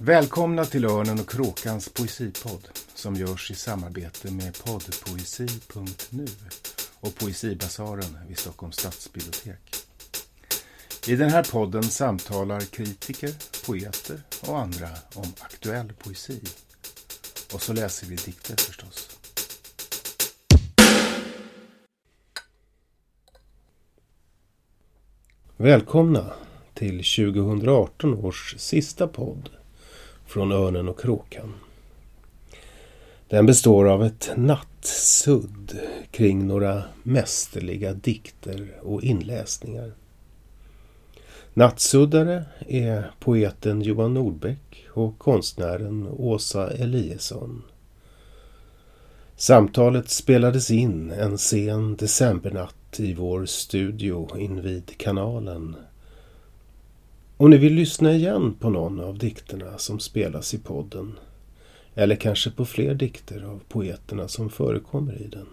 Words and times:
Välkomna 0.00 0.64
till 0.64 0.84
Örnen 0.84 1.20
och 1.20 1.30
Kråkans 1.30 1.88
poesipodd 1.88 2.68
som 2.94 3.14
görs 3.14 3.50
i 3.50 3.54
samarbete 3.54 4.30
med 4.30 4.64
poddpoesi.nu 4.64 6.26
och 7.00 7.14
Poesibasaren 7.14 8.18
vid 8.28 8.38
Stockholms 8.38 8.76
stadsbibliotek. 8.76 9.76
I 11.06 11.16
den 11.16 11.30
här 11.30 11.44
podden 11.52 11.82
samtalar 11.82 12.60
kritiker, 12.60 13.30
poeter 13.66 14.22
och 14.48 14.58
andra 14.58 14.88
om 15.14 15.32
aktuell 15.40 15.92
poesi. 15.92 16.40
Och 17.54 17.62
så 17.62 17.72
läser 17.72 18.06
vi 18.06 18.16
dikter 18.16 18.56
förstås. 18.56 19.18
Välkomna 25.56 26.32
till 26.74 26.96
2018 26.96 28.14
års 28.14 28.54
sista 28.58 29.08
podd 29.08 29.57
från 30.28 30.52
Örnen 30.52 30.88
och 30.88 31.00
Kråkan. 31.00 31.54
Den 33.28 33.46
består 33.46 33.88
av 33.88 34.04
ett 34.04 34.30
nattsudd 34.36 35.78
kring 36.10 36.46
några 36.46 36.82
mästerliga 37.02 37.92
dikter 37.92 38.72
och 38.82 39.02
inläsningar. 39.02 39.92
Nattsuddare 41.54 42.44
är 42.58 43.10
poeten 43.20 43.82
Johan 43.82 44.14
Nordbeck 44.14 44.86
och 44.90 45.18
konstnären 45.18 46.08
Åsa 46.08 46.70
Eliasson. 46.70 47.62
Samtalet 49.36 50.10
spelades 50.10 50.70
in 50.70 51.10
en 51.10 51.38
sen 51.38 51.96
decembernatt 51.96 53.00
i 53.00 53.14
vår 53.14 53.46
studio 53.46 54.38
invid 54.38 54.98
kanalen. 54.98 55.76
Om 57.40 57.50
ni 57.50 57.56
vill 57.56 57.74
lyssna 57.74 58.12
igen 58.12 58.54
på 58.54 58.70
någon 58.70 59.00
av 59.00 59.18
dikterna 59.18 59.78
som 59.78 60.00
spelas 60.00 60.54
i 60.54 60.58
podden 60.58 61.18
eller 61.94 62.16
kanske 62.16 62.50
på 62.50 62.64
fler 62.64 62.94
dikter 62.94 63.42
av 63.42 63.60
poeterna 63.68 64.28
som 64.28 64.50
förekommer 64.50 65.22
i 65.22 65.26
den 65.26 65.46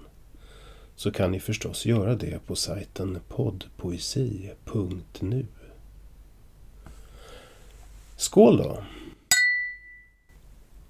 så 0.96 1.12
kan 1.12 1.32
ni 1.32 1.40
förstås 1.40 1.86
göra 1.86 2.16
det 2.16 2.46
på 2.46 2.56
sajten 2.56 3.20
poddpoesi.nu. 3.28 5.46
Skål 8.18 8.58
då! 8.58 8.84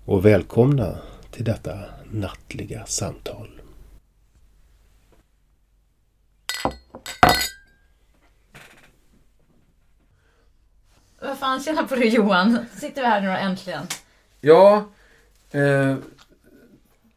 Och 0.06 0.26
välkomna 0.26 0.98
till 1.32 1.46
detta 1.46 1.80
nattliga 2.12 2.86
samtal. 2.86 3.55
Vad 11.26 11.38
fan, 11.38 11.60
tjena 11.60 11.84
på 11.84 11.96
dig 11.96 12.08
Johan. 12.08 12.66
Sitter 12.76 13.02
vi 13.02 13.08
här 13.08 13.22
nu 13.22 13.28
då 13.28 13.34
äntligen. 13.34 13.84
Ja, 14.42 14.86
eh, 15.52 15.96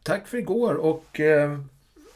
tack 0.03 0.27
för 0.27 0.37
igår 0.37 0.73
och 0.75 1.19
eh, 1.19 1.59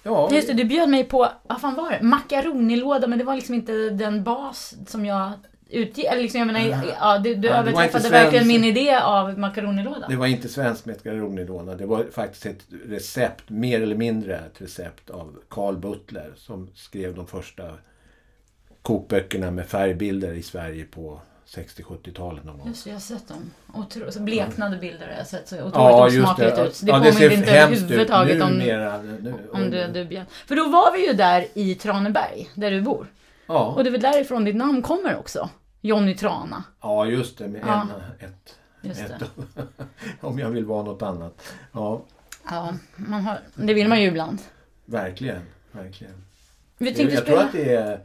ja. 0.04 0.30
Just 0.32 0.48
det, 0.48 0.54
du 0.54 0.64
bjöd 0.64 0.90
mig 0.90 1.04
på, 1.04 1.30
vad 1.44 1.62
fan 1.62 1.76
var 1.76 1.92
det? 1.92 2.02
Makaronilåda, 2.02 3.08
men 3.08 3.20
det 3.20 3.26
var 3.26 3.36
liksom 3.36 3.56
inte 3.56 3.90
den 3.90 4.24
bas 4.24 4.76
som 4.88 5.06
jag 5.06 5.32
utgick. 5.70 6.06
Eller 6.06 6.22
liksom, 6.22 6.40
jag 6.40 6.48
menar, 6.48 6.86
ja, 7.00 7.18
du, 7.18 7.36
du 7.36 7.48
Ja, 7.48 7.54
överträffade 7.54 8.10
verkligen 8.10 8.48
min 8.48 8.64
idé 8.64 8.96
av 8.96 9.40
makaronilåda. 9.40 10.08
Det 10.08 10.16
var 10.16 10.28
inte 10.28 10.50
svenskt 10.50 10.86
makaronilåda. 10.86 11.76
Det 11.76 11.86
var 11.86 12.06
faktiskt 12.12 12.46
ett 12.46 12.66
recept, 12.86 13.50
mer 13.50 13.82
eller 13.82 13.96
mindre 13.96 14.36
ett 14.36 14.62
recept 14.62 15.10
av 15.10 15.40
Carl 15.50 15.78
Butler 15.78 16.34
som 16.36 16.70
skrev 16.76 17.16
de 17.16 17.28
första 17.28 17.64
kokböckerna 18.82 19.52
med 19.52 19.66
färgbilder 19.68 20.34
i 20.34 20.44
Sverige 20.44 20.86
på 20.86 21.22
60-70-talet 21.56 22.44
någon 22.44 22.58
gång. 22.58 22.68
Just 22.68 22.84
det, 22.84 22.90
jag 22.90 22.96
har 22.96 23.02
sett 23.02 23.28
dem. 23.28 23.52
Otro, 23.74 24.12
så 24.12 24.20
bleknade 24.20 24.78
bilder 24.78 25.08
har 25.08 25.14
jag 25.14 25.28
sett. 25.28 25.48
Så 25.48 25.56
otroligt 25.56 25.74
Ja, 25.76 26.06
osmakligt 26.08 26.56
det. 26.56 26.68
ut. 26.68 26.82
Det 26.82 26.88
ja, 26.88 26.94
påminner 26.98 27.12
ser 27.18 27.30
inte 27.32 27.52
överhuvudtaget 27.60 28.42
om, 28.44 28.52
numera. 28.52 29.02
Nu, 29.02 29.34
om 29.54 29.72
det 29.72 29.88
du 29.88 30.06
bjöd. 30.06 30.26
För 30.46 30.56
då 30.56 30.70
var 30.70 30.92
vi 30.94 31.08
ju 31.08 31.14
där 31.14 31.48
i 31.54 31.76
Traneberg, 31.76 32.50
där 32.56 32.72
du 32.72 32.82
bor. 32.82 33.08
Ja, 33.48 33.66
Och 33.66 33.84
det 33.84 33.90
är 33.90 33.92
väl 33.92 34.02
därifrån 34.02 34.44
ditt 34.44 34.56
namn 34.56 34.82
kommer 34.82 35.16
också. 35.18 35.50
Jonny 35.82 36.16
Trana. 36.16 36.64
ja, 36.82 37.06
just 37.06 37.38
det. 37.38 37.48
Med 37.48 37.62
Ja. 37.66 37.88
en, 38.20 38.26
ett, 38.28 38.56
Just 38.82 39.02
ett, 39.02 39.14
det. 39.56 39.62
om 40.28 40.40
jag 40.40 40.50
vill 40.50 40.66
vara 40.66 40.84
något 40.84 41.02
annat. 41.02 41.54
Ja, 41.72 42.02
Ja, 42.50 42.74
man 42.96 43.22
har, 43.22 43.40
det 43.56 43.74
vill 43.74 43.88
man 43.88 44.02
ju 44.02 44.08
ibland. 44.08 44.40
verkligen. 44.86 45.42
verkligen. 45.72 46.14
Vi 46.78 47.02
Jag, 47.02 47.12
jag 47.12 47.26
tror 47.26 47.40
att 47.40 47.52
det 47.52 47.74
är 47.76 48.00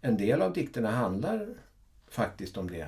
en 0.00 0.16
del 0.16 0.42
av 0.42 0.52
dikterna 0.52 0.90
handlar 0.90 1.46
faktiskt 2.12 2.56
om 2.56 2.70
det. 2.70 2.86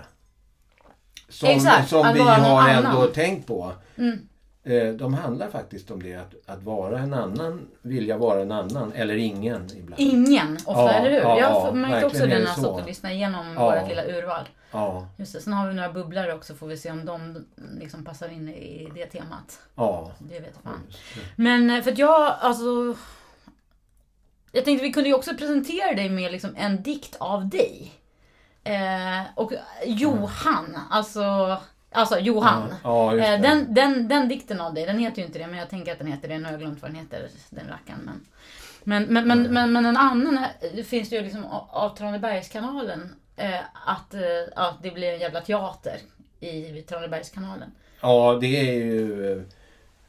Som, 1.28 1.48
Exakt, 1.48 1.88
som 1.88 2.12
vi 2.14 2.20
har 2.20 2.28
annan. 2.68 2.84
ändå 2.86 3.06
tänkt 3.06 3.46
på. 3.46 3.72
Mm. 3.96 4.28
Eh, 4.62 4.88
De 4.88 5.14
handlar 5.14 5.50
faktiskt 5.50 5.90
om 5.90 6.02
det, 6.02 6.14
att, 6.14 6.34
att 6.46 6.62
vara 6.62 6.98
en 6.98 7.14
annan, 7.14 7.68
vilja 7.82 8.16
vara 8.18 8.42
en 8.42 8.52
annan, 8.52 8.92
eller 8.92 9.16
ingen 9.16 9.68
ibland. 9.76 10.00
Ingen, 10.00 10.54
ofta, 10.54 10.72
Ja, 10.82 10.90
eller 10.92 11.10
hur? 11.10 11.18
ja, 11.18 11.38
jag 11.40 11.66
ja, 11.68 11.72
märkte 11.72 12.06
också 12.06 12.18
det 12.18 12.24
är 12.24 12.38
när 12.38 12.46
jag 12.46 12.54
satt 12.54 12.66
och 12.66 12.86
lyssnade 12.86 13.14
igenom 13.14 13.54
Ja. 13.56 13.80
vårt 13.80 13.88
lilla 13.88 14.04
urval. 14.04 14.48
Ja, 14.72 15.08
Just 15.16 15.32
det, 15.32 15.40
sen 15.40 15.52
har 15.52 15.68
vi 15.68 15.74
några 15.74 15.92
bubblare 15.92 16.34
också, 16.34 16.54
får 16.54 16.66
vi 16.66 16.76
se 16.76 16.90
om 16.90 17.04
de 17.04 17.44
liksom 17.80 18.04
passar 18.04 18.28
in 18.28 18.48
i 18.48 18.88
det 18.94 19.06
temat. 19.06 19.58
ja. 19.74 20.10
Det 20.18 20.40
vet 20.40 20.54
fan. 20.64 20.80
Men 21.36 21.70
eh, 21.70 21.82
för 21.82 21.92
att 21.92 21.98
jag, 21.98 22.34
alltså... 22.40 22.96
Jag 24.52 24.64
tänkte 24.64 24.82
vi 24.86 24.92
kunde 24.92 25.08
ju 25.08 25.14
också 25.14 25.34
presentera 25.34 25.94
dig 25.94 26.08
med 26.10 26.32
liksom 26.32 26.50
en 26.56 26.82
dikt 26.82 27.16
av 27.20 27.48
dig. 27.48 27.92
Eh, 28.64 29.22
och 29.34 29.52
Johan, 29.86 30.78
alltså... 30.90 31.56
Alltså 31.96 32.18
Johan. 32.18 32.74
Ja, 32.84 33.14
just 33.14 33.28
Eh, 33.28 33.40
den, 33.40 33.74
den, 33.74 34.08
den 34.08 34.28
dikten 34.28 34.60
av 34.60 34.74
dig, 34.74 34.86
den 34.86 34.98
heter 34.98 35.18
ju 35.18 35.26
inte 35.26 35.38
det, 35.38 35.46
men 35.46 35.58
jag 35.58 35.70
tänker 35.70 35.92
att 35.92 35.98
den 35.98 36.06
heter 36.06 36.28
det. 36.28 36.38
Nu 36.38 36.44
har 36.44 36.50
jag 36.50 36.60
glömt 36.60 36.82
vad 36.82 36.90
den 36.90 37.00
heter, 37.00 37.28
den 37.50 37.68
rackaren. 37.68 38.00
Men, 38.04 38.22
men, 38.84 39.04
men, 39.12 39.26
men, 39.28 39.52
men, 39.54 39.72
men 39.72 39.86
en 39.86 39.96
annan 39.96 40.38
det 40.74 40.84
finns 40.84 41.10
det 41.10 41.16
ju 41.16 41.22
liksom 41.22 41.44
av- 41.70 41.96
Tranebergskanalen. 41.96 43.14
Eh, 43.36 43.54
att, 43.86 44.14
eh, 44.14 44.20
att 44.56 44.82
det 44.82 44.90
blir 44.90 45.12
en 45.12 45.18
jävla 45.20 45.40
teater 45.40 45.96
i 46.40 46.82
Tranebergskanalen. 46.88 47.70
Ja, 48.00 48.38
det 48.40 48.60
är 48.70 48.74
ju 48.74 49.32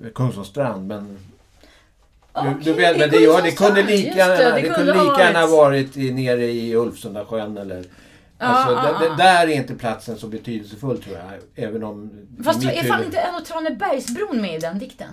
eh, 0.03 0.07
Kungsholmsstrand, 0.15 0.87
men... 0.87 1.17
Du, 2.33 2.39
Okej, 2.41 2.53
du 2.63 2.73
vet, 2.73 2.97
men 2.99 3.09
det 3.09 3.19
det, 3.19 3.41
det 3.41 3.51
kunde 3.51 3.83
lika 3.83 4.27
det, 4.27 4.51
det, 4.51 4.61
kunde 4.61 4.93
lika 4.93 5.19
gärna 5.19 5.41
varit- 5.41 5.51
varit 5.51 5.97
i, 5.97 6.11
nere 6.11 6.45
i 6.45 6.75
Ulvsundasjön 6.75 7.57
eller... 7.57 7.85
Alltså, 8.37 8.73
Ja, 8.73 8.81
där, 8.81 9.05
ja, 9.05 9.05
ja. 9.09 9.15
där 9.15 9.47
är 9.47 9.51
inte 9.51 9.75
platsen 9.75 10.17
så 10.17 10.27
betydelsefull 10.27 11.03
tror 11.03 11.17
jag. 11.17 11.65
Även 11.65 11.83
om... 11.83 12.27
Fast 12.43 12.63
är 12.63 12.83
fan 12.83 13.03
inte 13.03 13.17
ändå 13.19 13.39
Tranebergsbron 13.39 14.41
med 14.41 14.55
i 14.55 14.59
den 14.59 14.79
dikten? 14.79 15.09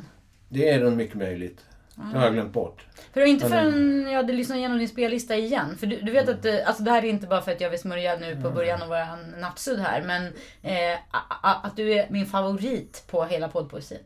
Det 0.49 0.69
är 0.69 0.81
nog 0.81 0.93
mycket 0.93 1.17
möjligt. 1.17 1.61
Det 1.95 2.19
har 2.19 2.25
jag 2.25 2.33
glömt 2.33 2.53
bort. 2.53 2.87
För 3.13 3.21
det 3.21 3.27
var 3.27 3.27
inte 3.27 3.49
förrän 3.49 4.07
jag 4.07 4.17
hade 4.17 4.33
lyssnat 4.33 4.57
igenom 4.59 4.79
din 4.79 4.89
spellista 4.89 5.37
igen. 5.37 5.77
För 5.79 5.87
du, 5.87 6.01
du 6.01 6.13
vet 6.13 6.29
att, 6.29 6.45
eh, 6.45 6.55
alltså 6.67 6.83
det 6.83 6.91
här 6.91 7.05
är 7.05 7.09
inte 7.09 7.27
bara 7.27 7.41
för 7.41 7.53
att 7.53 7.61
jag 7.61 7.71
vill 7.71 7.79
smörja 7.79 8.17
nu 8.17 8.41
på 8.43 8.51
början 8.51 8.83
av 8.83 8.89
våran 8.89 9.31
nattsudd 9.41 9.79
här. 9.81 10.03
Men 10.03 10.27
eh, 10.63 10.99
att 11.43 11.77
du 11.77 11.93
är 11.93 12.07
min 12.11 12.27
favorit 12.27 13.05
på 13.11 13.25
hela 13.25 13.49
poddpoesi. 13.49 13.99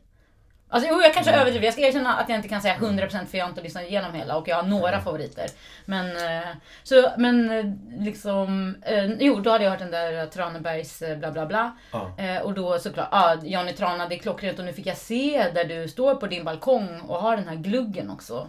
Alltså 0.69 0.91
jo, 0.93 1.00
jag 1.03 1.15
kanske 1.15 1.32
överdriver. 1.32 1.65
Jag 1.65 1.72
ska 1.75 1.82
erkänna 1.82 2.15
att 2.15 2.28
jag 2.28 2.38
inte 2.38 2.49
kan 2.49 2.62
säga 2.62 2.77
100% 2.77 3.27
för 3.27 3.38
jag 3.38 3.44
har 3.44 3.50
inte 3.50 3.62
lyssnat 3.62 3.84
igenom 3.84 4.15
hela 4.15 4.37
och 4.37 4.49
jag 4.49 4.56
har 4.56 4.62
några 4.62 5.00
favoriter. 5.00 5.47
Men, 5.84 6.06
eh, 6.16 6.49
så, 6.82 7.10
men 7.19 7.50
eh, 7.50 7.65
liksom, 8.04 8.77
eh, 8.82 9.04
jo 9.19 9.41
då 9.41 9.50
hade 9.50 9.65
jag 9.65 9.71
hört 9.71 9.78
den 9.78 9.91
där 9.91 10.27
Tranebergs 10.27 11.03
bla 11.19 11.31
bla 11.32 11.47
bla. 11.47 11.77
Eh, 12.19 12.43
och 12.43 12.54
då 12.54 12.78
såklart, 12.78 13.09
ja 13.12 13.34
ah, 13.34 13.44
Johnny 13.44 13.72
Trana 13.72 14.09
det 14.09 14.15
är 14.15 14.19
klockrent 14.19 14.59
och 14.59 14.65
nu 14.65 14.72
fick 14.72 14.87
jag 14.87 14.97
se 14.97 15.50
där 15.54 15.65
du 15.65 15.88
står 15.88 16.15
på 16.15 16.27
din 16.27 16.44
balkong 16.44 17.00
och 17.00 17.16
har 17.21 17.37
den 17.37 17.48
här 17.48 17.56
gluggen 17.56 18.10
också. 18.10 18.48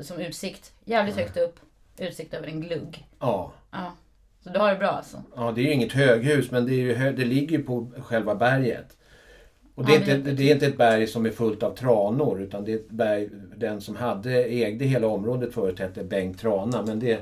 Som 0.00 0.18
utsikt. 0.20 0.72
Jävligt 0.84 1.16
högt 1.16 1.36
upp. 1.36 1.56
Utsikt 1.98 2.34
över 2.34 2.46
en 2.48 2.60
glugg. 2.60 3.06
Ja. 3.20 3.52
Ja. 3.70 3.92
Så 4.44 4.48
du 4.48 4.58
har 4.58 4.70
det 4.70 4.78
bra 4.78 4.88
alltså. 4.88 5.22
ja, 5.36 5.52
det 5.52 5.60
är 5.60 5.64
ju 5.64 5.72
inget 5.72 5.92
höghus 5.92 6.50
men 6.50 6.66
det, 6.66 6.72
är 6.72 6.78
ju 6.78 6.94
hö- 6.94 7.12
det 7.12 7.24
ligger 7.24 7.58
ju 7.58 7.64
på 7.64 7.92
själva 8.02 8.34
berget. 8.34 8.95
Och 9.76 9.84
det, 9.84 9.94
är 9.94 9.96
inte, 10.16 10.16
det 10.32 10.50
är 10.50 10.54
inte 10.54 10.66
ett 10.66 10.76
berg 10.78 11.06
som 11.06 11.26
är 11.26 11.30
fullt 11.30 11.62
av 11.62 11.74
tranor 11.74 12.40
utan 12.42 12.64
det 12.64 12.72
är 12.72 12.76
ett 12.76 12.90
berg, 12.90 13.28
den 13.56 13.80
som 13.80 13.96
hade, 13.96 14.44
ägde 14.44 14.84
hela 14.84 15.06
området 15.06 15.54
förut 15.54 15.78
hette 15.78 16.04
Bengt 16.04 16.40
Trana 16.40 16.82
men 16.86 17.00
det 17.00 17.18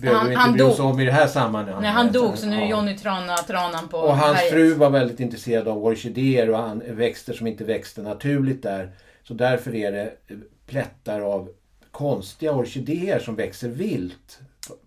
behöver 0.00 0.20
Han- 0.20 0.28
vi 0.28 0.34
han 0.34 0.48
inte 0.50 0.64
bry 0.64 0.72
oss 0.72 0.78
om 0.80 1.00
i 1.00 1.04
det 1.04 1.12
här 1.12 1.26
sammanhanget. 1.26 1.82
Nej, 1.82 1.90
han 1.90 2.12
dog 2.12 2.38
så 2.38 2.46
nu 2.46 2.56
är. 2.56 2.68
Johnny 2.68 2.96
Trana 2.98 3.36
Tranan 3.36 3.88
på 3.88 3.96
Och 3.98 4.16
hans 4.16 4.36
berget. 4.36 4.52
fru 4.52 4.74
var 4.74 4.90
väldigt 4.90 5.20
intresserad 5.20 5.68
av 5.68 5.84
orkidéer 5.84 6.50
och 6.50 6.58
an- 6.58 6.82
växter 6.90 7.32
som 7.32 7.46
inte 7.46 7.64
växte 7.64 8.02
naturligt 8.02 8.62
där. 8.62 8.90
Så 9.22 9.34
därför 9.34 9.74
är 9.74 9.92
det 9.92 10.10
plättar 10.66 11.20
av 11.20 11.48
konstiga 11.90 12.52
orkidéer 12.52 13.18
som 13.18 13.36
växer 13.36 13.68
vilt 13.68 14.38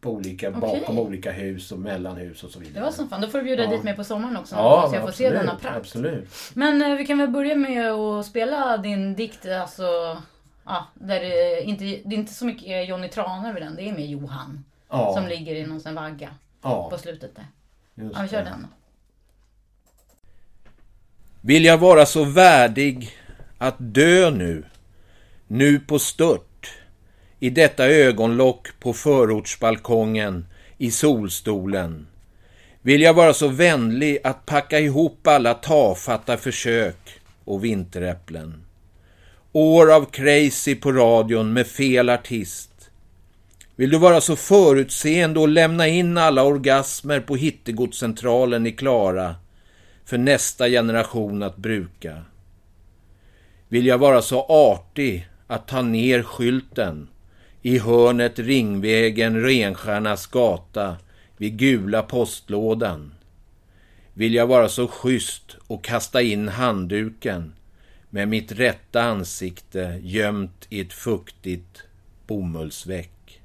på- 0.02 0.10
olika, 0.12 0.50
Okej. 0.50 0.60
bakom 0.62 1.00
olika 1.00 1.32
hus 1.32 1.72
och 1.72 1.80
mellanhus 1.80 2.44
och 2.44 2.52
så 2.52 2.60
vidare. 2.60 2.74
Det 2.74 2.82
var 2.82 2.92
som 2.92 3.10
fan. 3.10 3.22
Då 3.22 3.28
får 3.28 3.38
du 3.38 3.44
bjuda 3.44 3.64
Ja. 3.64 3.70
dit 3.70 3.84
mig 3.84 3.96
på 3.96 4.04
sommaren 4.04 4.38
också. 4.38 4.56
Ja, 4.56 4.88
så 4.90 4.96
jag 4.96 5.04
får 5.04 5.12
se 5.12 5.26
absolut, 5.26 5.42
denna 5.48 5.56
prakt. 5.60 5.78
Absolut. 5.78 6.30
Men 6.54 6.82
eh, 6.82 6.98
vi 6.98 7.06
kan 7.06 7.18
väl 7.18 7.30
börja 7.30 7.56
med 7.56 7.92
att 7.92 8.26
spela 8.26 8.78
din 8.78 9.16
dikt. 9.16 9.46
Alltså, 9.46 10.22
ja, 10.66 10.86
där 10.94 11.20
det, 11.20 11.64
inte, 11.64 11.84
det 11.84 12.16
är 12.16 12.20
inte 12.20 12.34
så 12.34 12.46
mycket 12.46 12.88
Johnny 12.90 13.10
Trana 13.10 13.50
över 13.50 13.60
den. 13.60 13.76
Det 13.76 13.90
är 13.90 13.94
mer 13.94 14.06
Johan. 14.06 14.66
Ja, 14.90 15.14
Som 15.14 15.28
ligger 15.28 15.56
i 15.56 15.66
någon 15.66 15.80
sån 15.82 15.96
vagga 15.96 16.30
ja 16.62 16.90
på 16.90 16.98
slutet 16.98 17.36
där. 17.36 17.46
just 18.04 18.16
Ja, 18.16 18.22
vi 18.22 18.28
kör 18.30 18.38
det. 18.38 18.44
den 18.50 18.62
då. 18.62 18.68
Vill 21.42 21.66
jag 21.66 21.78
vara 21.78 22.06
så 22.06 22.24
värdig 22.24 23.12
att 23.58 23.76
dö 23.80 24.30
nu, 24.30 24.64
nu 25.48 25.80
på 25.80 26.00
stört, 26.00 26.47
i 27.40 27.50
detta 27.50 27.88
ögonlock 27.88 28.68
på 28.80 28.94
förortsbalkongen, 28.94 30.46
i 30.78 30.92
solstolen. 30.92 32.08
Vill 32.82 33.02
jag 33.02 33.14
vara 33.14 33.34
så 33.34 33.48
vänlig 33.48 34.20
att 34.24 34.46
packa 34.46 34.80
ihop 34.80 35.28
alla 35.28 35.54
tafatta 35.54 36.38
försök 36.38 37.20
och 37.46 37.64
vinteräpplen. 37.64 38.64
År 39.52 39.94
av 39.94 40.06
crazy 40.06 40.76
på 40.76 40.92
radion 40.92 41.54
med 41.54 41.68
fel 41.68 42.10
artist. 42.10 42.90
Vill 43.76 43.90
du 43.90 43.98
vara 43.98 44.22
så 44.22 44.36
förutseende 44.36 45.40
och 45.40 45.48
lämna 45.48 45.88
in 45.88 46.18
alla 46.18 46.44
orgasmer 46.44 47.20
på 47.20 47.36
hittegodscentralen 47.36 48.68
i 48.68 48.72
Klara 48.72 49.36
för 50.06 50.18
nästa 50.18 50.70
generation 50.70 51.44
att 51.44 51.58
bruka? 51.58 52.22
Vill 53.68 53.86
jag 53.86 53.98
vara 53.98 54.22
så 54.22 54.42
artig 54.42 55.28
att 55.48 55.68
ta 55.68 55.82
ner 55.82 56.24
skylten 56.24 57.08
i 57.62 57.80
hörnet 57.80 58.40
Ringvägen 58.40 59.42
Renstjärnas 59.42 60.28
gata 60.28 60.98
vid 61.38 61.58
gula 61.58 62.02
postlådan? 62.02 63.12
Vill 64.14 64.34
jag 64.34 64.48
vara 64.48 64.70
så 64.70 64.88
schysst 64.88 65.58
och 65.68 65.84
kasta 65.84 66.22
in 66.22 66.48
handduken 66.48 67.54
med 68.10 68.28
mitt 68.28 68.52
rätta 68.52 69.02
ansikte 69.02 70.00
gömt 70.04 70.68
i 70.70 70.80
ett 70.82 70.94
fuktigt 70.94 71.84
bomullsväck? 72.28 73.42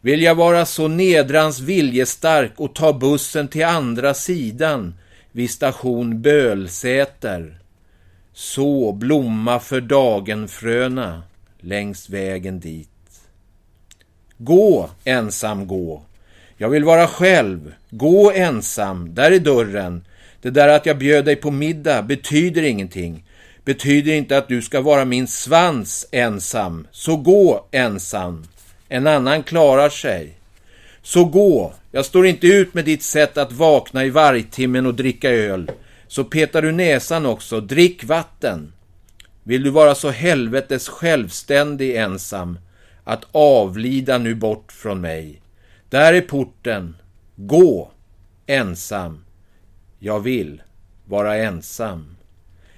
Vill 0.00 0.22
jag 0.22 0.34
vara 0.34 0.66
så 0.66 0.88
nedrans 0.88 1.60
viljestark 1.60 2.52
och 2.56 2.74
ta 2.74 2.92
bussen 2.92 3.48
till 3.48 3.64
andra 3.64 4.14
sidan 4.14 4.94
vid 5.32 5.50
station 5.50 6.22
Bölsäter 6.22 7.58
så 8.32 8.92
blomma 8.92 9.60
för 9.60 9.80
dagenfröna 9.80 11.22
längs 11.60 12.10
vägen 12.10 12.60
dit. 12.60 12.89
Gå, 14.42 14.90
ensam 15.04 15.66
gå. 15.66 16.02
Jag 16.56 16.68
vill 16.68 16.84
vara 16.84 17.06
själv. 17.06 17.74
Gå 17.90 18.32
ensam. 18.32 19.14
Där 19.14 19.30
är 19.30 19.38
dörren. 19.38 20.04
Det 20.42 20.50
där 20.50 20.68
att 20.68 20.86
jag 20.86 20.98
bjöd 20.98 21.24
dig 21.24 21.36
på 21.36 21.50
middag 21.50 22.02
betyder 22.02 22.62
ingenting. 22.62 23.24
Betyder 23.64 24.12
inte 24.12 24.38
att 24.38 24.48
du 24.48 24.62
ska 24.62 24.80
vara 24.80 25.04
min 25.04 25.26
svans 25.26 26.06
ensam. 26.12 26.86
Så 26.90 27.16
gå 27.16 27.66
ensam. 27.70 28.44
En 28.88 29.06
annan 29.06 29.42
klarar 29.42 29.88
sig. 29.88 30.34
Så 31.02 31.24
gå. 31.24 31.72
Jag 31.92 32.04
står 32.04 32.26
inte 32.26 32.46
ut 32.46 32.74
med 32.74 32.84
ditt 32.84 33.02
sätt 33.02 33.38
att 33.38 33.52
vakna 33.52 34.04
i 34.04 34.10
vargtimmen 34.10 34.86
och 34.86 34.94
dricka 34.94 35.30
öl. 35.30 35.70
Så 36.08 36.24
petar 36.24 36.62
du 36.62 36.72
näsan 36.72 37.26
också. 37.26 37.60
Drick 37.60 38.04
vatten. 38.04 38.72
Vill 39.42 39.62
du 39.62 39.70
vara 39.70 39.94
så 39.94 40.10
helvetes 40.10 40.88
självständig 40.88 41.96
ensam 41.96 42.58
att 43.04 43.24
avlida 43.32 44.18
nu 44.18 44.34
bort 44.34 44.72
från 44.72 45.00
mig. 45.00 45.42
Där 45.88 46.12
är 46.12 46.20
porten. 46.20 46.96
Gå, 47.36 47.90
ensam. 48.46 49.24
Jag 49.98 50.20
vill 50.20 50.62
vara 51.04 51.36
ensam. 51.36 52.16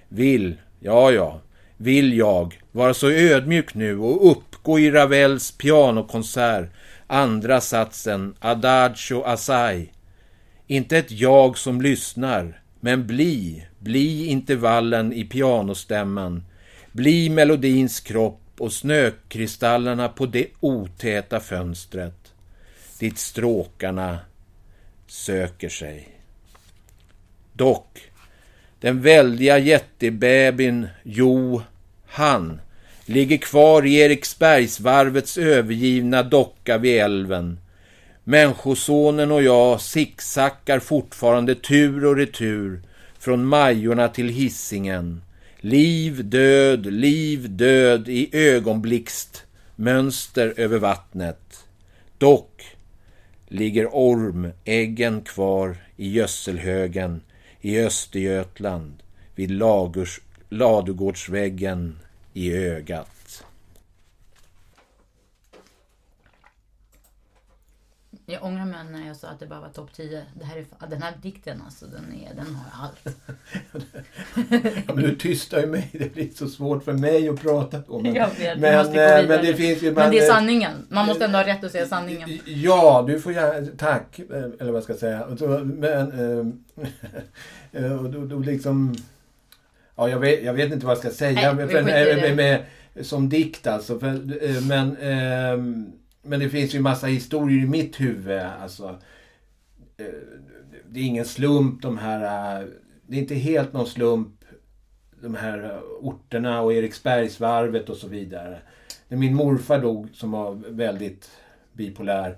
Vill, 0.08 0.56
ja, 0.80 1.10
ja, 1.12 1.40
vill 1.76 2.16
jag 2.16 2.60
vara 2.72 2.94
så 2.94 3.10
ödmjuk 3.10 3.74
nu 3.74 3.98
och 3.98 4.30
uppgå 4.30 4.78
i 4.78 4.90
Ravels 4.90 5.50
pianokonsert, 5.50 6.70
andra 7.06 7.60
satsen, 7.60 8.34
Adagio 8.38 9.22
Assai. 9.22 9.90
Inte 10.66 10.98
ett 10.98 11.10
jag 11.10 11.58
som 11.58 11.82
lyssnar, 11.82 12.62
men 12.80 13.06
bli, 13.06 13.66
bli 13.78 14.26
intervallen 14.26 15.12
i 15.12 15.24
pianostämman, 15.24 16.44
bli 16.92 17.28
melodins 17.28 18.00
kropp 18.00 18.41
och 18.62 18.72
snökristallerna 18.72 20.08
på 20.08 20.26
det 20.26 20.46
otäta 20.60 21.40
fönstret 21.40 22.32
dit 22.98 23.18
stråkarna 23.18 24.18
söker 25.06 25.68
sig. 25.68 26.08
Dock, 27.52 28.10
den 28.80 29.02
väldiga 29.02 29.58
jättebebin 29.58 30.88
Jo, 31.02 31.62
han, 32.06 32.60
ligger 33.06 33.36
kvar 33.36 33.86
i 33.86 33.94
Eriksbergsvarvets 33.94 35.38
övergivna 35.38 36.22
docka 36.22 36.78
vid 36.78 37.00
älven. 37.00 37.58
Människosonen 38.24 39.32
och 39.32 39.42
jag 39.42 39.80
sicksackar 39.80 40.78
fortfarande 40.78 41.54
tur 41.54 42.04
och 42.04 42.16
retur 42.16 42.82
från 43.18 43.46
Majorna 43.46 44.08
till 44.08 44.28
hissingen 44.28 45.22
Liv, 45.64 46.24
död, 46.24 46.86
liv, 46.86 47.50
död 47.50 48.08
i 48.08 48.28
ögonblixt, 48.32 49.44
mönster 49.76 50.54
över 50.56 50.78
vattnet. 50.78 51.64
Dock 52.18 52.76
ligger 53.48 53.86
ormäggen 53.86 55.22
kvar 55.22 55.76
i 55.96 56.10
gödselhögen 56.10 57.20
i 57.60 57.78
Östergötland 57.78 58.94
vid 59.34 59.50
Lagurs, 59.50 60.20
ladugårdsväggen 60.48 61.98
i 62.32 62.52
ögat. 62.52 63.11
Jag 68.32 68.44
ångrar 68.44 68.64
mig 68.64 68.84
när 68.90 69.06
jag 69.06 69.16
sa 69.16 69.28
att 69.28 69.40
det 69.40 69.46
bara 69.46 69.60
var 69.60 69.68
topp 69.68 69.92
10. 69.92 70.22
Det 70.34 70.44
här 70.44 70.56
är, 70.56 70.86
den 70.90 71.02
här 71.02 71.12
dikten 71.22 71.62
alltså, 71.64 71.86
den, 71.86 72.14
är, 72.14 72.34
den 72.34 72.54
har 72.54 72.84
allt. 72.84 73.16
ja, 74.86 74.94
men 74.94 75.04
du 75.04 75.16
tystar 75.16 75.60
ju 75.60 75.66
mig. 75.66 75.90
Det 75.92 76.14
blir 76.14 76.28
så 76.34 76.48
svårt 76.48 76.84
för 76.84 76.92
mig 76.92 77.28
att 77.28 77.42
prata 77.42 77.78
då. 77.78 78.00
Men, 78.00 78.14
vet, 78.14 78.58
men, 78.58 78.86
eh, 78.86 79.28
men 79.28 79.44
det 79.44 79.54
finns 79.54 79.82
ju... 79.82 79.92
Men 79.92 80.10
det 80.10 80.18
är 80.18 80.28
sanningen. 80.28 80.86
Man 80.88 81.06
måste 81.06 81.24
ändå 81.24 81.38
ha 81.38 81.46
rätt 81.46 81.64
att 81.64 81.72
säga 81.72 81.86
sanningen. 81.86 82.38
Ja, 82.44 83.04
du 83.06 83.20
får 83.20 83.32
gärna... 83.32 83.66
Tack, 83.78 84.18
eh, 84.18 84.44
eller 84.60 84.72
vad 84.72 84.82
ska 84.82 84.92
jag 84.92 85.00
säga. 85.00 85.26
Men... 85.64 86.62
Och 88.00 88.10
då, 88.10 88.24
då 88.24 88.38
liksom... 88.38 88.94
Ja, 89.96 90.08
jag 90.08 90.18
vet, 90.18 90.44
jag 90.44 90.54
vet 90.54 90.72
inte 90.72 90.86
vad 90.86 90.96
jag 90.96 90.98
ska 90.98 91.10
säga. 91.10 91.52
Nej, 91.52 92.34
med, 92.34 92.64
som 93.00 93.28
dikt 93.28 93.66
alltså. 93.66 93.98
För, 93.98 94.12
men... 94.68 94.96
Äh, 94.96 95.92
men 96.22 96.40
det 96.40 96.48
finns 96.48 96.74
ju 96.74 96.80
massa 96.80 97.06
historier 97.06 97.64
i 97.64 97.68
mitt 97.68 98.00
huvud. 98.00 98.40
Alltså, 98.40 98.98
eh, 99.96 100.06
det 100.90 101.00
är 101.00 101.04
ingen 101.04 101.24
slump 101.24 101.82
de 101.82 101.98
här... 101.98 102.60
Eh, 102.60 102.66
det 103.06 103.16
är 103.16 103.20
inte 103.20 103.34
helt 103.34 103.72
någon 103.72 103.86
slump 103.86 104.44
de 105.22 105.34
här 105.34 105.80
orterna 106.00 106.60
och 106.60 106.72
Eriksbergsvarvet 106.72 107.88
och 107.88 107.96
så 107.96 108.08
vidare. 108.08 108.58
När 109.08 109.18
min 109.18 109.34
morfar 109.34 109.80
dog, 109.80 110.08
som 110.12 110.30
var 110.30 110.54
väldigt 110.54 111.30
bipolär, 111.72 112.36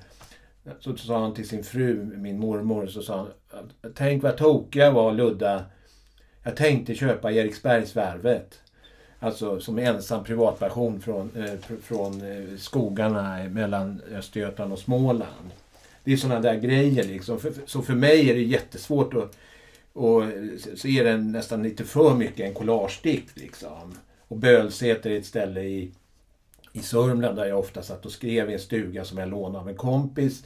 så 0.81 0.97
sa 0.97 1.21
han 1.21 1.35
till 1.35 1.49
sin 1.49 1.65
fru, 1.65 2.05
min 2.05 2.39
mormor, 2.39 2.87
så 2.87 3.03
sa 3.03 3.29
han 3.49 3.93
Tänk 3.95 4.23
vad 4.23 4.37
tokig 4.37 4.81
jag 4.81 4.93
var 4.93 5.13
Ludda. 5.13 5.65
Jag 6.43 6.57
tänkte 6.57 6.95
köpa 6.95 7.33
Eriksbergsvarvet. 7.33 8.61
Alltså 9.25 9.61
som 9.61 9.79
ensam 9.79 10.25
privatperson 10.25 11.01
från, 11.01 11.31
eh, 11.37 11.77
från 11.83 12.23
eh, 12.23 12.57
skogarna 12.57 13.49
mellan 13.49 14.03
Östergötland 14.13 14.73
och 14.73 14.79
Småland. 14.79 15.51
Det 16.05 16.13
är 16.13 16.17
sådana 16.17 16.41
där 16.41 16.55
grejer 16.55 17.05
liksom. 17.05 17.41
För, 17.41 17.53
så 17.67 17.83
för 17.83 17.95
mig 17.95 18.31
är 18.31 18.35
det 18.35 18.43
jättesvårt 18.43 19.15
att 19.15 19.37
och 19.93 20.23
så 20.77 20.89
är 20.89 21.05
den 21.05 21.33
nästan 21.33 21.63
lite 21.63 21.85
för 21.85 22.15
mycket 22.15 22.47
en 22.47 22.55
collagedikt 22.55 23.39
liksom. 23.41 23.99
Och 24.29 24.37
Bölsäter 24.37 25.11
är 25.11 25.19
ett 25.19 25.27
ställe 25.27 25.61
i, 25.61 25.91
i 26.73 26.81
Sörmland 26.81 27.37
där 27.37 27.47
jag 27.47 27.59
ofta 27.59 27.83
satt 27.83 28.07
och 28.07 28.13
skrev 28.13 28.51
i 28.51 28.53
en 28.53 28.61
stuga 28.61 29.05
som 29.05 29.19
jag 29.19 29.29
lånade 29.29 29.59
av 29.59 29.69
en 29.69 29.77
kompis 29.77 30.45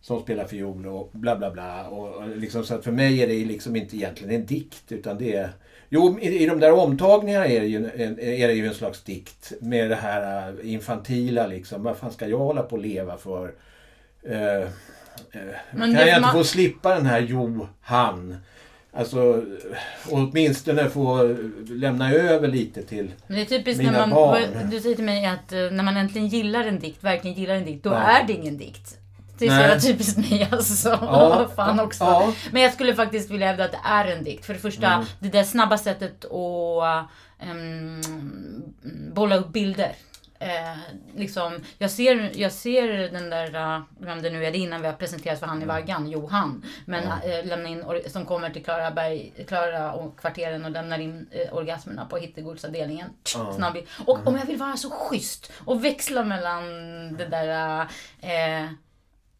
som 0.00 0.22
spelar 0.22 0.44
fiol 0.44 0.86
och 0.86 1.10
bla 1.12 1.36
bla 1.36 1.50
bla. 1.50 1.88
Och 1.88 2.28
liksom, 2.36 2.64
så 2.64 2.74
att 2.74 2.84
för 2.84 2.92
mig 2.92 3.22
är 3.22 3.26
det 3.26 3.44
liksom 3.44 3.76
inte 3.76 3.96
egentligen 3.96 4.34
en 4.34 4.46
dikt 4.46 4.92
utan 4.92 5.18
det 5.18 5.36
är 5.36 5.50
Jo, 5.88 6.18
i, 6.20 6.42
i 6.42 6.46
de 6.46 6.60
där 6.60 6.72
omtagningarna 6.72 7.46
är 7.46 7.60
det, 7.60 7.66
ju 7.66 7.76
en, 7.76 8.18
är 8.20 8.48
det 8.48 8.54
ju 8.54 8.66
en 8.66 8.74
slags 8.74 9.02
dikt 9.02 9.52
med 9.60 9.90
det 9.90 9.96
här 9.96 10.48
äh, 10.48 10.72
infantila 10.72 11.46
liksom. 11.46 11.82
Vad 11.82 11.96
fan 11.96 12.12
ska 12.12 12.28
jag 12.28 12.38
hålla 12.38 12.62
på 12.62 12.76
att 12.76 12.82
leva 12.82 13.16
för? 13.16 13.52
Uh, 14.28 14.34
uh, 14.34 14.68
kan 15.72 15.92
jag 15.92 16.08
inte 16.08 16.20
man... 16.20 16.32
få 16.32 16.44
slippa 16.44 16.94
den 16.94 17.06
här 17.06 17.20
Jo-han? 17.20 18.36
Alltså 18.92 19.44
åtminstone 20.10 20.90
få 20.90 21.36
lämna 21.68 22.12
över 22.12 22.48
lite 22.48 22.82
till 22.82 23.10
Men 23.26 23.36
det 23.36 23.42
är 23.42 23.46
typiskt 23.46 23.82
mina 23.82 23.92
när 23.92 23.98
man, 23.98 24.10
barn. 24.10 24.70
Du 24.70 24.80
säger 24.80 24.96
till 24.96 25.04
mig 25.04 25.26
att 25.26 25.50
när 25.50 25.82
man 25.82 25.96
äntligen 25.96 26.28
gillar 26.28 26.64
en 26.64 26.78
dikt, 26.78 27.04
verkligen 27.04 27.36
gillar 27.36 27.54
en 27.54 27.64
dikt, 27.64 27.84
då 27.84 27.90
ja. 27.90 27.96
är 27.96 28.26
det 28.26 28.32
ingen 28.32 28.58
dikt. 28.58 28.97
Det 29.38 29.46
är 29.46 29.50
så 29.50 29.60
jävla 29.60 29.80
typiskt 29.80 30.18
mig 30.18 30.48
alltså. 30.52 30.88
Ja, 30.88 31.48
Fan 31.56 31.80
också. 31.80 32.04
Ja. 32.04 32.32
Men 32.52 32.62
jag 32.62 32.72
skulle 32.72 32.94
faktiskt 32.94 33.30
vilja 33.30 33.46
hävda 33.46 33.64
att 33.64 33.72
det 33.72 33.80
är 33.84 34.04
en 34.04 34.24
dikt. 34.24 34.46
För 34.46 34.54
det 34.54 34.60
första, 34.60 34.86
mm. 34.86 35.06
det 35.18 35.28
där 35.28 35.44
snabba 35.44 35.78
sättet 35.78 36.24
att 36.24 37.08
um, 37.50 38.02
bolla 39.14 39.36
upp 39.36 39.48
bilder. 39.48 39.94
Eh, 40.40 40.78
liksom, 41.16 41.60
jag, 41.78 41.90
ser, 41.90 42.30
jag 42.34 42.52
ser 42.52 42.88
den 43.12 43.30
där, 43.30 43.76
uh, 43.76 43.82
vem 43.98 44.22
det 44.22 44.30
nu 44.30 44.44
är, 44.44 44.52
det 44.52 44.58
innan 44.58 44.80
vi 44.80 44.86
har 44.86 44.94
presenterat 44.94 45.40
för 45.40 45.46
han 45.46 45.58
i 45.58 45.62
Mm. 45.62 45.76
vaggan, 45.76 46.10
Johan. 46.10 46.64
Men 46.84 47.04
eh, 47.04 47.46
lämna 47.46 47.68
in, 47.68 47.84
som 48.06 48.26
kommer 48.26 48.50
till 48.50 48.64
Klara, 48.64 48.90
Berg, 48.90 49.32
Klara 49.48 49.92
och 49.92 50.20
kvarteren 50.20 50.64
och 50.64 50.70
lämnar 50.70 50.98
in 50.98 51.28
eh, 51.30 51.54
orgasmerna 51.56 52.04
på 52.04 52.16
hittegodsavdelningen. 52.16 53.10
Ja. 53.34 53.52
Snabbis. 53.52 53.84
Och 54.06 54.26
om 54.26 54.36
jag 54.36 54.46
vill 54.46 54.56
vara 54.56 54.76
så 54.76 54.90
schysst 54.90 55.52
och 55.64 55.84
växla 55.84 56.24
mellan 56.24 56.62
det 57.16 57.26
där 57.26 57.80
eh, 58.20 58.70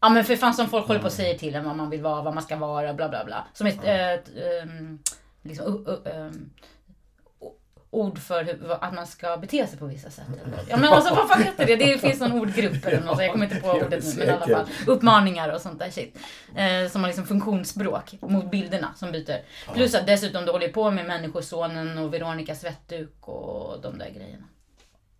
Ja 0.01 0.09
men 0.09 0.23
för 0.23 0.35
fan 0.35 0.53
som 0.53 0.67
folk 0.69 0.87
håller 0.87 0.99
på 0.99 1.05
och 1.05 1.11
säger 1.11 1.37
till 1.37 1.55
en 1.55 1.65
vad 1.65 1.75
man 1.75 1.89
vill 1.89 2.01
vara, 2.01 2.21
vad 2.21 2.33
man 2.33 2.43
ska 2.43 2.55
vara, 2.55 2.93
bla 2.93 3.09
bla 3.09 3.25
bla. 3.25 3.47
Som 3.53 3.67
ett 3.67 3.83
eh, 3.83 4.09
ett, 4.11 4.29
ehm, 4.63 4.99
liksom, 5.41 5.87
uh, 5.87 5.93
uh, 5.93 6.31
o- 7.39 7.55
ord 7.91 8.19
för 8.19 8.43
hur, 8.43 8.71
att 8.83 8.93
man 8.93 9.07
ska 9.07 9.37
bete 9.37 9.67
sig 9.67 9.79
på 9.79 9.85
vissa 9.85 10.09
sätt. 10.09 10.25
Eller? 10.45 10.57
Ja 10.69 10.77
men 10.77 10.89
alltså 10.89 11.15
vad 11.15 11.27
fan 11.29 11.43
heter 11.43 11.65
det? 11.65 11.75
Det 11.75 11.97
finns 11.97 12.19
någon 12.19 12.31
ordgrupp 12.31 12.85
eller 12.85 13.01
något, 13.01 13.21
jag 13.21 13.31
kommer 13.31 13.45
inte 13.45 13.59
på 13.59 13.67
ordet 13.71 14.03
nu. 14.05 14.13
Men 14.17 14.27
i 14.27 14.31
alla 14.31 14.47
fall 14.47 14.65
uppmaningar 14.87 15.53
och 15.53 15.61
sånt 15.61 15.79
där 15.79 15.89
shit. 15.89 16.17
Eh, 16.55 16.91
som 16.91 17.01
har 17.01 17.07
liksom 17.07 17.25
funktionsspråk 17.25 18.15
mot 18.21 18.51
bilderna 18.51 18.93
som 18.95 19.11
byter. 19.11 19.41
Plus 19.73 19.95
att 19.95 20.07
dessutom 20.07 20.45
du 20.45 20.51
håller 20.51 20.67
på 20.67 20.91
med 20.91 21.05
Människosonen 21.07 21.97
och 21.97 22.13
Veronica 22.13 22.55
Svettduk 22.55 23.27
och 23.27 23.81
de 23.81 23.97
där 23.97 24.09
grejerna. 24.09 24.43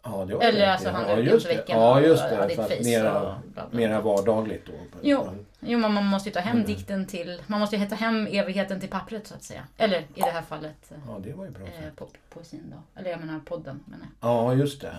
Ja, 0.04 0.26
det 0.26 0.36
var 0.36 0.44
Eller 0.44 0.60
det. 0.60 0.72
alltså 0.74 0.90
han 0.90 1.10
ja, 1.10 1.18
just 1.20 1.48
det. 1.48 1.56
veckan 1.56 1.80
Ja, 1.82 2.02
just 2.02 2.24
det. 2.30 2.56
För 2.56 2.64
att 2.64 2.84
mera, 2.86 3.42
mera 3.72 4.02
vardagligt 4.02 4.66
då. 4.66 4.72
Jo. 5.02 5.30
Jo, 5.60 5.80
men 5.80 5.94
man 5.94 6.06
måste 6.06 6.30
ju 6.30 6.34
ta 6.34 6.40
hem 6.40 6.56
Mm. 6.58 6.68
dikten 6.68 7.06
till, 7.06 7.42
man 7.48 7.60
måste 7.60 7.76
ju 7.76 7.86
ta 7.86 7.96
hem 7.96 8.28
evigheten 8.28 8.80
till 8.80 8.90
pappret 8.90 9.28
så 9.28 9.36
att 9.36 9.44
säga. 9.44 9.64
Eller 9.78 10.00
i 10.00 10.06
det 10.16 10.30
här 10.32 10.42
fallet 10.42 10.92
Ja, 11.08 11.20
det 11.24 11.34
var 11.34 11.46
ju 11.46 11.52
bra. 11.52 11.64
eh, 11.68 11.94
po 11.96 12.08
poesin 12.30 12.74
då. 12.76 13.00
Eller 13.02 13.10
jag 13.12 13.20
menar 13.20 13.40
podden 13.40 13.84
menar 13.86 14.06
jag. 14.22 14.30
Ja, 14.30 14.54
just 14.54 14.82
det. 14.82 14.96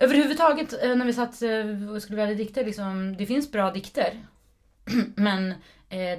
Överhuvudtaget 0.00 0.82
eh, 0.82 0.94
när 0.96 1.06
vi 1.06 1.12
satt 1.12 1.42
eh, 1.42 1.90
och 1.94 2.02
skulle 2.02 2.16
välja 2.16 2.34
dikter, 2.34 2.64
liksom, 2.64 3.16
det 3.16 3.26
finns 3.26 3.52
bra 3.52 3.70
dikter. 3.70 4.12
men 5.14 5.50
eh, 5.88 6.18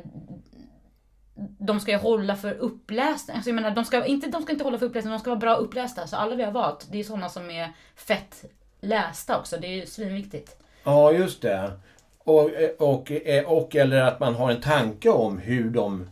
de 1.58 1.80
ska 1.80 1.92
ju 1.92 1.98
hålla 1.98 2.36
för 2.36 2.54
uppläsning. 2.54 3.36
Alltså 3.36 3.50
jag 3.50 3.56
menar, 3.56 3.72
de 3.72 3.86
ska, 3.86 4.06
inte, 4.06 4.28
de 4.28 4.42
ska 4.44 4.52
inte 4.52 4.64
hålla 4.64 4.78
för 4.78 4.86
uppläsning, 4.86 5.12
de 5.12 5.20
ska 5.20 5.30
vara 5.30 5.40
bra 5.40 5.56
upplästa. 5.56 6.08
Så 6.08 6.16
alla 6.16 6.36
vi 6.36 6.44
har 6.44 6.52
valt, 6.52 6.88
det 6.92 7.00
är 7.00 7.04
sådana 7.04 7.30
som 7.30 7.50
är 7.52 7.72
fett 7.96 8.46
lästa 8.82 9.40
också. 9.40 9.58
Det 9.58 9.68
är 9.68 9.76
ju 9.76 9.86
svinviktigt. 9.86 10.56
Ja, 10.84 11.12
just 11.12 11.42
det. 11.42 11.72
Och, 12.18 12.50
och, 12.78 13.12
och 13.46 13.76
eller 13.76 14.02
att 14.02 14.20
man 14.20 14.36
har 14.36 14.52
en 14.52 14.62
tanke 14.62 15.10
om 15.10 15.38
hur 15.38 15.70
de, 15.70 16.10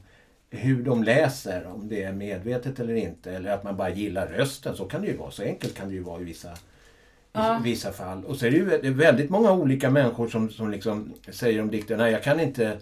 hur 0.50 0.84
de 0.84 1.04
läser, 1.04 1.68
om 1.68 1.90
det 1.90 2.04
är 2.04 2.12
medvetet 2.14 2.80
eller 2.80 2.96
inte. 2.96 3.32
Eller 3.32 3.52
att 3.52 3.64
man 3.64 3.78
bara 3.78 3.90
gillar 3.90 4.28
rösten. 4.28 4.76
Så 4.76 4.86
kan 4.86 5.02
det 5.02 5.08
ju 5.08 5.18
vara. 5.18 5.32
Så 5.32 5.44
enkelt 5.44 5.78
kan 5.78 5.88
det 5.88 5.94
ju 5.94 6.04
vara 6.04 6.22
i 6.22 6.24
vissa, 6.24 6.50
Ja. 7.32 7.60
i 7.60 7.64
vissa 7.64 7.92
fall. 7.92 8.26
Och 8.26 8.36
så 8.36 8.46
är 8.46 8.52
det 8.52 8.58
ju 8.58 8.94
väldigt 8.94 9.30
många 9.30 9.52
olika 9.52 9.90
människor 9.90 10.28
som, 10.28 10.50
som 10.50 10.72
liksom 10.72 11.14
säger 11.32 11.62
om 11.62 11.72
dikter, 11.72 11.98
nej 11.98 12.12
jag 12.12 12.24
kan 12.24 12.40
inte 12.40 12.78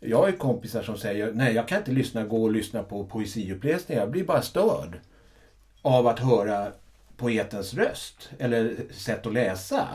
jag 0.00 0.18
har 0.18 0.26
ju 0.26 0.36
kompisar 0.36 0.82
som 0.82 0.98
säger, 0.98 1.32
nej 1.32 1.54
jag 1.54 1.68
kan 1.68 1.78
inte 1.78 1.90
lyssna, 1.90 2.24
gå 2.24 2.42
och 2.42 2.52
lyssna 2.52 2.82
på 2.82 3.04
poesiuppläsningar. 3.04 4.02
Jag 4.02 4.10
blir 4.10 4.24
bara 4.24 4.42
störd 4.42 5.00
av 5.82 6.06
att 6.06 6.18
höra 6.18 6.72
poetens 7.16 7.74
röst 7.74 8.30
eller 8.38 8.74
sätt 8.92 9.26
att 9.26 9.32
läsa. 9.32 9.88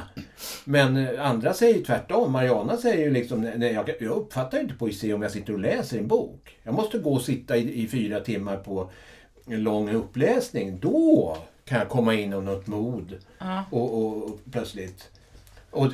Men 0.65 1.19
andra 1.19 1.53
säger 1.53 1.83
tvärtom. 1.83 2.31
Mariana 2.31 2.77
säger 2.77 3.05
ju 3.05 3.11
liksom, 3.11 3.41
nej, 3.41 3.73
jag, 3.73 3.89
jag 3.99 4.11
uppfattar 4.11 4.59
inte 4.59 4.73
poesi 4.73 5.13
om 5.13 5.21
jag 5.21 5.31
sitter 5.31 5.53
och 5.53 5.59
läser 5.59 5.97
en 5.97 6.07
bok. 6.07 6.57
Jag 6.63 6.73
måste 6.73 6.97
gå 6.97 7.13
och 7.13 7.21
sitta 7.21 7.57
i, 7.57 7.83
i 7.83 7.87
fyra 7.87 8.19
timmar 8.19 8.57
på 8.57 8.89
en 9.47 9.63
lång 9.63 9.89
uppläsning. 9.89 10.79
Då 10.79 11.37
kan 11.65 11.79
jag 11.79 11.89
komma 11.89 12.13
in 12.13 12.33
i 12.33 12.41
något 12.41 12.67
mod 12.67 13.17
Ja. 13.37 13.63
och, 13.71 13.97
och, 13.97 14.23
och 14.23 14.39
plötsligt... 14.51 15.11
Och, 15.71 15.87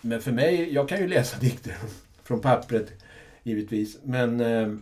men 0.00 0.20
för 0.20 0.32
mig, 0.32 0.72
jag 0.72 0.88
kan 0.88 0.98
ju 1.00 1.08
läsa 1.08 1.38
dikter 1.38 1.76
från 2.24 2.40
pappret 2.40 3.03
givetvis. 3.44 3.98
Men, 4.02 4.40
eh, 4.40 4.74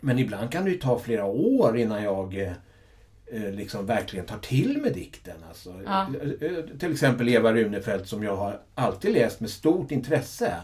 men 0.00 0.18
ibland 0.18 0.52
kan 0.52 0.64
det 0.64 0.70
ju 0.70 0.78
ta 0.78 0.98
flera 0.98 1.24
år 1.24 1.78
innan 1.78 2.02
jag 2.02 2.36
eh, 2.36 2.52
eh, 3.26 3.50
liksom 3.50 3.86
verkligen 3.86 4.26
tar 4.26 4.38
till 4.38 4.78
med 4.82 4.92
dikten. 4.92 5.36
Alltså. 5.48 5.74
Ja. 5.84 6.08
Till 6.78 6.92
exempel 6.92 7.28
Eva 7.28 7.52
Runefelt 7.52 8.08
som 8.08 8.22
jag 8.22 8.36
har 8.36 8.60
alltid 8.74 9.12
läst 9.12 9.40
med 9.40 9.50
stort 9.50 9.90
intresse. 9.90 10.54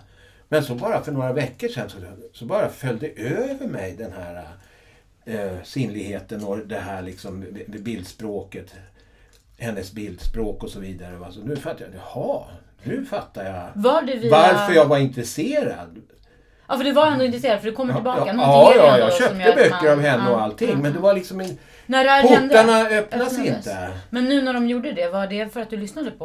Men 0.49 0.65
så 0.65 0.75
bara 0.75 1.03
för 1.03 1.13
några 1.13 1.33
veckor 1.33 1.69
sedan 1.69 1.91
så, 1.91 1.97
så 2.33 2.45
bara 2.45 2.69
följde 2.69 3.09
över 3.09 3.67
mig 3.67 3.95
den 3.99 4.13
här 4.13 4.47
eh, 5.25 5.63
sinnligheten 5.65 6.45
och 6.45 6.59
det 6.59 6.79
här 6.79 7.03
liksom 7.03 7.45
bildspråket. 7.67 8.75
Hennes 9.59 9.93
bildspråk 9.93 10.63
och 10.63 10.71
så 10.71 10.81
vidare. 10.81 11.25
Alltså, 11.25 11.41
nu 11.41 11.57
fattar 11.57 11.85
jag, 11.85 11.95
jaha, 11.95 12.45
nu 12.83 13.05
fattar 13.05 13.45
jag 13.45 13.83
Var 13.83 14.03
via... 14.03 14.31
varför 14.31 14.75
jag 14.75 14.87
var 14.87 14.99
intresserad. 14.99 16.03
Ja, 16.69 16.77
för 16.77 16.85
du 16.85 16.93
var 16.93 17.07
ändå 17.07 17.25
intresserad 17.25 17.61
för 17.61 17.67
du 17.67 17.73
kommer 17.73 17.95
tillbaka. 17.95 18.35
Ja, 18.37 18.73
ja, 18.77 18.85
ja, 18.87 18.99
jag 18.99 19.13
köpte 19.13 19.35
böcker 19.57 19.71
man- 19.83 19.93
av 19.93 20.01
henne 20.01 20.31
och 20.31 20.43
allting. 20.43 20.71
ja. 20.71 20.77
Men 20.77 20.93
det 20.93 20.99
var 20.99 21.15
liksom 21.15 21.41
en... 21.41 21.59
När 21.87 22.05
det 22.05 22.11
här 22.11 22.23
hände- 22.29 22.49
Portarna 22.49 22.81
öppnas 22.89 23.33
öppnades. 23.33 23.39
inte. 23.57 23.89
Men 24.11 24.25
nu 24.25 24.43
när 24.43 24.53
de 24.53 24.69
gjorde 24.69 24.93
det, 24.93 25.09
var 25.09 25.27
det 25.27 25.53
för 25.53 25.61
att 25.61 25.71
du 25.71 25.77
lyssnade 25.77 26.11
på... 26.11 26.25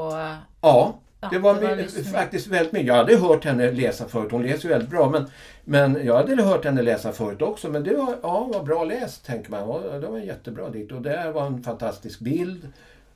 Ja, 0.62 1.00
Ja, 1.22 1.30
det 1.32 1.40
var, 1.40 1.54
det 1.56 1.68
var 1.68 2.12
faktiskt 2.14 2.48
väldigt 2.48 2.74
mycket. 2.74 2.88
Jag 2.88 2.96
hade 2.96 3.18
hört 3.18 3.46
henne 3.46 3.72
läsa 3.72 4.08
förut. 4.08 4.32
Hon 4.32 4.44
läser 4.44 4.64
ju 4.64 4.70
väldigt 4.70 4.90
bra. 4.90 5.10
Men, 5.10 5.30
men 5.66 6.06
jag 6.06 6.16
hade 6.16 6.44
hört 6.44 6.66
henne 6.66 6.82
läsa 6.82 7.12
förut 7.12 7.42
också. 7.42 7.70
Men 7.70 7.84
det 7.84 7.96
var, 7.96 8.16
ja, 8.24 8.50
var 8.54 8.64
bra 8.64 8.84
läst, 8.84 9.26
tänker 9.26 9.52
man. 9.52 9.60
Ja, 9.60 9.98
Det 10.00 10.08
var 10.08 10.18
jättebra 10.20 10.70
dikt. 10.70 10.92
Och 10.92 11.02
det 11.02 11.32
var 11.32 11.46
en 11.46 11.64
fantastisk 11.64 12.20
bild. 12.20 12.68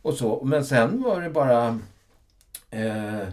Och 0.02 0.14
så. 0.14 0.42
Men 0.46 0.66
sen 0.66 1.04
var 1.04 1.22
det 1.22 1.30
bara... 1.30 1.80
Eh, 2.72 3.28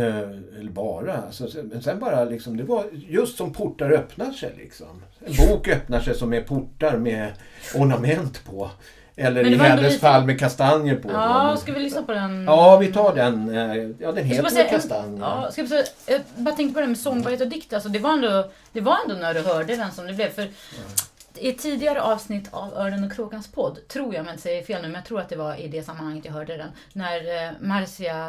eller 0.00 0.70
bara. 0.70 1.16
Alltså, 1.16 1.48
men 1.62 1.82
sen 1.82 1.98
bara 1.98 2.24
liksom, 2.24 2.56
det 2.56 2.62
var 2.64 2.84
just 2.92 3.36
som 3.36 3.52
portar 3.52 3.90
öppnar 3.90 4.32
sig 4.32 4.54
liksom. 4.56 5.02
En 5.26 5.32
bok 5.48 5.68
öppnar 5.68 6.00
sig 6.00 6.14
som 6.14 6.32
är 6.34 6.40
portar 6.42 6.96
med 6.96 7.32
ornament 7.74 8.44
på. 8.44 8.70
Eller 9.16 9.42
Men 9.44 9.52
i 9.52 9.56
hennes 9.56 9.82
lite- 9.82 9.98
fall 9.98 10.24
med 10.26 10.38
kastanjer 10.38 10.96
på. 10.96 11.10
Ja, 11.12 11.56
ska 11.60 11.72
vi 11.72 11.80
lyssna 11.80 12.02
på 12.02 12.12
den? 12.12 12.44
Ja, 12.44 12.76
vi 12.76 12.92
tar 12.92 13.14
den. 13.14 13.48
eh, 13.56 13.90
Ja, 13.98 14.12
den 14.12 14.24
heter 14.24 14.48
säga, 14.50 14.68
Kastanjer. 14.68 15.20
ja, 15.20 15.48
ska 15.50 15.60
jag, 15.60 15.68
säga, 15.68 15.84
jag 16.06 16.20
bara 16.36 16.54
tänkte 16.56 16.74
på 16.74 16.80
det 16.80 16.86
med 16.86 16.98
sångbarhet 16.98 17.40
och 17.40 17.48
dikt. 17.48 17.72
Alltså, 17.72 17.88
det, 17.88 17.98
var 17.98 18.12
ändå, 18.12 18.50
det 18.72 18.80
var 18.80 18.96
ändå 19.04 19.14
när 19.20 19.34
du 19.34 19.40
hörde 19.40 19.76
den 19.76 19.92
som 19.92 20.06
det 20.06 20.12
blev. 20.14 20.28
För 20.30 20.48
I 21.38 21.48
ett 21.48 21.58
tidigare 21.58 22.02
avsnitt 22.02 22.48
av 22.50 22.74
Örnen 22.74 23.04
och 23.04 23.12
Kråkans 23.12 23.52
podd, 23.52 23.88
tror 23.88 24.14
jag, 24.14 24.26
inte 24.28 24.42
säger 24.42 24.62
fel 24.64 24.82
nu, 24.82 24.88
men 24.88 24.94
jag 24.94 25.04
tror 25.04 25.20
att 25.20 25.28
det 25.28 25.36
var 25.36 25.54
i 25.60 25.68
det 25.68 25.82
sammanhanget 25.82 26.24
jag 26.24 26.32
hörde 26.32 26.56
den. 26.56 26.68
När 26.92 27.46
eh, 27.46 27.50
Marcia 27.60 28.28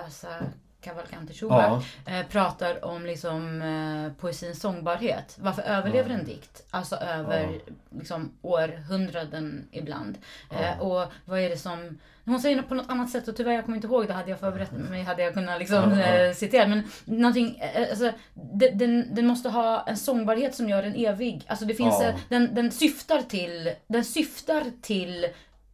Cavalcante 0.84 1.34
Schuberg 1.34 1.82
Ja. 2.06 2.12
eh, 2.14 2.26
pratar 2.28 2.86
om 2.86 3.06
liksom, 3.06 3.62
eh, 3.62 4.22
poesins 4.22 4.60
sångbarhet. 4.62 5.38
Varför 5.42 5.62
överlever 5.62 6.10
en 6.10 6.26
dikt? 6.26 6.64
Alltså 6.72 6.96
över 6.96 7.50
liksom, 7.98 8.32
århundraden 8.42 9.68
ibland. 9.72 10.18
Eh, 10.52 10.80
och 10.82 11.12
vad 11.26 11.40
är 11.40 11.50
det 11.50 11.58
som... 11.58 11.98
Hon 12.26 12.40
säger 12.40 12.56
det 12.56 12.64
på 12.64 12.76
något 12.76 12.90
annat 12.90 13.10
sätt 13.10 13.28
och 13.28 13.36
tyvärr 13.36 13.52
jag 13.54 13.66
kommer 13.66 13.76
inte 13.76 13.88
ihåg 13.88 14.08
det. 14.08 14.14
Hade 14.14 14.30
jag 14.30 14.40
förberett 14.40 14.72
mig 14.72 15.04
hade 15.04 15.24
jag 15.24 15.34
kunnat 15.34 15.60
liksom, 15.60 15.92
Ja, 15.92 16.00
ja. 16.00 16.06
eh, 16.16 16.34
citera. 16.34 16.68
Men 16.68 16.84
någonting, 17.06 17.56
eh, 17.60 17.90
alltså, 17.90 18.12
den, 18.34 18.78
den, 18.78 19.16
den 19.16 19.28
måste 19.28 19.50
ha 19.50 19.84
en 19.88 19.98
sångbarhet 19.98 20.56
som 20.56 20.70
gör 20.70 20.84
den 20.84 20.96
evig. 20.96 21.44
Alltså 21.48 21.66
det 21.66 21.74
finns, 21.74 21.96
Ja. 22.02 22.08
eh, 22.10 22.16
den, 22.30 22.56
den 22.56 22.72
syftar 22.72 23.22
till, 23.22 23.72
den 23.88 24.04
syftar 24.06 24.64
till 24.82 25.24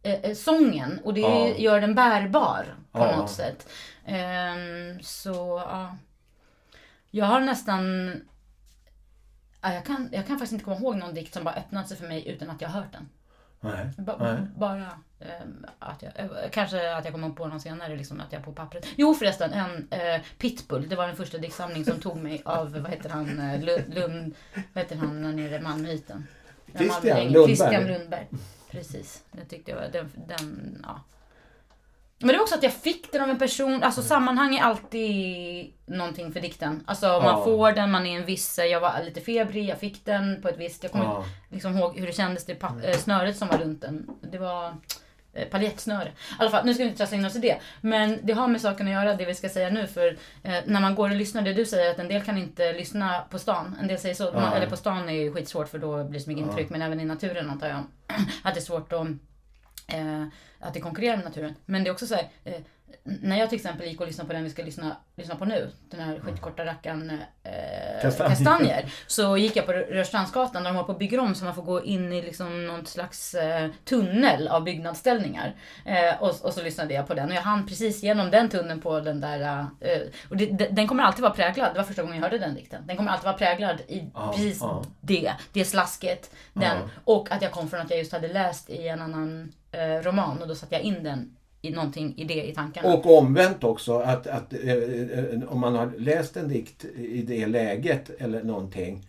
eh, 0.02 0.12
eh, 0.14 0.34
sången 0.34 1.00
och 1.04 1.14
det 1.14 1.20
Ja. 1.20 1.48
gör 1.56 1.80
den 1.80 1.94
bärbar 1.94 2.64
på 2.92 2.98
Ja. 2.98 3.16
något 3.16 3.30
sätt. 3.30 3.68
Ehm, 4.04 5.02
så 5.02 5.62
ja. 5.66 5.96
Jag 7.10 7.26
har 7.26 7.40
nästan... 7.40 8.12
Ja, 9.60 9.74
jag, 9.74 9.84
kan, 9.86 10.08
jag 10.12 10.26
kan 10.26 10.36
faktiskt 10.38 10.52
inte 10.52 10.64
komma 10.64 10.76
ihåg 10.76 10.96
någon 10.96 11.14
dikt 11.14 11.34
som 11.34 11.44
bara 11.44 11.54
öppnat 11.54 11.88
sig 11.88 11.96
för 11.96 12.08
mig 12.08 12.28
utan 12.28 12.50
att 12.50 12.60
jag 12.60 12.68
har 12.68 12.80
hört 12.80 12.92
den. 12.92 13.08
Nej. 13.60 13.90
Ba, 13.98 14.16
Nej. 14.20 14.36
Bara 14.56 14.90
ehm, 15.20 15.66
att 15.78 16.02
jag... 16.02 16.12
eh, 16.16 16.50
Kanske 16.52 16.96
att 16.96 17.04
jag 17.04 17.14
kommer 17.14 17.30
på 17.30 17.46
någon 17.46 17.60
senare, 17.60 17.96
liksom 17.96 18.20
att 18.20 18.32
jag 18.32 18.44
på 18.44 18.52
pappret. 18.52 18.86
Jo 18.96 19.14
förresten, 19.14 19.52
en 19.52 19.88
eh, 19.90 20.20
Pitbull. 20.38 20.88
Det 20.88 20.96
var 20.96 21.06
den 21.06 21.16
första 21.16 21.38
diktsamling 21.38 21.84
som 21.84 22.00
tog 22.00 22.16
mig 22.16 22.42
av, 22.44 22.72
vad 22.72 22.90
heter 22.90 23.10
han, 23.10 23.40
eh, 23.40 23.60
Lund, 23.88 24.34
vad 24.72 24.84
heter 24.84 24.96
han 24.96 25.22
där 25.22 25.32
nere, 25.32 25.60
Malmöiten? 25.60 26.26
Christian. 26.76 27.18
Lundberg. 27.32 27.46
Christian 27.56 27.84
Lundberg. 27.86 28.26
Precis. 28.70 29.24
Jag 29.38 29.48
tyckte 29.48 29.70
jag 29.70 29.78
var, 29.78 29.88
den, 29.88 30.10
den, 30.28 30.84
ja. 30.86 31.00
Men 32.22 32.28
det 32.28 32.36
var 32.36 32.42
också 32.42 32.54
att 32.54 32.62
jag 32.62 32.72
fick 32.72 33.12
den 33.12 33.22
av 33.22 33.30
en 33.30 33.38
person, 33.38 33.82
alltså 33.82 34.02
sammanhang 34.02 34.56
är 34.56 34.62
alltid 34.62 35.72
någonting 35.86 36.32
för 36.32 36.40
dikten. 36.40 36.82
Alltså 36.86 37.06
man 37.06 37.24
Ja. 37.24 37.44
får 37.44 37.72
den, 37.72 37.90
man 37.90 38.06
är 38.06 38.16
en 38.18 38.24
viss, 38.26 38.58
jag 38.58 38.80
var 38.80 39.02
lite 39.04 39.20
febrig, 39.20 39.68
jag 39.68 39.78
fick 39.80 40.04
den 40.04 40.42
på 40.42 40.48
ett 40.48 40.58
visst, 40.58 40.82
jag 40.82 40.92
kommer 40.92 41.04
Ja. 41.04 41.24
liksom 41.48 41.78
ihåg 41.78 41.98
hur 41.98 42.06
det 42.06 42.12
kändes, 42.12 42.46
det 42.46 42.62
eh, 42.84 42.96
snöret 42.98 43.36
som 43.36 43.48
var 43.48 43.58
runt 43.58 43.80
den. 43.80 44.06
Det 44.32 44.38
var 44.38 44.74
eh, 45.32 45.48
paljettsnöre. 45.48 46.08
I 46.08 46.12
alla 46.38 46.50
fall, 46.50 46.66
nu 46.66 46.74
ska 46.74 46.82
vi 46.82 46.88
inte 46.88 46.98
trassla 46.98 47.16
in 47.16 47.24
oss 47.26 47.36
i 47.36 47.38
det. 47.38 47.56
Men 47.80 48.18
det 48.22 48.32
har 48.32 48.48
med 48.48 48.60
saken 48.60 48.86
att 48.86 48.92
göra, 48.92 49.14
det 49.16 49.24
vi 49.24 49.34
ska 49.34 49.48
säga 49.48 49.70
nu. 49.70 49.86
För 49.86 50.16
eh, 50.42 50.58
när 50.66 50.80
man 50.80 50.94
går 50.94 51.10
och 51.10 51.16
lyssnar, 51.16 51.42
det 51.42 51.52
du 51.52 51.66
säger 51.66 51.90
att 51.90 51.98
en 51.98 52.08
del 52.08 52.22
kan 52.22 52.38
inte 52.38 52.72
lyssna 52.72 53.20
på 53.30 53.38
stan. 53.38 53.76
En 53.80 53.88
del 53.88 53.98
säger 53.98 54.14
så. 54.14 54.32
Man, 54.32 54.52
eller 54.52 54.66
på 54.70 54.76
stan 54.76 55.08
är 55.08 55.12
ju 55.12 55.32
skitsvårt 55.32 55.68
för 55.68 55.78
då 55.78 56.04
blir 56.04 56.18
det 56.18 56.24
så 56.24 56.30
mycket 56.30 56.46
intryck. 56.46 56.70
Men 56.70 56.82
även 56.82 57.00
i 57.00 57.04
naturen 57.04 57.50
antar 57.50 57.68
jag. 57.68 57.84
att 58.42 58.54
det 58.54 58.60
är 58.60 58.62
svårt 58.62 58.92
att, 58.92 59.06
att 60.60 60.74
det 60.74 60.80
konkurrerar 60.80 61.16
med 61.16 61.24
naturen. 61.24 61.54
Men 61.66 61.84
det 61.84 61.90
är 61.90 61.92
också 61.92 62.06
så 62.06 62.14
här, 62.14 62.28
eh, 62.44 62.60
när 63.04 63.38
jag 63.38 63.48
till 63.48 63.56
exempel 63.56 63.86
gick 63.86 64.00
och 64.00 64.06
lyssnade 64.06 64.28
på 64.28 64.32
den 64.34 64.44
vi 64.44 64.50
ska 64.50 64.62
lyssna, 64.62 64.96
lyssna 65.16 65.34
på 65.36 65.44
nu, 65.44 65.70
den 65.90 66.00
här 66.00 66.18
skitkorta 66.20 66.64
rackaren 66.64 67.10
eh, 67.44 68.02
Kastanjer. 68.02 68.36
kastanjer. 68.36 68.92
Så 69.06 69.36
gick 69.36 69.56
jag 69.56 69.66
på 69.66 69.72
Rörstrandsgatan 69.72 70.62
där 70.62 70.70
de 70.70 70.76
håller 70.76 70.86
på 70.86 70.92
att 70.92 70.98
bygga 70.98 71.20
om 71.20 71.34
så 71.34 71.44
man 71.44 71.54
får 71.54 71.62
gå 71.62 71.84
in 71.84 72.12
i 72.12 72.22
liksom 72.22 72.66
någon 72.66 72.86
slags 72.86 73.34
eh, 73.34 73.70
tunnel 73.84 74.48
av 74.48 74.64
byggnadsställningar. 74.64 75.54
Eh, 75.86 76.22
och, 76.22 76.28
och 76.44 76.54
så 76.54 76.62
lyssnade 76.62 76.94
jag 76.94 77.06
på 77.06 77.14
den 77.14 77.28
och 77.28 77.34
jag 77.34 77.42
hann 77.42 77.66
precis 77.66 78.02
genom 78.02 78.30
den 78.30 78.48
tunneln 78.48 78.80
på 78.80 79.00
den 79.00 79.20
där, 79.20 79.66
eh, 79.80 79.98
och 80.30 80.36
det, 80.36 80.46
de- 80.46 80.68
den 80.68 80.88
kommer 80.88 81.02
alltid 81.02 81.22
vara 81.22 81.32
präglad, 81.32 81.74
det 81.74 81.78
var 81.78 81.84
första 81.86 82.02
gången 82.02 82.16
jag 82.16 82.22
hörde 82.22 82.38
den 82.38 82.54
dikten. 82.54 82.86
Den 82.86 82.96
kommer 82.96 83.10
alltid 83.10 83.24
vara 83.24 83.36
präglad 83.38 83.80
i 83.80 84.10
Ja, 84.14 84.32
precis 84.32 84.58
ja. 84.60 84.82
det, 85.00 85.32
det 85.52 85.64
slasket, 85.64 86.30
den. 86.52 86.62
Ja. 86.62 86.88
Och 87.04 87.32
att 87.32 87.42
jag 87.42 87.52
kom 87.52 87.70
från 87.70 87.80
att 87.80 87.90
jag 87.90 87.98
just 87.98 88.12
hade 88.12 88.28
läst 88.28 88.70
i 88.70 88.88
en 88.88 89.00
annan 89.02 89.52
eh, 89.72 90.02
roman 90.02 90.42
och 90.42 90.48
då 90.48 90.54
satte 90.54 90.74
jag 90.74 90.82
in 90.84 91.02
den 91.04 91.36
i 91.62 91.70
någonting 91.70 92.14
i 92.16 92.24
det 92.24 92.48
i 92.48 92.54
tankarna. 92.54 92.94
Och 92.94 93.18
omvänt 93.18 93.64
också 93.64 93.98
att, 93.98 94.26
att 94.26 94.52
eh, 94.52 94.72
eh, 94.72 95.42
om 95.48 95.60
man 95.60 95.74
har 95.74 95.92
läst 95.98 96.36
en 96.36 96.48
dikt 96.48 96.84
i 96.84 97.22
det 97.22 97.46
läget 97.46 98.10
eller 98.18 98.42
någonting. 98.42 99.06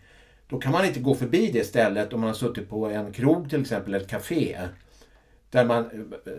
Då 0.48 0.58
kan 0.58 0.72
man 0.72 0.84
inte 0.84 1.00
gå 1.00 1.14
förbi 1.14 1.50
det 1.52 1.64
stället 1.64 2.12
om 2.12 2.20
man 2.20 2.28
har 2.28 2.34
suttit 2.34 2.68
på 2.68 2.86
en 2.86 3.12
krog 3.12 3.50
till 3.50 3.60
exempel, 3.60 3.94
ett 3.94 4.08
café. 4.08 4.58
Där 5.50 5.64
man, 5.64 5.84
eh, 6.26 6.32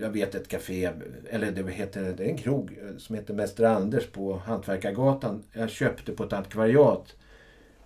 jag 0.00 0.10
vet 0.10 0.34
ett 0.34 0.48
café, 0.48 0.90
eller 1.30 1.50
det 1.50 1.72
heter, 1.72 2.14
det 2.16 2.24
är 2.24 2.28
en 2.28 2.38
krog 2.38 2.78
som 2.98 3.14
heter 3.14 3.34
Mäster 3.34 3.64
Anders 3.64 4.06
på 4.06 4.36
Hantverkargatan. 4.36 5.42
Jag 5.52 5.70
köpte 5.70 6.12
på 6.12 6.24
ett 6.24 6.32
antikvariat 6.32 7.14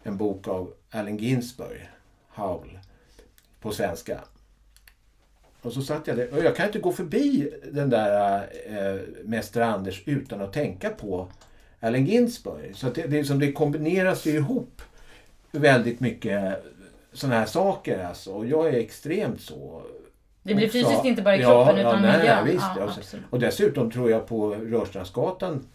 en 0.03 0.17
bok 0.17 0.49
av 0.49 0.73
Allen 0.91 1.17
Ginsberg, 1.17 1.89
Howl, 2.29 2.79
på 3.61 3.73
svenska. 3.73 4.21
Och 5.63 5.73
så 5.73 5.83
satt 5.83 6.07
jag 6.07 6.17
där. 6.17 6.35
Och 6.35 6.45
jag 6.45 6.57
kan 6.57 6.67
inte 6.67 6.79
gå 6.79 6.93
förbi 6.93 7.51
den 7.73 7.91
där 7.91 8.43
eh, 8.67 9.01
Mäster 9.25 9.61
Anders 9.61 10.03
utan 10.07 10.41
att 10.41 10.53
tänka 10.53 10.91
på 10.91 11.29
Allen 11.81 12.07
Ginsberg. 12.07 12.75
Så 12.75 12.87
det, 12.91 13.03
det, 13.03 13.19
är 13.19 13.25
som 13.25 13.39
det 13.39 13.53
kombineras 13.53 14.27
ju 14.27 14.31
ihop 14.31 14.83
väldigt 15.53 16.01
mycket 16.01 16.65
sådana 17.13 17.39
här 17.39 17.47
saker. 17.47 18.05
Alltså. 18.05 18.33
Och 18.33 18.47
jag 18.47 18.69
är 18.69 18.73
extremt 18.73 19.41
så. 19.41 19.83
det 20.43 20.55
blir 20.55 20.67
också. 20.67 20.79
fysiskt 20.79 21.05
inte 21.05 21.23
bara 21.23 21.37
i 21.37 21.41
Ja, 21.41 21.65
kroppen 21.65 21.83
ja, 21.83 21.89
utan 21.89 22.03
nej, 22.03 22.19
miljön. 22.19 22.45
visst. 22.45 22.67
ja, 22.77 22.83
Alltså, 22.83 23.17
och 23.31 23.41
dessutom 23.41 23.91
tror 23.91 24.11
jag 24.11 24.27
på 24.27 24.55
Rörstrandsgatan 24.55 25.67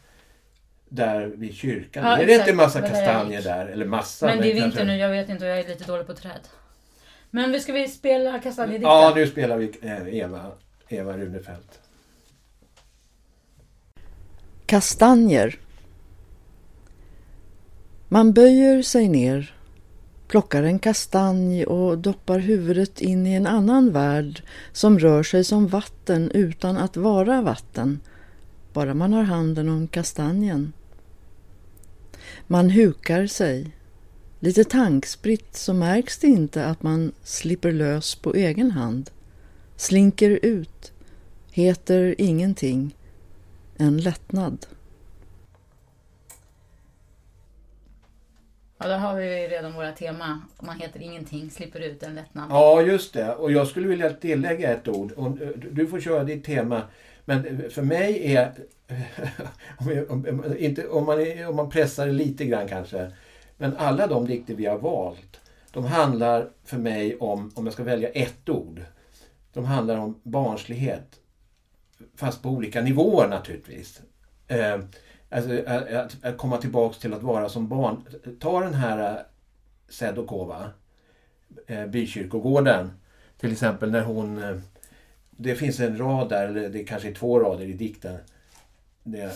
där 0.90 1.26
vid 1.26 1.54
kyrkan. 1.54 2.06
Ja, 2.06 2.18
är 2.18 2.26
det 2.26 2.34
exakt. 2.34 2.50
inte 2.50 2.64
massa 2.64 2.82
där 2.82 2.88
jag 2.88 2.96
kastanjer 2.96 3.42
där? 3.42 3.66
Eller 3.66 3.86
massa. 3.86 4.26
Men 4.26 4.42
det 4.42 4.52
är 4.52 4.54
vinter 4.54 4.86
nu, 4.86 4.98
jag 4.98 5.10
vet 5.10 5.30
inte 5.30 5.46
och 5.46 5.52
jag 5.52 5.60
är 5.60 5.68
lite 5.68 5.84
dålig 5.84 6.08
på 6.08 6.14
träd. 6.14 6.40
Men 7.36 7.52
vi 7.52 7.60
ska 7.60 7.74
vi 7.74 7.88
spela 7.88 8.40
kastanjedikten? 8.40 8.90
Ja, 8.90 9.14
nu 9.16 9.28
spelar 9.28 9.58
vi 9.58 9.72
eh, 9.82 10.18
Eva, 10.18 10.52
Eva 10.88 11.18
Runefelt. 11.18 11.80
Kastanjer. 14.66 15.60
Man 18.08 18.34
böjer 18.34 18.82
sig 18.82 19.08
ner, 19.08 19.56
plockar 20.28 20.64
en 20.64 20.80
kastanj 20.80 21.66
och 21.66 21.98
doppar 21.98 22.40
huvudet 22.40 23.02
in 23.02 23.28
i 23.28 23.34
en 23.34 23.48
annan 23.48 23.92
värld 23.92 24.44
som 24.72 25.00
rör 25.00 25.24
sig 25.24 25.44
som 25.44 25.68
vatten 25.68 26.32
utan 26.32 26.78
att 26.78 26.98
vara 26.98 27.42
vatten, 27.42 28.00
bara 28.74 28.94
man 28.94 29.14
har 29.14 29.24
handen 29.24 29.70
om 29.70 29.88
kastanjen. 29.88 30.74
Man 32.48 32.70
hukar 32.70 33.28
sig. 33.28 33.75
Lite 34.46 34.64
tankspritt 34.64 35.56
så 35.56 35.74
märks 35.74 36.18
det 36.18 36.28
inte 36.28 36.66
att 36.66 36.84
man 36.84 37.12
slipper 37.24 37.72
lös 37.72 38.16
på 38.16 38.34
egen 38.34 38.72
hand. 38.72 39.10
Slinker 39.76 40.40
ut. 40.42 40.94
Heter 41.52 42.16
ingenting. 42.18 42.96
En 43.78 43.98
lättnad. 43.98 44.66
Ja, 48.78 48.88
där 48.88 48.98
har 48.98 49.16
vi 49.16 49.48
redan 49.48 49.74
våra 49.74 49.92
tema. 49.92 50.42
Man 50.62 50.80
heter 50.80 51.00
ingenting, 51.02 51.50
slipper 51.52 51.80
ut 51.80 52.04
en 52.04 52.16
lättnad. 52.16 52.48
Ja, 52.50 52.82
just 52.82 53.14
det. 53.14 53.36
Och 53.36 53.52
jag 53.52 53.68
skulle 53.68 53.88
vilja 53.88 54.14
tillägga 54.14 54.74
ett 54.74 54.88
ord. 54.88 55.12
Och 55.12 55.42
eh, 55.42 55.50
du 55.72 55.88
får 55.88 56.00
köra 56.00 56.24
ditt 56.24 56.44
tema. 56.46 56.82
Men 57.26 57.46
eh, 57.46 57.70
för 57.70 57.82
mig 57.82 58.36
är... 58.36 58.54
om, 59.78 59.92
jag- 59.92 60.12
om, 60.12 60.26
om- 60.30 60.58
inte, 60.58 60.88
om, 60.88 61.06
man, 61.06 61.46
om 61.48 61.56
man 61.56 61.70
pressar 61.70 62.06
det 62.08 62.14
lite 62.14 62.46
grann 62.46 62.68
kanske. 62.68 63.12
Men 63.58 63.78
alla 63.78 64.08
de 64.08 64.28
dikter 64.28 64.56
vi 64.56 64.66
har 64.66 64.78
valt. 64.78 65.42
De 65.72 65.86
handlar 65.86 66.50
för 66.64 66.78
mig 66.78 67.18
om, 67.18 67.52
om 67.56 67.66
jag 67.66 67.74
ska 67.74 67.84
välja 67.84 68.10
ett 68.10 68.50
ord. 68.50 68.82
De 69.54 69.66
handlar 69.66 69.98
om 69.98 70.20
barnslighet. 70.24 71.20
Fast 72.16 72.42
på 72.42 72.50
olika 72.50 72.82
nivåer 72.82 73.28
naturligtvis. 73.28 74.02
Eh, 74.48 74.80
alltså, 75.30 75.54
eh, 75.54 76.00
att, 76.00 76.26
att, 76.26 76.38
komma 76.38 76.58
tillbaks 76.58 76.98
till 76.98 77.14
att 77.14 77.24
vara 77.24 77.50
som 77.50 77.68
barn. 77.68 78.06
Ta 78.40 78.60
den 78.60 78.74
här 78.74 79.14
eh, 79.14 79.22
Sedokova 79.90 80.70
eh, 81.68 81.86
bykyrkogården. 81.86 82.92
Till 83.38 83.52
exempel 83.52 83.92
när 83.92 84.02
hon... 84.02 84.44
Eh, 84.44 84.58
det 85.38 85.56
finns 85.56 85.80
en 85.80 85.98
rad 85.98 86.30
där, 86.30 86.48
eller 86.48 86.70
det 86.70 86.84
kanske 86.84 87.10
är 87.10 87.14
två 87.14 87.40
rader 87.40 87.66
i 87.66 87.74
dikten. 87.74 88.18
Det, 89.04 89.34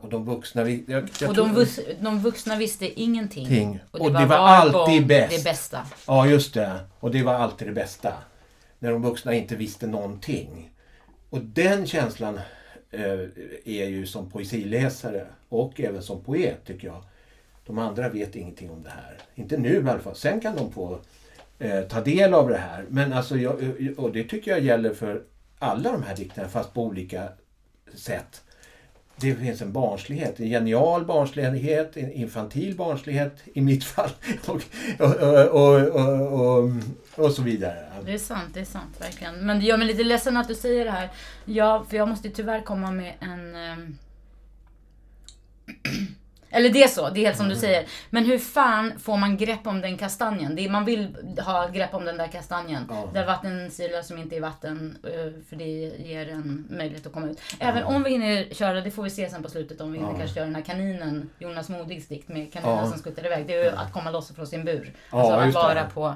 och 0.00 0.08
de 0.08 0.24
vuxna... 0.24 0.68
Jag, 0.70 1.08
jag 1.20 1.30
och 1.30 1.36
de, 1.36 1.54
vux, 1.54 1.80
de 2.00 2.18
vuxna 2.20 2.56
visste 2.56 3.00
ingenting. 3.00 3.46
Ting. 3.46 3.80
Och 3.90 3.98
det, 3.98 4.04
Och 4.04 4.12
var, 4.12 4.20
det 4.20 4.26
var 4.26 4.36
alltid 4.36 5.06
bäst. 5.06 5.36
det 5.36 5.44
bästa. 5.44 5.86
Ja, 6.06 6.26
just 6.26 6.54
det. 6.54 6.80
Och 7.00 7.10
det 7.10 7.22
var 7.22 7.34
alltid 7.34 7.68
det 7.68 7.74
bästa. 7.74 8.12
När 8.78 8.90
de 8.92 9.02
vuxna 9.02 9.34
inte 9.34 9.56
visste 9.56 9.86
någonting. 9.86 10.70
Och 11.30 11.40
den 11.40 11.86
känslan 11.86 12.40
eh, 12.90 13.02
är 13.64 13.86
ju 13.88 14.06
som 14.06 14.30
poesiläsare 14.30 15.26
och 15.48 15.80
även 15.80 16.02
som 16.02 16.24
poet 16.24 16.64
tycker 16.64 16.86
jag. 16.88 17.04
De 17.66 17.78
andra 17.78 18.08
vet 18.08 18.36
ingenting 18.36 18.70
om 18.70 18.82
det 18.82 18.90
här. 18.90 19.18
Inte 19.34 19.56
nu 19.56 19.74
i 19.74 19.88
alla 19.90 19.98
fall. 19.98 20.16
Sen 20.16 20.40
kan 20.40 20.56
de 20.56 20.72
få 20.72 20.98
eh, 21.58 21.80
ta 21.80 22.00
del 22.00 22.34
av 22.34 22.48
det 22.48 22.56
här. 22.58 22.84
Men 22.88 23.12
alltså, 23.12 23.36
jag, 23.36 23.54
och 23.96 24.12
det 24.12 24.24
tycker 24.24 24.50
jag 24.50 24.60
gäller 24.60 24.94
för 24.94 25.22
alla 25.58 25.92
de 25.92 26.02
här 26.02 26.16
dikterna 26.16 26.48
fast 26.48 26.74
på 26.74 26.82
olika 26.84 27.28
sätt. 27.94 28.42
Det 29.20 29.34
finns 29.34 29.62
en 29.62 29.72
barnslighet, 29.72 30.40
en 30.40 30.48
genial 30.48 31.04
barnslighet, 31.04 31.96
en 31.96 32.12
infantil 32.12 32.76
barnslighet 32.76 33.36
i 33.54 33.60
mitt 33.60 33.84
fall 33.84 34.10
och, 34.46 34.62
och, 34.98 35.14
och, 35.46 35.82
och, 35.86 36.58
och, 36.58 36.72
och 37.16 37.32
så 37.32 37.42
vidare. 37.42 37.88
Det 38.04 38.12
är 38.12 38.18
sant, 38.18 38.54
det 38.54 38.60
är 38.60 38.64
sant 38.64 39.00
verkligen. 39.00 39.46
Men 39.46 39.58
det 39.58 39.64
gör 39.64 39.76
mig 39.76 39.86
lite 39.86 40.04
ledsen 40.04 40.36
att 40.36 40.48
du 40.48 40.54
säger 40.54 40.84
det 40.84 40.90
här. 40.90 41.10
Ja, 41.44 41.86
för 41.88 41.96
jag 41.96 42.08
måste 42.08 42.28
ju 42.28 42.34
tyvärr 42.34 42.60
komma 42.60 42.90
med 42.90 43.14
en... 43.20 43.54
Ehm, 43.54 43.98
Eller 46.50 46.70
det 46.70 46.82
är 46.82 46.88
så, 46.88 47.08
det 47.10 47.20
är 47.20 47.24
helt 47.24 47.36
som 47.36 47.46
du 47.48 47.52
Mm. 47.54 47.60
säger. 47.60 47.84
Men 48.10 48.24
hur 48.24 48.38
fan 48.38 48.98
får 48.98 49.16
man 49.16 49.36
grepp 49.36 49.66
om 49.66 49.80
den 49.80 49.96
kastanjen? 49.98 50.56
Det 50.56 50.64
är, 50.64 50.70
man 50.70 50.84
vill 50.84 51.16
ha 51.44 51.68
grepp 51.68 51.94
om 51.94 52.04
den 52.04 52.16
där 52.16 52.26
kastanjen. 52.28 52.84
Ja. 52.88 53.10
Där 53.14 53.26
vattensyra 53.26 54.02
som 54.02 54.18
inte 54.18 54.36
är 54.36 54.40
vatten, 54.40 54.98
eh, 55.04 55.42
för 55.48 55.56
det 55.56 55.64
ger 55.98 56.28
en 56.28 56.66
möjlighet 56.70 57.06
att 57.06 57.12
komma 57.12 57.26
ut. 57.26 57.40
Även 57.60 57.82
om 57.84 58.02
vi 58.02 58.10
hinner 58.10 58.54
köra, 58.54 58.80
det 58.80 58.90
får 58.90 59.02
vi 59.02 59.10
se 59.10 59.30
sen 59.30 59.42
på 59.42 59.48
slutet, 59.48 59.80
om 59.80 59.92
vi 59.92 59.98
hinner 59.98 60.10
Ja. 60.12 60.18
kanske 60.18 60.34
köra 60.34 60.44
den 60.44 60.54
här 60.54 60.62
kaninen, 60.62 61.30
Jonas 61.38 61.68
Modigs 61.68 62.08
dikt 62.08 62.28
med 62.28 62.52
kaninen 62.52 62.76
Ja. 62.76 62.90
som 62.90 62.98
skuttar 62.98 63.26
iväg. 63.26 63.46
Det 63.46 63.54
är 63.54 63.64
ju 63.64 63.70
att 63.70 63.92
komma 63.92 64.10
loss 64.10 64.34
från 64.34 64.46
sin 64.46 64.64
bur. 64.64 64.92
Alltså 65.10 65.32
att 65.32 65.54
vara 65.54 65.84
på 65.84 66.14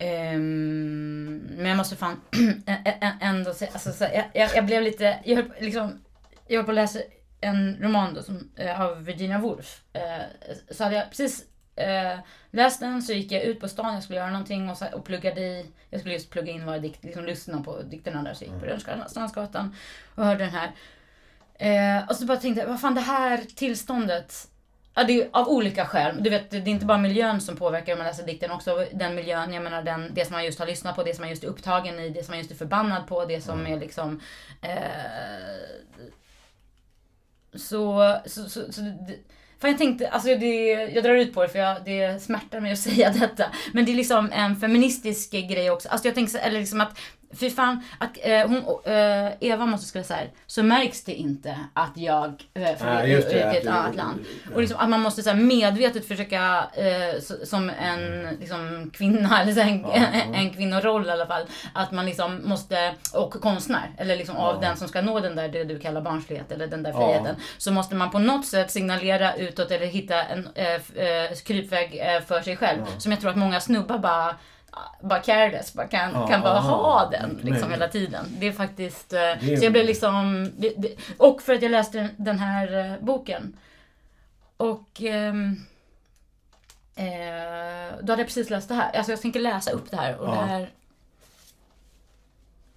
Ehm, 0.00 1.42
men 1.56 1.66
jag 1.66 1.76
måste 1.76 1.96
fan 1.96 2.20
ändå 3.20 3.54
säga, 3.54 3.70
alltså, 3.72 3.92
så, 3.92 4.04
jag, 4.04 4.24
jag, 4.34 4.50
jag 4.56 4.66
blev 4.66 4.82
lite, 4.82 5.18
jag 5.24 5.36
höll, 5.36 5.44
på- 5.44 5.64
liksom, 5.64 6.00
jag 6.48 6.56
höll 6.56 6.64
på 6.64 6.70
att 6.70 6.74
läsa 6.74 6.98
en 7.40 7.76
roman 7.80 8.14
då, 8.14 8.22
som, 8.22 8.50
eh, 8.56 8.80
av 8.80 9.04
Virginia 9.04 9.38
Woolf. 9.38 9.82
Eh, 9.92 10.52
så 10.70 10.84
hade 10.84 10.96
jag 10.96 11.08
precis 11.08 11.44
eh, 11.76 12.18
läst 12.50 12.80
den 12.80 13.02
så 13.02 13.12
gick 13.12 13.32
jag 13.32 13.42
ut 13.42 13.60
på 13.60 13.68
stan, 13.68 13.94
jag 13.94 14.02
skulle 14.02 14.18
göra 14.18 14.30
någonting 14.30 14.70
och, 14.70 14.76
så, 14.76 14.86
och 14.92 15.04
pluggade 15.04 15.40
i, 15.40 15.66
jag 15.90 16.00
skulle 16.00 16.14
just 16.14 16.30
plugga 16.30 16.52
in 16.52 16.66
våra 16.66 16.78
dikt, 16.78 17.04
liksom 17.04 17.24
lyssna 17.24 17.62
på 17.62 17.82
dikterna 17.82 18.22
där, 18.22 18.34
så 18.34 18.44
jag 18.44 18.52
gick 18.52 18.60
på 18.60 18.66
Rörstrandsgatan 18.66 19.74
och 20.14 20.24
hörde 20.24 20.44
den 20.44 20.54
här. 20.54 20.72
Eh, 21.54 22.08
och 22.08 22.16
så 22.16 22.26
bara 22.26 22.36
tänkte 22.36 22.60
jag, 22.60 22.68
vad 22.68 22.80
fan 22.80 22.94
det 22.94 23.00
här 23.00 23.38
tillståndet 23.56 24.48
Ja, 24.94 25.04
det 25.04 25.22
är 25.22 25.28
av 25.32 25.48
olika 25.48 25.86
skäl. 25.86 26.22
Du 26.22 26.30
vet, 26.30 26.50
det 26.50 26.56
är 26.56 26.68
inte 26.68 26.86
bara 26.86 26.98
miljön 26.98 27.40
som 27.40 27.56
påverkar 27.56 27.92
om 27.92 27.98
man 27.98 28.06
läser 28.06 28.26
dikten, 28.26 28.50
också 28.50 28.86
den 28.92 29.14
miljön, 29.14 29.52
jag 29.52 29.62
menar 29.62 29.82
den, 29.82 30.14
det 30.14 30.24
som 30.24 30.32
man 30.32 30.44
just 30.44 30.58
har 30.58 30.66
lyssnat 30.66 30.96
på, 30.96 31.02
det 31.02 31.14
som 31.14 31.22
man 31.22 31.30
just 31.30 31.44
är 31.44 31.48
upptagen 31.48 31.98
i, 31.98 32.08
det 32.08 32.24
som 32.24 32.32
man 32.32 32.38
just 32.38 32.50
är 32.50 32.54
förbannad 32.54 33.06
på, 33.06 33.24
det 33.24 33.40
som 33.40 33.66
är 33.66 33.80
liksom... 33.80 34.20
Så, 37.54 38.14
så, 38.26 38.48
så, 38.48 38.72
så 38.72 38.80
det, 38.80 39.18
för 39.60 39.68
jag 39.68 39.78
tänkte, 39.78 40.08
alltså 40.08 40.28
det, 40.28 40.72
jag 40.72 41.04
drar 41.04 41.14
ut 41.14 41.34
på 41.34 41.42
det 41.42 41.48
för 41.48 41.58
jag, 41.58 41.84
det 41.84 42.22
smärtar 42.22 42.60
mig 42.60 42.72
att 42.72 42.78
säga 42.88 43.10
detta. 43.10 43.44
Men 43.72 43.84
det 43.84 43.92
är 43.92 43.96
liksom 43.96 44.32
en 44.32 44.56
feministisk 44.56 45.30
grej 45.30 45.70
också. 45.70 45.88
Alltså 45.88 46.08
jag 46.08 46.14
tänker 46.14 46.38
eller 46.38 46.60
liksom 46.60 46.80
att 46.80 46.98
Fy 47.36 47.50
fan, 47.50 47.80
att 47.98 48.10
eh, 48.22 48.46
hon, 48.48 48.56
eh, 48.84 49.32
Eva 49.40 49.66
måste 49.66 49.86
skriva 49.86 50.04
så 50.04 50.14
här. 50.14 50.30
Så 50.46 50.62
märks 50.62 51.04
det 51.04 51.12
inte 51.14 51.58
att 51.74 51.92
jag 51.94 52.28
eh, 52.54 52.62
det, 52.62 53.08
i 53.32 53.42
att 53.42 53.56
ett 53.56 53.66
annat 53.66 53.96
land. 53.96 54.20
Och 54.54 54.60
liksom, 54.60 54.78
att 54.80 54.88
man 54.88 55.00
måste 55.00 55.22
så 55.22 55.30
här, 55.30 55.36
medvetet 55.36 56.08
försöka, 56.08 56.66
eh, 56.74 57.20
så, 57.20 57.46
som 57.46 57.70
en 57.70 58.36
liksom, 58.40 58.90
kvinna, 58.94 59.42
eller 59.42 59.52
så 59.52 59.60
här, 59.60 59.70
en, 59.70 59.80
Ja, 59.80 59.88
ja. 60.12 60.34
en 60.34 60.50
kvinnoroll 60.50 61.06
i 61.06 61.10
alla 61.10 61.26
fall. 61.26 61.42
Att 61.72 61.92
man 61.92 62.06
liksom 62.06 62.40
måste, 62.44 62.94
och 63.14 63.32
konstnär, 63.32 63.90
eller 63.98 64.16
liksom 64.16 64.36
av 64.36 64.54
Ja. 64.54 64.68
den 64.68 64.76
som 64.76 64.88
ska 64.88 65.00
nå 65.02 65.20
den 65.20 65.36
där, 65.36 65.48
det 65.48 65.64
du 65.64 65.78
kallar 65.78 66.00
barnslighet, 66.00 66.52
eller 66.52 66.66
den 66.66 66.82
där 66.82 66.92
friheten. 66.92 67.36
Så 67.58 67.72
måste 67.72 67.94
man 67.94 68.10
på 68.10 68.18
något 68.18 68.46
sätt 68.46 68.70
signalera 68.70 69.34
utåt 69.36 69.70
eller 69.70 69.86
hitta 69.86 70.22
en 70.22 70.48
eh, 70.54 70.74
eh, 70.74 71.34
krypväg 71.44 72.00
eh, 72.02 72.20
för 72.22 72.40
sig 72.42 72.56
själv. 72.56 72.78
Som 72.98 73.12
jag 73.12 73.20
tror 73.20 73.30
att 73.30 73.36
många 73.36 73.60
snubbar 73.60 73.98
bara 73.98 74.34
bara 75.02 75.20
careless, 75.22 75.74
bara 75.74 75.86
kan, 75.88 76.10
Ja, 76.14 76.26
kan 76.26 76.40
bara 76.40 76.54
ja, 76.54 76.60
ha 76.60 77.10
den 77.10 77.40
liksom 77.42 77.70
hela 77.70 77.88
tiden. 77.88 78.24
Det 78.38 78.46
är 78.46 78.52
faktiskt... 78.52 79.12
eh, 79.12 79.20
är- 79.20 79.56
Så 79.56 79.64
jag 79.64 79.72
blev 79.72 79.84
liksom... 79.86 80.52
Det, 80.56 80.72
det, 80.76 80.94
och 81.16 81.42
för 81.42 81.54
att 81.54 81.62
jag 81.62 81.70
läste 81.70 82.08
den, 82.16 82.38
här 82.38 82.72
eh, 82.92 82.92
boken. 83.00 83.56
Och... 84.56 85.02
ehm, 85.02 85.56
eh, 86.96 87.94
då 88.02 88.12
hade 88.12 88.20
jag 88.22 88.26
precis 88.26 88.50
läst 88.50 88.68
det 88.68 88.74
här. 88.74 88.96
Alltså 88.96 89.12
jag 89.12 89.22
tänker 89.22 89.40
läsa 89.40 89.70
upp 89.70 89.90
det 89.90 89.96
här. 89.96 90.16
Och 90.16 90.28
Ja. 90.28 90.40
det 90.40 90.46
här... 90.46 90.70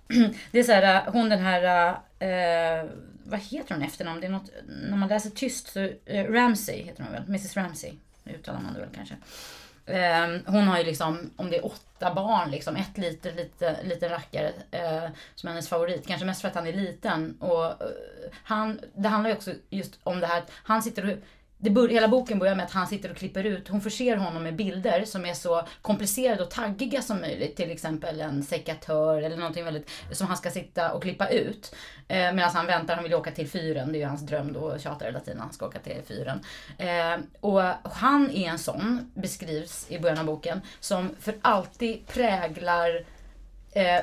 Det 0.51 0.59
är 0.59 0.63
så 0.63 0.71
här, 0.71 0.95
eh, 1.07 1.11
hon 1.13 1.29
den 1.29 1.39
här... 1.39 1.87
eh, 2.19 2.85
vad 3.23 3.39
heter 3.39 3.75
hon 3.75 3.83
efternamn? 3.83 4.21
Det 4.21 4.27
är 4.27 4.31
något, 4.31 4.49
när 4.89 4.97
man 4.97 5.09
läser 5.09 5.29
tyst 5.29 5.67
så... 5.73 5.79
eh, 6.05 6.25
Ramsey 6.31 6.83
heter 6.83 7.03
hon 7.03 7.11
väl? 7.11 7.23
Mrs 7.27 7.57
Ramsey 7.57 7.93
uttalar 8.25 8.59
man 8.59 8.73
det 8.73 8.79
väl 8.79 8.89
kanske. 8.95 9.15
Eh, 9.91 10.39
hon 10.45 10.67
har 10.67 10.77
ju 10.77 10.83
liksom, 10.83 11.31
om 11.35 11.49
det 11.49 11.57
är 11.57 11.65
åtta 11.65 12.13
barn, 12.13 12.51
liksom, 12.51 12.75
ett 12.75 12.97
litet, 12.97 13.35
lite, 13.35 13.83
liten 13.83 14.09
rackare 14.09 14.51
eh, 14.71 15.09
som 15.35 15.47
är 15.47 15.51
hennes 15.51 15.69
favorit. 15.69 16.07
Kanske 16.07 16.25
mest 16.25 16.41
för 16.41 16.47
att 16.47 16.55
han 16.55 16.67
är 16.67 16.73
liten. 16.73 17.37
Och 17.39 17.65
eh, 17.65 17.71
han, 18.43 18.79
det 18.93 19.09
handlar 19.09 19.29
ju 19.29 19.35
också 19.35 19.53
just 19.69 19.99
om 20.03 20.19
det 20.19 20.27
här 20.27 20.37
att 20.37 20.51
han 20.63 20.83
sitter 20.83 21.11
och 21.11 21.17
det 21.61 21.69
bör, 21.69 21.89
hela 21.89 22.07
boken 22.07 22.39
börjar 22.39 22.55
med 22.55 22.65
att 22.65 22.71
han 22.71 22.87
sitter 22.87 23.11
och 23.11 23.17
klipper 23.17 23.43
ut, 23.43 23.67
hon 23.67 23.81
förser 23.81 24.15
honom 24.15 24.43
med 24.43 24.55
bilder 24.55 25.05
som 25.05 25.25
är 25.25 25.33
så 25.33 25.67
komplicerade 25.81 26.43
och 26.43 26.49
taggiga 26.49 27.01
som 27.01 27.21
möjligt. 27.21 27.55
Till 27.55 27.71
exempel 27.71 28.21
en 28.21 28.43
sekatör 28.43 29.21
eller 29.21 29.37
någonting 29.37 29.65
väldigt, 29.65 29.89
som 30.11 30.27
han 30.27 30.37
ska 30.37 30.51
sitta 30.51 30.93
och 30.93 31.01
klippa 31.01 31.29
ut. 31.29 31.75
Eh, 32.07 32.33
Medan 32.33 32.51
han 32.53 32.65
väntar, 32.65 32.95
han 32.95 33.03
vill 33.03 33.13
åka 33.13 33.31
till 33.31 33.49
fyren, 33.49 33.91
det 33.91 33.97
är 33.97 33.99
ju 33.99 34.05
hans 34.05 34.21
dröm 34.21 34.53
då, 34.53 34.79
tjatar 34.79 35.05
hela 35.05 35.19
tiden, 35.19 35.39
han 35.39 35.53
ska 35.53 35.67
åka 35.67 35.79
till 35.79 36.01
fyren. 36.07 36.39
Eh, 36.77 37.17
och 37.39 37.61
han 37.83 38.31
är 38.31 38.49
en 38.49 38.59
sån, 38.59 39.11
beskrivs 39.13 39.85
i 39.89 39.99
början 39.99 40.19
av 40.19 40.25
boken, 40.25 40.61
som 40.79 41.15
för 41.19 41.35
alltid 41.41 42.07
präglar 42.07 43.05
eh, 43.71 43.99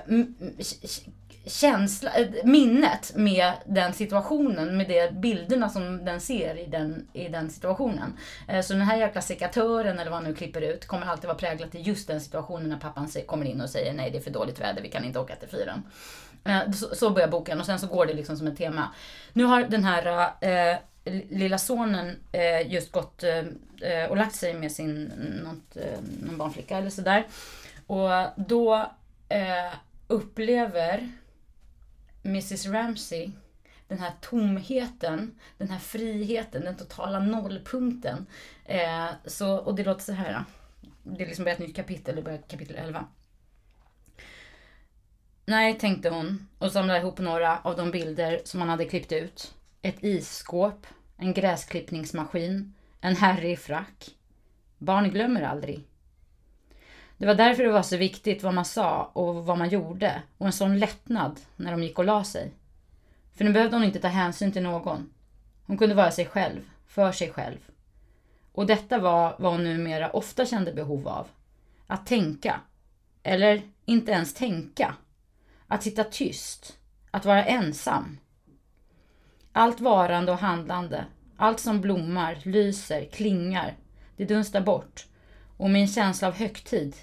känsla, 1.49 2.11
eh, 2.15 2.27
minnet 2.45 3.13
med 3.15 3.53
den 3.65 3.93
situationen, 3.93 4.77
med 4.77 4.89
de 4.89 5.11
bilderna 5.11 5.69
som 5.69 6.05
den 6.05 6.21
ser 6.21 6.59
i 6.59 6.67
den, 6.67 7.09
i 7.13 7.29
den 7.29 7.51
situationen. 7.51 8.17
Eh, 8.49 8.61
så 8.61 8.73
den 8.73 8.83
här 8.83 8.97
jäkla 8.97 9.21
sekatören 9.21 9.99
eller 9.99 10.11
vad 10.11 10.21
han 10.21 10.31
nu 10.31 10.35
klipper 10.35 10.61
ut 10.61 10.87
kommer 10.87 11.07
alltid 11.07 11.27
vara 11.27 11.39
präglat 11.39 11.75
i 11.75 11.81
just 11.81 12.09
den 12.09 12.21
situationen 12.21 12.69
när 12.69 12.79
pappan 12.79 13.09
kommer 13.27 13.47
in 13.47 13.61
och 13.61 13.71
säger 13.71 13.93
nej 13.93 14.11
det 14.11 14.19
är 14.19 14.23
för 14.23 14.31
dåligt 14.31 14.61
väder, 14.61 14.83
vi 14.83 14.89
kan 14.89 15.05
inte 15.05 15.19
åka 15.19 15.37
till 15.37 15.49
fyren. 15.49 15.83
Eh, 16.45 16.71
så, 16.73 17.11
börjar 17.11 17.29
boken 17.29 17.61
och 17.61 17.67
sen 17.67 17.79
så 17.79 17.87
går 17.87 18.07
det 18.07 18.15
liksom 18.15 18.37
som 18.37 18.47
ett 18.47 18.57
tema. 18.57 18.95
Nu 19.33 19.45
har 19.45 19.63
den 19.63 19.85
här 19.85 20.31
eh, 20.41 20.79
lilla 21.29 21.59
sonen 21.59 22.17
eh, 22.33 22.73
just 22.73 22.93
gått 22.93 23.23
eh, 23.23 24.05
och 24.11 24.17
lagt 24.17 24.35
sig 24.35 24.55
med 24.55 24.73
sin 24.73 25.05
något, 25.45 25.85
någon 26.23 26.39
barnflicka 26.39 26.79
eller 26.79 26.91
sådär. 26.91 27.27
Och 27.87 28.11
då 28.37 28.91
upplever 30.09 31.09
Mrs 32.29 32.67
Ramsey 32.67 33.31
den 33.89 33.99
här 33.99 34.13
tomheten, 34.21 35.39
den 35.59 35.71
här 35.71 35.79
friheten, 35.79 36.65
den 36.65 36.77
totala 36.77 37.19
nollpunkten. 37.19 38.27
Eh, 38.65 39.09
så, 39.25 39.57
och 39.57 39.75
det 39.75 39.85
låter 39.85 40.05
så 40.05 40.13
här. 40.13 40.45
Det 41.03 41.23
är 41.23 41.27
liksom 41.27 41.45
börjat 41.45 41.61
ett 41.61 41.67
nytt 41.67 41.77
kapitel, 41.77 42.17
det 42.17 42.23
börjar 42.23 42.39
kapitel 42.49 42.77
11. 42.77 43.07
Nej, 45.45 45.79
tänkte 45.79 46.11
hon 46.11 46.49
och 46.59 46.73
samlade 46.73 47.01
ihop 47.01 47.19
några 47.19 47.59
av 47.59 47.77
de 47.77 47.91
bilder 47.91 48.41
som 48.45 48.61
han 48.61 48.69
hade 48.69 48.85
klippt 48.85 49.13
ut. 49.13 49.55
Ett 49.83 50.05
isskåp, 50.05 50.87
en 51.17 51.35
gräsklippningsmaskin, 51.35 52.75
en 53.01 53.17
herre 53.17 53.51
i 53.51 53.57
frack. 53.57 54.11
Barn 54.79 55.11
glömmer 55.11 55.43
aldrig. 55.43 55.85
Det 57.19 57.27
var 57.27 57.35
därför 57.35 57.63
det 57.63 57.73
var 57.73 57.83
så 57.83 57.97
viktigt 57.97 58.43
vad 58.43 58.55
man 58.55 58.65
sa 58.65 59.11
och 59.13 59.47
vad 59.47 59.59
man 59.59 59.69
gjorde 59.69 60.23
och 60.39 60.47
en 60.47 60.53
sån 60.53 60.79
lättnad 60.79 61.41
när 61.57 61.71
de 61.71 61.83
gick 61.83 61.99
och 61.99 62.05
la 62.05 62.25
sig. 62.25 62.53
För 63.35 63.45
nu 63.45 63.53
behövde 63.53 63.77
hon 63.77 63.85
inte 63.85 64.01
ta 64.01 64.09
hänsyn 64.09 64.53
till 64.53 64.63
någon. 64.63 65.11
Hon 65.67 65.79
kunde 65.79 65.95
vara 65.95 66.11
sig 66.11 66.27
själv, 66.27 66.61
för 66.87 67.13
sig 67.13 67.31
själv. 67.31 67.59
Och 68.53 68.67
detta 68.67 68.99
var 68.99 69.37
vad 69.39 69.53
hon 69.53 69.65
numera 69.65 70.11
ofta 70.11 70.47
kände 70.47 70.73
behov 70.73 71.09
av. 71.09 71.27
Att 71.87 72.07
tänka. 72.07 72.61
Eller 73.23 73.63
inte 73.85 74.13
ens 74.13 74.35
tänka. 74.35 74.95
Att 75.67 75.83
sitta 75.83 76.05
tyst. 76.05 76.79
Att 77.11 77.25
vara 77.25 77.45
ensam. 77.45 78.19
Allt 79.53 79.81
varande 79.81 80.33
och 80.33 80.39
handlande. 80.39 81.05
Allt 81.37 81.61
som 81.61 81.81
blommar, 81.81 82.39
lyser, 82.43 83.05
klingar. 83.05 83.77
Det 84.17 84.25
dunstar 84.25 84.61
bort. 84.61 85.07
Och 85.57 85.71
med 85.71 85.81
en 85.81 85.89
känsla 85.89 86.29
av 86.29 86.35
högtid 86.35 86.97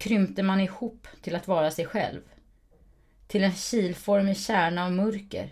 krympte 0.00 0.42
man 0.42 0.60
ihop 0.60 1.06
till 1.22 1.36
att 1.36 1.48
vara 1.48 1.70
sig 1.70 1.86
själv. 1.86 2.20
Till 3.26 3.44
en 3.44 3.52
kilformig 3.52 4.36
kärna 4.36 4.84
av 4.84 4.92
mörker, 4.92 5.48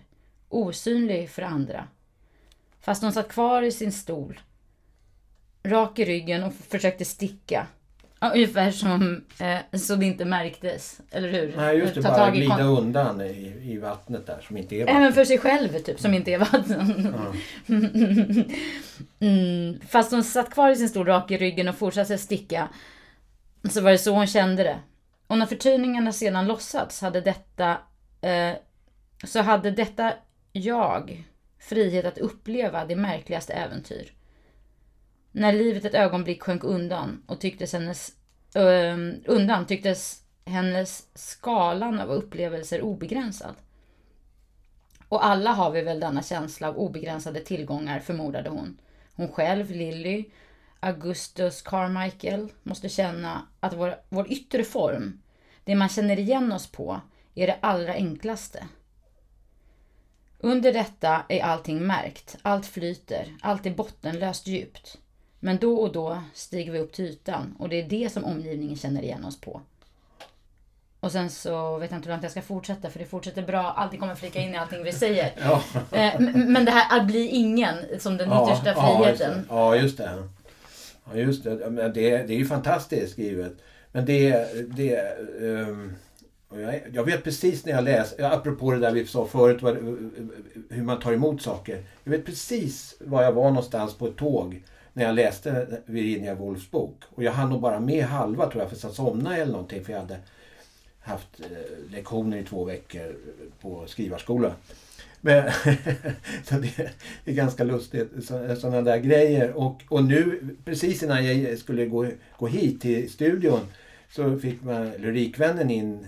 osynlig 0.49 1.31
för 1.31 1.43
andra. 1.43 1.89
Fast 2.81 3.03
hon 3.03 3.13
satt 3.13 3.29
kvar 3.29 3.63
i 3.63 3.73
sin 3.73 3.93
stol, 3.93 4.41
rak 5.63 5.99
i 5.99 6.05
ryggen 6.05 6.45
och 6.45 6.53
försökte 6.55 7.05
sticka. 7.05 7.67
Ja, 8.21 8.31
ungefär 8.35 8.71
som 8.71 9.25
eh, 9.39 9.79
så 9.79 9.97
det 9.97 10.07
inte 10.07 10.25
märktes, 10.25 11.01
eller 11.11 11.29
hur? 11.29 11.57
Nej, 11.57 11.79
just 11.79 11.95
det. 11.95 12.03
Ta 12.03 12.09
Bara 12.09 12.31
glida 12.31 12.63
undan 12.63 13.21
i, 13.21 13.55
i 13.63 13.79
vattnet 13.79 14.27
där 14.27 14.41
som 14.47 14.57
inte 14.57 14.77
är 14.77 14.81
vatten. 14.81 14.97
Även 14.97 15.13
för 15.13 15.25
sig 15.25 15.39
själv, 15.39 15.79
typ, 15.79 16.01
som 16.01 16.15
inte 16.15 16.33
är 16.33 16.39
vatten. 16.39 17.15
mm, 19.21 19.81
fast 19.89 20.13
hon 20.13 20.25
satt 20.25 20.51
kvar 20.51 20.71
i 20.71 20.77
sin 20.77 20.89
stol 20.89 21.07
rak 21.07 21.31
i 21.31 21.37
ryggen 21.37 21.69
och 21.69 21.75
fortsatte 21.75 22.19
sticka. 22.19 22.69
Så 23.71 23.81
var 23.81 23.91
det 23.91 23.99
så 23.99 24.15
hon 24.15 24.27
kände 24.27 24.63
det. 24.63 24.81
Och 25.27 25.39
när 25.39 25.47
förtydningarna 25.47 26.13
sedan 26.13 26.47
lossats 26.47 27.01
hade 27.01 27.21
detta... 27.21 27.79
Eh, 28.21 28.55
så 29.25 29.41
hade 29.41 29.71
detta 29.71 30.13
jag 30.53 31.25
frihet 31.59 32.05
att 32.05 32.19
uppleva 32.19 32.85
det 32.85 32.97
märkligaste 32.97 33.53
äventyr. 33.53 34.13
När 35.33 35.53
livet 35.53 35.85
ett 35.85 35.95
ögonblick 35.95 36.43
sjönk 36.43 36.65
undan 36.65 37.23
och 37.27 37.41
tycktes 37.41 37.73
hennes... 37.73 38.13
eh, 38.55 38.97
undan 39.25 39.67
tycktes 39.67 40.23
hennes 40.45 41.07
skalan 41.15 42.01
av 42.01 42.11
upplevelser 42.11 42.83
obegränsad. 42.83 43.55
Och 45.09 45.27
alla 45.27 45.51
har 45.51 45.71
vi 45.71 45.83
väl 45.83 46.01
denna 46.01 46.23
känsla 46.23 46.69
av 46.69 46.79
obegränsade 46.79 47.41
tillgångar, 47.41 48.01
förmodade 48.01 48.51
hon. 48.51 48.81
Hon 49.15 49.29
själv, 49.29 49.71
Lilly, 49.71 50.25
Augustus 50.81 51.63
Carmichael, 51.63 52.49
måste 52.63 52.89
känna 52.89 53.43
att 53.61 53.75
vår, 53.75 53.95
vår 54.09 54.33
yttre 54.33 54.65
form, 54.65 55.21
det 55.65 55.75
man 55.75 55.89
känner 55.89 56.19
igen 56.19 56.53
oss 56.53 56.67
på, 56.67 57.01
är 57.35 57.47
det 57.47 57.57
allra 57.61 57.93
enklaste. 57.93 58.65
Under 60.39 60.73
detta 60.73 61.23
är 61.29 61.43
allting 61.43 61.87
märkt, 61.87 62.37
allt 62.43 62.67
flyter, 62.67 63.37
allt 63.41 63.67
är 63.67 63.71
bottenlöst 63.71 64.47
djupt. 64.47 64.99
Men 65.41 65.57
då 65.59 65.77
och 65.77 65.93
då 65.93 66.23
stiger 66.35 66.73
vi 66.73 66.79
upp 66.79 66.93
till 66.93 67.05
ytan 67.05 67.57
och 67.59 67.69
det 67.69 67.77
är 67.77 67.89
det 67.89 68.13
som 68.13 68.25
omgivningen 68.25 68.77
känner 68.77 69.03
igen 69.03 69.25
oss 69.25 69.41
på. 69.41 69.61
Och 71.01 71.13
sen 71.13 71.31
så 71.31 71.79
vet 71.79 71.91
jag 71.91 71.99
inte 71.99 72.09
hur 72.09 72.15
långt 72.15 72.23
jag 72.23 72.33
ska 72.33 72.43
fortsätta 72.43 72.91
för 72.91 72.99
det 72.99 73.05
fortsätter 73.05 73.43
bra. 73.43 73.73
Allting 73.73 74.01
kommer 74.01 74.15
flika 74.15 74.41
in 74.41 74.55
i 74.55 74.57
allting 74.57 74.83
vi 74.83 74.93
säger. 74.93 75.33
Ja. 75.41 75.63
Eh, 75.99 76.21
Men 76.21 76.65
det 76.65 76.71
här 76.71 76.99
att 76.99 77.07
bli 77.07 77.29
ingen 77.29 78.01
som 78.01 78.17
den 78.17 78.29
yttersta 78.29 78.73
ja, 78.77 79.09
just 79.09 79.19
friheten. 79.19 79.47
Ja, 79.51 79.77
just 79.77 79.97
det. 79.97 80.05
Ja, 80.05 80.17
just 80.17 80.29
det. 80.37 80.38
Ja, 81.15 81.71
men 81.71 81.93
det, 81.93 82.11
det 82.11 82.35
är 82.35 82.39
ju 82.39 82.45
fantastiskt 82.45 83.13
skrivet. 83.13 83.53
Men 83.93 84.05
det... 84.05 84.47
det 84.77 85.19
um, 85.41 85.93
jag, 86.51 86.81
jag 86.93 87.05
vet 87.05 87.25
precis 87.25 87.65
när 87.65 87.73
jag 87.73 87.85
läser, 87.85 88.25
apropå 88.33 88.71
det 88.71 88.79
där 88.79 88.93
vi 88.93 89.07
sa 89.07 89.27
förut, 89.27 89.63
vad, 89.63 89.77
hur 90.71 90.83
man 90.83 91.01
tar 91.01 91.13
emot 91.13 91.43
saker. 91.43 91.83
Jag 92.05 92.11
vet 92.11 92.25
precis 92.25 92.97
var 93.01 93.23
jag 93.23 93.33
var 93.33 93.49
någonstans 93.49 93.95
på 93.95 94.07
ett 94.07 94.17
tåg 94.17 94.63
när 94.93 95.05
jag 95.05 95.15
läste 95.15 95.81
Virginia 95.87 96.35
Woolfs 96.35 96.71
bok. 96.71 97.03
Och 97.11 97.23
jag 97.23 97.33
hann 97.33 97.51
nog 97.51 97.61
bara 97.61 97.81
med 97.81 98.05
halva 98.05 98.51
tror 98.51 98.63
jag, 98.63 98.71
för 98.71 98.87
jag 98.87 98.95
somnade 98.95 99.37
eller 99.37 99.53
någonting. 99.53 99.85
För 99.85 99.93
jag 99.93 100.01
hade 100.01 100.19
haft 101.01 101.41
eh, 101.41 101.93
lektioner 101.93 102.37
i 102.37 102.45
två 102.45 102.65
veckor 102.65 103.17
på 103.61 103.87
skrivarskola. 103.87 104.53
Men, 105.21 105.53
så 106.45 106.55
det 106.55 106.91
är 107.25 107.33
ganska 107.33 107.65
lustigt, 107.65 108.11
sådana 108.59 108.83
där 108.83 108.99
grejer. 108.99 109.53
Och, 109.53 109.83
och 109.89 110.05
nu, 110.05 110.41
precis 110.65 111.03
innan 111.03 111.27
jag 111.27 111.59
skulle 111.59 111.87
gå, 111.87 112.07
gå 112.39 112.47
hit 112.47 112.81
till 112.81 113.11
studion, 113.11 113.61
så 114.11 114.39
fick 114.39 114.63
man 114.63 114.91
Lyrikvännen 114.91 115.71
in 115.71 116.07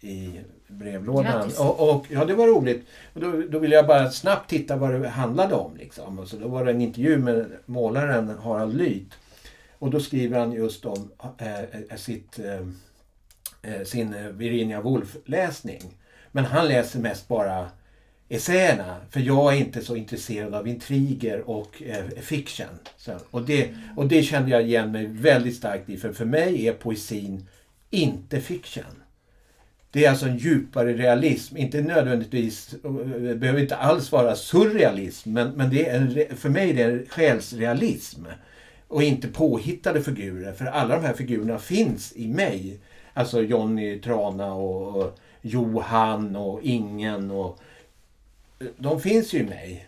i 0.00 0.40
brevlådan. 0.66 1.24
Grattis. 1.24 1.58
Och, 1.58 1.90
och, 1.90 2.06
ja, 2.08 2.24
det 2.24 2.34
var 2.34 2.46
roligt. 2.46 2.86
Och 3.14 3.20
då, 3.20 3.42
då 3.48 3.58
ville 3.58 3.76
jag 3.76 3.86
bara 3.86 4.10
snabbt 4.10 4.50
titta 4.50 4.76
vad 4.76 4.90
det 4.90 5.08
handlade 5.08 5.54
om. 5.54 5.76
Liksom. 5.76 6.18
Och 6.18 6.28
så 6.28 6.36
då 6.36 6.48
var 6.48 6.64
det 6.64 6.70
en 6.70 6.80
intervju 6.80 7.18
med 7.18 7.46
målaren 7.66 8.28
Harald 8.28 8.76
Lyth. 8.76 9.16
Och 9.78 9.90
då 9.90 10.00
skriver 10.00 10.38
han 10.38 10.52
just 10.52 10.84
om 10.84 11.10
eh, 11.38 11.96
sitt, 11.96 12.38
eh, 13.62 13.82
sin 13.84 14.36
Virginia 14.38 14.80
Woolf-läsning. 14.80 15.82
Men 16.32 16.44
han 16.44 16.68
läser 16.68 17.00
mest 17.00 17.28
bara 17.28 17.68
essäerna. 18.30 18.96
För 19.10 19.20
jag 19.20 19.54
är 19.54 19.58
inte 19.58 19.82
så 19.82 19.96
intresserad 19.96 20.54
av 20.54 20.68
intriger 20.68 21.50
och 21.50 21.82
eh, 21.82 22.04
fiction. 22.20 22.66
Så, 22.96 23.12
och, 23.30 23.42
det, 23.42 23.74
och 23.96 24.06
det 24.06 24.22
kände 24.22 24.50
jag 24.50 24.62
igen 24.62 24.92
mig 24.92 25.06
väldigt 25.06 25.56
starkt 25.56 25.88
i. 25.88 25.96
För 25.96 26.12
för 26.12 26.24
mig 26.24 26.68
är 26.68 26.72
poesin 26.72 27.46
inte 27.90 28.40
fiction. 28.40 29.02
Det 29.90 30.04
är 30.04 30.10
alltså 30.10 30.26
en 30.26 30.36
djupare 30.36 30.92
realism. 30.92 31.56
Inte 31.56 31.82
nödvändigtvis, 31.82 32.74
det 33.20 33.34
behöver 33.34 33.60
inte 33.60 33.76
alls 33.76 34.12
vara 34.12 34.36
surrealism. 34.36 35.32
Men, 35.32 35.50
men 35.50 35.70
det 35.70 35.88
är 35.88 35.96
en, 35.96 36.36
för 36.36 36.48
mig 36.48 36.70
är 36.70 36.74
det 36.74 36.82
en 36.82 37.06
själsrealism. 37.08 38.24
Och 38.88 39.02
inte 39.02 39.28
påhittade 39.28 40.02
figurer. 40.02 40.52
För 40.52 40.64
alla 40.64 40.96
de 40.96 41.04
här 41.04 41.14
figurerna 41.14 41.58
finns 41.58 42.12
i 42.16 42.28
mig. 42.28 42.80
Alltså 43.14 43.42
Jonny 43.42 44.00
Trana 44.00 44.52
och, 44.52 44.96
och 44.96 45.18
Johan 45.42 46.36
och 46.36 46.62
Ingen. 46.62 47.30
Och, 47.30 47.58
de 48.76 49.00
finns 49.00 49.32
ju 49.34 49.38
i 49.38 49.42
mig. 49.42 49.86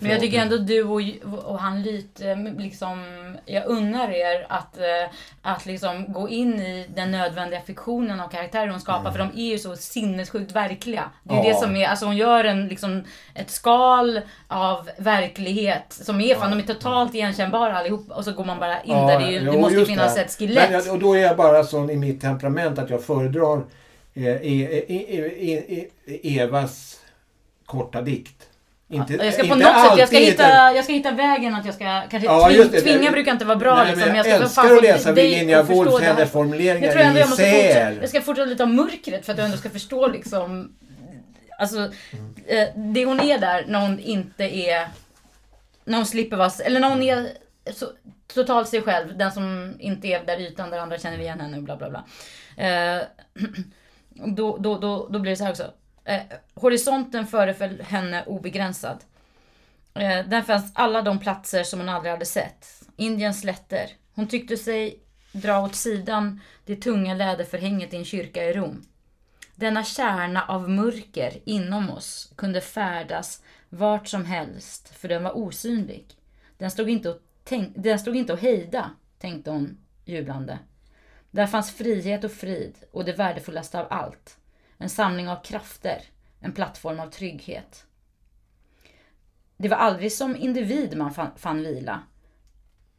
Men 0.00 0.10
jag 0.10 0.20
tycker 0.20 0.38
ändå 0.38 0.56
du 0.56 0.82
och, 0.82 1.00
och 1.44 1.58
han 1.58 1.82
lite 1.82 2.34
liksom, 2.58 3.04
jag 3.46 3.66
unnar 3.66 4.10
er 4.10 4.46
att, 4.48 4.78
eh, 4.78 5.10
att 5.42 5.66
liksom 5.66 6.12
gå 6.12 6.28
in 6.28 6.60
i 6.60 6.86
den 6.94 7.10
nödvändiga 7.10 7.60
fiktionen 7.60 8.20
av 8.20 8.28
karaktärer 8.28 8.68
hon 8.68 8.80
skapar, 8.80 9.12
för 9.12 9.18
de 9.18 9.30
är 9.36 9.50
ju 9.50 9.58
så 9.58 9.76
sinnessjukt 9.76 10.52
verkliga. 10.52 11.10
Det 11.22 11.34
är 11.34 11.38
Mm. 11.38 11.46
Ja. 11.46 11.52
det 11.54 11.60
som 11.60 11.76
är, 11.76 11.86
alltså 11.86 12.06
hon 12.06 12.16
gör 12.16 12.44
en, 12.44 12.68
liksom, 12.68 13.04
ett 13.34 13.50
skal 13.50 14.20
av 14.48 14.90
verklighet 14.98 15.84
som 15.88 16.20
är, 16.20 16.34
fan 16.34 16.50
de 16.50 16.58
är 16.58 16.74
totalt 16.74 17.14
igenkännbara 17.14 17.78
allihop 17.78 18.10
och 18.10 18.24
så 18.24 18.32
går 18.32 18.44
man 18.44 18.58
bara 18.58 18.82
in 18.82 18.96
där, 18.96 19.18
det, 19.20 19.30
ju, 19.32 19.38
det 19.40 19.46
jo, 19.46 19.60
måste 19.60 19.74
ju 19.78 19.86
finnas 19.86 20.14
det. 20.14 20.20
ett 20.20 20.38
skelett. 20.38 20.70
Men, 20.70 20.90
och 20.90 20.98
då 20.98 21.14
är 21.14 21.20
jag 21.20 21.36
bara 21.36 21.64
sån 21.64 21.90
i 21.90 21.96
mitt 21.96 22.20
temperament 22.20 22.78
att 22.78 22.90
jag 22.90 23.04
föredrar 23.04 23.62
eh, 24.14 24.26
e, 24.26 24.84
e, 24.88 25.04
e, 25.08 25.86
e, 26.06 26.38
Evas 26.38 27.00
korta 27.66 28.02
dikt. 28.02 28.48
Inte, 28.88 29.12
jag 29.12 29.34
ska 29.34 29.42
på 29.42 29.54
något 29.54 29.60
sätt, 29.60 29.98
jag 29.98 30.08
ska, 30.08 30.16
hitta, 30.18 30.72
jag 30.72 30.84
ska 30.84 30.92
hitta 30.92 31.10
vägen 31.10 31.54
att 31.54 31.66
jag 31.66 31.74
ska, 31.74 31.84
kanske 32.10 32.26
Ja, 32.26 32.48
tving, 32.48 32.68
det. 32.70 32.80
tvinga 32.80 33.02
Jag- 33.02 33.12
brukar 33.12 33.32
inte 33.32 33.44
vara 33.44 33.56
bra 33.56 33.74
Nej, 33.74 33.86
liksom. 33.86 34.08
men 34.08 34.16
jag, 34.16 34.26
ska 34.26 34.34
älskar 34.36 34.76
att 34.76 34.82
läsa 34.82 35.12
Virginia 35.12 35.62
Woolfs 35.62 35.98
det 36.00 36.04
hennes 36.04 36.30
formuleringar 36.30 36.86
Jag 36.86 36.92
tror 36.92 37.04
ändå 37.04 37.20
jag 37.20 37.28
måste 37.28 37.50
fortsätta, 37.50 37.92
jag 37.92 38.08
ska 38.08 38.20
fortsätta 38.20 38.46
lite 38.46 38.62
av 38.62 38.68
mörkret 38.68 39.24
för 39.24 39.32
att 39.32 39.36
du 39.36 39.42
ändå 39.44 39.56
ska 39.56 39.70
förstå 39.70 40.08
liksom 40.08 40.72
Alltså 41.58 41.78
eh, 42.46 42.68
det 42.76 43.04
hon 43.04 43.20
är 43.20 43.38
där 43.38 43.64
när 43.68 43.80
hon 43.80 43.98
inte 43.98 44.44
är 44.44 44.88
När 45.84 45.96
hon 45.96 46.06
slipper 46.06 46.36
vara, 46.36 46.50
eller 46.64 46.80
när 46.80 46.88
hon 46.90 47.02
är 47.02 47.28
så, 47.74 47.86
totalt 48.34 48.68
sig 48.68 48.82
själv, 48.82 49.18
den 49.18 49.32
som 49.32 49.74
inte 49.78 50.08
är 50.08 50.24
där 50.24 50.40
ytan 50.40 50.70
där 50.70 50.78
andra 50.78 50.98
känner 50.98 51.18
igen 51.18 51.40
henne 51.40 51.56
och 51.56 51.62
bla 51.62 51.76
bla 51.76 51.90
bla. 51.90 52.04
Eh, 52.66 53.02
då, 54.26 54.56
då, 54.56 54.78
då, 54.78 55.08
då 55.10 55.18
blir 55.18 55.30
det 55.30 55.36
så 55.36 55.44
här 55.44 55.50
också. 55.50 55.70
Eh, 56.04 56.22
horisonten 56.54 57.26
föreföll 57.26 57.80
henne 57.80 58.24
obegränsad. 58.26 59.04
Eh, 59.94 60.26
där 60.26 60.42
fanns 60.42 60.72
alla 60.74 61.02
de 61.02 61.18
platser 61.18 61.62
som 61.64 61.80
hon 61.80 61.88
aldrig 61.88 62.12
hade 62.12 62.26
sett. 62.26 62.82
Indiens 62.96 63.40
slätter. 63.40 63.90
Hon 64.14 64.28
tyckte 64.28 64.56
sig 64.56 64.98
dra 65.32 65.60
åt 65.60 65.74
sidan 65.74 66.40
det 66.64 66.76
tunga 66.76 67.14
läderförhänget 67.14 67.94
i 67.94 67.96
en 67.96 68.04
kyrka 68.04 68.44
i 68.44 68.52
Rom. 68.52 68.82
Denna 69.54 69.84
kärna 69.84 70.44
av 70.44 70.70
mörker 70.70 71.38
inom 71.44 71.90
oss 71.90 72.32
kunde 72.36 72.60
färdas 72.60 73.42
vart 73.68 74.08
som 74.08 74.24
helst, 74.24 74.88
för 74.88 75.08
den 75.08 75.22
var 75.22 75.36
osynlig. 75.36 76.06
Den 76.58 76.70
stod 76.70 76.90
inte 76.90 77.10
att, 77.10 77.20
tänk- 77.44 77.72
den 77.76 77.98
stod 77.98 78.16
inte 78.16 78.32
att 78.32 78.40
hejda, 78.40 78.90
tänkte 79.18 79.50
hon 79.50 79.78
jublande. 80.04 80.58
Där 81.30 81.46
fanns 81.46 81.72
frihet 81.72 82.24
och 82.24 82.32
frid 82.32 82.74
och 82.92 83.04
det 83.04 83.12
värdefullaste 83.12 83.80
av 83.80 83.86
allt. 83.90 84.36
En 84.78 84.90
samling 84.90 85.28
av 85.28 85.42
krafter, 85.42 86.02
en 86.40 86.52
plattform 86.52 87.00
av 87.00 87.10
trygghet. 87.10 87.86
Det 89.56 89.68
var 89.68 89.76
aldrig 89.76 90.12
som 90.12 90.36
individ 90.36 90.96
man 90.96 91.14
fann, 91.14 91.30
fann 91.36 91.62
vila. 91.62 92.02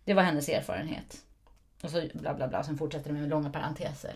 Det 0.03 0.13
var 0.13 0.23
hennes 0.23 0.49
erfarenhet. 0.49 1.25
Och 1.83 1.89
så 1.89 2.09
bla 2.13 2.33
bla 2.33 2.47
bla, 2.47 2.63
sen 2.63 2.77
fortsätter 2.77 3.13
det 3.13 3.19
med 3.19 3.29
långa 3.29 3.49
parenteser. 3.49 4.15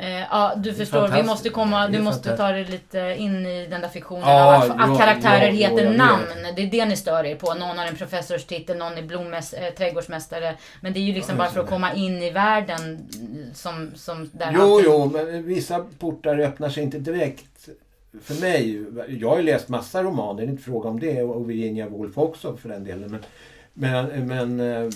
Eh, 0.00 0.18
ja, 0.20 0.54
du 0.56 0.74
förstår, 0.74 1.08
vi 1.08 1.22
måste 1.22 1.48
komma, 1.48 1.88
du 1.88 2.02
måste 2.02 2.36
ta 2.36 2.48
det 2.52 2.64
lite 2.64 3.14
in 3.18 3.46
i 3.46 3.66
den 3.66 3.80
där 3.80 3.88
fiktionen 3.88 4.28
Ja, 4.28 4.56
av 4.56 4.62
att, 4.62 4.90
att 4.90 4.98
karaktärer 4.98 5.48
ja, 5.48 5.68
heter 5.68 5.90
namn. 5.90 6.22
vet. 6.44 6.56
Det 6.56 6.62
är 6.62 6.66
det 6.70 6.84
ni 6.84 6.96
stör 6.96 7.24
er 7.24 7.34
på. 7.36 7.54
Någon 7.54 7.78
har 7.78 7.86
en 7.86 7.96
professorstitel, 7.96 8.76
någon 8.76 8.98
är 8.98 9.02
blommäs, 9.02 9.52
äh, 9.52 9.72
trädgårdsmästare. 9.74 10.54
Men 10.80 10.92
det 10.92 10.98
är 11.00 11.02
ju 11.02 11.12
liksom 11.12 11.36
bara 11.36 11.48
för 11.50 11.60
att 11.60 11.68
komma 11.68 11.92
in 11.94 12.22
i 12.22 12.30
världen 12.30 13.08
som, 13.54 13.90
som 13.94 14.30
där 14.32 14.50
Jo, 14.54 14.60
allting- 14.62 14.84
jo, 14.84 15.10
men 15.14 15.46
vissa 15.46 15.84
portar 15.98 16.38
öppnar 16.38 16.68
sig 16.68 16.82
inte 16.82 16.98
direkt. 16.98 17.68
För 18.22 18.34
mig, 18.40 18.84
jag 19.20 19.28
har 19.28 19.36
ju 19.36 19.42
läst 19.42 19.68
massa 19.68 20.02
romaner, 20.02 20.40
det 20.42 20.48
är 20.48 20.50
inte 20.50 20.62
fråga 20.62 20.88
om 20.88 21.00
det. 21.00 21.22
Och 21.22 21.50
Virginia 21.50 21.88
Woolf 21.88 22.18
också 22.18 22.56
för 22.56 22.68
den 22.68 22.84
delen. 22.84 23.10
Men, 23.10 24.06
men, 24.26 24.26
men 24.56 24.60
eh, 24.84 24.90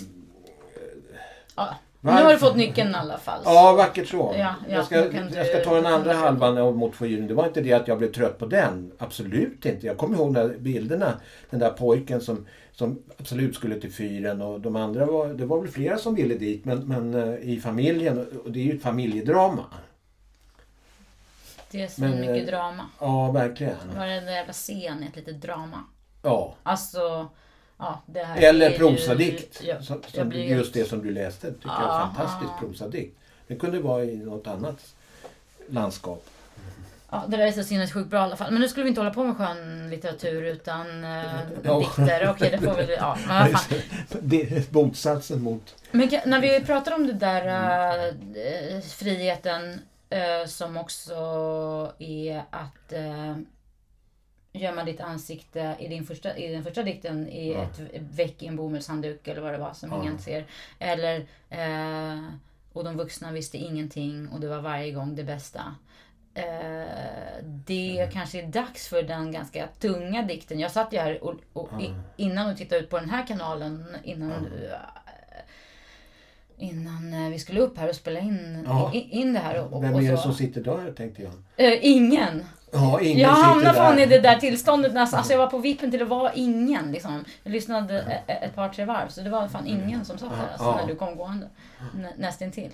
Ja. 1.55 1.75
Nu 2.03 2.11
har 2.11 2.23
Varför? 2.23 2.33
du 2.33 2.39
fått 2.39 2.55
nyckeln 2.55 2.91
i 2.91 2.93
alla 2.93 3.17
fall. 3.17 3.41
Ja, 3.45 3.73
vackert 3.73 4.07
så. 4.07 4.35
Ja, 4.37 4.55
ja, 4.69 4.75
jag, 4.75 4.85
ska, 4.85 4.95
jag 5.35 5.47
ska 5.47 5.63
ta 5.63 5.75
den 5.75 5.85
andra 5.85 6.13
halvan 6.13 6.57
av 6.57 6.77
mot 6.77 6.95
fyren. 6.95 7.27
Det 7.27 7.33
var 7.33 7.47
inte 7.47 7.61
det 7.61 7.73
att 7.73 7.87
jag 7.87 7.97
blev 7.97 8.11
trött 8.11 8.39
på 8.39 8.45
den. 8.45 8.91
Absolut 8.97 9.65
inte. 9.65 9.87
Jag 9.87 9.97
kommer 9.97 10.17
ihåg 10.17 10.33
de 10.33 10.47
där 10.47 10.57
bilderna. 10.57 11.13
Den 11.49 11.59
där 11.59 11.69
pojken 11.69 12.21
som, 12.21 12.45
som 12.71 13.03
absolut 13.19 13.55
skulle 13.55 13.79
till 13.79 13.93
fyren 13.93 14.41
och 14.41 14.61
de 14.61 14.75
andra 14.75 15.05
var... 15.05 15.27
Det 15.27 15.45
var 15.45 15.61
väl 15.61 15.71
flera 15.71 15.97
som 15.97 16.15
ville 16.15 16.35
dit 16.35 16.65
men, 16.65 16.87
men 16.87 17.13
eh, 17.13 17.49
i 17.49 17.59
familjen. 17.59 18.27
Och 18.45 18.51
det 18.51 18.59
är 18.59 18.63
ju 18.63 18.75
ett 18.75 18.83
familjedrama. 18.83 19.63
Det 21.71 21.81
är 21.81 21.87
så 21.87 22.01
Men, 22.01 22.19
mycket 22.19 22.37
eh, 22.37 22.45
drama. 22.45 22.85
Ja, 22.99 23.31
verkligen. 23.31 23.75
Varenda 23.95 24.31
jävla 24.31 24.53
scen 24.53 25.03
är 25.03 25.07
ett 25.07 25.15
litet 25.15 25.41
drama. 25.41 25.83
Ja. 26.23 26.55
Alltså, 26.63 27.27
ja 28.13 28.35
Eller 28.35 28.69
ju- 28.69 28.77
prosadikt. 28.77 29.61
Ja, 29.63 29.81
som, 29.81 30.01
jag 30.05 30.15
som, 30.15 30.29
blir 30.29 30.43
just 30.43 30.73
det 30.73 30.89
som 30.89 31.01
du 31.03 31.11
läste. 31.11 31.53
Tycker 31.53 31.69
jag 31.69 31.95
är 31.95 32.01
en 32.07 32.15
fantastisk 32.15 32.51
prosadikt. 32.59 33.17
Det 33.47 33.55
kunde 33.55 33.79
vara 33.79 34.03
i 34.03 34.15
något 34.17 34.47
annat 34.47 34.79
landskap. 35.69 36.25
Ja, 37.09 37.23
det 37.27 37.37
där 37.37 37.47
är 37.47 37.51
så 37.51 37.63
sinnessjukt 37.63 38.09
bra 38.09 38.19
i 38.19 38.23
alla 38.23 38.35
fall. 38.35 38.51
Men 38.51 38.61
nu 38.61 38.67
skulle 38.67 38.83
vi 38.83 38.89
inte 38.89 39.01
hålla 39.01 39.13
på 39.13 39.23
med 39.23 39.37
skönlitteratur 39.37 40.43
utan 40.43 41.03
uh, 41.03 41.39
Ja. 41.63 41.79
dikter. 41.79 42.29
Okej, 42.29 42.49
det 42.51 42.57
får 42.57 42.73
vi... 42.73 42.95
Ja, 42.95 43.17
men 43.27 43.51
vad 43.51 43.61
fan. 43.61 43.79
Det 44.21 44.41
är 44.41 44.63
motsatsen 44.73 45.41
mot... 45.41 45.75
Men 45.91 46.09
när 46.25 46.41
vi 46.41 46.59
pratar 46.59 46.95
om 46.95 47.07
det 47.07 47.13
där 47.13 47.47
eh, 48.07 48.81
friheten 48.81 49.81
eh, 50.09 50.47
som 50.47 50.77
också 50.77 51.13
är 51.99 52.43
att 52.49 52.93
uh, 52.93 53.37
gömma 54.53 54.83
ditt 54.83 55.01
ansikte 55.01 55.75
i, 55.79 55.87
din 55.87 56.05
första, 56.05 56.37
i 56.37 56.53
den 56.53 56.63
första 56.63 56.83
dikten 56.83 57.27
i 57.29 57.51
Ja. 57.53 57.63
ett 57.63 57.81
väck 57.99 58.43
i 58.43 58.47
en 58.47 58.55
bomullshandduk 58.55 59.27
eller 59.27 59.41
vad 59.41 59.53
det 59.53 59.57
var 59.57 59.73
som 59.73 59.91
Ja. 59.91 60.01
ingen 60.01 60.19
ser. 60.19 60.45
Eller 60.79 61.25
eh, 61.49 62.23
och 62.73 62.83
de 62.83 62.97
vuxna 62.97 63.31
visste 63.31 63.57
ingenting 63.57 64.27
och 64.27 64.39
det 64.39 64.47
var 64.47 64.59
varje 64.61 64.91
gång 64.91 65.15
det 65.15 65.23
bästa. 65.23 65.75
Eh, 66.33 66.43
det 67.43 67.97
Mm. 67.99 68.11
kanske 68.11 68.41
är 68.41 68.47
dags 68.47 68.87
för 68.87 69.03
den 69.03 69.31
ganska 69.31 69.67
tunga 69.79 70.21
dikten. 70.23 70.59
Jag 70.59 70.71
satt 70.71 70.93
ju 70.93 70.97
här 70.99 71.23
och, 71.23 71.35
och 71.53 71.69
i, 71.81 71.85
Ja. 71.85 71.93
innan 72.17 72.51
och 72.51 72.57
tittade 72.57 72.81
ut 72.81 72.89
på 72.89 72.99
den 72.99 73.09
här 73.09 73.27
kanalen 73.27 73.85
innan 74.03 74.31
eh, 74.31 74.79
Innan 76.57 77.13
eh, 77.13 77.29
vi 77.29 77.39
skulle 77.39 77.59
upp 77.59 77.77
här 77.77 77.89
och 77.89 77.95
spela 77.95 78.19
in, 78.19 78.63
Ja. 78.67 78.91
in, 78.93 79.09
in 79.09 79.33
det 79.33 79.39
här. 79.39 79.73
Och, 79.73 79.83
Vem 79.83 79.95
är 79.95 80.11
det 80.11 80.17
som 80.17 80.33
sitter 80.33 80.61
där 80.63 80.91
tänkte 80.91 81.23
jag. 81.23 81.31
Eh, 81.57 81.79
ingen. 81.81 82.43
Ja, 82.73 83.01
jag 83.01 83.29
hamnade 83.29 83.77
fan 83.77 83.99
i 83.99 84.05
det 84.05 84.19
där 84.19 84.35
tillståndet 84.35 84.93
nästan. 84.93 85.17
Alltså 85.17 85.33
jag 85.33 85.39
var 85.39 85.47
på 85.47 85.57
vippen 85.57 85.91
till 85.91 86.01
att 86.01 86.07
vara 86.07 86.33
ingen. 86.33 86.91
Liksom. 86.91 87.25
Jag 87.43 87.51
lyssnade 87.51 88.21
ett 88.27 88.55
par 88.55 88.69
tre 88.69 88.85
varv. 88.85 89.07
Så 89.07 89.21
det 89.21 89.29
var 89.29 89.47
fan 89.47 89.67
ingen 89.67 90.05
som 90.05 90.17
satt 90.17 90.29
där 90.29 90.47
alltså, 90.51 90.75
när 90.75 90.87
du 90.87 90.95
kom 90.95 91.15
gående. 91.15 91.49
Nä, 91.95 92.13
nästintill. 92.17 92.71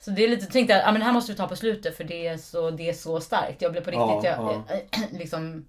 Så 0.00 0.10
det 0.10 0.24
är 0.24 0.28
lite, 0.28 0.46
tänkte 0.46 0.74
jag, 0.74 0.88
ah, 0.88 0.92
men 0.92 1.00
det 1.00 1.04
här 1.04 1.12
måste 1.12 1.32
vi 1.32 1.38
ta 1.38 1.48
på 1.48 1.56
slutet 1.56 1.96
för 1.96 2.04
det 2.04 2.26
är 2.26 2.36
så, 2.36 2.70
det 2.70 2.88
är 2.88 2.92
så 2.92 3.20
starkt. 3.20 3.62
Jag 3.62 3.72
blev 3.72 3.84
på 3.84 3.90
riktigt, 3.90 4.30
jag, 4.30 4.64
ja. 4.68 4.74
eh, 4.74 5.18
liksom, 5.18 5.66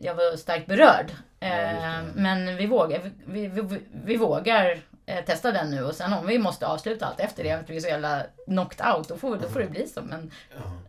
jag 0.00 0.14
var 0.14 0.36
starkt 0.36 0.66
berörd. 0.66 1.10
Eh, 1.40 2.02
men 2.14 2.56
vi 2.56 2.66
vågar, 2.66 3.00
vi, 3.26 3.46
vi, 3.46 3.60
vi, 3.60 3.80
vi 4.04 4.16
vågar 4.16 4.80
eh, 5.06 5.24
testa 5.24 5.52
den 5.52 5.70
nu 5.70 5.84
och 5.84 5.94
sen 5.94 6.12
om 6.12 6.26
vi 6.26 6.38
måste 6.38 6.66
avsluta 6.66 7.06
allt 7.06 7.20
efter 7.20 7.44
det, 7.44 7.50
att 7.52 7.70
vi 7.70 7.76
är 7.76 7.80
så 7.80 7.88
jävla 7.88 8.22
knocked 8.46 8.86
out, 8.96 9.08
då 9.08 9.16
får, 9.16 9.36
då 9.36 9.48
får 9.48 9.60
det 9.60 9.66
bli 9.66 9.86
så. 9.88 10.02
Men 10.02 10.30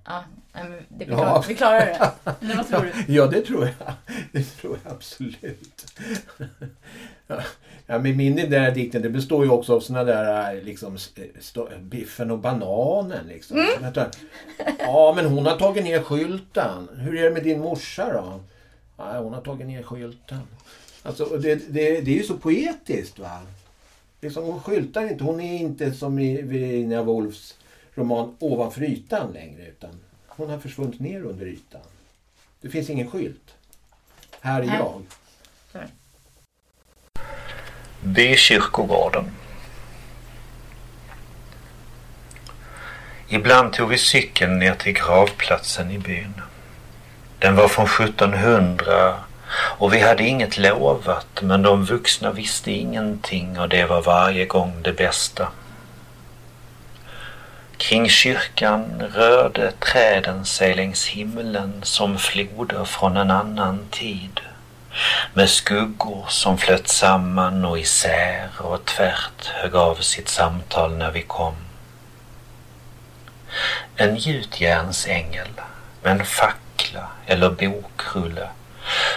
ja, 0.05 0.23
men 0.53 0.71
det, 0.71 1.05
vi, 1.05 1.11
Ja. 1.11 1.17
klarar, 1.17 1.45
vi 1.47 1.55
klarar 1.55 1.79
det. 1.79 2.11
Eller 2.45 2.55
vad 2.55 2.67
tror 2.67 2.81
du? 3.07 3.13
Ja, 3.13 3.27
det 3.27 3.41
tror 3.41 3.65
jag. 3.65 3.93
Det 4.31 4.43
tror 4.43 4.79
jag 4.83 4.93
absolut. 4.93 5.85
Ja, 7.27 7.41
Ja, 7.89 7.99
men 7.99 8.17
min 8.17 8.35
den 8.35 8.49
där 8.49 8.71
dikten 8.71 9.01
det 9.01 9.09
består 9.09 9.45
ju 9.45 9.51
också 9.51 9.75
av 9.75 9.79
såna 9.79 10.03
där 10.03 10.61
liksom 10.61 10.97
stå, 11.39 11.69
biffen 11.81 12.31
och 12.31 12.39
bananen 12.39 13.27
liksom. 13.27 13.57
Mm. 13.57 13.81
Vänta. 13.81 14.09
Ja, 14.79 15.13
men 15.15 15.25
hon 15.25 15.45
har 15.45 15.57
tagit 15.57 15.83
ner 15.83 16.01
skylten. 16.01 16.89
Hur 16.97 17.17
är 17.17 17.23
det 17.23 17.29
med 17.29 17.43
din 17.43 17.59
morsa 17.59 18.13
då? 18.13 18.39
Nej, 19.03 19.21
hon 19.21 19.33
har 19.33 19.41
tagit 19.41 19.67
ner 19.67 19.83
skylten. 19.83 20.39
Alltså, 21.03 21.25
det, 21.25 21.55
det, 21.55 22.01
det 22.01 22.11
är 22.11 22.17
ju 22.17 22.23
så 22.23 22.37
poetiskt 22.37 23.19
va. 23.19 23.41
Liksom, 24.21 24.43
hon 24.43 24.61
skyltar 24.61 25.07
inte. 25.07 25.23
Hon 25.23 25.41
är 25.41 25.57
inte 25.57 25.93
som 25.93 26.19
i 26.19 26.41
Virginia 26.41 27.03
Woolfs 27.03 27.57
roman 27.93 28.35
Ovanför 28.39 28.83
ytan 28.83 29.33
längre. 29.33 29.65
Utan 29.65 29.89
hon 30.27 30.49
har 30.49 30.59
försvunnit 30.59 30.99
ner 30.99 31.21
under 31.21 31.45
ytan. 31.45 31.81
Det 32.61 32.69
finns 32.69 32.89
ingen 32.89 33.11
skylt. 33.11 33.55
Här 34.41 34.61
är 34.61 34.65
Nej. 34.65 34.77
jag. 34.77 35.01
Sorry. 35.71 35.87
Bykyrkogården. 38.03 39.31
Ibland 43.29 43.73
tog 43.73 43.89
vi 43.89 43.97
cykeln 43.97 44.59
ner 44.59 44.75
till 44.75 44.93
gravplatsen 44.93 45.91
i 45.91 45.97
byn. 45.99 46.33
Den 47.39 47.55
var 47.55 47.67
från 47.67 47.85
1700 47.85 49.15
och 49.51 49.93
vi 49.93 49.99
hade 49.99 50.23
inget 50.23 50.57
lovat 50.57 51.41
men 51.41 51.61
de 51.61 51.85
vuxna 51.85 52.31
visste 52.31 52.71
ingenting 52.71 53.59
och 53.59 53.69
det 53.69 53.85
var 53.85 54.01
varje 54.01 54.45
gång 54.45 54.81
det 54.81 54.93
bästa. 54.93 55.47
Kring 57.77 58.09
kyrkan 58.09 59.01
rörde 59.13 59.71
träden 59.71 60.45
sig 60.45 60.75
längs 60.75 61.07
himlen 61.07 61.79
som 61.83 62.17
floder 62.17 62.85
från 62.85 63.17
en 63.17 63.31
annan 63.31 63.87
tid 63.91 64.39
med 65.33 65.49
skuggor 65.49 66.25
som 66.27 66.57
flöt 66.57 66.87
samman 66.87 67.65
och 67.65 67.79
isär 67.79 68.49
och 68.57 68.85
tvärt 68.85 69.45
högg 69.45 69.75
av 69.75 69.95
sitt 69.95 70.29
samtal 70.29 70.97
när 70.97 71.11
vi 71.11 71.21
kom. 71.21 71.55
En 73.95 74.15
gjutjärnsängel 74.15 75.47
med 76.03 76.11
en 76.11 76.25
fackla 76.25 77.07
eller 77.25 77.49
bokrulle 77.49 78.49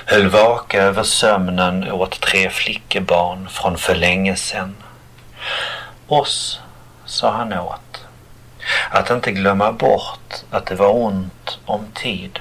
höll 0.06 0.28
vaka 0.28 0.82
över 0.82 1.02
sömnen 1.02 1.92
åt 1.92 2.20
tre 2.20 2.50
flickebarn 2.50 3.48
från 3.48 3.78
för 3.78 3.94
länge 3.94 4.36
sedan. 4.36 4.76
Oss 6.06 6.60
sa 7.04 7.30
han 7.30 7.52
åt. 7.52 8.06
Att 8.90 9.10
inte 9.10 9.32
glömma 9.32 9.72
bort 9.72 10.34
att 10.50 10.66
det 10.66 10.74
var 10.74 10.94
ont 10.94 11.58
om 11.64 11.86
tid. 11.94 12.40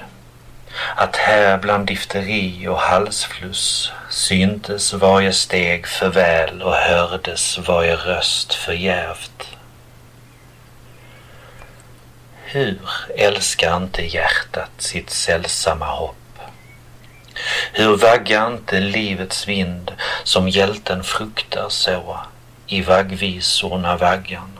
Att 0.95 1.15
här 1.15 1.57
bland 1.57 1.87
difteri 1.87 2.67
och 2.67 2.79
halsfluss 2.79 3.91
syntes 4.09 4.93
varje 4.93 5.33
steg 5.33 5.87
för 5.87 6.09
väl 6.09 6.61
och 6.61 6.75
hördes 6.75 7.57
varje 7.57 7.95
röst 7.95 8.53
för 8.53 8.73
djärvt. 8.73 9.57
Hur 12.43 12.79
älskar 13.17 13.77
inte 13.77 14.01
hjärtat 14.01 14.71
sitt 14.77 15.09
sällsamma 15.09 15.85
hopp? 15.85 16.18
Hur 17.73 17.97
vaggar 17.97 18.47
inte 18.47 18.80
livets 18.80 19.47
vind 19.47 19.91
som 20.23 20.49
hjälten 20.49 21.04
fruktar 21.04 21.69
så 21.69 22.19
i 22.67 22.82
vaggvisorna 22.82 23.97
vaggan? 23.97 24.60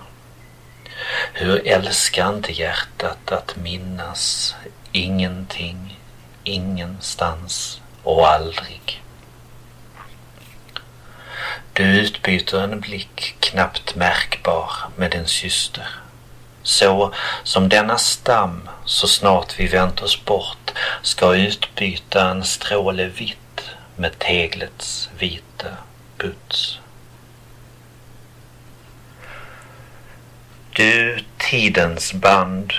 Hur 1.34 1.68
älskar 1.68 2.30
inte 2.30 2.52
hjärtat 2.52 3.32
att 3.32 3.56
minnas 3.56 4.56
ingenting, 4.92 6.00
ingenstans 6.44 7.82
och 8.04 8.28
aldrig? 8.28 9.04
Du 11.74 11.84
utbyter 11.84 12.64
en 12.64 12.80
blick 12.80 13.36
knappt 13.40 13.96
märkbar 13.96 14.72
med 14.96 15.12
din 15.12 15.28
syster. 15.28 15.88
Så 16.64 17.14
som 17.44 17.70
denna 17.70 17.98
stam, 17.98 18.70
så 18.86 19.08
snart 19.08 19.60
vi 19.60 19.68
vänt 19.68 20.02
oss 20.02 20.26
bort, 20.26 20.72
ska 21.02 21.36
utbyta 21.36 22.30
en 22.30 22.44
stråle 22.44 23.06
vitt 23.06 23.62
med 23.96 24.20
teglets 24.20 25.10
vita 25.20 25.68
puts. 26.18 26.80
Du 30.74 31.20
tidens 31.38 32.14
band 32.14 32.74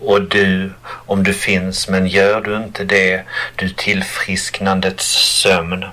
och 0.00 0.22
du, 0.22 0.72
om 0.84 1.22
du 1.24 1.34
finns, 1.34 1.88
men 1.88 2.06
gör 2.06 2.40
du 2.40 2.56
inte 2.56 2.84
det, 2.84 3.24
du 3.56 3.68
tillfrisknandets 3.68 5.06
sömn. 5.40 5.84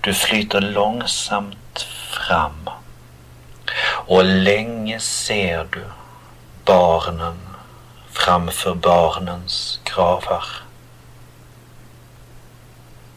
Du 0.00 0.14
flyter 0.14 0.60
långsamt 0.60 1.86
fram 2.10 2.70
och 4.06 4.24
länge 4.24 5.00
ser 5.00 5.64
du 5.72 5.84
barnen 6.64 7.38
framför 8.10 8.74
barnens 8.74 9.80
gravar. 9.84 10.44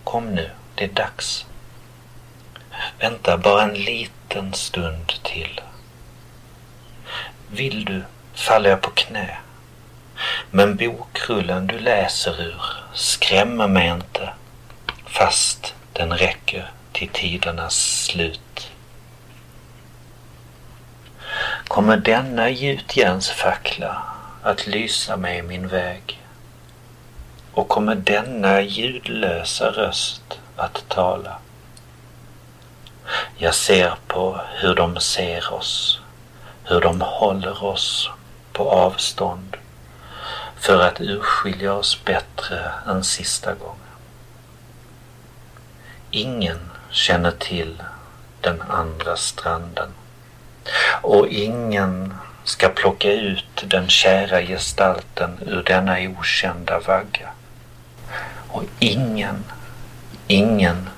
Kom 0.03 0.25
nu, 0.35 0.49
det 0.75 0.83
är 0.83 0.89
dags. 0.89 1.45
Vänta 2.99 3.37
bara 3.37 3.63
en 3.63 3.73
liten 3.73 4.53
stund 4.53 5.07
till. 5.23 5.61
Vill 7.47 7.85
du 7.85 8.03
faller 8.33 8.69
jag 8.69 8.81
på 8.81 8.89
knä. 8.89 9.37
Men 10.51 10.75
bokrullen 10.75 11.67
du 11.67 11.79
läser 11.79 12.41
ur 12.41 12.61
skrämmer 12.93 13.67
mig 13.67 13.87
inte 13.87 14.33
fast 15.05 15.75
den 15.93 16.17
räcker 16.17 16.71
till 16.91 17.09
tidernas 17.09 18.03
slut. 18.05 18.71
Kommer 21.75 21.97
denna 21.97 22.49
gjutjärnsfackla 22.49 24.03
att 24.41 24.67
lysa 24.67 25.17
mig 25.17 25.41
min 25.41 25.67
väg? 25.67 26.23
Och 27.53 27.67
kommer 27.69 27.95
denna 27.95 28.61
ljudlösa 28.61 29.71
röst 29.71 30.39
att 30.55 30.83
tala? 30.87 31.37
Jag 33.37 33.55
ser 33.55 33.95
på 34.07 34.41
hur 34.55 34.75
de 34.75 34.99
ser 34.99 35.53
oss, 35.53 36.01
hur 36.63 36.81
de 36.81 37.01
håller 37.01 37.63
oss 37.63 38.09
på 38.53 38.69
avstånd 38.69 39.57
för 40.55 40.81
att 40.81 41.01
urskilja 41.01 41.73
oss 41.73 42.05
bättre 42.05 42.71
än 42.87 43.03
sista 43.03 43.53
gången. 43.53 43.95
Ingen 46.11 46.71
känner 46.89 47.31
till 47.31 47.83
den 48.41 48.61
andra 48.61 49.15
stranden 49.15 49.89
och 51.01 51.27
ingen 51.27 52.13
ska 52.43 52.69
plocka 52.69 53.11
ut 53.11 53.63
den 53.65 53.87
kära 53.87 54.41
gestalten 54.41 55.39
ur 55.45 55.63
denna 55.63 55.97
okända 55.99 56.79
vagga. 56.79 57.31
Och 58.47 58.63
ingen, 58.79 59.43
ingen 60.27 60.89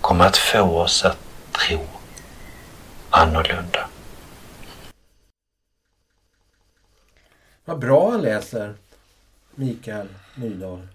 kommer 0.00 0.24
att 0.24 0.36
få 0.36 0.80
oss 0.80 1.04
att 1.04 1.18
tro 1.52 1.86
annorlunda. 3.10 3.88
Vad 7.64 7.78
bra 7.78 8.10
han 8.10 8.22
läser. 8.22 8.74
Mikael 9.54 10.08
Nydahl. 10.34 10.88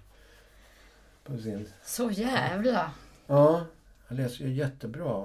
På 1.24 1.38
sin... 1.38 1.72
Så 1.84 2.10
jävla. 2.10 2.90
Ja, 3.26 3.66
han 4.08 4.16
läser 4.16 4.44
ju 4.44 4.52
jättebra. 4.52 5.24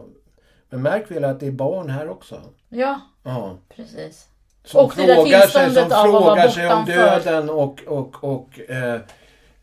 Men 0.69 0.81
märk 0.81 1.11
väl 1.11 1.23
att 1.23 1.39
det 1.39 1.47
är 1.47 1.51
barn 1.51 1.89
här 1.89 2.09
också. 2.09 2.41
Ja, 2.69 2.99
Ja. 3.23 3.57
precis. 3.75 4.27
Som 4.63 4.85
Och 4.85 4.93
frågar 4.93 5.47
sig, 5.47 5.73
som 5.73 5.89
frågar 5.89 6.49
sig 6.49 6.73
om 6.73 6.85
döden 6.85 7.49
och, 7.49 7.83
och, 7.87 8.23
och 8.23 8.59
eh, 8.69 8.93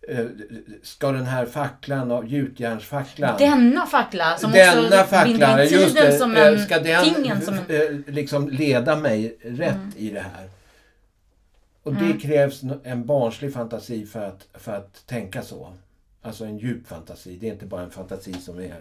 eh, 0.08 0.26
ska 0.82 1.12
den 1.12 1.26
här 1.26 1.46
facklan, 1.46 2.26
gjutjärnsfacklan. 2.26 3.38
Denna 3.38 3.86
fackla 3.86 4.36
som 4.38 4.52
denna 4.52 4.82
också 4.82 5.04
facklan, 5.10 5.24
binder 5.38 5.62
in 5.62 5.70
just 5.80 5.94
tiden 5.96 6.10
det, 6.10 6.18
som 6.18 6.36
eh, 6.36 6.46
en, 6.46 6.58
ska 6.64 6.78
den 6.80 7.04
tingen 7.14 7.40
som 7.40 7.54
en... 7.54 7.76
eh, 8.06 8.14
liksom 8.14 8.48
leda 8.48 8.96
mig 8.96 9.36
rätt 9.42 9.72
Mm. 9.74 9.92
i 9.96 10.10
det 10.10 10.20
här? 10.20 10.48
Och 11.82 11.94
det 11.94 12.12
krävs 12.12 12.60
en 12.84 13.06
barnslig 13.06 13.52
fantasi 13.54 14.06
för 14.06 14.20
att, 14.28 14.46
för 14.54 14.72
att 14.72 15.06
tänka 15.06 15.42
så. 15.42 15.72
Alltså 16.22 16.44
en 16.44 16.58
djup 16.58 16.86
fantasi. 16.88 17.36
Det 17.40 17.48
är 17.48 17.52
inte 17.52 17.66
bara 17.66 17.82
en 17.82 17.90
fantasi 17.90 18.32
som 18.32 18.58
är 18.58 18.74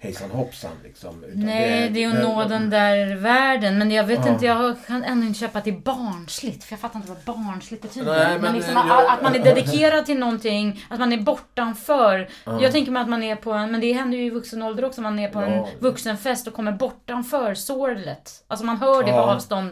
hejsan 0.00 0.30
hoppsan. 0.30 0.70
Liksom. 0.84 1.24
Utan 1.24 1.40
Nej, 1.40 1.90
det 1.90 2.04
är 2.04 2.08
ju 2.10 2.16
att 2.16 2.22
nå 2.22 2.44
den 2.44 2.70
där 2.70 3.14
världen. 3.16 3.78
Men 3.78 3.90
jag 3.90 4.04
vet 4.04 4.20
Ja. 4.26 4.32
inte, 4.32 4.46
jag 4.46 4.76
kan 4.86 5.04
ändå 5.04 5.26
inte 5.26 5.38
köpa 5.40 5.58
att 5.58 5.64
det 5.64 5.70
är 5.70 5.80
barnsligt. 5.80 6.64
För 6.64 6.72
jag 6.72 6.80
fattar 6.80 6.98
inte 6.98 7.08
vad 7.24 7.36
barnsligt 7.36 7.82
betyder. 7.82 8.12
Nej, 8.18 8.26
men 8.32 8.40
men, 8.42 8.54
liksom 8.54 8.76
att, 8.76 8.88
jag- 8.88 9.06
att 9.12 9.22
man 9.22 9.34
är 9.34 9.44
dedikerad 9.44 10.06
till 10.06 10.18
någonting, 10.18 10.84
att 10.90 10.98
man 10.98 11.12
är 11.12 11.20
bortanför. 11.20 12.28
Jag 12.60 12.72
tänker 12.72 12.92
mig 12.92 13.02
att 13.02 13.08
man 13.08 13.22
är 13.22 13.36
på 13.36 13.52
en, 13.52 13.70
men 13.70 13.80
det 13.80 13.92
händer 13.92 14.18
ju 14.18 14.24
i 14.24 14.30
vuxen 14.30 14.62
ålder 14.62 14.84
också, 14.84 15.00
man 15.00 15.18
är 15.18 15.28
på 15.28 15.38
en 15.38 15.52
Ja. 15.52 15.68
vuxenfest 15.78 16.46
och 16.46 16.54
kommer 16.54 16.72
bortanför 16.72 17.54
sorlet. 17.54 18.30
Alltså 18.48 18.66
man 18.66 18.76
hör 18.76 19.02
det 19.02 19.10
på 19.12 19.16
Ja. 19.18 19.34
avstånd. 19.34 19.70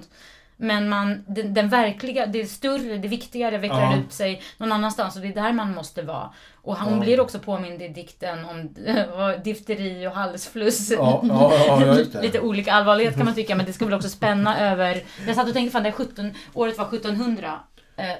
Men 0.58 0.88
man, 0.88 1.24
den, 1.28 1.54
den 1.54 1.68
verkliga, 1.68 2.26
det 2.26 2.46
större, 2.46 2.96
det 2.98 3.08
viktigare 3.08 3.58
vecklar 3.58 3.80
Ja. 3.92 3.96
ut 3.98 4.12
sig 4.12 4.42
någon 4.58 4.72
annanstans 4.72 5.16
och 5.16 5.22
det 5.22 5.28
är 5.28 5.34
där 5.34 5.52
man 5.52 5.74
måste 5.74 6.02
vara. 6.02 6.30
Och 6.62 6.76
hon 6.78 6.92
Ja. 6.94 7.00
blir 7.00 7.20
också 7.20 7.38
påmind 7.38 7.82
i 7.82 7.88
dikten 7.88 8.44
om 8.44 8.74
difteri 9.44 10.06
och 10.06 10.12
halsfluss. 10.12 10.90
Ja, 10.90 11.20
ja. 11.28 11.94
Lite 12.22 12.40
olika 12.40 12.72
allvarlighet 12.72 13.16
kan 13.16 13.24
man 13.24 13.34
tycka, 13.34 13.54
men 13.56 13.66
det 13.66 13.72
ska 13.72 13.84
väl 13.84 13.94
också 13.94 14.08
spänna 14.08 14.60
över... 14.70 15.02
Jag 15.26 15.36
satt 15.36 15.48
och 15.48 15.54
tänkte, 15.54 15.72
fan 15.72 15.82
det 15.82 15.88
är 15.88 15.92
17, 15.92 16.34
året 16.54 16.78
var 16.78 16.84
1700. 16.86 17.60
eh, 17.96 18.10
eh, 18.10 18.16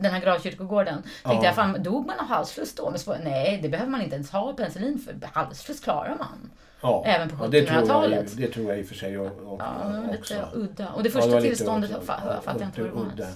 Den 0.00 0.12
här 0.12 0.20
gravkyrkogården. 0.20 0.94
Tänkte 1.02 1.12
Ja. 1.22 1.44
jag, 1.44 1.54
fan 1.54 1.82
dog 1.82 2.06
man 2.06 2.18
av 2.18 2.26
halsfluss 2.26 2.74
då? 2.74 2.90
Men 2.90 2.98
så, 2.98 3.16
nej, 3.24 3.58
det 3.62 3.68
behöver 3.68 3.90
man 3.90 4.02
inte 4.02 4.14
ens 4.16 4.30
ha 4.30 4.52
penicillin 4.52 4.98
för. 4.98 5.28
Halsfluss 5.32 5.80
klarar 5.80 6.16
man. 6.18 6.50
Ja, 6.84 7.04
Även 7.06 7.28
på 7.28 7.44
ja, 7.44 7.48
det 7.48 7.58
jag, 7.58 7.66
1700-talet. 7.66 8.36
det 8.36 8.46
tror 8.46 8.68
jag 8.70 8.78
i 8.78 8.82
och 8.82 8.86
för 8.86 8.94
sig 8.94 9.18
och, 9.18 9.26
och, 9.26 9.60
Ja, 9.60 10.02
det 10.12 10.18
också. 10.18 10.34
lite 10.34 10.46
udda. 10.56 10.88
Och 10.92 11.02
det 11.02 11.08
Ja, 11.08 11.12
första 11.12 11.30
var 11.30 11.40
lite 11.40 11.54
tillståndet 11.56 11.90
också- 11.96 12.12
fa- 12.12 12.20
ja, 12.34 12.40
fattar 12.40 12.60
jag 12.60 12.68
inte 12.68 12.80
vad 12.80 12.90
det 12.90 12.94
var 12.94 13.02
udda. 13.12 13.28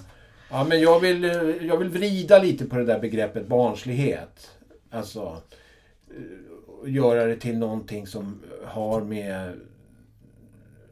Ja, 0.51 0.63
men 0.63 0.81
jag 0.81 0.99
vill, 0.99 1.23
eh, 1.25 1.31
jag 1.67 1.77
vill 1.77 1.89
vrida 1.89 2.39
lite 2.39 2.65
på 2.65 2.75
det 2.75 2.85
där 2.85 2.99
begreppet 2.99 3.47
barnslighet. 3.47 4.49
Alltså, 4.91 5.37
eh, 6.09 6.93
göra 6.93 7.25
det 7.25 7.35
till 7.35 7.57
någonting 7.57 8.07
som 8.07 8.39
har 8.65 9.01
med 9.01 9.53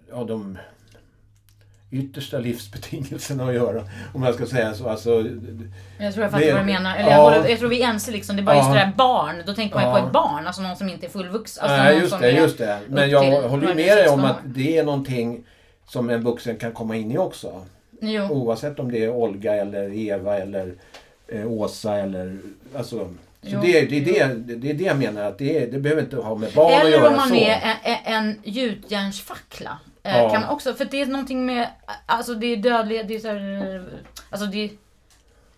ja, 0.10 0.24
de 0.24 0.58
yttersta 1.92 2.38
livsbetingelserna 2.40 3.46
att 3.48 3.54
göra. 3.54 3.84
Om 4.14 4.24
jag 4.24 4.36
ska 4.36 4.46
säga 4.46 4.74
så. 4.74 4.90
Alltså, 4.90 5.10
Jag 5.98 6.14
tror 6.14 6.24
jag 6.24 6.32
fattar 6.32 6.46
Det- 6.46 6.52
vad 6.54 6.62
du 6.62 6.66
menar. 6.66 6.96
Eller 6.98 7.10
ja. 7.12 7.16
jag, 7.18 7.24
håller, 7.24 7.50
jag 7.50 7.60
tror 7.60 7.70
vi 7.70 7.82
är 7.84 7.88
ense 7.90 8.12
liksom. 8.12 8.36
Det 8.36 8.42
är 8.42 8.44
bara 8.44 8.56
just 8.56 8.68
Ja. 8.68 8.74
det 8.74 8.80
där 8.80 8.92
barn. 8.98 9.44
Då 9.46 9.54
tänker 9.54 9.76
man 9.76 9.84
ju 9.84 9.90
Ja. 9.90 10.00
på 10.02 10.08
ett 10.08 10.14
barn. 10.14 10.48
Alltså 10.48 10.62
någon 10.62 10.76
som 10.76 10.90
inte 10.90 11.06
är 11.06 11.10
fullvuxen. 11.10 11.64
Alltså 11.64 11.78
nej, 11.84 12.00
just 12.00 12.20
det, 12.20 12.32
just 12.32 12.58
det. 12.58 12.80
Men 12.88 13.10
jag 13.10 13.42
håller 13.42 13.68
med 13.68 13.98
dig 13.98 14.08
om 14.10 14.20
16 14.22 14.26
att 14.26 14.38
det 14.46 14.78
är 14.78 14.84
någonting 14.84 15.44
som 15.88 16.10
en 16.10 16.24
vuxen 16.24 16.56
kan 16.58 16.72
komma 16.72 16.96
in 16.96 17.12
i 17.12 17.18
också. 17.18 17.66
Jo. 18.02 18.24
Oavsett 18.24 18.80
om 18.80 18.92
det 18.92 19.04
är 19.04 19.10
Olga 19.10 19.56
eller 19.56 19.98
Eva 19.98 20.38
eller 20.38 20.74
eh, 21.28 21.48
Åsa 21.52 21.96
eller... 21.96 22.38
Alltså, 22.78 23.10
så 23.44 23.56
det, 23.62 23.82
det, 23.82 23.98
är 24.20 24.28
det, 24.36 24.56
det 24.56 24.70
är 24.70 24.74
det 24.74 24.84
jag 24.84 24.98
menar 24.98 25.24
att 25.24 25.38
det, 25.38 25.66
det 25.72 25.80
behöver 25.80 26.02
inte 26.02 26.16
ha 26.16 26.36
med 26.36 26.52
barn 26.54 26.74
att 26.74 26.80
Eller 26.82 26.92
göra 26.92 27.08
om 27.10 27.16
man 27.16 27.30
så. 27.30 27.36
är 27.36 27.60
en, 27.84 28.14
en 28.14 28.36
gjutjärnsfackla. 28.44 29.78
Eh, 30.08 30.18
Ja. 30.18 30.30
Kan 30.30 30.42
man 30.42 30.50
också, 30.50 30.74
för 30.74 30.86
det 30.86 31.02
är 31.02 31.06
någonting 31.06 31.46
med, 31.46 31.68
alltså 32.06 32.34
det 32.36 32.46
är 32.48 32.58
dödlighet, 32.58 33.08
det 33.08 33.16
är 33.16 33.20
så 33.20 33.28
här, 33.28 33.86
alltså 34.30 34.48
det 34.48 34.58
är, 34.66 34.70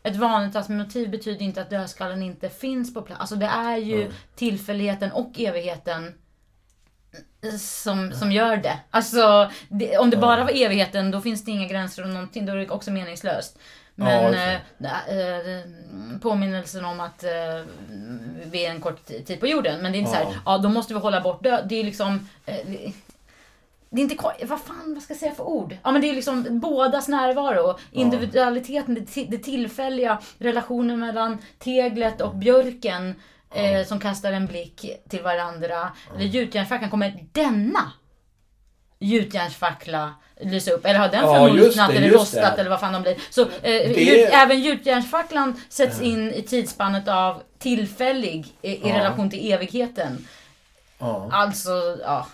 ett 0.03 0.15
vanligt 0.15 0.55
alltså, 0.55 0.71
motiv 0.71 1.09
betyder 1.09 1.41
inte 1.45 1.61
att 1.61 1.69
dödskallen 1.69 2.23
inte 2.23 2.49
finns 2.49 2.93
på 2.93 3.01
plats. 3.01 3.21
Alltså 3.21 3.35
det 3.35 3.45
är 3.45 3.77
ju 3.77 4.01
Mm. 4.01 4.13
tillfälligheten 4.35 5.11
och 5.11 5.31
evigheten 5.39 6.13
som, 7.59 8.11
som 8.13 8.31
gör 8.31 8.57
det. 8.57 8.79
Alltså, 8.89 9.51
det, 9.69 9.97
om 9.97 10.09
det 10.09 10.17
bara 10.17 10.43
var 10.43 10.51
evigheten 10.65 11.11
då 11.11 11.21
finns 11.21 11.45
det 11.45 11.51
inga 11.51 11.67
gränser 11.67 12.03
och 12.03 12.09
någonting, 12.09 12.45
då 12.45 12.53
är 12.53 12.57
det 12.57 12.69
också 12.69 12.91
meningslöst. 12.91 13.57
Men 13.95 14.33
Ja, 14.33 14.89
eh, 15.07 15.17
äh, 15.19 15.63
påminnelsen 16.21 16.85
om 16.85 16.99
att 16.99 17.23
eh, 17.23 17.29
vi 18.45 18.65
är 18.65 18.69
en 18.71 18.81
kort 18.81 19.05
tid 19.05 19.39
på 19.39 19.47
jorden. 19.47 19.81
Men 19.81 19.91
det 19.91 19.97
är 19.97 19.99
inte 19.99 20.11
Ja. 20.11 20.23
så 20.23 20.29
här, 20.29 20.39
ja 20.45 20.57
då 20.57 20.69
måste 20.69 20.93
vi 20.93 20.99
hålla 20.99 21.21
bort 21.21 21.43
död. 21.43 21.65
Det 21.69 21.75
är 21.79 21.83
liksom... 21.83 22.29
Eh, 22.45 22.55
det- 23.89 24.01
är 24.01 24.03
inte 24.03 24.15
vad 24.45 24.61
fan, 24.61 24.93
vad 24.93 25.03
ska 25.03 25.13
jag 25.13 25.19
säga 25.19 25.31
för 25.35 25.43
ord? 25.43 25.77
Ja 25.83 25.91
men 25.91 26.01
det 26.01 26.09
är 26.09 26.13
liksom 26.15 26.59
bådas 26.59 27.07
närvaro. 27.07 27.77
Individualiteten, 27.91 28.95
det, 28.95 29.01
ti- 29.01 29.27
det 29.29 29.37
tillfälliga, 29.37 30.19
relationen 30.37 30.99
mellan 30.99 31.37
teglet 31.59 32.21
och 32.21 32.35
björken 32.35 33.15
eh, 33.55 33.85
som 33.87 33.99
kastar 33.99 34.31
en 34.31 34.45
blick 34.45 34.85
till 35.09 35.21
varandra. 35.21 35.89
Eller 36.15 36.25
gjutjärnsfacklan, 36.25 36.89
kommer 36.89 37.25
denna 37.31 37.91
gjutjärnsfackla 38.99 40.13
lysa 40.41 40.71
upp? 40.71 40.85
Eller 40.85 40.99
har 40.99 41.09
den 41.09 41.23
förmultnat 41.47 41.89
eller 41.89 42.09
rostat 42.09 42.55
det. 42.55 42.61
eller 42.61 42.69
vad 42.69 42.79
fan 42.79 42.93
de 42.93 43.01
blir? 43.01 43.15
Så 43.29 43.41
eh, 43.41 43.49
Det- 43.61 44.03
gjut, 44.03 44.29
även 44.31 44.59
gjutjärnsfacklan 44.61 45.61
sätts 45.69 46.01
in 46.01 46.33
i 46.33 46.41
tidsspannet 46.41 47.07
av 47.07 47.41
tillfällig 47.59 48.47
i, 48.61 48.69
i 48.89 48.91
relation 48.93 49.29
till 49.29 49.51
evigheten. 49.51 50.27
Alltså, 51.31 51.97
ja. 52.03 52.27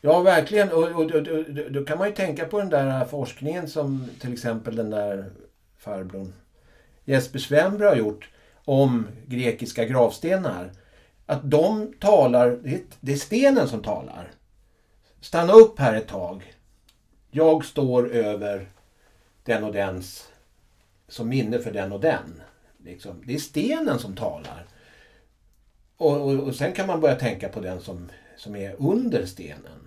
Ja, 0.00 0.20
verkligen. 0.20 0.72
Och, 0.72 0.82
och, 0.82 1.10
och, 1.10 1.28
och 1.28 1.72
då 1.72 1.84
kan 1.84 1.98
man 1.98 2.08
ju 2.08 2.14
tänka 2.14 2.44
på 2.44 2.58
den 2.58 2.68
där 2.68 3.04
forskningen 3.04 3.68
som 3.68 4.08
till 4.20 4.32
exempel 4.32 4.76
den 4.76 4.90
där 4.90 5.30
farbrorn 5.78 6.32
Jesper 7.04 7.38
Svenberg 7.38 7.88
har 7.88 7.96
gjort 7.96 8.30
om 8.64 9.08
grekiska 9.26 9.84
gravstenar. 9.84 10.72
Att 11.26 11.50
de 11.50 11.92
talar, 12.00 12.50
det 12.62 12.74
är, 12.74 12.80
det 13.00 13.12
är 13.12 13.16
stenen 13.16 13.68
som 13.68 13.82
talar. 13.82 14.30
Stanna 15.20 15.52
upp 15.52 15.78
här 15.78 15.94
ett 15.94 16.08
tag. 16.08 16.54
Jag 17.30 17.64
står 17.64 18.10
över 18.10 18.68
den 19.44 19.64
och 19.64 19.72
dens 19.72 20.28
som 21.08 21.28
minne 21.28 21.58
för 21.58 21.72
den 21.72 21.92
och 21.92 22.00
den. 22.00 22.42
Liksom. 22.84 23.22
Det 23.26 23.34
är 23.34 23.38
stenen 23.38 23.98
som 23.98 24.16
talar. 24.16 24.66
Och, 25.96 26.20
och, 26.20 26.40
och 26.40 26.54
sen 26.54 26.72
kan 26.72 26.86
man 26.86 27.00
börja 27.00 27.14
tänka 27.14 27.48
på 27.48 27.60
den 27.60 27.80
som, 27.80 28.08
som 28.36 28.56
är 28.56 28.76
under 28.78 29.26
stenen. 29.26 29.79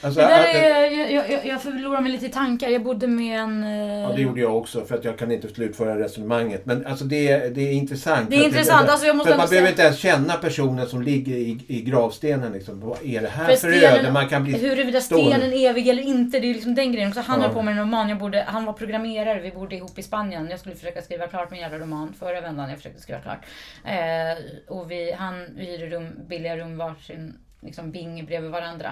Alltså, 0.00 0.20
Det 0.20 0.26
där 0.26 0.40
att- 0.40 0.54
är, 0.54 0.90
jag, 1.14 1.30
jag, 1.30 1.46
jag- 1.46 1.62
förlorar 1.62 2.00
mig 2.00 2.12
lite 2.12 2.26
i 2.26 2.28
tankar. 2.28 2.68
Jag 2.68 2.82
bodde 2.82 3.06
med 3.06 3.40
en... 3.40 3.64
eh, 3.64 4.00
Ja, 4.00 4.12
det 4.16 4.22
gjorde 4.22 4.40
jag 4.40 4.56
också 4.56 4.84
för 4.84 4.94
att 4.94 5.04
jag 5.04 5.18
kan 5.18 5.32
inte 5.32 5.48
slutföra 5.48 5.98
resonemanget. 5.98 6.66
Men 6.66 6.86
alltså 6.86 7.04
det, 7.04 7.28
är- 7.28 7.50
det 7.50 7.60
är 7.60 7.72
intressant. 7.72 8.30
Det 8.30 8.36
är 8.36 8.44
intressant, 8.44 8.88
alltså 8.88 9.06
jag 9.06 9.16
måste 9.16 9.30
för 9.32 9.38
man 9.38 9.48
behöver 9.48 9.68
inte 9.68 9.82
ens 9.82 9.98
känna 9.98 10.34
personen 10.34 10.86
som 10.86 11.02
ligger 11.02 11.34
i, 11.36 11.58
i 11.68 11.80
gravstenen. 11.82 12.52
Liksom. 12.52 12.80
Vad 12.80 12.98
är 13.04 13.20
det 13.20 13.28
här 13.28 13.46
För 13.46 13.52
för, 13.56 13.72
stenen- 13.72 13.98
öde? 13.98 14.12
Man 14.12 14.28
kan 14.28 14.44
bli... 14.44 14.58
Huruvida 14.68 15.00
stenen 15.00 15.42
är 15.52 15.70
evig 15.70 15.88
eller 15.88 16.02
inte, 16.02 16.40
det 16.40 16.50
är 16.50 16.54
liksom 16.54 16.74
den 16.74 16.92
grejen. 16.92 17.14
Så 17.14 17.20
han 17.20 17.40
Ja. 17.40 17.46
höll 17.46 17.54
på 17.54 17.62
med 17.62 17.72
en 17.72 17.78
roman, 17.80 18.08
jag 18.08 18.18
bodde, 18.18 18.44
han 18.48 18.64
var 18.64 18.72
programmerare, 18.72 19.40
vi 19.40 19.50
bodde 19.50 19.76
ihop 19.76 19.98
i 19.98 20.02
Spanien. 20.02 20.46
Jag 20.50 20.60
skulle 20.60 20.74
försöka 20.74 21.02
skriva 21.02 21.26
klart 21.26 21.50
min 21.50 21.60
jävla 21.60 21.78
roman 21.78 22.14
förra 22.18 22.40
vändan 22.40 22.68
jag 22.68 22.76
försökte 22.78 23.00
skriva 23.02 23.20
klart. 23.20 23.40
Eh, 23.84 24.72
och 24.76 24.90
vi, 24.90 25.12
han 25.18 25.46
hyrde 25.56 25.86
rum, 25.86 26.08
billiga 26.28 26.56
rum 26.56 26.78
varsin 26.78 27.34
liksom 27.60 27.90
bing 27.90 28.24
bredvid 28.26 28.50
varandra. 28.50 28.90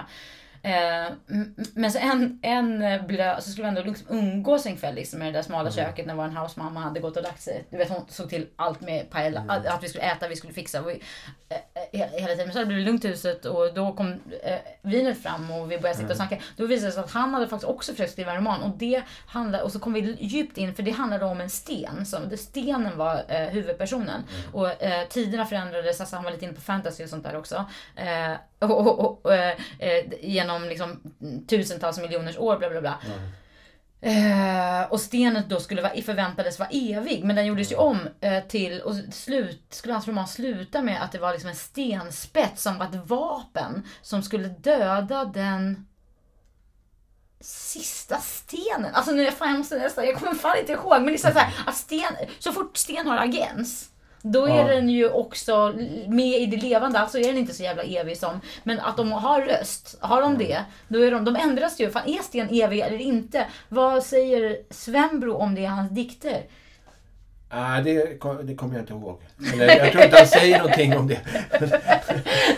Eh, 0.63 1.13
men 1.73 1.91
så 1.91 1.99
en, 1.99 2.39
en 2.41 2.81
eh, 2.81 3.05
blö, 3.05 3.41
så 3.41 3.51
skulle 3.51 3.63
vi 3.63 3.77
ändå 3.77 3.81
liksom 3.91 4.07
umgås 4.09 4.65
en 4.65 4.77
kväll 4.77 4.95
liksom, 4.95 5.21
i 5.21 5.25
det 5.25 5.31
där 5.31 5.41
smala 5.41 5.71
köket 5.71 6.05
när 6.05 6.15
vår 6.15 6.27
housemamma 6.41 6.79
hade 6.79 6.99
gått 6.99 7.17
och 7.17 7.23
lagt 7.23 7.41
sig. 7.41 7.65
Du 7.69 7.77
vet 7.77 7.89
hon 7.89 8.05
såg 8.09 8.29
till 8.29 8.47
allt 8.55 8.81
med 8.81 9.09
paella, 9.09 9.45
att, 9.47 9.65
att 9.65 9.83
vi 9.83 9.89
skulle 9.89 10.03
äta, 10.03 10.27
vi 10.27 10.35
skulle 10.35 10.53
fixa. 10.53 10.81
Vi, 10.81 11.01
eh, 11.49 12.01
eh, 12.01 12.07
hela- 12.11 12.27
tiden. 12.27 12.37
Men 12.47 12.53
så 12.53 12.59
hade 12.59 12.61
det 12.63 12.65
blivit 12.65 12.85
lugnt 12.85 13.05
i 13.05 13.07
huset 13.07 13.45
och 13.45 13.73
då 13.73 13.93
kom 13.93 14.11
eh, 14.43 14.55
vinet 14.81 15.23
fram 15.23 15.51
och 15.51 15.71
vi 15.71 15.77
började 15.79 15.99
sitta 15.99 16.09
och 16.11 16.17
snacka. 16.17 16.37
Då 16.57 16.65
visade 16.65 16.87
det 16.87 16.91
sig 16.91 17.03
att 17.03 17.11
han 17.11 17.33
hade 17.33 17.47
faktiskt 17.47 17.69
också 17.69 17.91
försökt 17.91 18.11
skriva 18.11 18.31
en 18.31 18.37
roman 18.37 18.63
och 18.63 18.77
det 18.77 19.03
handlade, 19.27 19.63
och 19.63 19.71
så 19.71 19.79
kom 19.79 19.93
vi 19.93 20.17
djupt 20.19 20.57
in 20.57 20.75
för 20.75 20.83
det 20.83 20.91
handlade 20.91 21.25
om 21.25 21.41
en 21.41 21.49
sten. 21.49 22.05
Som, 22.05 22.29
det, 22.29 22.37
stenen 22.37 22.97
var 22.97 23.23
eh, 23.27 23.47
huvudpersonen. 23.47 24.23
Och 24.53 24.83
eh, 24.83 25.07
tiderna 25.07 25.45
förändrades, 25.45 25.99
alltså 25.99 26.15
han 26.15 26.25
var 26.25 26.31
lite 26.31 26.45
inne 26.45 26.53
på 26.53 26.61
fantasy 26.61 27.03
och 27.03 27.09
sånt 27.09 27.23
där 27.23 27.35
också. 27.37 27.65
Eh, 27.95 28.33
och, 28.59 28.71
och, 28.79 28.99
och, 28.99 29.25
och, 29.25 29.33
eh, 29.33 29.55
eh, 29.79 30.05
genom 30.47 30.69
liksom 30.69 31.13
tusentals 31.47 31.99
miljoners 31.99 32.37
år 32.37 32.57
bla 32.57 32.69
bla 32.69 32.81
bla. 32.81 32.99
Eh, 34.01 34.91
och 34.91 35.01
stenen 35.01 35.43
då 35.47 35.59
skulle 35.59 35.81
vara, 35.81 36.01
förväntades 36.01 36.59
vara 36.59 36.69
evig, 36.69 37.23
men 37.23 37.35
den 37.35 37.45
gjordes 37.45 37.71
ju 37.71 37.75
om 37.75 37.99
eh, 38.21 38.43
till, 38.43 38.81
och 38.81 38.95
slut, 39.11 39.65
skulle 39.69 39.93
hans 39.93 40.07
roman 40.07 40.27
sluta 40.27 40.81
med 40.81 41.03
att 41.03 41.11
det 41.11 41.19
var 41.19 41.31
liksom 41.31 41.49
en 41.49 41.55
stenspets 41.55 42.63
som 42.63 42.77
var 42.77 42.85
ett 42.85 43.09
vapen 43.09 43.83
som 44.01 44.23
skulle 44.23 44.47
döda 44.47 45.25
den 45.25 45.87
sista 47.39 48.17
stenen. 48.17 48.93
Alltså 48.93 49.11
nu, 49.11 49.31
fan, 49.31 49.49
jag 49.49 49.57
måste 49.57 49.77
nästan, 49.77 50.05
jag 50.05 50.15
kommer 50.15 50.33
fan 50.33 50.57
inte 50.57 50.71
ihåg, 50.71 51.01
men 51.01 51.13
är 51.13 51.17
så 51.17 51.27
här, 51.27 51.53
att 51.65 51.75
sten, 51.75 52.13
så 52.39 52.51
fort 52.51 52.77
sten 52.77 53.07
har 53.07 53.17
agens, 53.17 53.89
då 54.21 54.45
är 54.45 54.57
Ja. 54.57 54.63
den 54.67 54.89
ju 54.89 55.09
också 55.09 55.73
med 56.07 56.41
i 56.41 56.45
det 56.45 56.57
levande, 56.57 56.99
alltså 56.99 57.19
är 57.19 57.23
den 57.23 57.37
inte 57.37 57.53
så 57.53 57.63
jävla 57.63 57.83
evig 57.83 58.17
som, 58.17 58.41
men 58.63 58.79
att 58.79 58.97
de 58.97 59.11
har 59.11 59.41
röst, 59.41 59.97
har 60.01 60.21
de 60.21 60.37
det, 60.37 60.57
då 60.87 60.99
är 61.05 61.11
de, 61.11 61.25
de 61.25 61.35
ändras 61.35 61.79
ju. 61.79 61.89
Fan, 61.91 62.09
är 62.09 62.23
sten 62.23 62.47
evig 62.51 62.79
eller 62.79 63.01
inte? 63.01 63.45
Vad 63.69 64.03
säger 64.03 64.57
Svenbro 64.69 65.33
om 65.33 65.55
det 65.55 65.61
i 65.61 65.65
hans 65.65 65.91
dikter? 65.91 66.41
Nej, 67.53 67.83
det, 67.83 68.19
kom- 68.19 68.47
det 68.47 68.55
kommer 68.55 68.73
jag 68.73 68.81
inte 68.81 68.93
ihåg. 68.93 69.21
Eller, 69.53 69.77
jag 69.77 69.91
tror 69.91 70.03
inte 70.03 70.17
han 70.17 70.27
säger 70.27 70.57
någonting 70.57 70.97
om 70.97 71.07
det. 71.07 71.19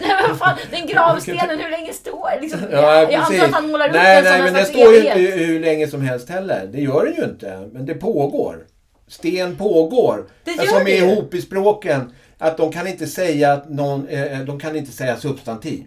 Nej 0.01 0.15
men 0.27 0.37
fan, 0.37 0.57
den 0.71 0.87
gravstenen, 0.87 1.59
hur 1.59 1.69
länge 1.71 1.93
står 1.93 2.41
liksom, 2.41 2.59
Ja, 2.71 3.01
jag, 3.01 3.13
antar 3.13 3.45
att 3.45 3.51
han 3.51 3.71
målar 3.71 3.87
upp 3.87 3.95
nej, 3.95 4.15
den 4.15 4.23
nej, 4.23 4.39
en 4.39 4.45
men 4.45 4.53
den 4.53 4.65
står 4.65 4.93
ju 4.93 4.97
inte 4.99 5.19
hur 5.19 5.59
länge 5.59 5.87
som 5.87 6.01
helst 6.01 6.29
heller. 6.29 6.69
Det 6.71 6.81
gör 6.81 7.05
den 7.05 7.15
ju 7.15 7.23
inte. 7.23 7.69
Men 7.73 7.85
det 7.85 7.93
pågår. 7.93 8.65
Sten 9.09 9.55
pågår. 9.57 10.25
Det 10.43 10.51
Alltså, 10.51 10.65
gör 10.65 10.73
som 10.73 10.85
det 10.85 10.97
är 10.97 11.11
ihop 11.11 11.33
i 11.33 11.41
språken. 11.41 12.13
att 12.37 12.57
de 12.57 12.71
kan 12.71 12.87
inte 12.87 13.07
säga 13.07 13.53
att 13.53 13.69
någon, 13.69 14.07
eh, 14.07 14.39
de 14.39 14.59
kan 14.59 14.75
inte 14.75 14.91
säga 14.91 15.17
substantiv. 15.17 15.85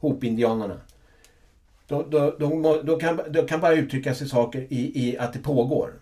Hopindianerna. 0.00 0.74
De, 1.88 2.10
de, 2.10 2.34
de, 2.38 2.80
de, 2.86 3.00
kan, 3.00 3.20
de 3.30 3.46
kan 3.46 3.60
bara 3.60 3.72
uttrycka 3.74 4.14
sig 4.14 4.28
saker 4.28 4.60
i, 4.70 5.08
i 5.08 5.18
att 5.18 5.32
det 5.32 5.38
pågår. 5.38 5.92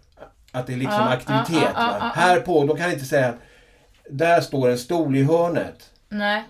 Att 0.53 0.67
det 0.67 0.73
är 0.73 0.77
liksom 0.77 0.95
Ja, 0.99 1.09
aktivitet. 1.09 1.69
ja, 1.75 1.81
ja, 1.81 1.87
va? 1.87 1.97
ja, 2.01 2.13
ja. 2.15 2.21
Här 2.21 2.41
på, 2.41 2.65
de 2.65 2.77
kan 2.77 2.93
inte 2.93 3.05
säga 3.05 3.29
att 3.29 3.37
där 4.11 4.41
står 4.41 4.69
en 4.71 4.79
stol 4.79 5.17
i 5.17 5.23
hörnet. 5.23 5.91
Nej. 6.09 6.45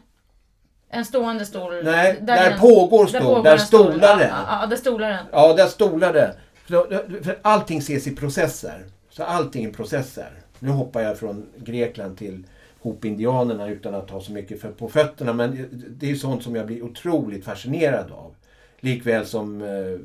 En 0.90 1.04
stående 1.04 1.46
stol. 1.46 1.84
Nej, 1.84 2.18
där 2.22 2.36
är 2.36 2.50
en- 2.50 2.60
pågår 2.60 3.06
stol, 3.06 3.20
pågår 3.20 3.42
där 3.42 3.56
stolar 3.58 4.18
den. 4.18 4.30
Ja, 4.48 4.66
där 4.66 4.76
stolar 4.76 5.08
den. 5.10 5.24
Ja, 5.32 5.52
där 5.54 5.66
stolar. 5.66 6.34
För, 6.66 7.22
för 7.24 7.38
allting 7.42 7.78
ses 7.78 8.06
i 8.06 8.16
processer. 8.16 8.84
Så 9.10 9.24
allting 9.24 9.64
är 9.64 9.72
processer. 9.72 10.30
Nu 10.58 10.70
hoppar 10.70 11.00
jag 11.00 11.18
från 11.18 11.46
Grekland 11.56 12.18
till 12.18 12.44
hopindianerna 12.80 13.68
utan 13.68 13.94
att 13.94 14.10
ha 14.10 14.20
så 14.20 14.32
mycket 14.32 14.78
på 14.78 14.88
fötterna. 14.88 15.32
Men 15.32 15.68
det 15.88 16.10
är 16.10 16.14
sånt 16.14 16.42
som 16.42 16.56
jag 16.56 16.66
blir 16.66 16.82
otroligt 16.82 17.44
fascinerad 17.44 18.12
av. 18.12 18.34
Likväl 18.80 19.26
som 19.26 19.62
eh, 19.62 19.98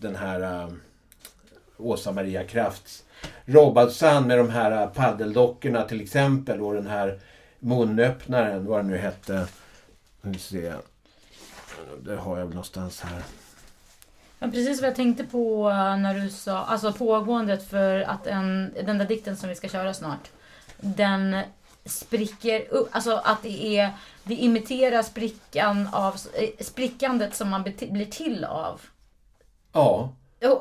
den 0.00 0.16
här 0.16 0.40
eh, 0.40 0.72
Åsa 1.76 2.12
Maria 2.12 2.44
Krafts 2.44 3.04
Robinson 3.44 4.26
med 4.26 4.38
de 4.38 4.50
här 4.50 4.82
eh, 4.82 4.88
paddeldockorna 4.88 5.82
till 5.82 6.00
exempel 6.00 6.60
och 6.60 6.74
den 6.74 6.86
här 6.86 7.18
munöppnaren, 7.58 8.66
vad 8.66 8.78
den 8.78 8.86
nu 8.86 8.96
hette. 8.96 9.46
Nu 10.22 10.34
ska 10.34 10.40
se. 10.40 10.72
Det 12.04 12.16
har 12.16 12.38
jag 12.38 12.46
väl 12.46 12.54
någonstans 12.54 13.00
här. 13.00 13.22
Men 14.42 14.50
precis 14.50 14.80
vad 14.80 14.88
jag 14.88 14.96
tänkte 14.96 15.24
på 15.24 15.70
eh, 15.70 15.96
när 15.96 16.14
du 16.14 16.30
sa, 16.30 16.64
alltså 16.64 16.92
pågåendet 16.92 17.68
för 17.70 18.00
att 18.00 18.26
en, 18.26 18.74
den 18.86 18.98
där 18.98 19.04
dikten 19.06 19.36
som 19.36 19.48
vi 19.48 19.54
ska 19.54 19.68
köra 19.68 19.94
snart, 19.94 20.30
den 20.80 21.40
spricker 21.84 22.66
upp, 22.70 22.88
alltså 22.92 23.20
att 23.24 23.42
det 23.42 23.78
är, 23.78 23.90
det 24.24 24.34
imiterar 24.34 25.02
sprickan 25.02 25.88
av, 25.92 26.16
eh, 26.34 26.64
sprickandet 26.64 27.34
som 27.34 27.48
man 27.48 27.62
blir 27.62 28.04
till 28.04 28.44
av. 28.44 28.80
Ja, 29.72 30.12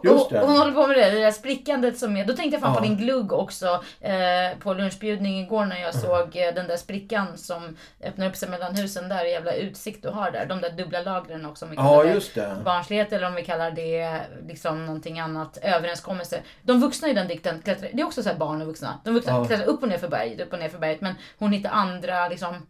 Just 0.03 0.29
det. 0.29 0.39
hon 0.39 0.57
håller 0.57 0.71
på 0.71 0.87
med 0.87 0.97
det, 0.97 1.09
det 1.09 1.19
där 1.19 1.31
sprickandet 1.31 1.97
som 1.97 2.17
är... 2.17 2.25
Då 2.25 2.33
tänkte 2.33 2.55
jag 2.55 2.61
fan 2.61 2.75
på 2.75 2.81
din 2.83 2.97
glugg 2.97 3.33
också 3.33 3.83
eh, 4.01 4.57
på 4.59 4.73
lunchbjudning 4.73 5.39
igår 5.39 5.65
när 5.65 5.81
jag 5.81 5.95
såg 5.95 6.35
eh, 6.35 6.53
den 6.55 6.67
där 6.67 6.77
sprickan 6.77 7.37
som 7.37 7.77
öppnar 8.03 8.27
upp 8.29 8.35
sig 8.35 8.49
mellan 8.49 8.75
husen 8.75 9.09
där. 9.09 9.25
Jävla 9.25 9.53
utsikt 9.53 10.03
du 10.03 10.09
har 10.09 10.31
där. 10.31 10.45
De 10.45 10.61
där 10.61 10.69
dubbla 10.69 11.01
lagren 11.01 11.45
också. 11.45 11.65
Om 11.65 11.71
vi 11.71 11.77
kallar 11.77 12.05
ja 12.05 12.13
just 12.13 12.35
det. 12.35 12.57
barnslighet 12.65 13.13
eller 13.13 13.27
om 13.27 13.35
vi 13.35 13.45
kallar 13.45 13.71
det 13.71 14.21
liksom 14.47 14.85
någonting 14.85 15.19
annat. 15.19 15.57
Överenskommelse. 15.61 16.41
De 16.61 16.79
vuxna 16.81 17.07
i 17.09 17.13
den 17.13 17.27
dikten 17.27 17.61
klättrar, 17.61 17.89
det 17.93 18.01
är 18.01 18.05
också 18.05 18.23
så 18.23 18.29
här 18.29 18.37
barn 18.37 18.61
och 18.61 18.67
vuxna. 18.67 18.99
De 19.03 19.13
vuxna 19.13 19.33
Ja. 19.33 19.45
klättrar 19.45 19.65
upp 19.67 19.81
och 19.83 19.89
ner 19.89 19.97
för 19.97 20.07
berget, 20.07 20.41
upp 20.41 20.53
och 20.53 20.59
ner 20.59 20.69
för 20.69 20.77
berget. 20.79 21.01
Men 21.01 21.15
hon 21.39 21.51
hittar 21.51 21.69
andra 21.69 22.29
liksom, 22.29 22.67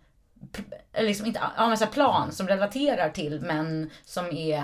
liksom 0.99 1.26
inte, 1.26 1.39
ja, 1.57 1.68
men 1.68 1.78
så 1.78 1.86
plan 1.86 2.32
som 2.32 2.47
relaterar 2.47 3.09
till 3.09 3.41
men 3.41 3.89
som 4.05 4.32
är 4.32 4.64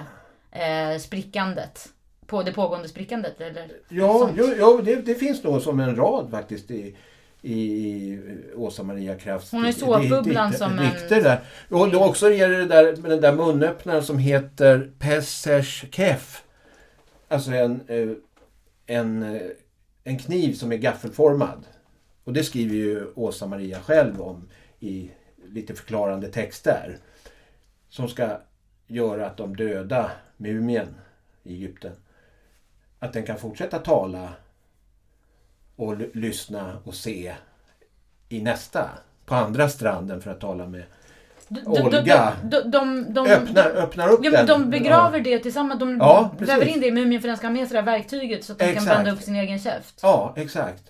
eh, 0.52 1.00
sprickandet. 1.00 1.90
På 2.28 2.44
det 2.44 2.54
pågående 2.54 2.88
sprickandet 2.88 3.42
eller? 3.42 3.68
Ja, 3.90 4.30
jo, 4.38 4.54
jo, 4.60 4.82
det, 4.84 4.96
det 4.96 5.16
finns 5.16 5.44
nog 5.44 5.62
som 5.62 5.80
en 5.80 5.96
rad 5.96 6.32
faktiskt 6.32 6.72
i, 6.72 6.96
i 7.42 8.20
Åsa 8.56 8.84
Maria 8.84 9.16
Krafts 9.16 9.52
Hon 9.52 9.66
är 9.66 9.72
såpbubblan 9.72 10.54
som 10.54 10.80
en- 10.80 11.10
där. 11.10 11.40
Och 11.70 11.92
då 11.92 12.04
också 12.06 12.32
är 12.32 12.50
det 12.50 12.66
där 12.66 12.96
med 12.96 13.12
den 13.12 13.22
där 13.22 13.34
munöppnaren 13.34 14.04
som 14.04 14.18
heter 14.18 14.92
Pesers 15.00 15.86
Kef. 15.92 16.44
Alltså 17.28 17.52
en, 17.52 17.82
eh, 17.88 18.10
en, 18.86 19.24
eh, 19.24 19.42
en 20.04 20.18
kniv 20.20 20.54
som 20.54 20.72
är 20.72 20.78
gaffelformad. 20.78 21.66
Och 22.24 22.34
det 22.34 22.44
skriver 22.44 22.76
ju 22.76 23.06
Åsa 23.16 23.48
Maria 23.48 23.80
själv 23.80 24.22
om 24.22 24.50
i 24.80 25.12
lite 25.46 25.74
förklarande 25.74 26.28
texter. 26.28 26.98
Som 27.90 28.08
ska 28.08 28.38
göra 28.88 29.26
att 29.28 29.38
de 29.38 29.56
döda 29.56 30.12
mumien 30.38 30.88
i 31.44 31.54
Egypten 31.54 31.92
att 33.00 33.14
den 33.14 33.24
kan 33.24 33.38
fortsätta 33.38 33.80
tala 33.80 34.30
och 35.76 35.96
lyssna 36.14 36.78
och 36.84 36.94
se 36.96 37.34
i 38.30 38.42
nästa, 38.42 38.90
på 39.26 39.36
andra 39.36 39.70
stranden 39.70 40.22
för 40.22 40.32
att 40.32 40.42
tala 40.42 40.66
med. 40.68 40.84
De, 41.48 41.68
Olga. 41.68 42.34
De, 42.44 42.62
de, 42.72 43.06
de, 43.14 43.28
Öppnar, 43.28 43.66
öppnar 43.70 44.10
upp 44.10 44.20
Ja, 44.24 44.32
den. 44.32 44.46
men 44.46 44.48
de 44.48 44.70
begraver 44.70 45.20
det 45.20 45.40
tillsammans. 45.40 45.80
De 45.80 45.98
Ja, 45.98 46.32
väver 46.40 46.66
in 46.68 46.80
det 46.82 46.88
i 46.88 46.92
mumien 46.92 47.22
för 47.22 47.28
den 47.28 47.38
ska 47.38 47.48
ha 47.48 47.52
med 47.54 47.68
sig 47.68 47.74
det 47.76 47.80
här 47.92 47.98
verktyget 47.98 48.44
så 48.44 48.52
att 48.52 48.60
den 48.60 48.68
kan 48.68 48.78
Exakt. 48.78 48.96
blanda 48.96 49.12
upp 49.12 49.22
sin 49.24 49.36
egen 49.36 49.60
käft. 49.60 50.00
Ja, 50.02 50.34
exakt. 50.38 50.84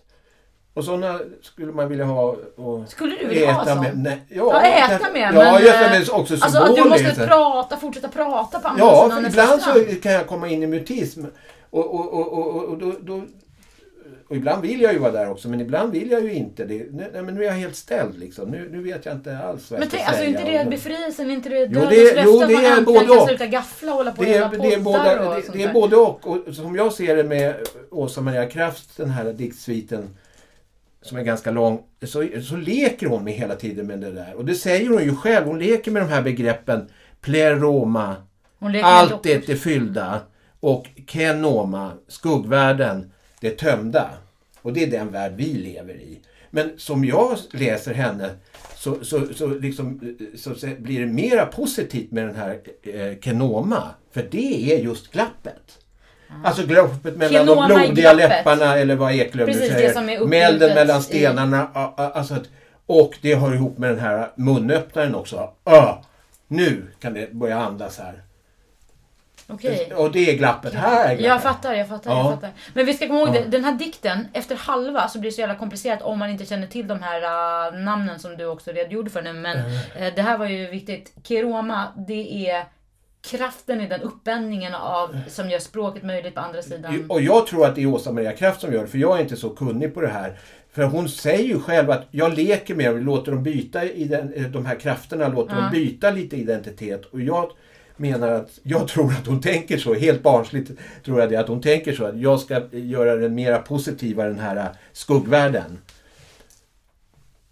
Och 0.73 0.83
sådana 0.85 1.19
skulle 1.41 1.71
man 1.71 1.89
vilja 1.89 2.05
ha 2.05 2.35
och 2.55 2.89
Skulle 2.89 3.15
du 3.15 3.27
vilja 3.27 3.51
ha 3.51 3.65
sånt? 3.65 3.81
med. 3.81 3.97
Nej, 3.97 4.21
Ja, 4.29 4.61
äta 4.61 5.11
med, 5.13 5.21
Ja, 5.21 5.31
men, 5.31 5.63
äta 5.67 5.89
med 5.89 6.01
eh, 6.09 6.15
också 6.15 6.33
Alltså 6.33 6.59
att 6.59 6.75
du 6.75 6.83
måste 6.83 6.97
symboliskt. 6.97 7.27
prata, 7.27 7.77
fortsätta 7.77 8.07
prata 8.07 8.59
på 8.59 8.67
andra 8.67 8.83
Ja, 8.85 9.03
sidan 9.09 9.23
nästa 9.23 9.43
ibland 9.43 9.61
så 9.61 10.01
kan 10.01 10.11
jag 10.11 10.27
komma 10.27 10.47
in 10.47 10.63
i 10.63 10.67
mutism. 10.67 11.25
Och, 11.69 11.95
och, 11.95 12.13
och, 12.13 12.33
och, 12.33 12.63
och, 12.63 12.77
då, 12.77 12.93
då, 13.01 13.23
och 14.29 14.35
ibland 14.35 14.61
vill 14.61 14.81
jag 14.81 14.93
ju 14.93 14.99
vara 14.99 15.11
där 15.11 15.29
också, 15.29 15.49
men 15.49 15.61
ibland 15.61 15.91
vill 15.91 16.11
jag 16.11 16.23
ju 16.23 16.33
inte 16.33 16.65
det. 16.65 16.85
Nej, 16.91 17.23
men 17.23 17.35
nu 17.35 17.41
är 17.41 17.45
jag 17.45 17.53
helt 17.53 17.75
ställd 17.75 18.19
liksom. 18.19 18.51
Nu, 18.51 18.69
nu 18.71 18.81
vet 18.81 19.05
jag 19.05 19.15
inte 19.15 19.37
alls 19.37 19.71
vad 19.71 19.79
Men 19.79 19.89
jag 19.89 19.89
ska 19.89 19.97
tänk, 19.97 20.07
alltså 20.07 20.23
säga. 20.23 20.39
inte 20.39 20.63
det 20.63 20.69
befrielsen, 20.69 21.31
inte 21.31 21.49
det 21.49 21.65
dödens 21.65 21.91
löfte 21.91 22.23
jo, 22.25 22.39
det 22.47 22.65
är 22.65 22.81
både 22.81 23.09
och. 23.09 23.27
sluta 23.27 23.47
gaffla 23.47 23.91
och 23.91 23.97
hålla 23.97 24.11
på 24.11 24.23
Det 24.23 24.33
är, 24.33 24.49
det, 24.49 24.73
är 24.73 24.79
både, 24.79 25.19
och 25.19 25.35
det, 25.35 25.53
det 25.53 25.63
är 25.63 25.73
både 25.73 25.95
och. 25.95 26.27
och. 26.27 26.55
Som 26.55 26.75
jag 26.75 26.93
ser 26.93 27.15
det 27.15 27.23
med 27.23 27.55
Åsa 27.91 28.21
Maria 28.21 28.49
Krafts, 28.49 28.95
den 28.95 29.09
här 29.09 29.33
diktsviten 29.33 30.09
som 31.01 31.17
är 31.17 31.23
ganska 31.23 31.51
lång, 31.51 31.83
så, 32.03 32.27
så 32.49 32.55
leker 32.55 33.07
hon 33.07 33.23
med 33.23 33.33
hela 33.33 33.55
tiden 33.55 33.87
med 33.87 33.99
det 33.99 34.11
där. 34.11 34.33
Och 34.35 34.45
det 34.45 34.55
säger 34.55 34.89
hon 34.89 35.03
ju 35.03 35.15
själv. 35.15 35.45
Hon 35.45 35.59
leker 35.59 35.91
med 35.91 36.01
de 36.01 36.09
här 36.09 36.21
begreppen 36.21 36.89
pleroma, 37.21 38.15
allt 38.83 39.23
det 39.23 39.49
är 39.49 39.55
fyllda 39.55 40.21
och 40.59 40.87
kenoma, 41.07 41.91
skuggvärlden, 42.07 43.11
det 43.41 43.49
tömda. 43.57 44.09
Och 44.61 44.73
det 44.73 44.83
är 44.83 44.87
den 44.91 45.11
värld 45.11 45.33
vi 45.35 45.53
lever 45.53 45.93
i. 45.93 46.19
Men 46.51 46.71
som 46.77 47.05
jag 47.05 47.37
läser 47.51 47.93
henne 47.93 48.29
så, 48.75 49.03
så, 49.05 49.33
så, 49.35 49.47
liksom, 49.47 50.15
så, 50.35 50.53
blir 50.79 50.99
det 50.99 51.05
mera 51.05 51.45
positivt 51.45 52.11
med 52.11 52.27
den 52.27 52.35
här 52.35 52.59
eh, 52.83 53.19
kenoma. 53.21 53.83
För 54.11 54.27
det 54.31 54.73
är 54.73 54.79
just 54.79 55.11
glappet. 55.11 55.79
Alltså 56.43 56.65
glappet 56.65 57.15
mellan 57.17 57.33
Kenoma 57.45 57.67
de 57.67 57.73
i 57.81 57.85
blodiga 57.85 58.13
läpparna 58.13 58.77
eller 58.77 58.95
vad 58.95 59.13
Eklöf 59.13 59.47
nu 59.47 59.53
Precis, 59.53 59.73
säger. 59.73 60.25
Melden 60.27 60.75
mellan 60.75 60.99
i- 60.99 61.03
stenarna. 61.03 61.67
a- 61.73 62.11
Alltså, 62.15 62.33
att- 62.33 62.49
och 62.85 63.17
det 63.21 63.35
hör 63.35 63.53
ihop 63.53 63.77
med 63.77 63.89
den 63.89 63.99
här 63.99 64.31
munöppnaren 64.35 65.15
också. 65.15 65.49
Ah, 65.63 65.93
nu 66.47 66.83
kan 66.99 67.13
det 67.13 67.33
börja 67.33 67.57
andas 67.59 67.97
här. 67.97 68.21
Okej. 69.49 69.93
Och 69.93 70.11
det 70.11 70.31
är 70.31 70.37
glappet. 70.37 70.73
Här 70.73 71.05
är 71.05 71.15
glappet. 71.15 71.25
Jag 71.25 71.41
fattar, 71.41 71.73
jag 71.73 71.87
fattar, 71.89 72.11
Ja. 72.11 72.17
jag 72.23 72.33
fattar. 72.33 72.49
Men 72.73 72.85
vi 72.85 72.93
ska 72.93 73.07
komma 73.07 73.19
ihåg 73.19 73.35
Ja. 73.35 73.41
den 73.47 73.63
här 73.63 73.73
dikten, 73.75 74.27
efter 74.33 74.55
halva 74.55 75.07
så 75.07 75.19
blir 75.19 75.31
det 75.31 75.35
så 75.35 75.41
jävla 75.41 75.55
komplicerat 75.55 76.01
om 76.01 76.19
man 76.19 76.29
inte 76.29 76.45
känner 76.45 76.67
till 76.67 76.87
de 76.87 77.01
här 77.03 77.21
uh, 77.73 77.79
namnen 77.79 78.19
som 78.19 78.37
du 78.37 78.45
också 78.45 78.71
redogjorde 78.71 79.09
för 79.09 79.21
nu. 79.21 79.33
Men 79.33 79.57
eh, 79.97 80.13
det 80.15 80.21
här 80.21 80.37
var 80.37 80.45
ju 80.45 80.67
viktigt. 80.67 81.13
Keroma, 81.23 81.87
det 82.07 82.49
är 82.49 82.63
kraften 83.31 83.81
i 83.81 83.87
den 83.87 84.01
uppbändningen 84.01 84.75
av, 84.75 85.19
som 85.27 85.49
gör 85.49 85.59
språket 85.59 86.03
möjligt 86.03 86.35
på 86.35 86.41
andra 86.41 86.61
sidan. 86.61 87.05
Och 87.09 87.21
jag 87.21 87.47
tror 87.47 87.65
att 87.65 87.75
det 87.75 87.81
är 87.83 87.85
Åsa 87.87 88.11
Maria 88.11 88.31
Kraft 88.31 88.61
som 88.61 88.73
gör 88.73 88.81
det, 88.81 88.87
för 88.87 88.97
jag 88.97 89.17
är 89.17 89.21
inte 89.21 89.35
så 89.35 89.49
kunnig 89.49 89.93
på 89.93 90.01
det 90.01 90.07
här. 90.07 90.39
För 90.73 90.83
hon 90.83 91.09
säger 91.09 91.43
ju 91.43 91.59
själv 91.59 91.91
att 91.91 92.07
jag 92.11 92.33
leker 92.37 92.75
med 92.75 92.91
dem, 92.91 93.03
låter 93.03 93.31
dem 93.31 93.43
byta 93.43 93.83
i 93.83 94.03
den, 94.03 94.51
de 94.51 94.65
här 94.65 94.75
krafterna, 94.75 95.27
låter 95.27 95.55
Ja. 95.55 95.61
dem 95.61 95.71
byta 95.71 96.11
lite 96.11 96.35
identitet. 96.37 97.05
Och 97.05 97.21
jag 97.21 97.51
menar 97.97 98.31
att, 98.31 98.59
jag 98.63 98.87
tror 98.87 99.11
att 99.11 99.27
hon 99.27 99.41
tänker 99.41 99.77
så, 99.77 99.93
helt 99.93 100.23
barnsligt 100.23 100.71
tror 101.03 101.19
jag 101.19 101.29
det, 101.29 101.35
att 101.35 101.47
hon 101.47 101.61
tänker 101.61 101.93
så 101.93 102.05
att 102.05 102.19
jag 102.19 102.39
ska 102.39 102.61
göra 102.71 103.15
den 103.15 103.35
mera 103.35 103.59
positiva, 103.59 104.23
den 104.23 104.39
här 104.39 104.55
eh, 104.55 104.65
skuggvärlden. 104.91 105.77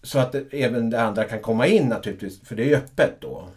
Så 0.03 0.19
att 0.19 0.35
även 0.51 0.89
det 0.89 1.01
andra 1.01 1.23
kan 1.23 1.41
komma 1.41 1.67
in 1.67 1.87
naturligtvis, 1.87 2.41
för 2.41 2.55
det 2.55 2.73
är 2.73 2.77
öppet 2.77 3.21
då. 3.21 3.47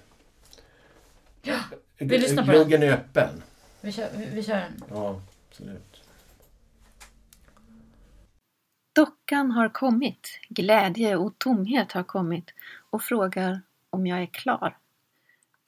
Ja, 1.43 1.59
vi 1.99 2.19
lyssnar 2.19 2.47
på. 2.47 2.53
Gluggen 2.53 2.83
är 2.83 2.93
öppen. 2.93 3.43
Vi 3.81 3.93
kör, 3.93 4.09
vi, 4.17 4.27
vi 4.33 4.43
kör 4.43 4.57
den. 4.57 4.85
Ja, 4.91 5.21
absolut. 5.51 6.03
Dockan 8.95 9.51
har 9.51 9.69
kommit, 9.69 10.41
glädje 10.49 11.17
och 11.17 11.39
tomhet 11.39 11.93
har 11.93 12.03
kommit 12.03 12.51
och 12.91 13.03
frågar 13.03 13.61
om 13.91 14.07
jag 14.07 14.23
är 14.23 14.27
klar. 14.27 14.77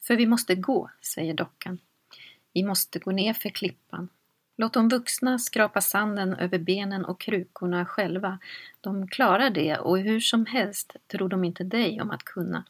För 0.03 0.17
vi 0.17 0.27
måste 0.27 0.55
gå, 0.55 0.91
säger 1.01 1.35
dockan. 1.35 1.79
Vi 2.53 2.63
måste 2.63 2.99
gå 2.99 3.11
ner 3.11 3.35
för 3.35 3.49
klippan. 3.49 4.09
Låt 4.57 4.73
de 4.73 4.89
vuxna 4.89 5.39
skrapa 5.39 5.81
sanden 5.81 6.35
över 6.35 6.59
benen 6.59 7.05
och 7.05 7.21
krukorna 7.21 7.87
själva. 7.87 8.39
De 8.81 9.09
klarar 9.09 9.51
det 9.51 9.79
och 9.79 9.99
hur 9.99 10.21
som 10.21 10.47
helst 10.47 10.97
tror 11.07 11.29
de 11.29 11.45
inte 11.45 11.65
dig 11.65 12.01
om 12.01 12.11
att 12.11 12.23
kunna. 12.23 12.65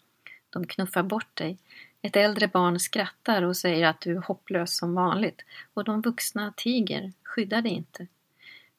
De 0.50 0.66
knuffar 0.66 1.02
bort 1.02 1.36
dig. 1.36 1.58
Ett 2.02 2.16
äldre 2.16 2.48
barn 2.48 2.80
skrattar 2.80 3.42
och 3.42 3.56
säger 3.56 3.86
att 3.86 4.00
du 4.00 4.16
är 4.16 4.20
hopplös 4.20 4.76
som 4.76 4.94
vanligt 4.94 5.44
och 5.74 5.84
de 5.84 6.00
vuxna 6.00 6.52
tiger, 6.56 7.12
skyddar 7.22 7.62
dig 7.62 7.72
inte. 7.72 8.06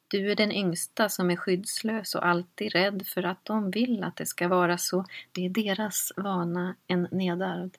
Du 0.08 0.32
är 0.32 0.36
den 0.36 0.52
yngsta 0.52 1.10
som 1.10 1.32
är 1.32 1.36
skyddslös 1.36 2.16
och 2.16 2.26
alltid 2.26 2.72
rädd 2.72 3.08
för 3.08 3.24
att 3.24 3.46
de 3.46 3.72
vill 3.72 4.04
att 4.04 4.16
det 4.16 4.26
ska 4.26 4.48
vara 4.48 4.78
så. 4.78 5.06
Det 5.32 5.46
är 5.46 5.50
deras 5.50 6.12
vana, 6.16 6.76
en 6.88 7.08
nedärvd. 7.12 7.78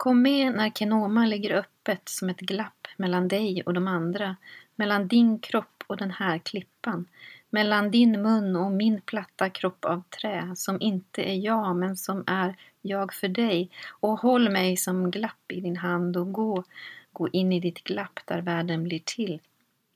Kom 0.00 0.22
med 0.22 0.54
när 0.54 0.70
Kenoma 0.70 1.26
ligger 1.26 1.54
öppet 1.54 2.08
som 2.08 2.28
ett 2.28 2.40
glapp 2.40 2.86
mellan 2.96 3.28
dig 3.28 3.62
och 3.62 3.74
de 3.74 3.88
andra, 3.88 4.36
mellan 4.76 5.08
din 5.08 5.38
kropp 5.38 5.84
och 5.86 5.96
den 5.96 6.10
här 6.10 6.38
klippan, 6.38 7.06
mellan 7.50 7.90
din 7.90 8.22
mun 8.22 8.56
och 8.56 8.72
min 8.72 9.00
platta 9.00 9.50
kropp 9.50 9.84
av 9.84 10.02
trä, 10.20 10.52
som 10.56 10.80
inte 10.80 11.22
är 11.22 11.34
jag 11.34 11.76
men 11.76 11.96
som 11.96 12.24
är 12.26 12.56
jag 12.82 13.14
för 13.14 13.28
dig, 13.28 13.70
och 14.00 14.20
håll 14.20 14.50
mig 14.50 14.76
som 14.76 15.10
glapp 15.10 15.52
i 15.52 15.60
din 15.60 15.76
hand 15.76 16.16
och 16.16 16.32
gå, 16.32 16.64
gå 17.12 17.28
in 17.28 17.52
i 17.52 17.60
ditt 17.60 17.84
glapp 17.84 18.20
där 18.24 18.40
världen 18.40 18.84
blir 18.84 19.02
till. 19.04 19.40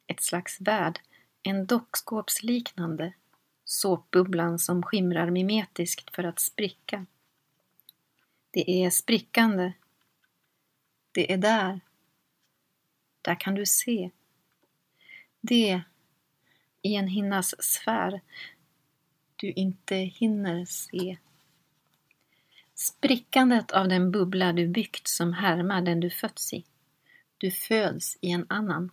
Ett 0.07 0.22
slags 0.22 0.61
värld, 0.61 1.00
en 1.42 1.66
dockskåpsliknande, 1.66 3.12
såpbubblan 3.64 4.59
som 4.59 4.82
skimrar 4.82 5.30
mimetiskt 5.30 6.14
för 6.14 6.24
att 6.24 6.40
spricka. 6.40 7.07
Det 8.50 8.84
är 8.84 8.90
sprickande. 8.90 9.72
Det 11.15 11.33
är 11.33 11.39
där. 11.39 11.81
Där 13.23 13.41
kan 13.41 13.55
du 13.55 13.67
se. 13.67 14.11
Det 15.41 15.83
i 16.83 16.95
en 16.95 17.09
hinnas 17.09 17.55
sfär 17.65 18.21
du 19.37 19.53
inte 19.53 19.97
hinner 19.97 20.65
se. 20.65 21.19
Sprickandet 22.75 23.71
av 23.71 23.89
den 23.89 24.11
bubbla 24.11 24.53
du 24.53 24.69
byggt 24.69 25.09
som 25.09 25.33
härmar 25.33 25.83
den 25.83 26.01
du 26.01 26.11
fötts 26.11 26.53
i. 26.53 26.65
Du 27.39 27.51
föds 27.51 28.19
i 28.21 28.31
en 28.31 28.47
annan. 28.49 28.91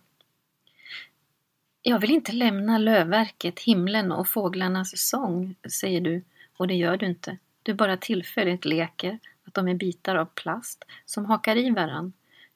Jag 1.82 1.98
vill 1.98 2.10
inte 2.10 2.32
lämna 2.32 2.78
lövverket, 2.78 3.60
himlen 3.60 4.12
och 4.12 4.28
fåglarnas 4.28 5.08
sång, 5.08 5.54
säger 5.80 6.00
du, 6.00 6.24
och 6.56 6.68
det 6.68 6.74
gör 6.74 6.96
du 6.96 7.06
inte. 7.06 7.38
Du 7.62 7.74
bara 7.74 7.96
tillfälligt 7.96 8.64
leker 8.64 9.18
att 9.46 9.54
de 9.54 9.68
är 9.68 9.74
bitar 9.74 10.16
av 10.16 10.24
plast 10.24 10.84
som 11.04 11.24
hakar 11.24 11.56
i 11.56 11.70
varann, 11.70 12.12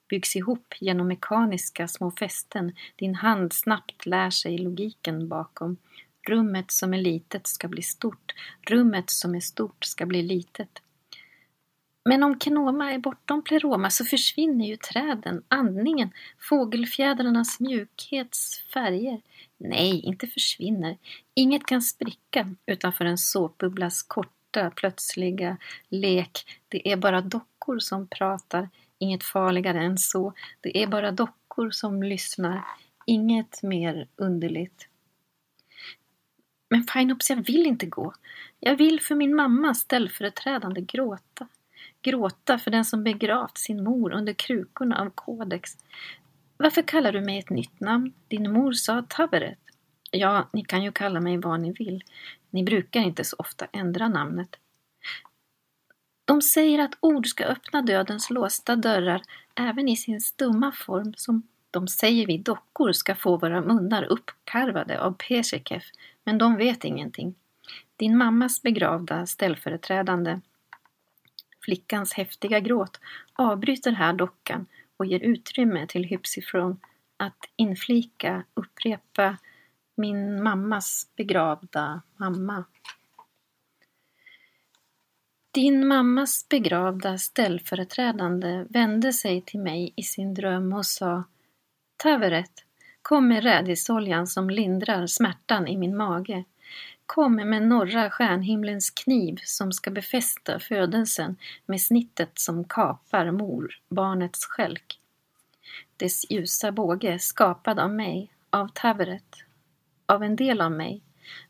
byggs 0.09 0.37
ihop 0.37 0.75
genom 0.81 1.09
mekaniska 1.09 1.89
små 1.89 2.11
fästen. 2.11 2.73
Din 2.97 3.15
hand 3.15 3.53
snabbt 3.53 4.07
lär 4.07 4.31
sig 4.31 4.59
logiken 4.59 5.29
bakom. 5.29 5.77
Rummet 6.29 6.71
som 6.71 6.95
är 6.95 6.99
litet 6.99 7.47
ska 7.47 7.69
bli 7.69 7.83
stort. 7.83 8.35
Rummet 8.63 9.11
som 9.11 9.35
är 9.35 9.41
stort 9.41 9.85
ska 9.85 10.07
bli 10.07 10.23
litet. 10.23 10.83
Men 12.09 12.23
om 12.23 12.41
Kenoma 12.41 12.93
är 12.93 12.99
bortom 12.99 13.43
Pleroma 13.43 13.91
så 13.91 14.05
försvinner 14.05 14.67
ju 14.67 14.77
träden, 14.77 15.43
andningen, 15.49 16.11
fågelfjädrarnas 16.39 17.61
mjukhets 17.61 18.59
färger. 18.75 19.21
Nej, 19.57 20.01
inte 20.01 20.27
försvinner. 20.27 20.99
Inget 21.35 21.67
kan 21.67 21.83
spricka 21.83 22.55
utanför 22.67 23.05
en 23.05 23.19
såpbubblas 23.19 24.03
första 24.57 24.71
plötsliga 24.71 25.57
lek. 25.89 26.61
Det 26.69 26.93
är 26.93 26.97
bara 26.97 27.21
dockor 27.21 27.79
som 27.79 28.07
pratar, 28.07 28.69
inget 28.99 29.25
farligare 29.25 29.81
än 29.85 29.99
så. 29.99 30.33
Det 30.61 30.83
är 30.83 30.87
bara 30.87 31.11
dockor 31.13 31.71
som 31.71 32.03
lyssnar, 32.03 32.65
inget 33.07 33.63
mer 33.63 34.09
underligt. 34.17 34.89
Men 36.71 36.85
Finops, 36.85 37.31
jag 37.31 37.47
vill 37.47 37.67
inte 37.67 37.87
gå. 37.87 38.13
Jag 38.61 38.77
vill 38.77 39.01
för 39.01 39.15
min 39.15 39.35
mamma 39.35 39.75
ställföreträdande 39.75 40.81
gråta 40.81 41.49
gråta 42.03 42.59
för 42.59 42.71
den 42.71 42.85
som 42.85 43.05
begravt 43.05 43.59
sin 43.59 43.85
mor 43.85 44.13
under 44.13 44.33
krukorna 44.33 45.01
av 45.01 45.11
Kodex. 45.11 45.71
Varför 46.57 46.83
kallar 46.83 47.13
du 47.13 47.21
mig 47.21 47.39
ett 47.39 47.51
nytt 47.51 47.81
namn? 47.81 48.13
Din 48.29 48.53
mor 48.53 48.73
sa 48.73 49.03
Taveret. 49.09 49.66
Ja, 50.11 50.49
ni 50.53 50.65
kan 50.65 50.83
ju 50.83 50.93
kalla 50.93 51.21
mig 51.21 51.37
vad 51.37 51.61
ni 51.61 51.73
vill. 51.73 52.05
Ni 52.51 52.63
brukar 52.63 53.01
inte 53.01 53.25
så 53.25 53.37
ofta 53.39 53.67
ändra 53.73 54.09
namnet. 54.09 54.57
De 56.25 56.43
säger 56.43 56.79
att 56.79 56.99
ord 57.01 57.27
ska 57.27 57.45
öppna 57.45 57.83
dödens 57.83 58.31
låsta 58.31 58.77
dörrar 58.77 59.23
även 59.55 59.89
i 59.89 59.97
sin 59.97 60.21
stumma 60.21 60.73
form 60.73 61.15
som 61.17 61.43
de 61.71 61.89
säger 61.89 62.27
vi 62.27 62.39
dockor 62.39 62.93
ska 62.93 63.15
få 63.15 63.37
våra 63.37 63.61
munnar 63.61 64.05
uppkarvade 64.05 65.01
av 65.01 65.13
Pesekef, 65.13 65.85
men 66.25 66.39
de 66.39 66.57
vet 66.57 66.85
ingenting. 66.85 67.35
Din 67.97 68.17
mammas 68.17 68.63
begravda 68.63 69.27
ställföreträdande 69.27 70.41
Flickans 71.65 72.13
häftiga 72.13 72.61
gråt 72.61 73.01
avbryter 73.33 73.93
här 73.93 74.13
dockan 74.13 74.67
och 74.97 75.07
ger 75.07 75.21
utrymme 75.21 75.87
till 75.87 76.05
Hypsifron 76.05 76.81
att 77.17 77.51
inflika, 77.57 78.45
upprepa 78.55 79.37
min 79.97 80.43
mammas 80.43 81.09
begravda 81.17 82.03
mamma. 82.17 82.65
Din 85.51 85.87
mammas 85.87 86.49
begravda 86.49 87.19
ställföreträdande 87.19 88.67
vände 88.71 89.13
sig 89.13 89.41
till 89.41 89.61
mig 89.61 89.93
i 89.97 90.03
sin 90.03 90.35
dröm 90.35 90.73
och 90.73 90.87
sa 90.87 91.25
Taveret, 91.97 92.65
kom 93.03 93.29
med 93.29 93.43
rädisoljan 93.43 94.27
som 94.27 94.51
lindrar 94.51 95.07
smärtan 95.07 95.69
i 95.69 95.77
min 95.77 95.97
mage. 95.97 96.45
Kom 97.07 97.35
med 97.37 97.63
norra 97.63 98.11
stjärnhimlens 98.11 98.91
kniv 98.91 99.41
som 99.45 99.73
ska 99.73 99.91
befästa 99.91 100.59
födelsen 100.59 101.37
med 101.67 101.81
snittet 101.81 102.31
som 102.35 102.65
kapar 102.65 103.31
mor, 103.31 103.75
barnets 103.89 104.47
skälk. 104.47 105.01
Dess 105.97 106.31
ljusa 106.31 106.73
båge 106.73 107.19
skapad 107.19 107.79
av 107.79 107.91
mig, 107.91 108.33
av 108.51 108.69
Taveret, 108.75 109.46
av 110.07 110.23
en 110.23 110.37
del 110.37 110.61
av 110.61 110.73
mig, 110.73 111.03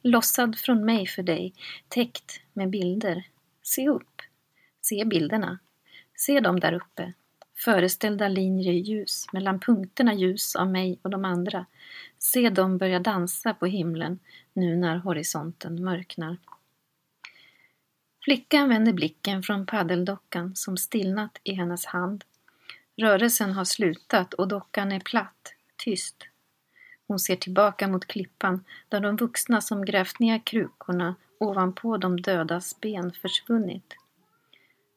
lossad 0.02 0.59
från 0.59 0.84
mig 0.84 1.07
för 1.07 1.22
dig, 1.22 1.54
täckt 1.88 2.40
med 2.52 2.70
bilder. 2.70 3.24
Se 3.62 3.88
upp, 3.88 4.22
se 4.80 5.04
bilderna, 5.04 5.59
se 6.14 6.40
dem 6.40 6.61
där 6.61 6.72
uppe, 6.72 7.12
föreställda 7.64 8.28
linjer 8.28 8.72
i 8.72 8.78
ljus, 8.78 9.26
mellan 9.32 9.61
punkterna 9.61 10.14
ljus 10.14 10.57
av 10.57 10.70
mig 10.70 10.98
och 11.02 11.11
de 11.11 11.24
andra. 11.24 11.66
Se 12.18 12.50
dem 12.50 12.78
börja 12.78 13.00
dansa 13.00 13.54
på 13.54 13.66
himlen 13.66 14.18
nu 14.52 14.76
när 14.76 14.96
horisonten 14.96 15.84
mörknar. 15.84 16.36
Flickan 18.24 18.68
vänder 18.68 18.92
blicken 18.92 19.42
från 19.42 19.66
paddeldockan 19.66 20.57
som 20.57 20.76
stillnat 20.76 21.40
i 21.42 21.52
hennes 21.52 21.86
hand. 21.86 22.24
Rörelsen 22.96 23.52
har 23.52 23.64
slutat 23.64 24.34
och 24.34 24.48
dockan 24.48 24.92
är 24.92 25.00
platt, 25.00 25.54
tyst. 25.76 26.16
Hon 27.07 27.18
ser 27.18 27.36
tillbaka 27.36 27.88
mot 27.88 28.07
klippan 28.07 28.64
där 28.88 29.00
de 29.00 29.16
vuxna 29.16 29.61
som 29.61 29.84
grävt 29.84 30.18
ner 30.18 30.38
krukorna 30.46 31.14
ovanpå 31.38 31.96
de 31.96 32.20
dödas 32.20 32.80
ben 32.80 33.12
försvunnit. 33.12 33.96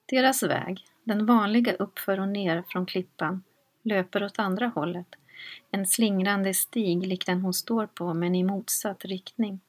Deras 0.06 0.44
väg, 0.44 0.86
den 1.04 1.26
vanliga 1.26 1.74
uppför 1.74 2.20
och 2.20 2.28
ner 2.28 2.64
från 2.68 2.86
klippan, 2.86 3.44
löper 3.84 4.24
åt 4.24 4.40
andra 4.40 4.68
hållet. 4.68 5.16
En 5.72 5.88
slingrande 5.88 6.54
stig 6.54 7.08
lik 7.08 7.26
den 7.26 7.42
hon 7.42 7.54
står 7.54 7.88
på 7.88 8.14
men 8.14 8.36
i 8.36 8.44
motsatt 8.44 9.06
riktning. 9.06 9.60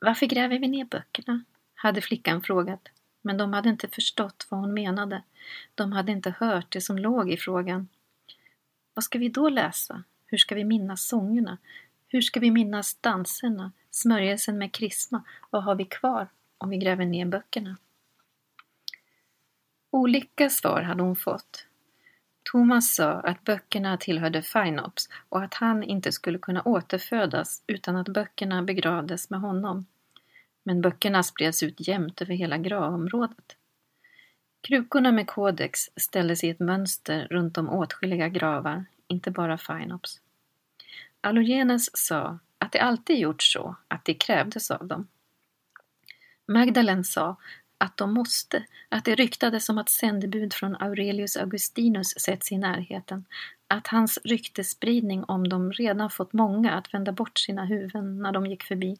Varför 0.00 0.26
gräver 0.26 0.58
vi 0.58 0.68
ner 0.68 0.84
böckerna? 0.84 1.44
hade 1.74 2.00
flickan 2.00 2.42
frågat, 2.42 2.88
men 3.22 3.36
de 3.36 3.52
hade 3.52 3.68
inte 3.68 3.88
förstått 3.88 4.46
vad 4.50 4.60
hon 4.60 4.74
menade. 4.74 5.22
De 5.74 5.92
hade 5.92 6.12
inte 6.12 6.34
hört 6.38 6.72
det 6.72 6.80
som 6.80 6.98
låg 6.98 7.30
i 7.30 7.36
frågan. 7.36 7.88
Vad 8.94 9.04
ska 9.04 9.18
vi 9.18 9.28
då 9.28 9.48
läsa? 9.48 10.04
Hur 10.34 10.38
ska 10.38 10.54
vi 10.54 10.64
minnas 10.64 11.06
sångerna? 11.06 11.58
Hur 12.08 12.20
ska 12.20 12.40
vi 12.40 12.50
minnas 12.50 12.94
danserna, 12.94 13.72
smörjelsen 13.90 14.58
med 14.58 14.72
krisma? 14.72 15.22
Vad 15.50 15.64
har 15.64 15.74
vi 15.74 15.84
kvar 15.84 16.28
om 16.58 16.70
vi 16.70 16.76
gräver 16.76 17.04
ner 17.04 17.26
böckerna? 17.26 17.76
Olika 19.90 20.50
svar 20.50 20.82
hade 20.82 21.02
hon 21.02 21.16
fått. 21.16 21.66
Thomas 22.42 22.94
sa 22.94 23.10
att 23.10 23.44
böckerna 23.44 23.96
tillhörde 23.96 24.42
Finops 24.42 25.08
och 25.28 25.42
att 25.42 25.54
han 25.54 25.82
inte 25.82 26.12
skulle 26.12 26.38
kunna 26.38 26.62
återfödas 26.62 27.62
utan 27.66 27.96
att 27.96 28.08
böckerna 28.08 28.62
begravdes 28.62 29.30
med 29.30 29.40
honom. 29.40 29.86
Men 30.62 30.80
böckerna 30.80 31.22
spreds 31.22 31.62
ut 31.62 31.88
jämnt 31.88 32.22
över 32.22 32.34
hela 32.34 32.58
gravområdet. 32.58 33.56
Krukorna 34.60 35.12
med 35.12 35.26
kodex 35.26 35.80
ställdes 35.96 36.44
i 36.44 36.50
ett 36.50 36.60
mönster 36.60 37.26
runt 37.30 37.58
om 37.58 37.68
åtskilliga 37.68 38.28
gravar, 38.28 38.84
inte 39.08 39.30
bara 39.30 39.58
Finops. 39.58 40.20
Allogenes 41.24 41.96
sa 41.96 42.38
att 42.58 42.72
det 42.72 42.78
alltid 42.78 43.18
gjort 43.18 43.42
så, 43.42 43.76
att 43.88 44.04
det 44.04 44.14
krävdes 44.14 44.70
av 44.70 44.86
dem. 44.86 45.08
Magdalen 46.46 47.04
sa 47.04 47.36
att 47.78 47.96
de 47.96 48.14
måste, 48.14 48.64
att 48.88 49.04
det 49.04 49.14
ryktades 49.14 49.68
om 49.68 49.78
att 49.78 49.88
sändebud 49.88 50.54
från 50.54 50.76
Aurelius 50.76 51.36
Augustinus 51.36 52.08
setts 52.08 52.52
i 52.52 52.58
närheten, 52.58 53.24
att 53.66 53.86
hans 53.86 54.18
ryktesspridning 54.24 55.24
om 55.24 55.48
dem 55.48 55.72
redan 55.72 56.10
fått 56.10 56.32
många 56.32 56.72
att 56.72 56.94
vända 56.94 57.12
bort 57.12 57.38
sina 57.38 57.64
huvuden 57.64 58.22
när 58.22 58.32
de 58.32 58.46
gick 58.46 58.62
förbi. 58.62 58.98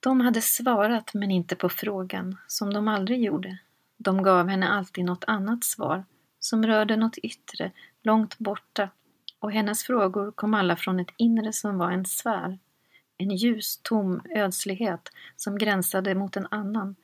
De 0.00 0.20
hade 0.20 0.42
svarat 0.42 1.14
men 1.14 1.30
inte 1.30 1.56
på 1.56 1.68
frågan, 1.68 2.36
som 2.46 2.74
de 2.74 2.88
aldrig 2.88 3.22
gjorde. 3.22 3.58
De 3.96 4.22
gav 4.22 4.48
henne 4.48 4.68
alltid 4.68 5.04
något 5.04 5.24
annat 5.26 5.64
svar, 5.64 6.04
som 6.38 6.66
rörde 6.66 6.96
något 6.96 7.18
yttre, 7.18 7.72
långt 8.02 8.38
borta, 8.38 8.90
och 9.38 9.52
hennes 9.52 9.84
frågor 9.84 10.32
kom 10.32 10.54
alla 10.54 10.76
från 10.76 11.00
ett 11.00 11.14
inre 11.16 11.52
som 11.52 11.78
var 11.78 11.90
en 11.90 12.04
sfär. 12.04 12.58
En 13.16 13.30
ljus, 13.30 13.80
tom 13.82 14.20
ödslighet 14.34 15.12
som 15.36 15.58
gränsade 15.58 16.14
mot 16.14 16.36
en 16.36 16.46
annan. 16.50 16.96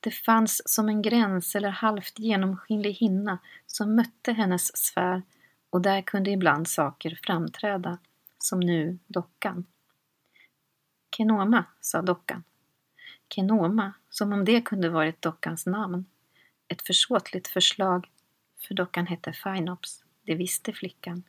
Det 0.00 0.10
fanns 0.10 0.62
som 0.64 0.88
en 0.88 1.02
gräns 1.02 1.54
eller 1.54 1.68
halvt 1.68 2.18
genomskinlig 2.18 2.92
hinna 2.92 3.38
som 3.66 3.96
mötte 3.96 4.32
hennes 4.32 4.76
sfär 4.76 5.22
och 5.70 5.80
där 5.80 6.02
kunde 6.02 6.30
ibland 6.30 6.68
saker 6.68 7.18
framträda, 7.22 7.98
som 8.38 8.60
nu 8.60 8.98
dockan. 9.06 9.66
Kenoma, 11.16 11.64
sa 11.80 12.02
dockan. 12.02 12.44
Kenoma, 13.34 13.92
som 14.10 14.32
om 14.32 14.44
det 14.44 14.60
kunde 14.60 14.88
varit 14.88 15.22
dockans 15.22 15.66
namn. 15.66 16.04
Ett 16.68 16.82
försåtligt 16.82 17.48
förslag, 17.48 18.10
för 18.68 18.74
dockan 18.74 19.06
hette 19.06 19.32
Finops, 19.32 20.04
det 20.22 20.34
visste 20.34 20.72
flickan. 20.72 21.22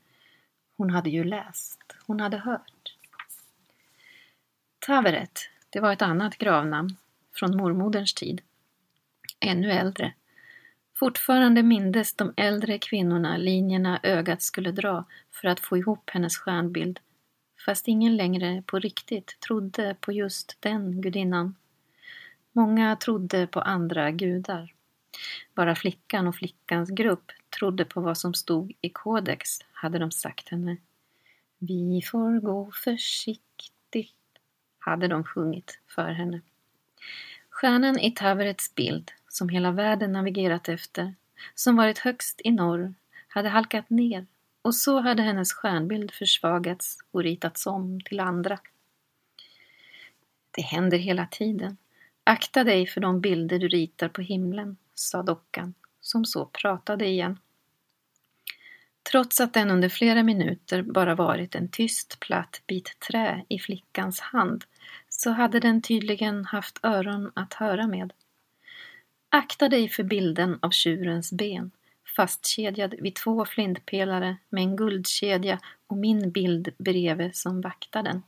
Hon 0.83 0.89
hade 0.89 1.09
ju 1.09 1.23
läst, 1.23 1.95
hon 2.07 2.19
hade 2.19 2.37
hört. 2.37 2.97
Taveret, 4.79 5.39
det 5.69 5.79
var 5.79 5.93
ett 5.93 6.01
annat 6.01 6.37
gravnamn, 6.37 6.97
från 7.35 7.57
mormoderns 7.57 8.13
tid. 8.13 8.41
Ännu 9.39 9.71
äldre. 9.71 10.13
Fortfarande 10.99 11.63
mindes 11.63 12.13
de 12.13 12.33
äldre 12.37 12.77
kvinnorna 12.77 13.37
linjerna 13.37 13.99
ögat 14.03 14.41
skulle 14.41 14.71
dra 14.71 15.05
för 15.31 15.47
att 15.47 15.59
få 15.59 15.77
ihop 15.77 16.09
hennes 16.09 16.37
stjärnbild, 16.37 16.99
fast 17.65 17.87
ingen 17.87 18.15
längre 18.17 18.63
på 18.65 18.79
riktigt 18.79 19.39
trodde 19.39 19.95
på 19.99 20.11
just 20.11 20.57
den 20.59 21.01
gudinnan. 21.01 21.55
Många 22.51 22.95
trodde 22.95 23.47
på 23.47 23.61
andra 23.61 24.11
gudar. 24.11 24.73
Bara 25.55 25.75
flickan 25.75 26.27
och 26.27 26.35
flickans 26.35 26.89
grupp 26.89 27.31
trodde 27.59 27.85
på 27.85 28.01
vad 28.01 28.17
som 28.17 28.33
stod 28.33 28.73
i 28.81 28.89
kodex, 28.89 29.59
hade 29.73 29.99
de 29.99 30.11
sagt 30.11 30.49
henne. 30.49 30.77
Vi 31.57 32.01
får 32.01 32.39
gå 32.39 32.71
försiktigt, 32.83 34.15
hade 34.79 35.07
de 35.07 35.23
sjungit 35.23 35.79
för 35.87 36.09
henne. 36.11 36.41
Stjärnan 37.49 37.99
i 37.99 38.11
Taverets 38.11 38.75
bild, 38.75 39.11
som 39.27 39.49
hela 39.49 39.71
världen 39.71 40.11
navigerat 40.11 40.69
efter, 40.69 41.15
som 41.55 41.75
varit 41.75 41.97
högst 41.97 42.41
i 42.43 42.51
norr, 42.51 42.93
hade 43.27 43.49
halkat 43.49 43.89
ner 43.89 44.25
och 44.61 44.75
så 44.75 44.99
hade 44.99 45.23
hennes 45.23 45.53
stjärnbild 45.53 46.11
försvagats 46.11 46.97
och 47.11 47.23
ritats 47.23 47.67
om 47.67 48.01
till 48.01 48.19
andra. 48.19 48.59
Det 50.51 50.61
händer 50.61 50.97
hela 50.97 51.25
tiden. 51.25 51.77
Akta 52.23 52.63
dig 52.63 52.87
för 52.87 53.01
de 53.01 53.21
bilder 53.21 53.59
du 53.59 53.67
ritar 53.67 54.09
på 54.09 54.21
himlen, 54.21 54.77
sa 54.93 55.23
dockan, 55.23 55.73
som 56.03 56.25
så 56.25 56.45
pratade 56.45 57.05
igen. 57.05 57.39
Trots 59.11 59.39
att 59.39 59.53
den 59.53 59.71
under 59.71 59.89
flera 59.89 60.23
minuter 60.23 60.81
bara 60.81 61.15
varit 61.15 61.55
en 61.55 61.69
tyst 61.69 62.19
platt 62.19 62.61
bit 62.67 62.99
trä 62.99 63.45
i 63.49 63.59
flickans 63.59 64.19
hand 64.19 64.63
så 65.09 65.29
hade 65.29 65.59
den 65.59 65.81
tydligen 65.81 66.45
haft 66.45 66.79
öron 66.83 67.31
att 67.35 67.53
höra 67.53 67.87
med. 67.87 68.13
Akta 69.29 69.69
dig 69.69 69.89
för 69.89 70.03
bilden 70.03 70.59
av 70.61 70.69
tjurens 70.69 71.31
ben, 71.31 71.71
fastkedjad 72.15 72.95
vid 72.99 73.15
två 73.15 73.45
flintpelare 73.45 74.37
med 74.49 74.63
en 74.63 74.75
guldkedja 74.75 75.59
och 75.87 75.97
min 75.97 76.31
bild 76.31 76.69
bredvid 76.77 77.35
som 77.35 77.61
vaktar 77.61 78.03
den. 78.03 78.23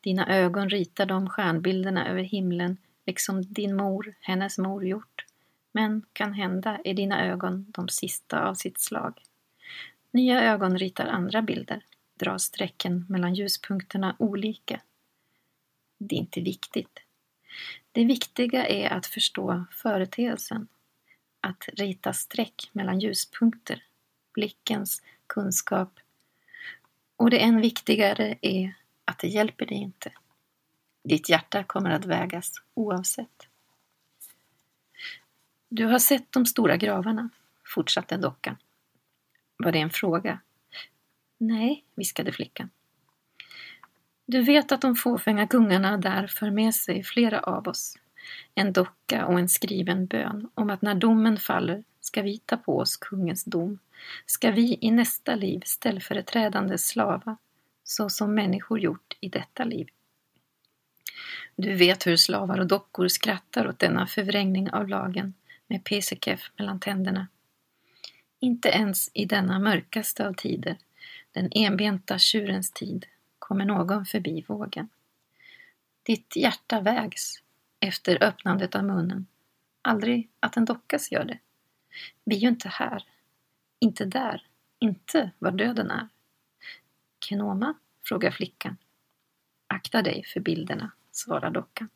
Dina 0.00 0.26
ögon 0.26 0.70
ritar 0.70 1.06
de 1.06 1.30
stjärnbilderna 1.30 2.08
över 2.08 2.22
himlen, 2.22 2.76
liksom 3.06 3.42
din 3.42 3.76
mor, 3.76 4.14
hennes 4.20 4.58
mor, 4.58 4.84
gjort. 4.86 5.13
Men 5.76 6.02
kan 6.12 6.32
hända 6.32 6.80
är 6.84 6.94
dina 6.94 7.26
ögon 7.26 7.66
de 7.68 7.88
sista 7.88 8.48
av 8.48 8.54
sitt 8.54 8.80
slag. 8.80 9.22
Nya 10.10 10.42
ögon 10.42 10.78
ritar 10.78 11.06
andra 11.06 11.42
bilder, 11.42 11.84
drar 12.14 12.38
strecken 12.38 13.06
mellan 13.08 13.34
ljuspunkterna 13.34 14.16
olika. 14.18 14.80
Det 15.98 16.14
är 16.14 16.18
inte 16.18 16.40
viktigt. 16.40 16.98
Det 17.92 18.04
viktiga 18.04 18.66
är 18.66 18.90
att 18.90 19.06
förstå 19.06 19.64
företeelsen, 19.70 20.68
att 21.40 21.68
rita 21.72 22.12
streck 22.12 22.70
mellan 22.72 23.00
ljuspunkter, 23.00 23.82
blickens 24.34 25.02
kunskap. 25.26 26.00
Och 27.16 27.30
det 27.30 27.38
än 27.38 27.60
viktigare 27.60 28.38
är 28.40 28.74
att 29.04 29.18
det 29.18 29.28
hjälper 29.28 29.66
dig 29.66 29.76
inte. 29.76 30.12
Ditt 31.04 31.28
hjärta 31.28 31.64
kommer 31.64 31.90
att 31.90 32.04
vägas 32.04 32.52
oavsett. 32.74 33.43
Du 35.76 35.86
har 35.86 35.98
sett 35.98 36.32
de 36.32 36.46
stora 36.46 36.76
gravarna, 36.76 37.28
fortsatte 37.74 38.16
dockan. 38.16 38.56
Var 39.56 39.72
det 39.72 39.78
en 39.78 39.90
fråga? 39.90 40.40
Nej, 41.38 41.84
viskade 41.94 42.32
flickan. 42.32 42.70
Du 44.26 44.42
vet 44.42 44.72
att 44.72 44.80
de 44.80 44.96
fåfänga 44.96 45.46
kungarna 45.46 45.96
där 45.96 46.26
för 46.26 46.50
med 46.50 46.74
sig 46.74 47.02
flera 47.02 47.40
av 47.40 47.68
oss. 47.68 47.98
En 48.54 48.72
docka 48.72 49.26
och 49.26 49.38
en 49.38 49.48
skriven 49.48 50.06
bön 50.06 50.50
om 50.54 50.70
att 50.70 50.82
när 50.82 50.94
domen 50.94 51.36
faller 51.36 51.84
ska 52.00 52.22
vi 52.22 52.38
ta 52.38 52.56
på 52.56 52.78
oss 52.78 52.96
kungens 52.96 53.44
dom. 53.44 53.78
Ska 54.26 54.50
vi 54.50 54.78
i 54.80 54.90
nästa 54.90 55.34
liv 55.34 55.62
ställföreträdande 55.64 56.78
slava, 56.78 57.36
så 57.84 58.08
som 58.08 58.34
människor 58.34 58.78
gjort 58.78 59.16
i 59.20 59.28
detta 59.28 59.64
liv. 59.64 59.88
Du 61.56 61.74
vet 61.74 62.06
hur 62.06 62.16
slavar 62.16 62.58
och 62.58 62.66
dockor 62.66 63.08
skrattar 63.08 63.68
åt 63.68 63.78
denna 63.78 64.06
förvrängning 64.06 64.70
av 64.70 64.88
lagen 64.88 65.34
med 65.66 65.84
pesekef 65.84 66.50
mellan 66.58 66.80
tänderna. 66.80 67.28
Inte 68.40 68.68
ens 68.68 69.10
i 69.14 69.24
denna 69.24 69.58
mörkaste 69.58 70.28
av 70.28 70.32
tider, 70.32 70.78
den 71.32 71.48
enbenta 71.52 72.18
tjurens 72.18 72.72
tid, 72.72 73.06
kommer 73.38 73.64
någon 73.64 74.06
förbi 74.06 74.44
vågen. 74.48 74.88
Ditt 76.02 76.36
hjärta 76.36 76.80
vägs 76.80 77.42
efter 77.80 78.24
öppnandet 78.24 78.74
av 78.74 78.84
munnen. 78.84 79.26
Aldrig 79.82 80.30
att 80.40 80.56
en 80.56 80.64
dockas 80.64 81.12
gör 81.12 81.24
det. 81.24 81.38
Vi 82.24 82.36
är 82.36 82.40
ju 82.40 82.48
inte 82.48 82.68
här. 82.68 83.04
Inte 83.78 84.04
där. 84.04 84.46
Inte 84.78 85.30
var 85.38 85.50
döden 85.50 85.90
är. 85.90 86.08
Kenoma? 87.20 87.74
frågar 88.08 88.30
flickan. 88.30 88.76
Akta 89.66 90.02
dig 90.02 90.24
för 90.24 90.40
bilderna, 90.40 90.90
svarar 91.12 91.50
dockan. 91.50 91.88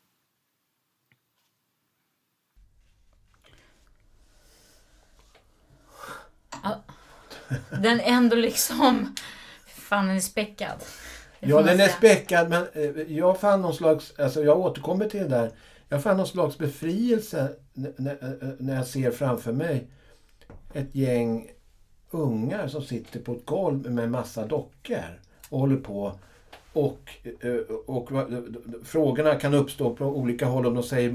Den 7.81 7.99
är 7.99 8.03
ändå 8.03 8.35
liksom... 8.35 9.15
Fan, 9.67 10.07
den 10.07 10.15
är 10.15 10.19
späckad. 10.19 10.83
Ja, 11.39 11.61
den 11.61 11.79
är 11.79 11.87
späckad 11.87 12.49
men 12.49 12.67
eh, 12.73 13.01
jag 13.17 13.39
fann 13.39 13.61
någon 13.61 13.73
slags, 13.73 14.19
alltså 14.19 14.43
jag 14.43 14.59
återkommer 14.59 15.09
till 15.09 15.19
det 15.19 15.27
där. 15.27 15.51
Jag 15.89 16.03
fann 16.03 16.17
någon 16.17 16.27
slags 16.27 16.57
befrielse 16.57 17.49
n- 17.77 18.09
eh, 18.21 18.49
när 18.59 18.75
jag 18.75 18.87
ser 18.87 19.11
framför 19.11 19.51
mig 19.51 19.87
ett 20.73 20.95
gäng 20.95 21.47
ungar 22.09 22.67
som 22.67 22.81
sitter 22.81 23.19
på 23.19 23.31
ett 23.33 23.45
golv 23.45 23.91
med 23.91 24.11
massa 24.11 24.45
dockor 24.45 25.19
och 25.49 25.59
håller 25.59 25.77
på. 25.77 26.19
Och, 26.73 27.11
eh, 27.41 27.53
och, 27.85 28.11
va- 28.11 28.27
frågorna 28.83 29.35
kan 29.35 29.53
uppstå 29.53 29.95
på 29.95 30.05
olika 30.05 30.45
håll 30.45 30.65
om 30.65 30.73
de 30.73 30.83
säger, 30.83 31.09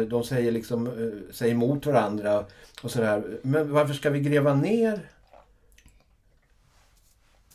eh, 0.00 0.06
de 0.08 0.24
säger, 0.24 0.52
liksom, 0.52 0.86
eh, 0.86 1.32
säger 1.34 1.54
emot 1.54 1.86
varandra. 1.86 2.44
Och 2.82 2.90
sådär. 2.90 3.38
Men 3.42 3.72
varför 3.72 3.94
ska 3.94 4.10
vi 4.10 4.20
gräva 4.20 4.54
ner 4.54 5.00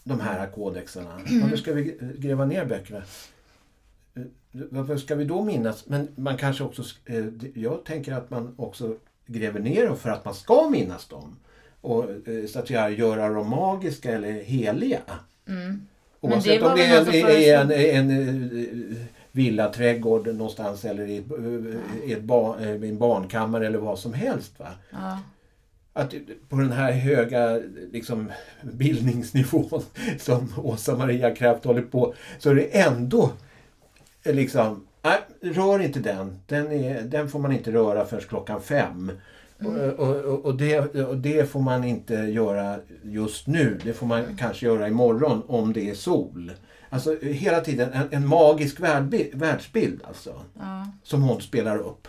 de 0.04 0.20
här 0.20 0.48
kodexarna? 0.52 1.20
Varför 1.42 1.58
ska 1.58 1.74
vi 1.74 1.98
gräva 2.18 2.46
ner 2.46 2.66
böckerna? 2.66 3.04
Varför 4.52 4.98
ska 4.98 5.16
vi 5.16 5.26
då 5.26 5.44
minnas? 5.44 5.88
Men 5.88 6.08
man 6.16 6.38
kanske 6.38 6.64
också... 6.64 6.84
Jag 7.54 7.84
tänker 7.86 8.14
att 8.14 8.30
man 8.30 8.54
också 8.58 8.96
gräver 9.26 9.60
ner 9.60 9.88
dem 9.88 9.98
för 9.98 10.10
att 10.10 10.26
man 10.26 10.34
ska 10.36 10.70
minnas 10.70 11.08
dem. 11.08 11.36
Och 11.82 12.06
så 12.50 12.60
att 12.60 12.68
säga 12.68 12.90
göra 12.90 13.30
dem 13.30 13.50
magiska 13.50 14.12
eller 14.12 14.32
heliga. 14.32 15.02
Mm. 15.48 15.88
Oavsett 16.32 16.62
var 16.62 16.70
om 16.72 16.78
det 16.78 16.86
är, 16.86 16.96
är 16.96 17.00
en, 17.60 17.72
föreslog- 17.72 17.90
en, 17.90 18.10
eh, 18.92 18.98
villaträdgård 19.32 20.28
någonstans 20.28 20.86
eller 20.86 21.08
i, 21.10 21.18
eh, 21.18 22.10
i 22.10 22.14
ett 22.14 22.22
ba, 22.22 22.58
eh, 22.60 22.84
i 22.84 22.90
en 22.90 22.98
barnkammare 22.98 23.68
eller 23.68 23.78
vad 23.80 24.00
som 24.00 24.14
helst. 24.14 24.60
Va? 24.60 24.68
Ja. 24.92 25.20
Att 25.94 26.14
på 26.50 26.56
den 26.56 26.72
här 26.72 26.92
höga 26.92 27.60
liksom, 27.92 28.32
bildningsnivån 28.62 29.82
som 30.20 30.54
Åsa 30.58 30.96
Maria 30.98 31.36
Kraft 31.36 31.66
håller 31.66 31.82
på 31.82 32.14
så 32.40 32.50
är 32.50 32.56
det 32.56 32.78
ändå 32.80 33.32
liksom, 34.24 34.88
nej, 35.02 35.20
rör 35.54 35.82
inte 35.82 36.00
den. 36.00 36.40
Den, 36.48 36.72
är, 36.72 37.02
den 37.02 37.30
får 37.30 37.40
man 37.40 37.52
inte 37.52 37.72
röra 37.72 38.06
förrän 38.06 38.24
klockan 38.24 38.62
fem. 38.62 39.12
Och, 39.66 40.08
och, 40.08 40.16
och, 40.16 40.46
och, 40.46 40.56
det, 40.56 40.80
och 41.04 41.18
det 41.18 41.50
får 41.52 41.60
man 41.60 41.84
inte 41.84 42.14
göra 42.14 42.80
just 43.04 43.48
nu. 43.48 43.80
Det 43.84 43.94
får 43.94 44.08
man 44.08 44.38
kanske 44.38 44.66
göra 44.66 44.88
imorgon 44.88 45.44
om 45.48 45.74
det 45.74 45.90
är 45.90 45.96
sol. 45.96 46.52
Alltså 46.90 47.16
hela 47.22 47.62
tiden 47.62 47.94
en, 47.94 48.08
en 48.12 48.28
magisk 48.28 48.80
världbild, 48.80 49.36
världsbild 49.36 50.02
alltså. 50.08 50.42
Ja. 50.60 50.88
Som 51.04 51.22
hon 51.22 51.42
spelar 51.42 51.78
upp. 51.78 52.08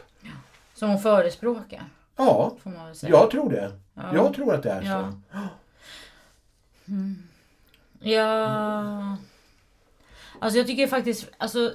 Som 0.74 0.88
hon 0.88 0.98
förespråkar, 1.00 1.82
Ja, 2.16 2.56
jag 3.02 3.30
tror 3.30 3.50
det. 3.50 3.72
Ja. 3.94 4.02
Jag 4.14 4.34
tror 4.34 4.54
att 4.54 4.62
det 4.62 4.70
är 4.70 4.82
Ja. 4.82 5.12
så. 5.32 5.40
Ja... 8.00 9.16
Alltså 10.38 10.58
jag 10.58 10.66
tycker 10.66 10.86
faktiskt, 10.86 11.28
alltså... 11.38 11.72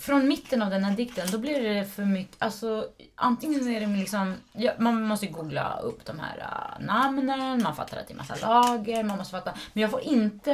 Från 0.00 0.28
mitten 0.28 0.62
av 0.62 0.70
den 0.70 0.84
här 0.84 0.96
dikten, 0.96 1.28
då 1.32 1.38
blir 1.38 1.74
det 1.74 1.84
för 1.84 2.04
mycket, 2.04 2.36
alltså 2.38 2.88
antingen 3.14 3.68
är 3.68 3.80
det 3.80 3.86
liksom, 3.86 4.34
ja, 4.52 4.72
man 4.78 5.02
måste 5.02 5.26
googla 5.26 5.78
upp 5.82 6.04
de 6.04 6.18
här 6.18 6.38
uh, 6.38 6.86
namnen, 6.86 7.62
man 7.62 7.76
fattar 7.76 7.98
att 7.98 8.08
det 8.08 8.14
är 8.14 8.16
massa 8.16 8.36
lager, 8.42 9.04
man 9.04 9.18
måste 9.18 9.30
fatta, 9.30 9.54
men 9.72 9.82
jag 9.82 9.90
får 9.90 10.00
inte, 10.00 10.52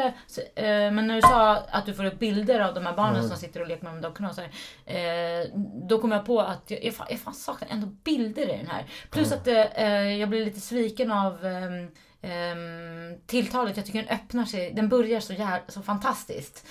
eh, 0.55 0.65
men 0.67 1.07
när 1.07 1.15
du 1.15 1.21
sa 1.21 1.57
att 1.57 1.87
du 1.87 1.95
får 1.95 2.05
upp 2.05 2.19
bilder 2.19 2.61
av 2.61 2.75
de 2.75 2.87
här 2.87 2.97
barnen 2.97 3.29
som 3.29 3.37
sitter 3.37 3.61
och 3.61 3.69
leker 3.69 3.85
med 3.85 3.95
de 3.95 4.01
dockorna 4.01 4.29
och 4.29 4.35
så 4.35 4.41
här, 4.41 4.51
eh, 4.87 5.47
då 5.89 5.99
kom 5.99 6.13
jag 6.13 6.27
på 6.27 6.41
att 6.41 6.71
jag, 6.71 6.85
jag, 6.85 6.95
fan, 6.95 7.07
jag 7.11 7.21
fan 7.21 7.35
saknar 7.35 7.69
ändå 7.69 7.87
bilder 7.87 8.55
i 8.55 8.57
den 8.57 8.67
här. 8.67 8.85
Plus 9.11 9.33
att 9.33 9.47
eh, 9.47 10.17
jag 10.19 10.29
blir 10.29 10.45
lite 10.45 10.61
sviken 10.61 11.13
av 11.13 11.47
ehm, 11.47 11.91
ehm, 12.23 13.21
tilltalet. 13.27 13.77
Jag 13.77 13.87
tycker 13.87 14.03
den 14.03 14.19
öppnar 14.19 14.45
sig, 14.45 14.73
den 14.73 14.89
börjar 14.89 15.21
så, 15.21 15.33
jär, 15.33 15.63
så 15.69 15.83
fantastiskt. 15.83 16.67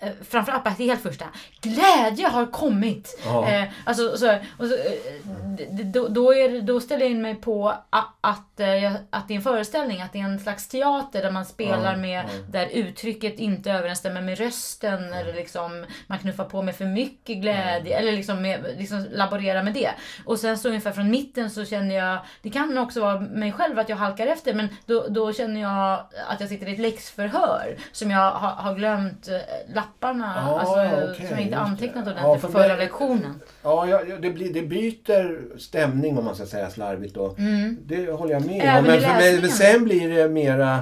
Eh, 0.00 0.08
framförallt 0.28 0.64
på 0.64 0.70
helt 0.70 1.02
första. 1.02 1.24
Glädje 1.60 2.28
har 2.28 2.46
kommit! 2.46 3.20
Ja. 3.24 3.48
Eh, 3.48 3.68
alltså, 3.84 4.16
så, 4.16 4.38
och 4.58 4.66
så, 4.66 4.74
eh, 4.74 5.84
då, 5.84 6.08
då, 6.08 6.34
är, 6.34 6.62
då 6.62 6.80
ställer 6.80 7.02
jag 7.02 7.10
in 7.10 7.22
mig 7.22 7.34
på 7.34 7.68
att, 7.90 8.60
eh, 8.60 8.94
att 9.10 9.28
det 9.28 9.34
är 9.34 9.36
en 9.36 9.42
föreställning, 9.42 10.02
att 10.02 10.12
det 10.12 10.20
är 10.20 10.24
en 10.24 10.40
slags 10.40 10.68
teater 10.68 11.22
där 11.22 11.30
man 11.30 11.44
spelar 11.44 11.92
Ja, 11.92 11.96
med, 11.96 12.24
ja. 12.24 12.42
där 12.50 12.66
uttrycket 12.66 13.38
inte 13.38 13.72
överensstämmer 13.72 14.20
med 14.20 14.38
rösten 14.38 15.12
eller 15.12 15.34
liksom 15.34 15.86
man 16.06 16.18
knuffar 16.18 16.44
på 16.44 16.62
med 16.62 16.76
för 16.76 16.84
mycket 16.84 17.36
glädje 17.36 17.98
eller 17.98 18.12
liksom, 18.12 18.42
med, 18.42 18.74
liksom 18.78 19.06
laborera 19.12 19.62
med 19.62 19.74
det. 19.74 19.90
Och 20.24 20.38
sen 20.38 20.58
så 20.58 20.68
ungefär 20.68 20.92
från 20.92 21.10
mitten 21.10 21.50
så 21.50 21.64
känner 21.64 21.94
jag, 21.94 22.18
det 22.42 22.50
kan 22.50 22.78
också 22.78 23.00
vara 23.00 23.20
mig 23.20 23.52
själv 23.52 23.78
att 23.78 23.88
jag 23.88 23.96
halkar 23.96 24.26
efter 24.26 24.54
men 24.54 24.68
då, 24.86 25.06
då 25.08 25.32
känner 25.32 25.60
jag 25.60 26.04
att 26.28 26.40
jag 26.40 26.48
sitter 26.48 26.68
i 26.68 26.72
ett 26.72 26.78
läxförhör 26.78 27.76
som 27.92 28.10
jag 28.10 28.30
har, 28.30 28.50
har 28.50 28.74
glömt 28.74 29.28
eh, 29.28 29.74
lapparna, 29.88 30.32
Ja, 30.36 30.60
alltså, 30.60 31.10
okej, 31.12 31.26
som 31.26 31.36
jag 31.36 31.40
inte 31.44 31.56
det. 31.56 31.60
antecknat 31.60 32.06
Ja, 32.06 32.12
ordentligt 32.12 32.40
för 32.40 32.48
på 32.48 32.52
förra 32.52 32.68
mig- 32.68 32.76
lektionen. 32.78 33.40
Ja, 33.62 33.88
ja, 33.88 34.02
ja, 34.08 34.16
det, 34.18 34.30
blir, 34.30 34.52
det 34.54 34.62
byter 34.62 35.58
stämning 35.58 36.18
om 36.18 36.24
man 36.24 36.34
ska 36.34 36.46
säga 36.46 36.70
slarvigt 36.70 37.14
då. 37.14 37.34
Mm. 37.38 37.78
Det 37.86 38.10
håller 38.10 38.32
jag 38.32 38.46
med 38.46 38.60
Även 38.64 38.78
om. 38.78 38.84
Men 38.84 39.00
för 39.00 39.20
läsningen. 39.20 39.48
sen 39.50 39.84
blir 39.84 40.08
det 40.08 40.28
mera 40.28 40.74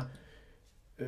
eh, 0.98 1.06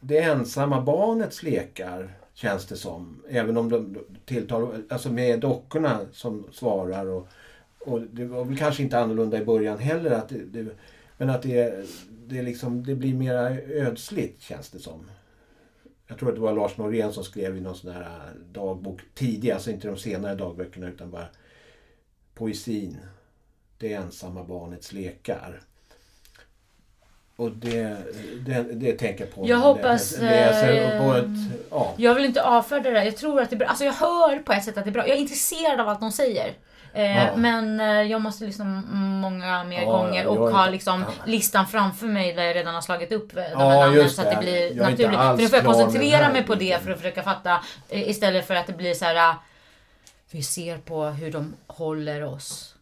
det 0.00 0.18
ensamma 0.18 0.80
barnets 0.80 1.42
lekar 1.42 2.10
känns 2.34 2.66
det 2.66 2.76
som. 2.76 3.22
Även 3.30 3.56
om 3.56 3.68
de 3.70 3.98
tilltalar, 4.24 4.68
alltså 4.90 5.08
med 5.12 5.40
dockorna 5.40 6.00
som 6.12 6.46
svarar 6.52 7.06
och, 7.06 7.28
och 7.80 8.00
det 8.00 8.24
var 8.24 8.44
väl 8.44 8.58
kanske 8.58 8.82
inte 8.82 8.98
annorlunda 8.98 9.38
i 9.38 9.44
början 9.44 9.78
heller. 9.78 10.10
Att 10.10 10.28
det, 10.28 10.38
det, 10.52 10.66
men 11.18 11.30
att 11.30 11.42
det, 11.42 11.86
det, 12.26 12.42
liksom, 12.42 12.84
det 12.86 12.94
blir 12.94 13.14
mera 13.14 13.50
ödsligt 13.60 14.42
känns 14.42 14.70
det 14.70 14.78
som. 14.78 15.04
Jag 16.10 16.18
tror 16.18 16.28
att 16.28 16.34
det 16.34 16.40
var 16.40 16.52
Lars 16.52 16.76
Norén 16.76 17.12
som 17.12 17.24
skrev 17.24 17.56
i 17.56 17.60
någon 17.60 17.76
sån 17.76 17.92
här 17.92 18.32
dagbok 18.52 19.00
tidigare, 19.14 19.54
alltså 19.54 19.70
inte 19.70 19.88
de 19.88 19.96
senare 19.96 20.34
dagböckerna 20.34 20.88
utan 20.88 21.10
bara 21.10 21.26
poesin. 22.34 22.96
Det 23.78 23.92
ensamma 23.92 24.44
barnets 24.44 24.92
lekar. 24.92 25.60
Och 27.36 27.50
det, 27.52 27.96
det, 28.46 28.62
det 28.72 28.92
tänker 28.92 29.24
jag 29.24 29.34
på. 29.34 29.48
Jag 29.48 29.56
hoppas, 29.56 30.12
jag 30.12 30.22
läser 30.22 30.98
på 30.98 31.14
eh, 31.14 31.18
ett, 31.18 31.60
ja. 31.70 31.94
Jag 31.96 32.14
vill 32.14 32.24
inte 32.24 32.42
avfärda 32.42 32.90
det 32.90 32.96
där. 32.96 33.04
Jag 33.04 33.16
tror 33.16 33.40
att 33.40 33.50
det 33.50 33.56
är 33.56 33.58
bra. 33.58 33.68
Alltså 33.68 33.84
jag 33.84 33.92
hör 33.92 34.38
på 34.38 34.52
ett 34.52 34.64
sätt 34.64 34.78
att 34.78 34.84
det 34.84 34.90
är 34.90 34.92
bra. 34.92 35.08
Jag 35.08 35.16
är 35.16 35.20
intresserad 35.20 35.80
av 35.80 35.88
allt 35.88 36.00
de 36.00 36.12
säger. 36.12 36.54
Eh, 36.94 37.16
Ja. 37.16 37.36
Men 37.36 37.80
eh, 37.80 37.86
jag 38.02 38.20
måste 38.20 38.44
lyssna 38.44 38.64
många 38.90 39.64
mer 39.64 39.82
Ja, 39.82 39.90
gånger 39.90 40.26
och 40.26 40.48
är 40.48 40.52
ha 40.52 40.60
inte- 40.62 40.70
liksom 40.72 41.00
ja. 41.08 41.24
listan 41.26 41.66
framför 41.66 42.06
mig 42.06 42.32
där 42.32 42.42
jag 42.42 42.56
redan 42.56 42.74
har 42.74 42.80
slagit 42.82 43.12
upp 43.12 43.36
eh, 43.36 43.42
de 43.52 43.58
här 43.58 43.80
namnen 43.86 44.10
så 44.10 44.22
att 44.22 44.30
det 44.30 44.36
blir 44.40 44.76
Jag 44.76 44.90
naturligt. 44.90 45.18
För 45.18 45.36
nu 45.36 45.48
får 45.48 45.56
jag 45.58 45.66
koncentrera 45.66 46.32
mig 46.32 46.42
på 46.42 46.54
det 46.54 46.82
för 46.84 46.90
att 46.90 46.96
försöka 46.98 47.22
fatta 47.22 47.60
istället 47.88 48.46
för 48.46 48.54
att 48.54 48.66
det 48.66 48.72
blir 48.72 48.94
så 48.94 49.04
här. 49.04 49.34
Vi 50.32 50.42
ser 50.42 50.78
på 50.78 51.04
hur 51.04 51.32
de 51.32 51.54
håller 51.66 52.24
oss. 52.24 52.74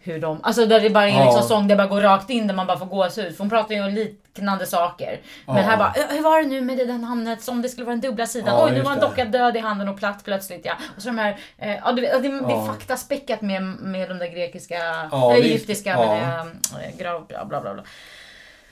Hur 0.00 0.20
de, 0.20 0.40
alltså 0.42 0.66
där 0.66 0.80
det 0.80 0.90
bara 0.90 1.04
är 1.04 1.08
en 1.08 1.16
Ja. 1.16 1.24
liksom 1.24 1.48
sång 1.48 1.68
där 1.68 1.76
bara 1.76 1.86
går 1.86 2.00
rakt 2.00 2.30
in 2.30 2.46
där 2.46 2.54
man 2.54 2.66
bara 2.66 2.78
får 2.78 2.86
gåshud. 2.86 3.32
För 3.36 3.38
hon 3.38 3.50
pratar 3.50 3.74
ju 3.74 3.84
om 3.84 3.90
liknande 3.94 4.66
saker. 4.66 5.20
Men 5.46 5.56
Ja. 5.56 5.62
här 5.62 5.76
bara, 5.76 5.92
"Eh, 5.96 6.08
hur 6.16 6.22
var 6.22 6.42
det 6.42 6.48
nu 6.48 6.60
med 6.60 6.76
det 6.78 6.84
där 6.84 6.98
namnet 6.98 7.42
som 7.42 7.62
det 7.62 7.68
skulle 7.68 7.84
vara 7.84 7.96
den 7.96 8.00
dubbla 8.00 8.26
sidan? 8.26 8.54
Ja, 8.58 8.64
Oj, 8.66 8.72
nu 8.72 8.82
var 8.82 8.92
en 8.92 8.98
det. 8.98 9.06
docka 9.06 9.24
död 9.24 9.56
i 9.56 9.60
handen 9.60 9.88
och 9.88 9.98
platt 9.98 10.24
plötsligt 10.24 10.64
ja. 10.64 10.72
Och 10.96 11.02
så 11.02 11.08
de 11.08 11.18
här, 11.18 11.38
eh, 11.58 11.70
ja, 11.70 11.76
ja, 11.84 11.92
det, 11.92 12.00
det 12.00 12.28
är 12.28 12.50
Ja. 12.50 12.66
faktaspäckat 12.66 13.40
med, 13.42 13.62
med 13.62 14.08
de 14.08 14.18
där 14.18 14.28
grekiska, 14.28 15.08
Ja, 15.12 15.34
egyptiska, 15.34 15.90
Ja. 15.90 16.06
med, 16.06 16.40
eh, 16.84 16.96
grav, 16.98 17.26
bla 17.26 17.44
bla 17.44 17.60
bla. 17.60 17.74
bla. 17.74 17.82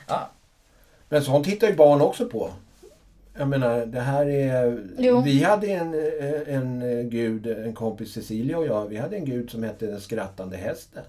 Ja. 0.09 0.28
Men 1.09 1.22
sånt 1.22 1.45
tittar 1.45 1.66
ju 1.66 1.74
barn 1.76 2.01
också 2.01 2.26
på. 2.28 2.51
Jag 3.39 3.49
menar, 3.49 3.87
det 3.87 4.01
här 4.01 4.26
är... 4.26 4.85
Jo. 4.99 5.20
Vi 5.20 5.43
hade 5.43 5.66
en, 5.66 5.95
eh, 5.95 6.55
en 6.55 6.83
eh, 6.99 7.05
gud, 7.05 7.47
en 7.47 7.74
kompis 7.74 8.12
Cecilia 8.12 8.59
och 8.59 8.66
jag, 8.66 8.87
vi 8.89 8.97
hade 8.97 9.16
en 9.16 9.24
gud 9.24 9.51
som 9.51 9.62
hette 9.62 9.87
den 9.87 10.01
skrattande 10.01 10.57
hästen. 10.57 11.03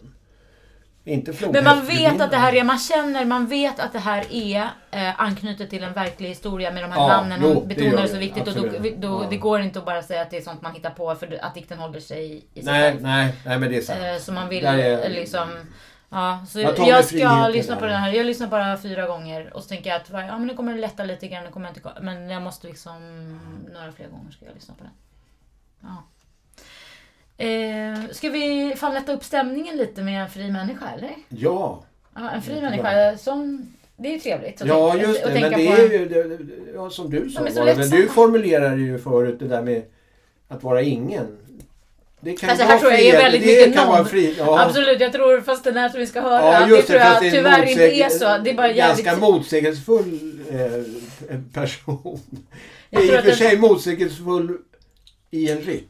Inte 1.06 1.34
Men 1.54 1.64
man 1.64 1.86
vet 1.86 2.22
att 2.22 2.32
det 2.32 2.38
här 2.38 2.56
är, 2.56 2.64
man 2.64 2.78
känner, 2.80 3.26
man 3.26 3.48
vet 3.48 3.80
att 3.80 3.94
det 3.94 4.00
här 4.00 4.26
är 4.32 4.62
eh, 4.92 5.22
anknutet 5.22 5.70
till 5.70 5.84
en 5.84 5.94
verklig 5.94 6.30
historia 6.30 6.72
med 6.72 6.84
de 6.84 6.92
här 6.92 7.00
Ja, 7.02 7.08
namnen. 7.08 7.40
jo, 7.44 7.54
Hon 7.54 7.68
det 7.68 7.76
betonar 7.76 8.02
det 8.02 8.08
så 8.08 8.18
viktigt 8.18 8.48
och 8.48 8.54
då, 8.56 8.62
då, 8.98 9.24
Ja. 9.24 9.28
det 9.30 9.38
går 9.38 9.62
inte 9.62 9.80
att 9.80 9.86
bara 9.86 10.02
säga 10.04 10.22
att 10.22 10.30
det 10.32 10.38
är 10.38 10.42
sånt 10.42 10.62
man 10.62 10.74
hittar 10.74 10.90
på 10.90 11.16
för 11.16 11.38
att 11.42 11.54
dikten 11.56 11.78
håller 11.78 12.00
sig 12.00 12.36
i 12.54 12.62
sig 12.62 12.64
Nej, 12.74 12.92
själv. 12.92 13.02
nej, 13.02 13.34
nej 13.46 13.60
men 13.60 13.70
det 13.72 13.78
är 13.78 13.82
sant. 13.82 14.00
Eh, 14.02 14.18
så 14.22 14.32
man 14.32 14.50
vill 14.50 14.66
är- 14.66 15.10
liksom... 15.10 15.48
Ja, 16.14 16.46
så 16.50 16.60
Jag 16.60 16.80
jag 16.80 17.06
ska 17.06 17.48
lyssna 17.48 17.76
på 17.76 17.86
den 17.86 17.96
här. 17.96 18.12
Jag 18.14 18.26
lyssnar 18.26 18.48
bara 18.48 18.78
fyra 18.78 19.08
gånger 19.08 19.54
och 19.54 19.64
så 19.64 19.70
tänker 19.70 19.90
jag 19.90 20.02
att 20.02 20.10
ja, 20.12 20.38
men 20.38 20.48
nu 20.48 20.54
kommer 20.54 20.74
det 20.74 20.80
lätta 20.80 21.04
lite 21.04 21.28
grann. 21.28 21.52
Kommer 21.52 21.68
jag 21.68 21.78
inte, 21.78 22.02
men 22.02 22.30
jag 22.30 22.42
måste 22.42 22.68
liksom... 22.68 23.00
Några 23.74 23.92
fler 23.92 24.08
gånger 24.08 24.32
ska 24.32 24.46
jag 24.46 24.56
lyssna 24.56 24.74
på 24.74 24.84
den. 24.84 24.94
Ja. 25.82 26.04
Eh, 27.46 28.10
ska 28.12 28.30
vi 28.30 28.74
fan 28.78 28.94
lätta 28.94 29.14
upp 29.14 29.24
stämningen 29.24 29.78
lite 29.78 30.02
med 30.02 30.22
en 30.22 30.30
fri 30.30 30.52
människa 30.52 30.86
eller? 30.98 31.12
Ja, 31.30 31.84
Ja, 32.16 32.30
en 32.32 32.42
fri 32.42 32.62
människa 32.62 33.18
som... 33.18 33.74
Det 33.98 34.08
är 34.08 34.14
ju 34.14 34.20
trevligt 34.20 34.62
att 34.62 34.68
ja 34.68 34.92
tänka, 34.92 35.08
just 35.08 35.24
det. 35.24 35.40
Men 35.42 35.52
det 35.52 35.68
är 35.68 36.00
ju, 36.00 36.10
det, 36.10 36.24
det- 36.24 36.72
ja, 36.76 36.90
som 36.90 37.10
du 37.10 37.30
sa, 37.30 37.44
det, 37.44 37.54
men 37.56 37.66
lättsamma. 37.66 38.02
du 38.02 38.08
formulerade 38.08 38.82
ju 38.82 39.00
förut 39.00 39.40
det 39.40 39.48
där 39.48 39.62
med 39.62 39.84
att 40.48 40.64
vara 40.64 40.82
ingen. 40.82 41.38
Det 42.24 42.34
kan 42.34 42.50
Alltså, 42.50 42.66
vara 42.66 42.74
här 42.74 42.80
tror 42.80 42.92
jag 42.92 43.02
är 43.02 43.18
väldigt 43.18 43.42
det 43.44 43.68
mycket 43.68 43.86
vara 43.88 44.06
fri, 44.06 44.36
ja. 44.38 44.62
Absolut, 44.66 45.00
jag 45.02 45.12
tror 45.14 45.42
fast 45.42 45.64
den 45.64 45.78
här 45.78 45.90
som 45.90 46.00
vi 46.00 46.08
ska 46.08 46.22
höra. 46.22 46.54
Ja, 46.54 46.66
det 46.66 46.72
just 46.76 46.88
tror 46.88 47.00
det, 47.00 47.06
jag 47.06 47.22
det 47.24 47.32
tyvärr 47.32 47.66
inte 47.66 47.84
är 47.96 48.10
så. 48.10 48.38
Det 48.44 48.50
är 48.50 48.54
bara 48.54 48.72
jävligt... 48.72 49.06
Ganska 49.06 49.26
motsägelsefull 49.26 50.40
eh, 50.52 51.40
person. 51.54 52.20
Jag 52.90 53.04
I 53.06 53.10
och 53.10 53.14
för 53.14 53.22
den- 53.28 53.36
sig 53.36 53.58
motsägelsefull 53.58 54.58
i 55.32 55.52
en 55.52 55.62
rytm. 55.62 55.90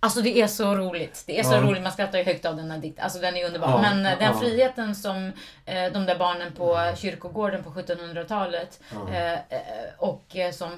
Alltså 0.00 0.20
det 0.20 0.38
är 0.40 0.46
så 0.46 0.74
roligt. 0.74 1.22
Det 1.26 1.38
är 1.38 1.42
så 1.42 1.52
Ja. 1.54 1.60
roligt, 1.60 1.82
man 1.82 1.92
skrattar 1.92 2.18
ju 2.18 2.24
högt 2.24 2.44
av 2.44 2.56
den 2.56 2.70
här 2.70 2.78
dikten. 2.78 3.04
Alltså 3.04 3.18
den 3.18 3.36
är 3.36 3.46
underbar. 3.46 3.68
Ja, 3.68 3.80
Men 3.80 4.06
eh, 4.06 4.18
den 4.18 4.32
ja. 4.32 4.38
friheten 4.40 4.94
som 4.94 5.32
eh, 5.66 5.92
de 5.92 6.06
där 6.06 6.18
barnen 6.18 6.52
på 6.52 6.78
kyrkogården 6.96 7.62
på 7.64 7.70
1700-talet 7.70 8.80
eh, 9.12 9.32
eh, 9.32 9.38
och 9.98 10.24
som 10.52 10.70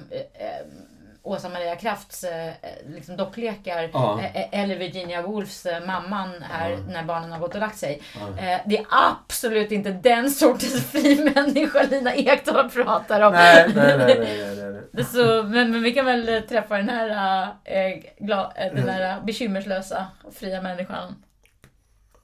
Åsa 1.27 1.49
Maria 1.49 1.75
Krafts 1.75 2.23
eh, 2.23 2.53
liksom 2.87 3.17
docklekar 3.17 3.89
Ja. 3.93 4.21
eh, 4.33 4.61
eller 4.61 4.75
Virginia 4.75 5.21
Woolfs 5.21 5.65
eh, 5.65 5.85
mamman 5.85 6.43
här 6.51 6.69
Ja. 6.69 6.77
när 6.89 7.03
barnen 7.03 7.31
har 7.31 7.39
gått 7.39 7.55
och 7.55 7.61
lagt 7.61 7.77
sig. 7.77 8.01
Ja. 8.19 8.43
Eh, 8.43 8.59
det 8.65 8.77
är 8.77 8.85
absolut 8.89 9.71
inte 9.71 9.91
den 9.91 10.31
sortens 10.31 10.85
fri 10.91 11.31
människa 11.35 11.83
Lina 11.83 12.15
Ekdahl 12.15 12.69
pratar 12.69 13.21
om. 13.21 13.33
Nej, 13.33 13.71
nej, 13.75 13.97
nej, 13.97 14.19
nej, 14.19 14.81
nej, 14.93 15.03
Så, 15.13 15.43
men, 15.43 15.71
men 15.71 15.83
vi 15.83 15.91
kan 15.93 16.05
väl 16.05 16.29
eh, 16.29 16.39
träffa 16.41 16.77
den 16.77 16.89
här, 16.89 17.43
äh, 17.63 17.99
gla, 18.19 18.53
den 18.73 18.89
här 18.89 19.21
bekymmerslösa, 19.21 20.05
fria 20.39 20.61
människan. 20.61 21.15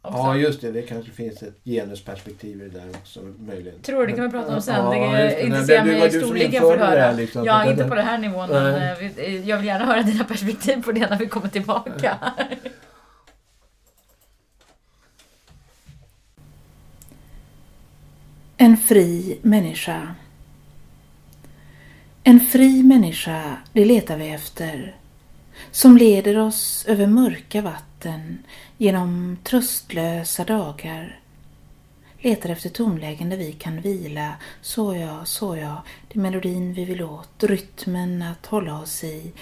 Också. 0.06 0.18
Ja, 0.18 0.36
just 0.36 0.62
det. 0.62 0.72
Det 0.72 0.82
kanske 0.82 1.12
finns 1.12 1.44
ett 1.44 1.60
genusperspektiv 1.66 2.62
i 2.62 2.70
det 2.70 2.80
där 2.80 2.90
också 2.90 3.20
möjligen. 3.40 3.82
Tror 3.82 4.08
det 4.08 4.14
kan 4.14 4.26
vi 4.26 4.32
prata 4.32 4.56
om 4.56 4.62
sen. 4.62 4.76
Ja, 4.76 5.12
det 5.18 5.44
intresserar 5.46 5.86
mig 5.86 6.10
du 6.10 6.22
storleken 6.22 6.62
för 6.62 6.74
att 6.74 6.80
det 6.80 6.86
höra. 6.86 7.02
här, 7.02 7.14
liksom. 7.14 7.46
Ja, 7.46 7.72
inte 7.72 7.84
på 7.84 7.96
den 7.96 8.06
här 8.06 8.18
nivån. 8.18 8.50
Men 8.50 8.76
eh, 8.90 8.98
vi- 9.00 9.44
jag 9.46 9.58
vill 9.58 9.66
gärna 9.66 9.86
höra 9.86 10.02
dina 10.02 10.24
perspektiv 10.24 10.84
på 10.84 10.92
det 10.92 11.10
när 11.10 11.18
vi 11.18 11.28
kommer 11.28 11.48
tillbaka. 11.48 12.18
En 18.58 18.78
fri 18.78 19.40
människa. 19.42 20.16
En 22.24 22.40
fri 22.40 22.84
människa, 22.84 23.58
det 23.74 23.86
letar 23.86 24.18
vi 24.18 24.30
efter, 24.30 24.96
som 25.72 25.98
leder 25.98 26.38
oss 26.38 26.86
över 26.88 27.08
mörka 27.08 27.62
vatten 27.62 28.38
genom 28.84 29.38
tröstlösa 29.44 30.44
dagar. 30.44 31.20
Letar 32.20 32.50
efter 32.50 32.70
tonlägen 32.70 33.30
där 33.30 33.38
vi 33.38 33.52
kan 33.52 33.82
vila, 33.82 34.36
så 34.62 34.96
ja, 34.96 35.26
så 35.26 35.58
ja, 35.58 35.84
det 36.08 36.20
är 36.20 36.22
melodin 36.22 36.74
vi 36.74 36.86
vill 36.86 37.04
åt, 37.04 37.44
rytmen 37.44 38.22
att 38.22 38.46
hålla 38.46 38.80
oss 38.80 39.04
i, 39.04 39.34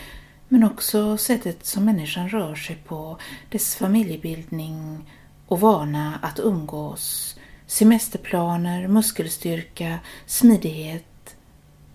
men 0.48 0.64
också 0.64 1.18
sättet 1.18 1.66
som 1.66 1.86
människan 1.86 2.30
rör 2.30 2.56
sig 2.56 2.76
på, 2.76 3.18
dess 3.50 3.76
familjebildning 3.76 5.10
och 5.48 5.60
vana 5.60 6.20
att 6.22 6.40
umgås, 6.40 7.36
semesterplaner, 7.68 8.88
muskelstyrka, 8.88 10.00
smidighet. 10.26 11.36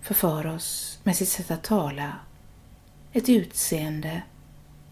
Förför 0.02 0.46
oss 0.46 0.98
med 1.02 1.16
sitt 1.16 1.28
sätt 1.28 1.50
att 1.50 1.64
tala, 1.64 2.12
ett 3.12 3.28
utseende 3.28 4.22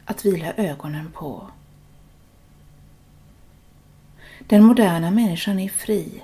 att 0.05 0.25
vila 0.25 0.53
ögonen 0.53 1.13
på. 1.13 1.51
Den 4.47 4.65
moderna 4.65 5.11
människan 5.11 5.59
är 5.59 5.69
fri, 5.69 6.23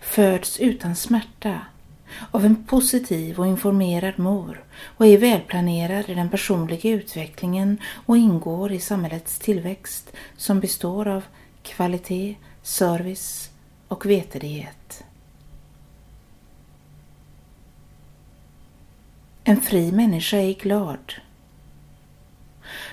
föds 0.00 0.60
utan 0.60 0.96
smärta, 0.96 1.60
av 2.30 2.44
en 2.44 2.64
positiv 2.64 3.40
och 3.40 3.46
informerad 3.46 4.18
mor 4.18 4.64
och 4.82 5.06
är 5.06 5.18
välplanerad 5.18 6.10
i 6.10 6.14
den 6.14 6.30
personliga 6.30 6.90
utvecklingen 6.90 7.78
och 8.06 8.16
ingår 8.16 8.72
i 8.72 8.80
samhällets 8.80 9.38
tillväxt 9.38 10.12
som 10.36 10.60
består 10.60 11.08
av 11.08 11.24
kvalitet, 11.62 12.36
service 12.62 13.50
och 13.88 14.06
vetendighet. 14.06 15.04
En 19.44 19.60
fri 19.60 19.92
människa 19.92 20.36
är 20.36 20.54
glad. 20.54 21.14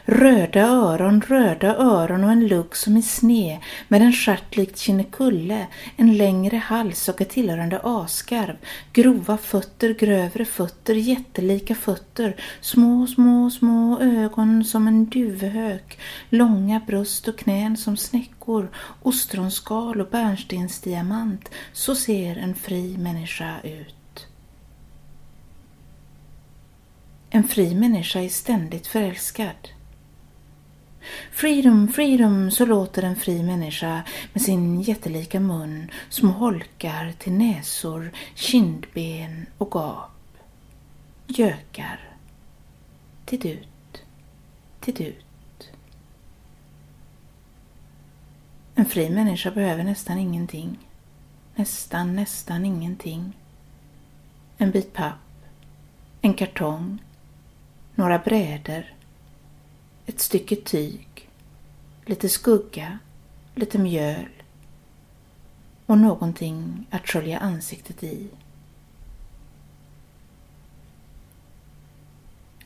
Röda 0.07 0.61
öron, 0.61 1.21
röda 1.21 1.75
öron 1.75 2.23
och 2.23 2.31
en 2.31 2.47
lugg 2.47 2.75
som 2.75 2.97
är 2.97 3.01
sned 3.01 3.57
med 3.87 4.01
en 4.01 4.13
stjärt 4.13 4.57
likt 4.57 4.77
Kinnekulle, 4.77 5.67
en 5.95 6.17
längre 6.17 6.57
hals 6.57 7.09
och 7.09 7.21
ett 7.21 7.29
tillhörande 7.29 7.79
askarv, 7.83 8.55
grova 8.93 9.37
fötter, 9.37 9.93
grövre 9.93 10.45
fötter, 10.45 10.95
jättelika 10.95 11.75
fötter, 11.75 12.35
små, 12.61 13.07
små, 13.07 13.49
små 13.49 13.99
ögon 13.99 14.63
som 14.63 14.87
en 14.87 15.05
duvhök, 15.05 15.99
långa 16.29 16.81
bröst 16.87 17.27
och 17.27 17.37
knän 17.37 17.77
som 17.77 17.97
snäckor, 17.97 18.69
ostronskal 19.01 20.01
och 20.01 20.09
bärnstensdiamant. 20.09 21.49
Så 21.73 21.95
ser 21.95 22.37
en 22.37 22.55
fri 22.55 22.97
människa 22.97 23.55
ut. 23.63 24.27
En 27.29 27.43
fri 27.43 27.75
människa 27.75 28.19
är 28.19 28.29
ständigt 28.29 28.87
förälskad. 28.87 29.69
Freedom, 31.31 31.87
freedom, 31.87 32.51
så 32.51 32.65
låter 32.65 33.03
en 33.03 33.15
fri 33.15 33.43
människa 33.43 34.03
med 34.33 34.41
sin 34.41 34.81
jättelika 34.81 35.39
mun, 35.39 35.91
små 36.09 36.31
holkar 36.31 37.13
till 37.19 37.33
näsor, 37.33 38.11
kindben 38.35 39.45
och 39.57 39.71
gap. 39.71 40.11
Gökar. 41.27 41.99
Tidut, 43.25 44.03
tidut. 44.79 45.25
En 48.75 48.85
fri 48.85 49.09
människa 49.09 49.51
behöver 49.51 49.83
nästan 49.83 50.17
ingenting. 50.17 50.79
Nästan, 51.55 52.15
nästan 52.15 52.65
ingenting. 52.65 53.33
En 54.57 54.71
bit 54.71 54.93
papp, 54.93 55.45
en 56.21 56.33
kartong, 56.33 57.01
några 57.95 58.19
brädor, 58.19 58.94
ett 60.05 60.19
stycke 60.19 60.55
tyg, 60.55 61.29
lite 62.05 62.29
skugga, 62.29 62.99
lite 63.55 63.77
mjöl. 63.77 64.29
Och 65.85 65.97
någonting 65.97 66.85
att 66.89 67.07
skölja 67.07 67.39
ansiktet 67.39 68.03
i. 68.03 68.27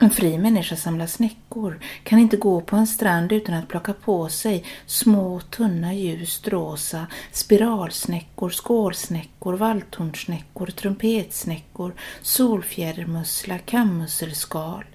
En 0.02 0.10
fri 0.10 0.38
människa 0.38 0.76
samlar 0.76 1.06
snäckor, 1.06 1.80
kan 2.04 2.20
inte 2.20 2.38
gå 2.38 2.62
på 2.62 2.76
en 2.76 2.88
strand 2.88 3.32
utan 3.32 3.56
att 3.56 3.68
plocka 3.68 3.94
på 3.94 4.30
sig 4.30 4.66
små 4.86 5.40
tunna 5.40 5.94
ljust 5.94 6.48
rosa 6.48 7.08
spiralsnäckor, 7.32 8.50
skålsnäckor, 8.50 9.54
valltornsnäckor, 9.54 10.68
trumpetsnäckor, 10.68 11.94
solfjädermussla, 12.22 13.58
kammusselskal. 13.58 14.86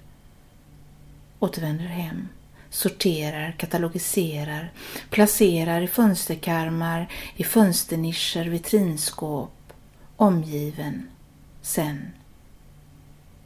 Återvänder 1.39 1.85
hem 1.85 2.27
sorterar, 2.75 3.51
katalogiserar, 3.51 4.71
placerar 5.09 5.81
i 5.81 5.87
fönsterkarmar, 5.87 7.07
i 7.35 7.43
fönsternischer, 7.43 8.45
vitrinskåp, 8.45 9.73
omgiven, 10.15 11.09
sen. 11.61 12.11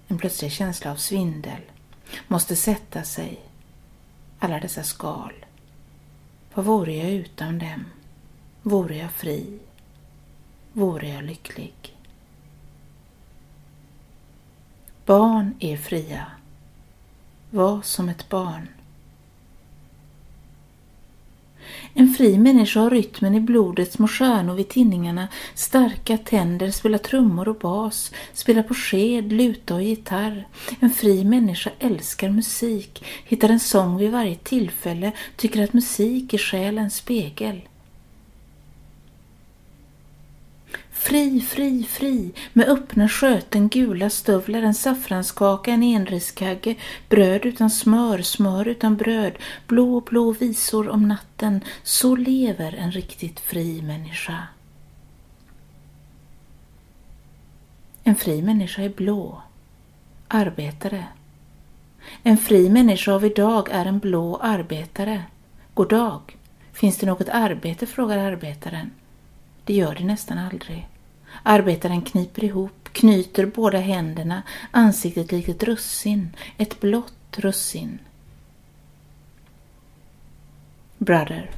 En 0.08 0.18
plötslig 0.18 0.52
känsla 0.52 0.92
av 0.92 0.96
svindel 0.96 1.62
måste 2.28 2.56
sätta 2.56 3.04
sig. 3.04 3.40
Alla 4.40 4.60
dessa 4.60 4.84
skal. 4.84 5.34
Vad 6.54 6.66
vore 6.66 6.96
jag 6.96 7.12
utan 7.12 7.60
dem? 7.60 7.86
Vore 8.62 8.98
jag 8.98 9.12
fri? 9.12 9.60
Vore 10.74 11.10
jag 11.10 11.24
lycklig? 11.24 11.98
Barn 15.06 15.56
är 15.60 15.78
fria. 15.78 16.26
Var 17.50 17.82
som 17.82 18.10
ett 18.10 18.30
barn. 18.30 18.68
En 21.94 22.14
fri 22.14 22.38
människa 22.38 22.80
har 22.80 22.90
rytmen 22.90 23.36
i 23.36 23.40
blodet, 23.40 23.92
små 23.92 24.08
stjärnor 24.08 24.56
vid 24.56 24.70
tinningarna, 24.70 25.28
starka 25.56 26.18
tänder, 26.18 26.72
spelar 26.72 26.98
trummor 26.98 27.48
och 27.48 27.56
bas, 27.56 28.12
spelar 28.34 28.64
på 28.64 28.74
sked, 28.74 29.34
luta 29.34 29.76
och 29.76 29.84
gitarr. 29.84 30.48
En 30.80 30.90
fri 30.90 31.24
människa 31.24 31.70
älskar 31.80 32.30
musik, 32.30 33.04
hittar 33.26 33.50
en 33.50 33.60
sång 33.60 33.98
vid 33.98 34.12
varje 34.12 34.36
tillfälle, 34.36 35.12
tycker 35.36 35.64
att 35.64 35.74
musik 35.74 36.34
är 36.34 36.38
själens 36.38 36.96
spegel. 36.96 37.62
Fri, 41.00 41.42
fri, 41.42 41.84
fri, 41.84 42.32
med 42.54 42.68
öppna 42.70 43.10
sköten, 43.10 43.70
gula 43.70 44.10
stövlar, 44.10 44.62
en 44.62 44.74
saffranskaka, 44.74 45.72
en 45.72 45.84
enriskagge, 45.84 46.76
bröd 47.10 47.46
utan 47.46 47.70
smör, 47.70 48.22
smör 48.22 48.68
utan 48.68 48.98
bröd, 48.98 49.34
blå, 49.68 50.02
blå 50.02 50.32
visor 50.32 50.90
om 50.90 51.08
natten. 51.08 51.62
Så 51.84 52.16
lever 52.16 52.76
en 52.76 52.92
riktigt 52.92 53.40
fri 53.40 53.82
människa. 53.82 54.48
En 58.04 58.16
fri 58.16 58.42
människa 58.42 58.82
är 58.82 58.90
blå, 58.90 59.42
arbetare. 60.28 61.06
En 62.24 62.38
fri 62.38 62.70
människa 62.70 63.14
av 63.14 63.26
idag 63.26 63.70
är 63.72 63.86
en 63.86 64.00
blå 64.00 64.38
arbetare. 64.38 65.24
God 65.74 65.90
dag. 65.90 66.38
Finns 66.74 66.98
det 66.98 67.06
något 67.06 67.30
arbete? 67.30 67.86
frågar 67.86 68.18
arbetaren. 68.18 68.92
Det 69.70 69.76
gör 69.76 69.96
det 69.96 70.04
nästan 70.04 70.38
aldrig. 70.38 70.88
Arbetaren 71.44 72.02
kniper 72.02 72.44
ihop, 72.44 72.90
knyter 72.92 73.46
båda 73.46 73.78
händerna, 73.78 74.44
ansiktet 74.72 75.32
likt 75.32 75.50
ett 75.50 75.64
russin, 75.64 76.36
ett 76.58 76.80
blått 76.80 77.38
russin. 77.38 78.00
Brother, 80.98 81.52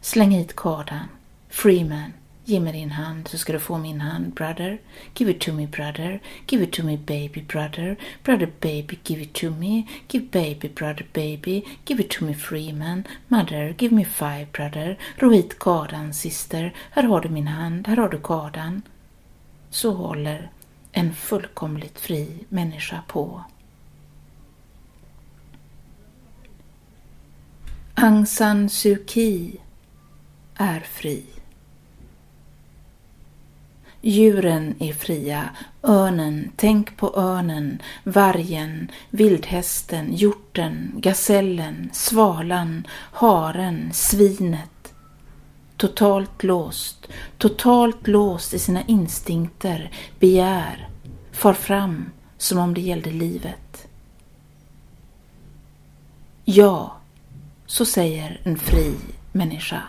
släng 0.00 0.30
hit 0.30 0.56
kardan. 0.56 1.08
Freeman, 1.48 2.12
ge 2.44 2.60
mig 2.60 2.72
din 2.72 2.90
hand 2.90 3.28
så 3.28 3.38
ska 3.38 3.52
du 3.52 3.58
få 3.58 3.78
min 3.78 4.00
hand, 4.00 4.34
brother. 4.34 4.78
Give 5.14 5.30
it 5.30 5.40
to 5.40 5.52
me, 5.52 5.66
brother. 5.66 6.20
Give 6.46 6.64
it 6.64 6.72
to 6.72 6.82
me, 6.82 6.96
baby, 6.96 7.42
brother. 7.42 7.96
Brother, 8.22 8.52
baby, 8.60 8.98
give 9.04 9.22
it 9.22 9.34
to 9.34 9.50
me. 9.50 9.86
Give 10.08 10.24
baby, 10.30 10.68
brother, 10.68 11.06
baby. 11.12 11.64
Give 11.84 12.00
it 12.00 12.10
to 12.10 12.24
me, 12.24 12.34
Freeman. 12.34 13.04
Mother, 13.28 13.74
give 13.78 13.94
me 13.94 14.04
five, 14.04 14.46
brother. 14.52 14.96
Ro 15.18 15.30
hit 15.30 15.58
kardan, 15.58 16.14
syster. 16.14 16.74
Här 16.90 17.02
har 17.02 17.20
du 17.20 17.28
min 17.28 17.46
hand, 17.46 17.88
här 17.88 17.96
har 17.96 18.08
du 18.08 18.18
kardan 18.18 18.82
så 19.70 19.92
håller 19.92 20.50
en 20.92 21.14
fullkomligt 21.14 22.00
fri 22.00 22.44
människa 22.48 23.02
på. 23.08 23.44
Aung 27.94 28.26
San 28.26 28.68
Suu 28.68 29.06
Kyi 29.06 29.60
är 30.54 30.80
fri. 30.80 31.24
Djuren 34.04 34.74
är 34.78 34.92
fria. 34.92 35.50
Örnen, 35.82 36.52
tänk 36.56 36.96
på 36.96 37.12
örnen, 37.16 37.82
vargen, 38.04 38.90
vildhästen, 39.10 40.14
hjorten, 40.14 40.92
gasellen, 40.96 41.90
svalan, 41.92 42.86
haren, 43.12 43.90
svinet, 43.92 44.94
totalt 45.76 46.42
låst, 46.42 47.08
totalt 47.38 48.08
låst 48.08 48.54
i 48.54 48.58
sina 48.58 48.82
instinkter, 48.82 49.90
begär, 50.18 50.88
far 51.32 51.54
fram 51.54 52.10
som 52.38 52.58
om 52.58 52.74
det 52.74 52.80
gällde 52.80 53.10
livet. 53.10 53.88
Ja, 56.44 56.96
så 57.66 57.84
säger 57.84 58.40
en 58.44 58.58
fri 58.58 58.94
människa. 59.32 59.82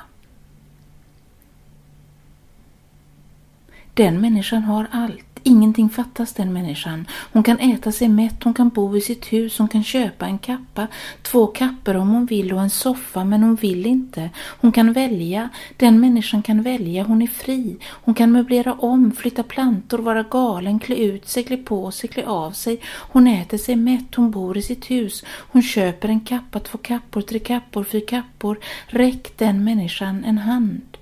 Den 3.94 4.22
människan 4.22 4.64
har 4.64 4.88
allt, 4.92 5.34
Ingenting 5.46 5.90
fattas 5.90 6.34
den 6.34 6.54
människan. 6.54 7.08
Hon 7.34 7.44
kan 7.44 7.60
äta 7.60 7.92
sig 7.92 8.10
mätt, 8.10 8.44
hon 8.44 8.54
kan 8.54 8.70
bo 8.70 8.98
i 8.98 9.02
sitt 9.02 9.34
hus, 9.34 9.58
hon 9.58 9.68
kan 9.68 9.84
köpa 9.84 10.26
en 10.26 10.38
kappa, 10.38 10.88
två 11.22 11.48
kappor 11.48 11.96
om 11.96 12.10
hon 12.10 12.26
vill 12.26 12.54
och 12.54 12.62
en 12.62 12.70
soffa, 12.70 13.24
men 13.24 13.44
hon 13.44 13.56
vill 13.56 13.86
inte. 13.86 14.30
Hon 14.38 14.72
kan 14.72 14.94
välja. 14.94 15.50
Den 15.78 16.00
människan 16.00 16.42
kan 16.42 16.62
välja. 16.62 17.04
Hon 17.04 17.22
är 17.22 17.28
fri. 17.28 17.78
Hon 17.84 18.16
kan 18.16 18.32
möblera 18.32 18.74
om, 18.74 19.12
flytta 19.12 19.44
plantor, 19.44 19.98
vara 19.98 20.24
galen, 20.24 20.80
klä 20.80 20.96
ut 20.96 21.28
sig, 21.28 21.44
klä 21.44 21.58
på 21.58 21.92
sig, 21.92 22.10
klä 22.10 22.26
av 22.26 22.52
sig. 22.52 22.80
Hon 22.86 23.28
äter 23.28 23.58
sig 23.58 23.76
mätt, 23.76 24.16
hon 24.16 24.32
bor 24.32 24.58
i 24.58 24.62
sitt 24.62 24.92
hus. 24.92 25.24
Hon 25.28 25.62
köper 25.62 26.10
en 26.10 26.20
kappa, 26.20 26.60
två 26.60 26.78
kappor, 26.78 27.22
tre 27.22 27.40
kappor, 27.40 27.84
fyra 27.84 28.06
kappor. 28.08 28.60
Räck 28.88 29.38
den 29.38 29.64
människan 29.64 30.24
en 30.24 30.38
hand. 30.38 30.93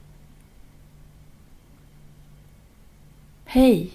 Hej! 3.53 3.89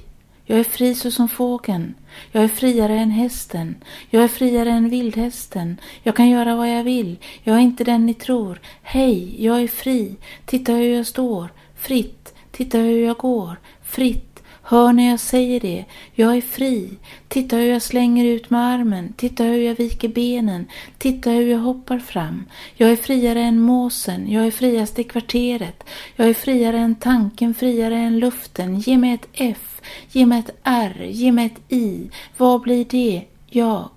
Jag 0.44 0.58
är 0.58 0.64
fri 0.64 0.94
såsom 0.94 1.28
fågeln. 1.28 1.94
Jag 2.32 2.44
är 2.44 2.48
friare 2.48 2.98
än 2.98 3.10
hästen. 3.10 3.76
Jag 4.10 4.24
är 4.24 4.28
friare 4.28 4.70
än 4.70 4.90
vildhästen. 4.90 5.80
Jag 6.02 6.16
kan 6.16 6.28
göra 6.28 6.56
vad 6.56 6.70
jag 6.70 6.84
vill. 6.84 7.16
Jag 7.42 7.56
är 7.56 7.60
inte 7.60 7.84
den 7.84 8.06
ni 8.06 8.14
tror. 8.14 8.60
Hej, 8.82 9.44
jag 9.44 9.62
är 9.62 9.68
fri. 9.68 10.16
Titta 10.44 10.72
hur 10.72 10.94
jag 10.96 11.06
står. 11.06 11.48
Fritt. 11.76 12.34
Titta 12.50 12.78
hur 12.78 13.04
jag 13.04 13.16
går. 13.16 13.56
Fritt. 13.82 14.25
Hör 14.68 14.92
när 14.92 15.10
jag 15.10 15.20
säger 15.20 15.60
det. 15.60 15.84
Jag 16.14 16.36
är 16.36 16.40
fri. 16.40 16.90
Titta 17.28 17.56
hur 17.56 17.70
jag 17.70 17.82
slänger 17.82 18.24
ut 18.24 18.50
med 18.50 18.60
armen. 18.60 19.12
Titta 19.16 19.44
hur 19.44 19.62
jag 19.62 19.74
viker 19.74 20.08
benen. 20.08 20.66
Titta 20.98 21.30
hur 21.30 21.50
jag 21.50 21.58
hoppar 21.58 21.98
fram. 21.98 22.44
Jag 22.74 22.90
är 22.90 22.96
friare 22.96 23.40
än 23.40 23.60
måsen. 23.60 24.32
Jag 24.32 24.46
är 24.46 24.50
friast 24.50 24.98
i 24.98 25.04
kvarteret. 25.04 25.84
Jag 26.16 26.28
är 26.28 26.34
friare 26.34 26.78
än 26.78 26.94
tanken, 26.94 27.54
friare 27.54 27.96
än 27.96 28.18
luften. 28.18 28.78
Ge 28.78 28.98
mig 28.98 29.14
ett 29.14 29.28
F. 29.32 29.80
Ge 30.12 30.26
mig 30.26 30.38
ett 30.38 30.56
R, 30.62 31.06
ge 31.08 31.32
mig 31.32 31.46
ett 31.46 31.72
I. 31.72 32.10
Vad 32.36 32.60
blir 32.60 32.84
det? 32.84 33.22
Jag. 33.46 33.90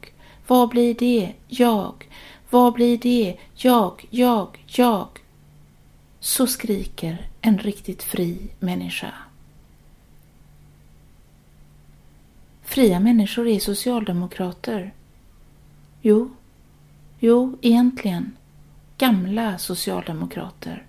Vad 0.48 0.70
blir 0.70 0.94
det? 0.94 1.32
Jag. 1.48 2.08
Vad 2.50 2.74
blir 2.74 2.98
det? 2.98 3.36
Jag, 3.56 4.06
jag, 4.10 4.48
jag. 4.66 5.08
Så 6.20 6.48
skriker 6.48 7.30
en 7.42 7.58
riktigt 7.58 8.04
fri 8.04 8.38
människa. 8.60 9.14
Fria 12.70 13.00
människor 13.00 13.48
är 13.48 13.60
socialdemokrater. 13.60 14.94
Jo, 16.02 16.30
jo, 17.20 17.58
egentligen 17.62 18.38
gamla 18.98 19.58
socialdemokrater. 19.58 20.86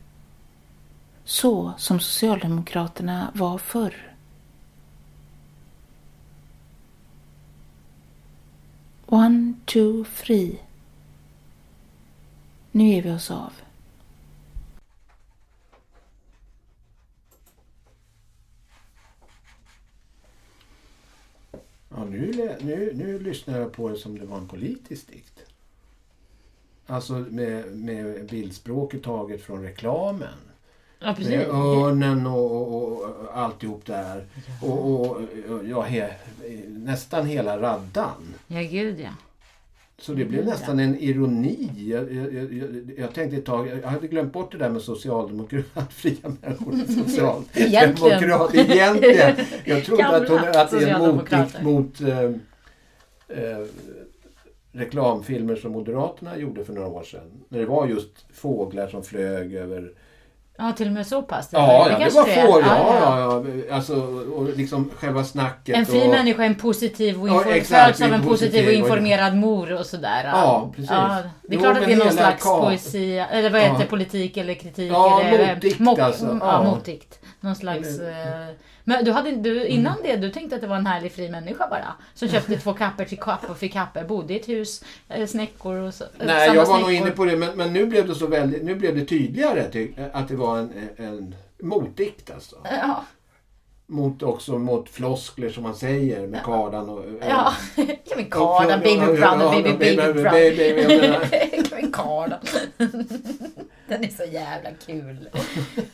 Så 1.24 1.72
som 1.78 2.00
socialdemokraterna 2.00 3.30
var 3.34 3.58
förr. 3.58 4.14
One, 9.06 9.54
two, 9.64 10.04
three. 10.04 10.58
Nu 12.70 12.88
ger 12.88 13.02
vi 13.02 13.10
oss 13.10 13.30
av. 13.30 13.52
Ja, 21.94 22.04
nu, 22.04 22.56
nu, 22.60 22.92
nu 22.94 23.18
lyssnar 23.18 23.58
jag 23.58 23.72
på 23.72 23.88
det 23.88 23.96
som 23.96 24.18
det 24.18 24.26
var 24.26 24.38
en 24.38 24.48
politisk 24.48 25.10
dikt. 25.10 25.40
Alltså 26.86 27.12
med, 27.12 27.76
med 27.76 28.26
bildspråket 28.26 29.02
taget 29.02 29.42
från 29.42 29.62
reklamen. 29.62 30.34
Ja, 30.98 31.14
precis. 31.16 31.30
Med 31.30 31.48
örnen 31.48 32.26
och, 32.26 32.52
och, 32.52 33.02
och 33.02 33.36
alltihop 33.36 33.86
där. 33.86 34.26
Och, 34.62 34.90
och, 34.90 35.10
och 35.48 35.64
ja, 35.64 35.82
he, 35.82 36.14
nästan 36.68 37.26
hela 37.26 37.58
raddan. 37.58 38.34
Ja, 38.46 38.60
gud 38.60 39.00
ja. 39.00 39.10
Så 40.00 40.12
det 40.12 40.24
blev 40.24 40.44
nästan 40.44 40.80
en 40.80 40.98
ironi. 40.98 41.70
Jag, 41.76 42.12
jag, 42.12 42.34
jag, 42.34 42.90
jag 42.98 43.14
tänkte 43.14 43.36
ett 43.36 43.44
tag, 43.44 43.68
jag 43.82 43.88
hade 43.88 44.06
glömt 44.06 44.32
bort 44.32 44.52
det 44.52 44.58
där 44.58 44.70
med 44.70 44.82
socialdemokrat, 44.82 45.64
fria 45.92 46.36
människor. 46.40 47.04
Socialdemokrat, 47.04 48.54
egentligen. 48.54 49.36
Jag 49.64 49.84
trodde 49.84 50.06
att, 50.06 50.28
hon, 50.28 50.38
att 50.38 50.52
det 50.52 50.58
är 50.58 50.62
en 50.62 50.70
socialdemokrater. 50.70 51.64
mot 51.64 52.00
eh, 52.00 52.22
eh, 53.28 53.66
reklamfilmer 54.72 55.56
som 55.56 55.72
Moderaterna 55.72 56.38
gjorde 56.38 56.64
för 56.64 56.72
några 56.72 56.88
år 56.88 57.02
sedan. 57.02 57.44
När 57.48 57.58
det 57.58 57.66
var 57.66 57.86
just 57.86 58.26
fåglar 58.32 58.88
som 58.88 59.02
flög 59.02 59.54
över 59.54 59.92
Ja, 60.60 60.72
till 60.72 60.86
och 60.86 60.92
med 60.92 61.06
så 61.06 61.22
pass. 61.22 61.48
Ja, 61.52 61.72
ja 61.72 61.84
det 61.88 62.00
kanske 62.02 62.20
var 62.20 62.28
är. 62.28 62.46
får. 62.46 62.60
Ja, 62.62 62.98
ja, 63.00 63.42
ja. 63.68 63.74
Alltså, 63.76 63.94
och 64.34 64.56
liksom 64.56 64.90
själva 64.96 65.24
snacket. 65.24 65.76
En 65.76 65.86
fri 65.86 66.02
och, 66.06 66.10
människa 66.10 66.44
en 66.44 66.54
positiv 66.54 67.22
och 67.22 67.28
Ja, 67.28 67.34
informerad, 67.34 67.66
föds 67.86 68.02
av 68.02 68.12
en 68.12 68.22
positiv 68.22 68.24
och 68.24 68.30
positiv 68.30 68.66
och- 68.66 68.72
informerad 68.72 69.36
mor 69.36 69.72
och 69.72 69.86
sådär. 69.86 70.30
Ja, 70.32 70.70
precis. 70.76 70.90
Ja, 70.90 71.18
det 71.42 71.54
är 71.54 71.58
Jo, 71.58 71.60
klart 71.60 71.76
att 71.78 71.86
det 71.86 71.92
är 71.92 71.96
någon 71.96 72.12
slags 72.12 72.44
ka- 72.44 72.60
poesi, 72.60 73.18
eller 73.32 73.50
vad 73.50 73.60
heter 73.60 73.80
Ja. 73.80 73.86
politik 73.90 74.36
eller 74.36 74.54
kritik. 74.54 74.92
Ja, 74.92 75.20
eller, 75.22 75.54
motdikt 75.54 75.78
mock- 75.80 75.98
alltså. 76.00 76.38
Ja, 76.40 76.62
Ja. 76.64 76.70
motdikt. 76.70 77.18
Någon 77.40 77.54
slags... 77.56 78.00
eh, 78.00 78.46
Men 78.84 79.04
du 79.04 79.12
hade, 79.12 79.30
du, 79.32 79.66
innan 79.66 79.94
det, 80.02 80.16
du 80.16 80.30
tänkte 80.30 80.54
att 80.56 80.60
det 80.62 80.66
var 80.68 80.76
en 80.76 80.86
härlig 80.86 81.12
fri 81.12 81.28
människa 81.30 81.68
bara? 81.70 81.94
Som 82.14 82.28
köpte 82.28 82.56
två 82.58 82.72
kappor 82.72 83.04
till 83.04 83.18
kappor 83.18 83.54
för 83.54 83.66
kappor, 83.66 84.04
bodde 84.04 84.34
i 84.34 84.36
ett 84.40 84.48
hus, 84.48 84.84
eh, 85.08 85.26
snäckor 85.26 85.76
och 85.76 85.94
så. 85.94 86.04
eh, 86.04 86.10
Nej, 86.18 86.46
jag 86.54 86.66
var 86.66 86.74
nog 86.78 86.88
snäckor. 86.88 86.92
inne 86.92 87.10
på 87.10 87.24
det. 87.24 87.36
Men, 87.36 87.56
men 87.56 87.72
nu 87.72 87.86
blev 87.86 88.08
det 88.08 88.14
så 88.14 88.26
väldigt, 88.26 88.62
nu 88.64 88.74
blev 88.74 88.94
det 88.96 89.04
tydligare 89.04 89.70
ty, 89.72 89.88
att 90.12 90.28
det 90.28 90.36
var 90.36 90.58
en, 90.58 90.72
en 90.96 91.34
motdikt 91.62 92.30
alltså. 92.30 92.56
Ja, 92.64 93.04
Mot 93.86 94.22
också 94.22 94.58
mot 94.58 94.88
floskler 94.88 95.50
som 95.50 95.62
man 95.62 95.74
säger 95.74 96.26
med 96.26 96.42
kardan 96.44 96.88
och... 96.88 97.04
ja. 97.28 97.52
ja 97.76 98.16
men 98.16 98.30
kardan, 98.30 98.80
baby 98.80 98.96
brother, 99.16 99.50
baby, 99.62 99.72
baby 99.78 100.12
brother. 100.22 101.28
baby, 101.30 101.92
kardan. 101.92 102.38
Den 103.90 104.04
är 104.04 104.08
så 104.08 104.24
jävla 104.24 104.70
kul. 104.86 105.28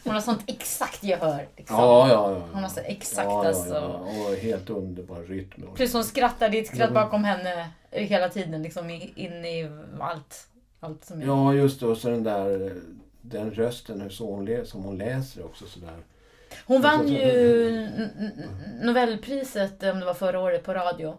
Hon 0.05 0.15
har 0.15 0.21
sånt 0.21 0.43
exakt 0.47 1.03
gehör. 1.03 1.49
Liksom. 1.57 1.77
Ja, 1.77 2.09
ja, 2.09 2.31
ja. 2.31 2.43
Hon 2.53 2.63
har 2.63 2.71
så 2.71 2.81
exakt 2.81 3.27
ja, 3.27 3.47
alltså. 3.47 3.75
ja. 3.75 4.07
Och 4.29 4.37
helt 4.37 4.71
underbar 4.71 5.21
rytm. 5.21 5.75
Plus 5.75 5.93
hon 5.93 6.05
skrattar, 6.05 6.49
det 6.49 6.59
är 6.59 6.63
ett 6.63 6.69
skratt 6.69 6.93
bakom 6.93 7.25
henne 7.25 7.69
hela 7.91 8.29
tiden. 8.29 8.63
Liksom 8.63 8.91
in 8.91 9.45
i 9.45 9.71
allt. 10.01 10.47
Allt 10.81 11.05
som. 11.05 11.23
Ja, 11.23 11.55
just 11.55 11.81
det. 11.81 11.87
Och 11.87 11.97
så 11.97 12.09
den 12.09 12.23
där 12.23 12.73
den 13.21 13.51
rösten 13.51 14.01
hur 14.01 14.11
så 14.11 14.27
hon 14.35 14.67
som 14.67 14.85
hon 14.85 14.99
läser 14.99 15.45
också 15.45 15.67
sådär. 15.67 15.97
Hon 16.67 16.83
vann 16.83 17.09
ju 17.09 17.89
Nobelpriset, 18.83 19.83
om 19.83 20.01
det 20.01 20.07
var 20.07 20.15
förra 20.15 20.41
året, 20.41 20.65
på 20.65 20.75
radio. 20.75 21.17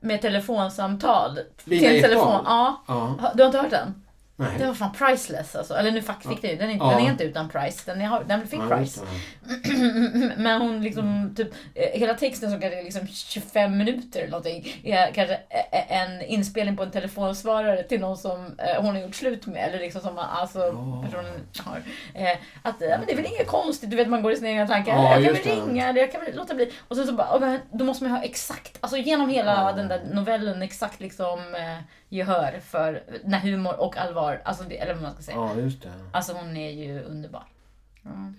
Med 0.00 0.22
telefonsamtal. 0.22 1.38
Lina 1.64 1.88
till 1.88 2.02
telefon. 2.02 2.40
Ja. 2.44 2.82
Ja. 2.88 3.32
Du 3.34 3.42
har 3.42 3.46
inte 3.46 3.58
hört 3.58 3.70
den? 3.70 4.03
Nej. 4.36 4.48
Den 4.58 4.68
var 4.68 4.74
fan 4.74 4.92
priceless 4.92 5.56
alltså. 5.56 5.74
Eller 5.74 5.90
nu 5.90 6.02
fick 6.02 6.22
fick 6.28 6.42
du 6.42 6.56
den, 6.56 6.68
är 6.68 6.72
inte- 6.72 6.84
Ja. 6.84 6.90
den 6.90 7.00
är 7.06 7.10
inte 7.10 7.24
utan 7.24 7.48
price. 7.48 7.82
Den, 7.86 8.00
är, 8.02 8.24
den 8.24 8.46
fick 8.48 8.60
Ja, 8.70 8.76
price. 8.76 9.00
det. 9.00 9.72
Men 10.36 10.60
hon 10.60 10.82
liksom, 10.82 11.34
typ, 11.36 11.48
eh, 11.74 12.00
hela 12.00 12.14
texten 12.14 12.50
som 12.50 12.60
kanske 12.60 12.78
är 12.80 12.84
liksom 12.84 13.06
25 13.06 13.76
minuter 13.78 14.20
eller 14.20 14.30
någonting, 14.30 14.80
är 14.84 15.10
kanske 15.12 15.34
ä- 15.34 15.84
en 15.88 16.22
inspelning 16.22 16.76
på 16.76 16.82
en 16.82 16.90
telefonsvarare 16.90 17.82
till 17.82 18.00
någon 18.00 18.16
som 18.16 18.46
eh, 18.58 18.82
hon 18.82 18.94
har 18.94 19.02
gjort 19.02 19.14
slut 19.14 19.46
med. 19.46 19.68
Eller 19.68 19.78
liksom 19.78 20.00
som 20.00 20.18
alltså, 20.18 20.58
personen 21.04 21.46
har. 21.58 21.82
Eh, 22.14 22.36
att, 22.62 22.74
ja, 22.80 22.88
men 22.98 23.06
det 23.06 23.12
är 23.12 23.16
väl 23.16 23.26
inget 23.26 23.46
konstigt, 23.46 23.90
du 23.90 23.96
vet 23.96 24.08
man 24.08 24.22
går 24.22 24.32
i 24.32 24.36
sina 24.36 24.48
egna 24.48 24.66
tankar. 24.66 24.92
Ja, 24.92 25.02
jag 25.20 25.24
kan 25.24 25.32
väl 25.34 25.42
det. 25.44 25.50
ringa, 25.72 25.92
jag 25.92 26.12
kan 26.12 26.20
väl 26.20 26.36
låta 26.36 26.54
bli. 26.54 26.72
Och 26.88 26.96
sen 26.96 27.06
så 27.06 27.12
bara, 27.12 27.36
oh, 27.36 27.56
då 27.72 27.84
måste 27.84 28.04
man 28.04 28.12
ha 28.12 28.22
exakt, 28.22 28.78
alltså 28.80 28.96
genom 28.96 29.28
hela 29.28 29.72
den 29.72 29.88
där 29.88 30.00
novellen, 30.12 30.62
exakt 30.62 31.00
liksom 31.00 31.38
eh, 31.54 31.78
gehör 32.14 32.60
för 32.60 33.02
när 33.24 33.38
humor 33.38 33.80
och 33.80 33.96
allvar, 33.96 34.40
alltså 34.44 34.64
det, 34.68 34.78
eller 34.78 34.94
vad 34.94 35.02
man 35.02 35.14
ska 35.14 35.22
säga. 35.22 35.36
Ja, 35.36 35.56
just 35.56 35.82
det. 35.82 35.92
Alltså 36.12 36.32
hon 36.32 36.56
är 36.56 36.70
ju 36.70 37.02
underbar. 37.02 37.44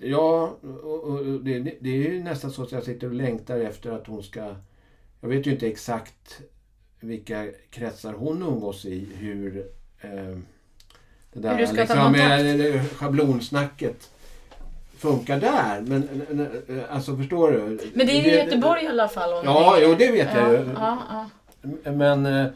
Ja, 0.01 0.57
och, 0.83 1.03
och 1.03 1.23
det, 1.25 1.59
det 1.59 1.89
är 1.89 2.11
ju 2.11 2.23
nästan 2.23 2.51
så 2.51 2.63
att 2.63 2.71
jag 2.71 2.83
sitter 2.83 3.07
och 3.07 3.13
längtar 3.13 3.57
efter 3.57 3.91
att 3.91 4.07
hon 4.07 4.23
ska... 4.23 4.55
Jag 5.21 5.29
vet 5.29 5.47
ju 5.47 5.51
inte 5.51 5.67
exakt 5.67 6.41
vilka 6.99 7.47
kretsar 7.69 8.13
hon 8.13 8.41
umgås 8.41 8.85
i, 8.85 9.07
hur... 9.15 9.67
Eh, 10.01 10.09
det 11.33 11.39
där 11.39 11.51
Hur 11.51 11.57
du 11.57 11.67
ska 11.67 11.75
ta 11.75 11.81
liksom, 11.81 12.03
kontakt. 12.03 12.41
eh, 12.41 12.53
det 12.53 12.83
schablonsnacket 12.95 14.09
funkar 14.97 15.39
där. 15.39 15.81
Men 15.81 16.09
alltså 16.89 17.17
förstår 17.17 17.51
du? 17.51 17.91
Men 17.93 18.07
det 18.07 18.13
är 18.13 18.23
ju 18.23 18.31
i 18.31 18.35
Göteborg 18.35 18.83
i 18.83 18.87
alla 18.87 19.07
fall. 19.07 19.45
Ja, 19.45 19.77
är. 19.77 19.81
jo, 19.81 19.95
det 19.99 20.11
vet 20.11 20.35
jag 20.35 20.53
ja, 20.53 20.57
ju. 20.57 20.69
Ja, 20.75 20.97
ja. 21.09 21.91
Men 21.91 22.25
eh, 22.25 22.47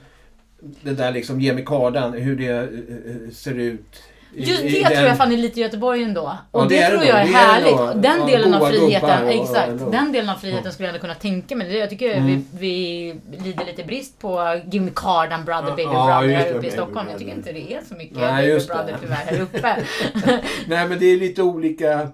det 0.62 0.92
där 0.94 1.12
liksom, 1.12 1.42
ge 1.42 1.54
mig 1.54 1.66
kardan, 1.66 2.14
hur 2.14 2.36
det 2.36 2.48
eh, 2.50 3.32
ser 3.34 3.54
ut. 3.54 4.04
i- 4.36 4.44
Just 4.44 4.62
det 4.62 4.70
den- 4.84 4.92
tror 4.92 5.08
jag 5.08 5.18
fan 5.18 5.32
är 5.32 5.38
lite 5.38 5.60
Göteborg 5.60 6.04
ändå. 6.04 6.38
Och 6.52 6.62
Ja, 6.62 6.66
det 6.66 6.76
det, 6.76 6.82
är 6.82 6.90
tror 6.90 7.04
jag 7.04 7.20
är 7.22 7.26
det 7.26 7.30
är 7.32 7.34
härligt. 7.34 7.76
nog. 7.80 8.02
Den 8.02 8.28
delen 8.28 8.54
av 8.54 8.68
friheten, 8.70 9.24
och- 9.26 9.32
exakt. 9.34 9.82
och- 9.82 9.92
Den 9.92 10.12
delen 10.12 10.30
av 10.30 10.36
friheten 10.36 10.72
skulle 10.72 10.88
jag 10.88 10.94
ändå 10.96 11.02
kunna 11.02 11.16
tänka 11.16 11.56
mig. 11.56 11.78
Jag 11.78 11.90
tycker 11.90 12.14
Mm. 12.16 12.26
vi, 12.28 12.44
vi 12.60 13.38
lider 13.44 13.66
lite 13.66 13.84
brist 13.84 14.20
på 14.20 14.62
Give 14.72 14.86
me 14.86 14.92
cardan 14.96 15.46
brother, 15.46 15.70
baby 15.70 15.84
ja, 15.84 16.20
brother 16.22 16.36
här 16.36 16.54
uppe 16.54 16.68
i 16.68 16.72
Stockholm. 16.72 17.08
Jag 17.10 17.20
tycker 17.20 17.32
inte 17.34 17.52
det 17.52 17.74
är 17.74 17.82
så 17.90 17.96
mycket 17.96 18.18
Nej, 18.18 18.48
baby 18.54 18.66
brother 18.68 18.96
tyvärr 19.02 19.16
här 19.16 19.42
uppe. 19.42 19.76
Nej, 20.68 20.88
men 20.88 21.00
det 21.00 21.06
är 21.06 21.18
lite 21.18 21.44
olika 21.44 22.10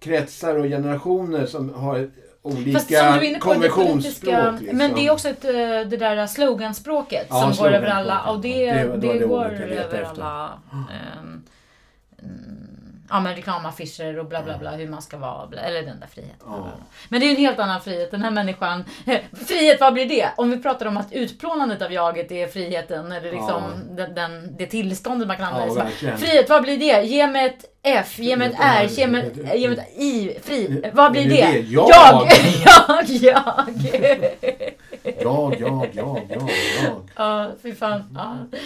kretsar 0.00 0.56
och 0.56 0.64
generationer 0.64 1.46
som 1.46 1.74
har 1.74 2.10
olika 2.42 2.78
Fast 2.78 2.88
som 2.88 2.96
du 2.96 3.02
är 3.02 3.22
inne 3.22 3.38
på, 3.38 3.54
det 3.54 3.68
konventionsspråk. 3.68 4.60
liksom. 4.60 4.78
men 4.78 4.94
det 4.94 5.06
är 5.06 5.10
också 5.10 5.28
ett, 5.28 5.44
eh, 5.44 5.50
det 5.90 5.96
där 5.96 6.26
sloganspråket 6.26 7.26
Ja, 7.30 7.52
som 7.52 7.64
går 7.64 7.72
över 7.72 7.86
alla. 7.88 8.30
Och 8.30 8.40
det. 8.40 8.72
Det 8.72 8.96
det, 8.96 9.18
det 9.18 9.26
går 9.26 9.44
över 9.44 10.02
alla 10.02 10.50
mm, 10.72 11.42
ja, 13.12 13.20
men 13.20 13.34
reklamaffischer 13.34 14.18
och 14.18 14.26
bla 14.26 14.42
bla 14.42 14.58
bla 14.58 14.70
hur 14.70 14.88
man 14.88 15.02
ska 15.02 15.16
vara. 15.16 15.46
Bla, 15.46 15.60
eller 15.60 15.82
den 15.82 16.00
där 16.00 16.06
friheten. 16.06 16.46
bla. 16.46 16.72
Men 17.08 17.20
det 17.20 17.26
är 17.26 17.30
en 17.30 17.36
helt 17.36 17.58
annan 17.58 17.80
frihet. 17.80 18.10
Den 18.10 18.22
här 18.22 18.30
människan. 18.30 18.84
Frihet, 19.46 19.80
vad 19.80 19.92
blir 19.92 20.08
det? 20.08 20.28
Om 20.36 20.50
vi 20.50 20.62
pratar 20.62 20.86
om 20.86 20.96
att 20.96 21.12
utplånandet 21.12 21.82
av 21.82 21.92
jaget 21.92 22.32
är 22.32 22.46
friheten. 22.46 23.12
Eller 23.12 23.32
liksom 23.32 23.62
den, 23.90 24.14
den, 24.14 24.56
det 24.56 24.66
tillståndet 24.66 25.28
man 25.28 25.36
kan 25.36 25.46
använda. 25.54 25.86
Ja, 26.00 26.16
frihet, 26.16 26.50
vad 26.50 26.62
blir 26.62 26.78
det? 26.78 27.02
Ge 27.02 27.26
mig 27.26 27.46
ett 27.46 27.64
F, 27.82 28.18
ge 28.18 28.36
mig 28.36 28.48
ett 28.48 28.56
R, 28.60 28.88
ge 28.90 29.06
mig 29.06 29.26
ett, 29.26 29.58
ge 29.58 29.68
mig 29.68 29.78
ett 29.78 30.00
I. 30.00 30.38
Fri. 30.42 30.90
Vad 30.92 31.12
blir 31.12 31.28
det? 31.28 31.58
Jag! 31.58 31.88
Jag! 31.90 32.28
Jag! 32.64 33.04
jag. 33.08 33.66
Jag, 35.22 35.60
jag, 35.60 35.88
jag, 35.92 36.20
jag. 36.30 37.10
Ja, 37.16 37.50
fy 37.62 37.74
fan. 37.74 38.04
Ja. 38.14 38.58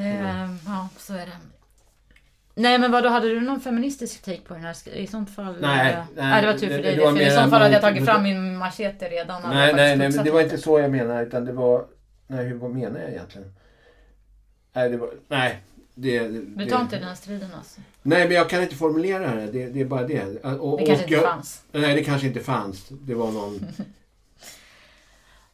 Ehm, 0.00 0.58
ja, 0.66 0.88
så 0.98 1.12
är 1.12 1.26
det. 1.26 1.36
Nej 2.54 2.78
men 2.78 2.90
vad 2.92 3.02
då 3.02 3.08
hade 3.08 3.28
du 3.28 3.40
någon 3.40 3.60
feministisk 3.60 4.22
take 4.22 4.40
på 4.40 4.54
den 4.54 4.62
här? 4.62 4.88
I 4.94 5.06
sånt 5.06 5.34
fall... 5.34 5.56
Nej, 5.60 5.92
eh, 5.92 6.04
nej, 6.16 6.42
det 6.42 6.46
var 6.52 6.58
tur 6.58 6.68
för 6.68 6.76
det- 6.76 6.82
dig. 6.82 6.96
det 6.96 7.02
För 7.02 7.20
i 7.20 7.30
sånt 7.30 7.50
fall 7.50 7.62
hade 7.62 7.72
jag 7.74 7.82
tagit 7.82 8.04
fram 8.04 8.22
min 8.22 8.56
machete 8.56 9.08
redan. 9.08 9.42
Nej, 9.42 9.74
nej, 9.74 9.96
nej, 9.96 10.10
men 10.10 10.24
det 10.24 10.30
var 10.30 10.40
inte 10.40 10.58
så 10.58 10.80
jag 10.80 10.90
menade. 10.90 11.22
Utan 11.26 11.44
det 11.44 11.52
var... 11.52 11.86
Nej, 12.26 12.44
hur, 12.44 12.54
vad 12.54 12.70
menar 12.70 13.00
jag 13.00 13.10
egentligen? 13.10 13.52
Nej, 14.72 14.88
det 14.90 14.96
var... 14.96 15.10
Nej. 15.28 15.60
Det, 15.94 16.28
Du 16.28 16.66
tar 16.66 16.80
inte 16.80 16.96
den 16.96 17.08
här 17.08 17.14
striden 17.14 17.48
alltså? 17.58 17.80
Nej, 18.02 18.26
men 18.26 18.36
jag 18.36 18.48
kan 18.50 18.62
inte 18.62 18.74
formulera 18.74 19.34
det. 19.34 19.46
Det, 19.46 19.66
det 19.66 19.80
är 19.80 19.84
bara 19.84 20.02
det. 20.06 20.44
Och, 20.44 20.78
Det 20.80 20.86
kanske 20.86 21.04
inte 21.04 21.14
jag, 21.14 21.22
fanns. 21.22 21.62
Nej, 21.72 21.94
det 21.94 22.04
kanske 22.04 22.26
inte 22.26 22.40
fanns. 22.40 22.88
Det 22.88 23.14
var 23.14 23.32
någon... 23.32 23.66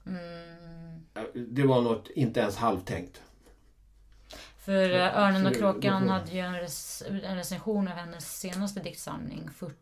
Mm. 0.06 1.46
Det 1.48 1.62
var 1.62 1.80
något 1.82 2.10
inte 2.14 2.40
ens 2.40 2.56
halvtänkt. 2.56 3.22
För 4.66 4.90
eh, 4.94 5.18
Örnen 5.18 5.46
och 5.46 5.54
kråkan 5.54 6.08
hade 6.08 6.30
ju 6.30 6.40
en, 6.40 6.54
en 7.24 7.36
recension 7.36 7.88
av 7.88 7.94
hennes 7.94 8.38
senaste 8.38 8.80
diktsamling. 8.80 9.50
40, 9.56 9.74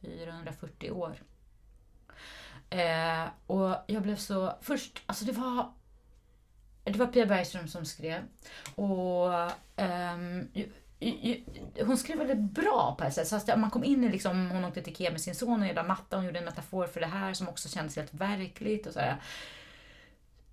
440 0.00 0.90
år. 0.90 1.16
Eh, 2.70 3.24
och 3.46 3.76
jag 3.86 4.02
blev 4.02 4.16
så... 4.16 4.52
Först, 4.60 5.02
alltså 5.06 5.24
det 5.24 5.32
var... 5.32 5.72
Det 6.84 6.96
var 6.98 7.06
Pia 7.06 7.26
Bergström 7.26 7.68
som 7.68 7.84
skrev. 7.84 8.22
Och 8.74 9.50
ehm, 9.76 10.48
ju- 10.52 10.70
ju- 10.98 11.44
hon 11.84 11.96
skrev 11.98 12.18
väldigt 12.18 12.38
bra 12.50 12.94
på 12.98 13.04
ett 13.04 13.14
sätt. 13.14 13.28
Så 13.28 13.36
att 13.36 13.58
man 13.58 13.70
kom 13.70 13.84
in 13.84 14.04
i 14.04 14.08
liksom, 14.08 14.50
hon 14.50 14.64
åkte 14.64 14.82
till 14.82 14.92
Ikea 14.92 15.10
med 15.10 15.20
sin 15.20 15.34
son 15.34 15.60
och 15.60 15.66
gillade 15.66 15.88
matta. 15.88 16.16
Hon 16.16 16.24
gjorde 16.26 16.38
en 16.38 16.44
metafor 16.44 16.86
för 16.86 17.00
det 17.00 17.06
här 17.06 17.34
som 17.34 17.48
också 17.48 17.68
kändes 17.68 17.96
helt 17.96 18.14
verkligt. 18.14 18.86
Och 18.86 18.92
så 18.92 19.00
här. 19.00 19.16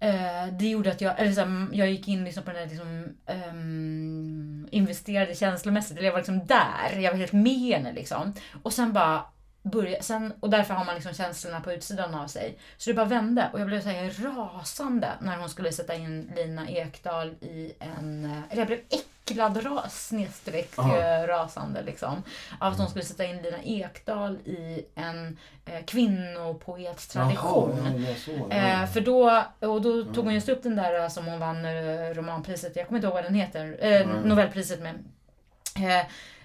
Eh, 0.04 0.48
det 0.54 0.70
gjorde 0.70 0.92
att 0.92 1.02
jag, 1.02 1.20
eller 1.20 1.32
så 1.32 1.40
här, 1.40 1.48
mm, 1.48 1.70
jag 1.74 1.90
gick 1.90 2.08
in 2.08 2.24
liksom 2.24 2.44
på 2.44 2.52
den 2.52 2.62
där 2.62 2.70
liksom, 2.70 3.18
ehm, 3.26 4.68
investerade 4.72 5.36
känslomässigt. 5.36 5.98
Eller 5.98 6.06
jag 6.06 6.12
var 6.12 6.20
liksom 6.20 6.46
där. 6.46 7.00
Jag 7.00 7.12
var 7.12 7.18
helt 7.18 7.34
med 7.34 7.54
henne 7.54 7.94
liksom. 7.94 8.34
Och 8.64 8.74
sen 8.74 8.94
bara 8.94 9.26
börja, 9.64 10.02
sen, 10.02 10.34
och 10.40 10.50
därför 10.50 10.74
har 10.74 10.86
man 10.86 10.96
liksom 10.96 11.14
känslorna 11.14 11.62
på 11.62 11.74
utsidan 11.74 12.16
av 12.16 12.28
sig. 12.28 12.60
Så 12.78 12.90
det 12.90 12.94
bara 12.94 13.06
vände 13.06 13.50
och 13.54 13.60
jag 13.60 13.68
blev 13.68 13.82
så 13.82 13.90
här 13.90 14.10
rasande 14.10 15.12
när 15.22 15.38
hon 15.38 15.50
skulle 15.50 15.72
sätta 15.72 15.96
in 15.96 16.32
Lina 16.36 16.70
Ekdahl 16.70 17.30
i 17.30 17.74
en... 17.80 18.26
Eh, 18.26 18.42
eller 18.50 18.62
jag 18.62 18.68
blev 18.68 18.80
äcklad 18.80 19.13
ras, 19.32 20.08
snedstreck 20.08 20.78
eh, 20.78 21.28
rasande 21.28 21.82
liksom. 21.82 22.24
Av 22.60 22.74
att 22.74 22.80
hon 22.80 22.90
skulle 22.90 23.06
sätta 23.06 23.26
in 23.26 23.42
Lina 23.42 23.64
Ekdahl 23.64 24.36
i 24.36 24.86
en 24.96 25.38
eh, 25.66 25.86
kvinnopoettradition. 25.86 27.80
Jaha, 27.86 28.16
ja. 28.50 28.56
Eh, 28.56 28.86
för 28.86 29.02
då, 29.02 29.44
och 29.60 29.82
då 29.82 30.04
tog 30.04 30.26
hon 30.26 30.34
just 30.34 30.50
upp 30.50 30.64
den 30.64 30.76
där 30.76 31.00
eh, 31.04 31.08
som 31.10 31.26
hon 31.26 31.40
vann 31.40 31.66
eh, 31.66 32.14
romanpriset, 32.14 32.76
jag 32.76 32.88
kommer 32.88 32.98
inte 32.98 33.08
ihåg 33.08 33.16
vad 33.16 33.24
den 33.24 33.36
heter, 33.36 33.78
eh, 33.80 34.08
Nobelpriset 34.24 34.80
med. 34.82 34.96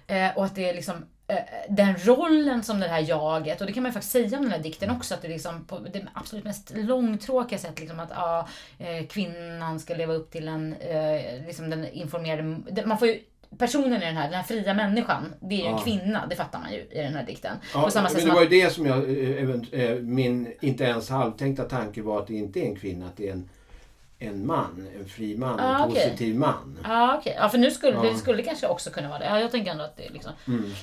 Eh, 0.07 0.37
och 0.37 0.45
att 0.45 0.55
det 0.55 0.69
är 0.69 0.73
liksom 0.73 1.05
den 1.69 1.95
rollen 1.97 2.63
som 2.63 2.79
det 2.79 2.87
här 2.87 2.99
jaget, 2.99 3.61
och 3.61 3.67
det 3.67 3.73
kan 3.73 3.83
man 3.83 3.89
ju 3.89 3.93
faktiskt 3.93 4.11
säga 4.13 4.37
om 4.37 4.43
den 4.43 4.51
här 4.51 4.59
dikten 4.59 4.89
också, 4.91 5.13
att 5.13 5.21
det 5.21 5.27
är 5.27 5.29
liksom 5.29 5.65
på 5.65 5.79
det 5.79 6.05
absolut 6.13 6.45
mest 6.45 6.71
långtråkiga 6.75 7.59
sätt, 7.59 7.79
liksom 7.79 7.99
att 7.99 8.09
ja, 8.15 8.47
eh, 8.79 9.05
kvinnan 9.07 9.79
ska 9.79 9.95
leva 9.95 10.13
upp 10.13 10.31
till 10.31 10.47
en, 10.47 10.73
eh, 10.73 11.45
liksom 11.47 11.69
den 11.69 11.87
informerade, 11.87 12.57
det- 12.71 12.85
man 12.85 12.97
får 12.97 13.07
ju 13.07 13.19
Personen 13.57 13.93
i 14.01 14.05
den 14.05 14.17
här, 14.17 14.23
den 14.25 14.33
här 14.33 14.43
fria 14.43 14.73
människan, 14.73 15.33
det 15.39 15.55
är 15.55 15.59
ju 15.59 15.65
en 15.65 15.71
Ja. 15.71 15.77
kvinna, 15.83 16.27
det 16.29 16.35
fattar 16.35 16.59
man 16.59 16.71
ju 16.73 16.79
i 16.91 17.01
den 17.01 17.13
här 17.13 17.25
dikten. 17.25 17.57
Ja, 17.73 17.81
på 17.83 17.91
samma 17.91 18.03
men 18.03 18.11
sätt 18.11 18.19
det 18.21 18.25
som 18.27 18.35
var 18.35 18.41
ju 18.43 18.49
det 18.49 18.69
som 18.73 18.85
jag, 18.85 18.97
eh, 19.73 19.81
eh, 19.89 19.95
min 19.95 20.53
inte 20.61 20.83
ens 20.83 21.09
halvtänkta 21.09 21.63
tanke 21.63 22.01
var 22.01 22.19
att 22.19 22.27
det 22.27 22.33
inte 22.33 22.59
är 22.59 22.65
en 22.65 22.75
kvinna, 22.75 23.05
att 23.05 23.17
det 23.17 23.27
är 23.29 23.33
en, 23.33 23.49
en 24.21 24.45
man, 24.45 24.87
en 24.99 25.09
fri 25.09 25.37
man, 25.37 25.59
Ah, 25.59 25.83
en 25.83 25.89
okej. 25.91 26.03
positiv 26.03 26.35
man. 26.35 26.79
Ja 26.83 27.17
okej, 27.19 27.35
ja, 27.39 27.49
för 27.49 27.57
nu 27.57 27.71
skulle 27.71 27.93
Ja. 27.93 27.99
Mm. 27.99 28.13
det 28.13 28.19
skulle 28.19 28.43
kanske 28.43 28.67
också 28.67 28.89
kunna 28.89 29.09
vara 29.09 29.19
det. 29.19 29.25
Ja, 29.25 29.39
jag 29.39 29.51
tänker 29.51 29.71
ändå 29.71 29.83
att 29.83 29.97
det 29.97 30.05
är 30.05 30.09
liksom. 30.09 30.31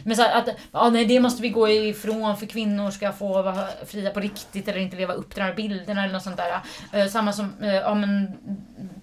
Men 0.05 0.17
så 0.17 0.23
här, 0.23 0.39
att, 0.39 0.49
ja, 0.73 0.91
nej 0.91 1.05
det 1.05 1.21
måste 1.21 1.43
vi 1.43 1.49
gå 1.49 1.69
ifrån 1.69 2.37
för 2.37 2.47
kvinnor 2.47 2.91
ska 2.91 3.13
få 3.13 3.43
vara 3.43 3.67
fria 3.87 4.11
på 4.11 4.21
riktigt 4.21 4.69
eller 4.69 4.81
inte 4.81 4.97
leva 4.97 5.13
upp 5.15 5.31
till 5.31 5.39
de 5.39 5.45
här 5.45 5.55
bilderna 5.55 6.05
eller 6.05 6.13
något 6.13 6.23
sånt 6.23 6.37
där. 6.37 6.61
Eh, 6.93 7.07
samma 7.07 7.33
som, 7.33 7.53
eh, 7.63 7.75
ja 7.75 7.95
men 7.95 8.33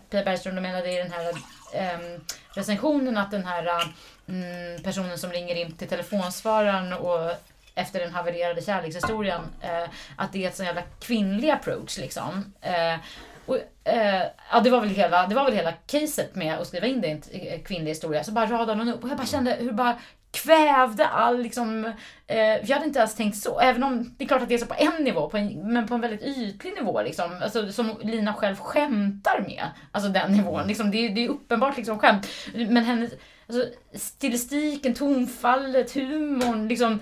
Pia 0.10 0.24
Bergström 0.24 0.56
menade 0.56 0.92
i 0.92 0.98
den 0.98 1.12
här 1.12 1.34
ehm, 1.74 2.22
recensionen 2.56 3.18
att 3.18 3.32
den 3.32 3.46
här 3.46 3.68
mm, 4.28 4.84
personen 4.84 5.18
som 5.18 5.32
ringer 5.32 5.56
in 5.56 5.72
till 5.72 5.88
telefonsvararen 5.88 6.94
och 6.94 7.32
efter 7.76 8.00
den 8.00 8.12
havererade 8.14 8.62
kärlekshistorien, 8.62 9.42
eh, 9.62 9.90
att 10.16 10.34
det 10.34 10.44
är 10.44 10.48
ett 10.48 10.56
sån 10.56 10.66
jävla 10.66 10.82
kvinnlig 11.00 11.50
approach 11.50 11.98
liksom. 11.98 12.54
Eh, 13.48 13.52
och, 13.52 13.58
eh, 13.94 14.24
ja, 14.52 14.60
det 14.60 14.70
var 14.70 14.80
väl 14.82 14.90
hela, 14.90 15.28
det 15.28 15.36
var 15.36 15.46
väl 15.46 15.54
hela 15.54 15.72
caset 15.72 16.36
med 16.36 16.58
att 16.60 16.68
skriva 16.68 16.88
in 16.88 17.02
det 17.02 17.08
i 17.08 17.12
en 17.12 17.22
t- 17.22 17.60
kvinnlig 17.66 17.92
historia. 17.92 18.24
Så 18.24 18.32
bara 18.32 18.46
radade 18.46 18.80
hon 18.82 18.90
upp 18.94 19.04
och 19.04 19.10
jag 19.10 19.18
bara 19.18 19.28
kände 19.28 19.52
hur 19.52 19.72
bara 19.72 19.98
kvävde 20.32 21.08
all 21.08 21.42
liksom, 21.42 21.86
eh, 22.28 22.38
jag 22.38 22.68
hade 22.76 22.86
inte 22.86 23.00
ens 23.00 23.16
tänkt 23.16 23.38
så. 23.38 23.60
Även 23.60 23.84
om 23.84 24.16
det 24.18 24.24
är 24.24 24.28
klart 24.28 24.42
att 24.42 24.50
det 24.50 24.54
är 24.56 24.60
så 24.60 24.66
på 24.66 24.76
en 24.78 25.04
nivå, 25.04 25.30
på 25.30 25.38
en, 25.38 25.74
men 25.74 25.88
på 25.88 25.94
en 25.96 26.02
väldigt 26.02 26.22
ytlig 26.38 26.74
nivå 26.74 27.02
liksom. 27.02 27.40
Alltså, 27.44 27.72
som 27.72 27.98
Lina 28.02 28.34
själv 28.34 28.56
skämtar 28.56 29.40
med. 29.48 29.64
Alltså 29.92 30.10
den 30.10 30.32
nivån. 30.32 30.68
Liksom, 30.68 30.92
det, 30.92 30.98
är, 30.98 31.10
det 31.10 31.26
är 31.26 31.30
uppenbart 31.30 31.78
liksom 31.78 32.00
skämt. 32.00 32.28
Men 32.54 32.84
hennes, 32.84 33.12
alltså, 33.48 33.66
stilistiken, 33.94 34.94
tonfallet, 34.94 35.92
humorn, 35.94 36.68
liksom. 36.68 37.00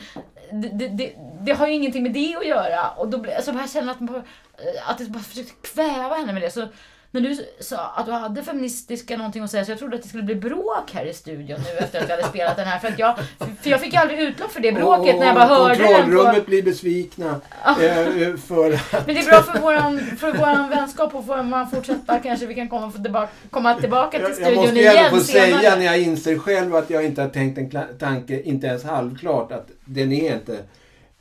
Det, 0.52 0.88
det, 0.88 1.14
det, 1.42 1.52
har 1.52 1.68
ju 1.68 1.74
ingenting 1.74 2.04
med 2.04 2.14
det 2.14 2.36
att 2.36 2.48
göra. 2.48 2.90
Och 2.90 3.08
då 3.08 3.18
blir, 3.18 3.36
alltså, 3.36 3.52
jag 3.52 3.70
känner 3.70 3.92
att, 3.92 4.00
man 4.00 4.16
eh, 4.16 4.90
att 4.90 5.00
jag 5.00 5.10
bara 5.10 5.24
försökte 5.24 5.68
kväva 5.68 6.16
henne 6.16 6.34
med 6.34 6.42
det. 6.42 6.52
Så 6.52 6.68
när 7.14 7.22
du 7.22 7.46
sa 7.60 7.78
att 7.96 8.06
du 8.06 8.12
hade 8.12 8.44
feministiska 8.44 9.18
någonting 9.18 9.44
att 9.44 9.52
säga 9.52 9.66
så 9.66 9.72
jag 9.72 9.80
trodde 9.80 9.96
att 9.96 10.02
det 10.04 10.08
skulle 10.08 10.24
bli 10.24 10.36
bråk 10.36 10.92
här 10.94 11.06
i 11.06 11.14
studion 11.14 11.60
nu 11.60 11.78
efter 11.80 12.00
att 12.02 12.08
vi 12.08 12.12
hade 12.12 12.28
spelat 12.28 12.56
den 12.56 12.68
här. 12.68 12.80
För, 12.80 12.88
att 12.88 13.00
jag, 13.00 13.16
för 13.62 13.70
jag 13.70 13.82
fick 13.82 13.94
ju 13.94 14.00
aldrig 14.00 14.20
utlopp 14.20 14.52
för 14.52 14.62
det 14.62 14.72
bråket 14.72 15.20
när 15.20 15.26
jag 15.26 15.36
bara 15.36 15.46
hörde 15.46 15.76
den. 15.76 15.88
Kontrollrummet 15.88 16.46
På, 16.46 16.50
blir 16.50 16.64
besvikna. 16.64 17.42
eh, 17.66 18.36
för 18.38 18.74
att... 18.74 19.08
men 19.08 19.16
det 19.16 19.22
är 19.22 19.26
bra 19.30 19.42
för 19.42 19.60
våran, 19.60 20.00
för 20.00 20.32
våran 20.34 20.70
vänskap 20.70 21.16
och 21.16 21.26
får 21.26 21.44
man 21.44 21.70
fortsätta 21.70 22.20
kanske 22.20 22.46
vi 22.46 22.56
kan 22.56 22.70
komma, 22.70 22.92
tillbaka, 22.92 23.32
komma 23.50 23.76
tillbaka 23.76 24.18
till 24.18 24.22
Jag, 24.22 24.30
jag 24.30 24.36
studion 24.36 24.56
måste 24.56 24.76
ju 24.76 24.82
igen 24.82 25.06
ändå 25.06 25.18
få 25.18 25.24
senare. 25.24 25.60
säga 25.60 25.76
när 25.76 25.86
jag 25.86 26.02
inser 26.02 26.38
själv 26.38 26.76
att 26.76 26.90
jag 26.90 27.06
inte 27.06 27.22
har 27.22 27.30
tänkt 27.30 27.58
en 27.58 27.98
tanke, 28.00 28.42
inte 28.42 28.68
ens 28.68 28.84
halvklart, 28.84 29.52
att 29.52 29.68
den 29.86 30.12
är 30.12 30.34
inte 30.34 30.58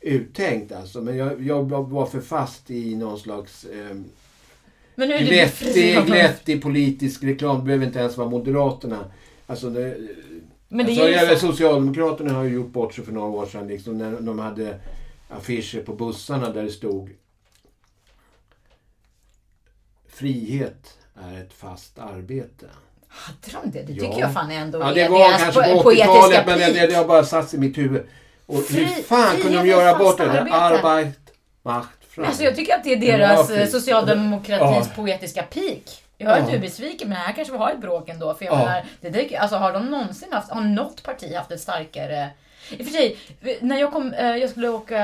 uttänkt 0.01 0.71
alltså. 0.71 1.01
Men 1.01 1.17
jag, 1.17 1.41
jag 1.41 1.63
var 1.69 2.05
för 2.05 2.21
fast 2.21 2.71
i 2.71 2.95
någon 2.95 3.19
slags 3.19 3.65
eh, 3.65 3.97
Men 5.01 5.09
nu 5.09 5.15
är 5.15 5.19
glättig, 5.19 6.05
glättig 6.05 6.61
politisk 6.63 7.23
reklam. 7.23 7.57
Det 7.59 7.63
behöver 7.65 7.85
inte 7.85 7.99
ens 7.99 8.17
vara 8.17 8.29
Moderaterna. 8.29 9.05
Alltså, 9.47 9.69
det, 9.69 9.97
Men 10.67 10.85
det 10.85 11.19
alltså, 11.19 11.35
så. 11.47 11.51
Socialdemokraterna 11.51 12.33
har 12.33 12.43
ju 12.43 12.49
gjort 12.53 12.67
bort 12.71 12.93
sig 12.93 13.05
för 13.05 13.11
några 13.11 13.27
år 13.27 13.45
sedan. 13.45 13.67
Liksom, 13.67 13.97
när 13.97 14.11
de 14.21 14.39
hade 14.39 14.79
affischer 15.29 15.81
på 15.81 15.93
bussarna 15.93 16.49
där 16.49 16.63
det 16.63 16.71
stod 16.71 17.09
Frihet 20.07 20.97
är 21.15 21.41
ett 21.41 21.53
fast 21.53 21.99
arbete. 21.99 22.65
Hade 23.07 23.63
de 23.63 23.71
det? 23.71 23.83
Det 23.83 23.93
Ja. 23.93 24.03
tycker 24.03 24.19
jag 24.19 24.33
fan 24.33 24.51
ändå 24.51 24.79
Ja, 24.79 24.93
det 24.93 25.07
var 25.09 25.29
deras 25.29 25.41
kanske 25.43 25.61
på 25.83 25.91
80-talet 25.91 26.45
men 26.45 26.59
det, 26.59 26.87
det, 26.87 26.93
har 26.95 27.05
bara 27.05 27.23
satt 27.25 27.53
i 27.53 27.57
mitt 27.57 27.77
huvud. 27.77 28.03
Och 28.45 28.63
Fri- 28.63 28.83
hur 28.83 29.03
fan 29.03 29.37
kunde 29.41 29.57
de 29.57 29.67
göra 29.67 29.97
bort 29.97 30.17
det? 30.17 30.23
arbete. 30.31 30.55
Arbeit, 30.55 31.19
macht, 31.63 32.00
fram. 32.11 32.25
Alltså 32.25 32.43
jag 32.43 32.55
tycker 32.55 32.75
att 32.75 32.83
det 32.83 32.93
är 32.93 32.97
Ja, 33.07 33.17
deras 33.17 33.47
fint. 33.47 33.59
eh, 33.59 33.65
socialdemokratins 33.67 34.87
Ja. 34.87 34.95
poetiska 34.95 35.43
peak. 35.43 36.03
Jag 36.17 36.31
är 36.31 36.37
Ja. 36.37 36.45
inte 36.45 36.59
besviken 36.59 37.09
men 37.09 37.17
här 37.17 37.33
kanske 37.33 37.51
vi 37.51 37.57
har 37.57 37.71
ett 37.71 37.81
bråk 37.81 38.09
ändå. 38.09 38.33
För 38.33 38.45
jag 38.45 38.53
Ja. 38.53 38.57
menar, 38.57 38.83
det 39.01 39.09
där, 39.09 39.39
alltså, 39.39 39.55
har 39.57 39.73
de 39.73 39.85
någonsin 39.85 40.27
haft, 40.31 40.51
har 40.51 40.61
något 40.61 41.03
parti 41.03 41.35
haft 41.35 41.51
ett 41.51 41.61
starkare 41.61 42.29
i 42.69 42.81
och 42.81 42.85
för 42.85 42.93
sig, 42.93 43.17
när 43.61 43.79
jag 43.79 43.91
kom, 43.91 44.13
eh, 44.13 44.35
jag 44.35 44.49
skulle 44.49 44.69
åka, 44.69 44.97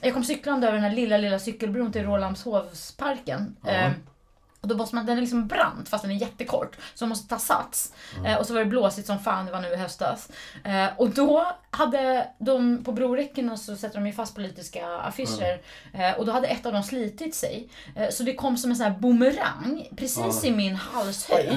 jag 0.00 0.14
kom 0.14 0.24
cyklande 0.24 0.66
över 0.66 0.74
den 0.78 0.84
här 0.90 0.96
lilla, 0.96 1.16
lilla 1.16 1.38
cykelbron 1.38 1.92
till 1.92 2.02
Rålambshovsparken. 2.04 3.56
Ja. 3.66 3.90
Och 4.64 4.68
då 4.68 4.76
måste 4.76 4.94
man, 4.94 5.06
den 5.06 5.16
är 5.16 5.20
liksom 5.20 5.46
brant 5.46 5.88
fast 5.88 6.02
den 6.02 6.10
är 6.10 6.16
jättekort. 6.16 6.76
Så 6.94 7.04
man 7.04 7.08
måste 7.08 7.28
ta 7.28 7.38
sats. 7.38 7.92
Eh, 8.26 8.34
och 8.38 8.46
så 8.46 8.52
var 8.52 8.60
det 8.60 8.66
blåsigt 8.66 9.06
som 9.06 9.18
fan, 9.18 9.46
det 9.46 9.52
var 9.52 9.60
nu 9.60 9.68
i 9.68 9.76
höstas. 9.76 10.28
Eh, 10.64 10.86
och 10.96 11.10
då 11.10 11.46
hade 11.70 12.28
de, 12.38 12.84
på 12.84 12.92
broräckena 12.92 13.56
så 13.56 13.76
sätter 13.76 13.94
de 13.94 14.06
ju 14.06 14.12
fast 14.12 14.34
politiska 14.34 14.86
affischer. 14.88 15.60
Eh, 15.94 16.12
och 16.18 16.26
då 16.26 16.32
hade 16.32 16.46
ett 16.48 16.66
av 16.66 16.72
dem 16.72 16.82
slitit 16.82 17.34
sig. 17.34 17.68
Eh, 17.96 18.10
så 18.10 18.22
det 18.22 18.34
kom 18.34 18.56
som 18.56 18.70
en 18.70 18.76
sån 18.76 18.86
här 18.86 18.98
boomerang 18.98 19.88
precis 19.96 20.44
i 20.44 20.50
min 20.50 20.74
halshöjd. 20.76 21.48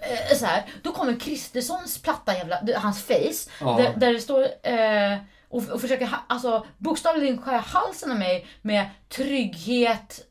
Eh, 0.00 0.36
så 0.36 0.46
här. 0.46 0.64
Då 0.82 0.92
kommer 0.92 1.20
Kristerssons 1.20 2.02
platta 2.02 2.34
jävla, 2.34 2.60
hans 2.76 3.02
face. 3.02 3.50
Där, 3.76 3.94
där 3.96 4.12
det 4.12 4.20
står 4.20 4.42
eh, 4.62 5.18
och, 5.48 5.68
och 5.68 5.80
försöker 5.80 6.10
alltså, 6.26 6.66
bokstavligen 6.78 7.42
skära 7.42 7.58
halsen 7.58 8.10
av 8.10 8.18
mig 8.18 8.46
med 8.62 8.90
trygghet. 9.08 10.26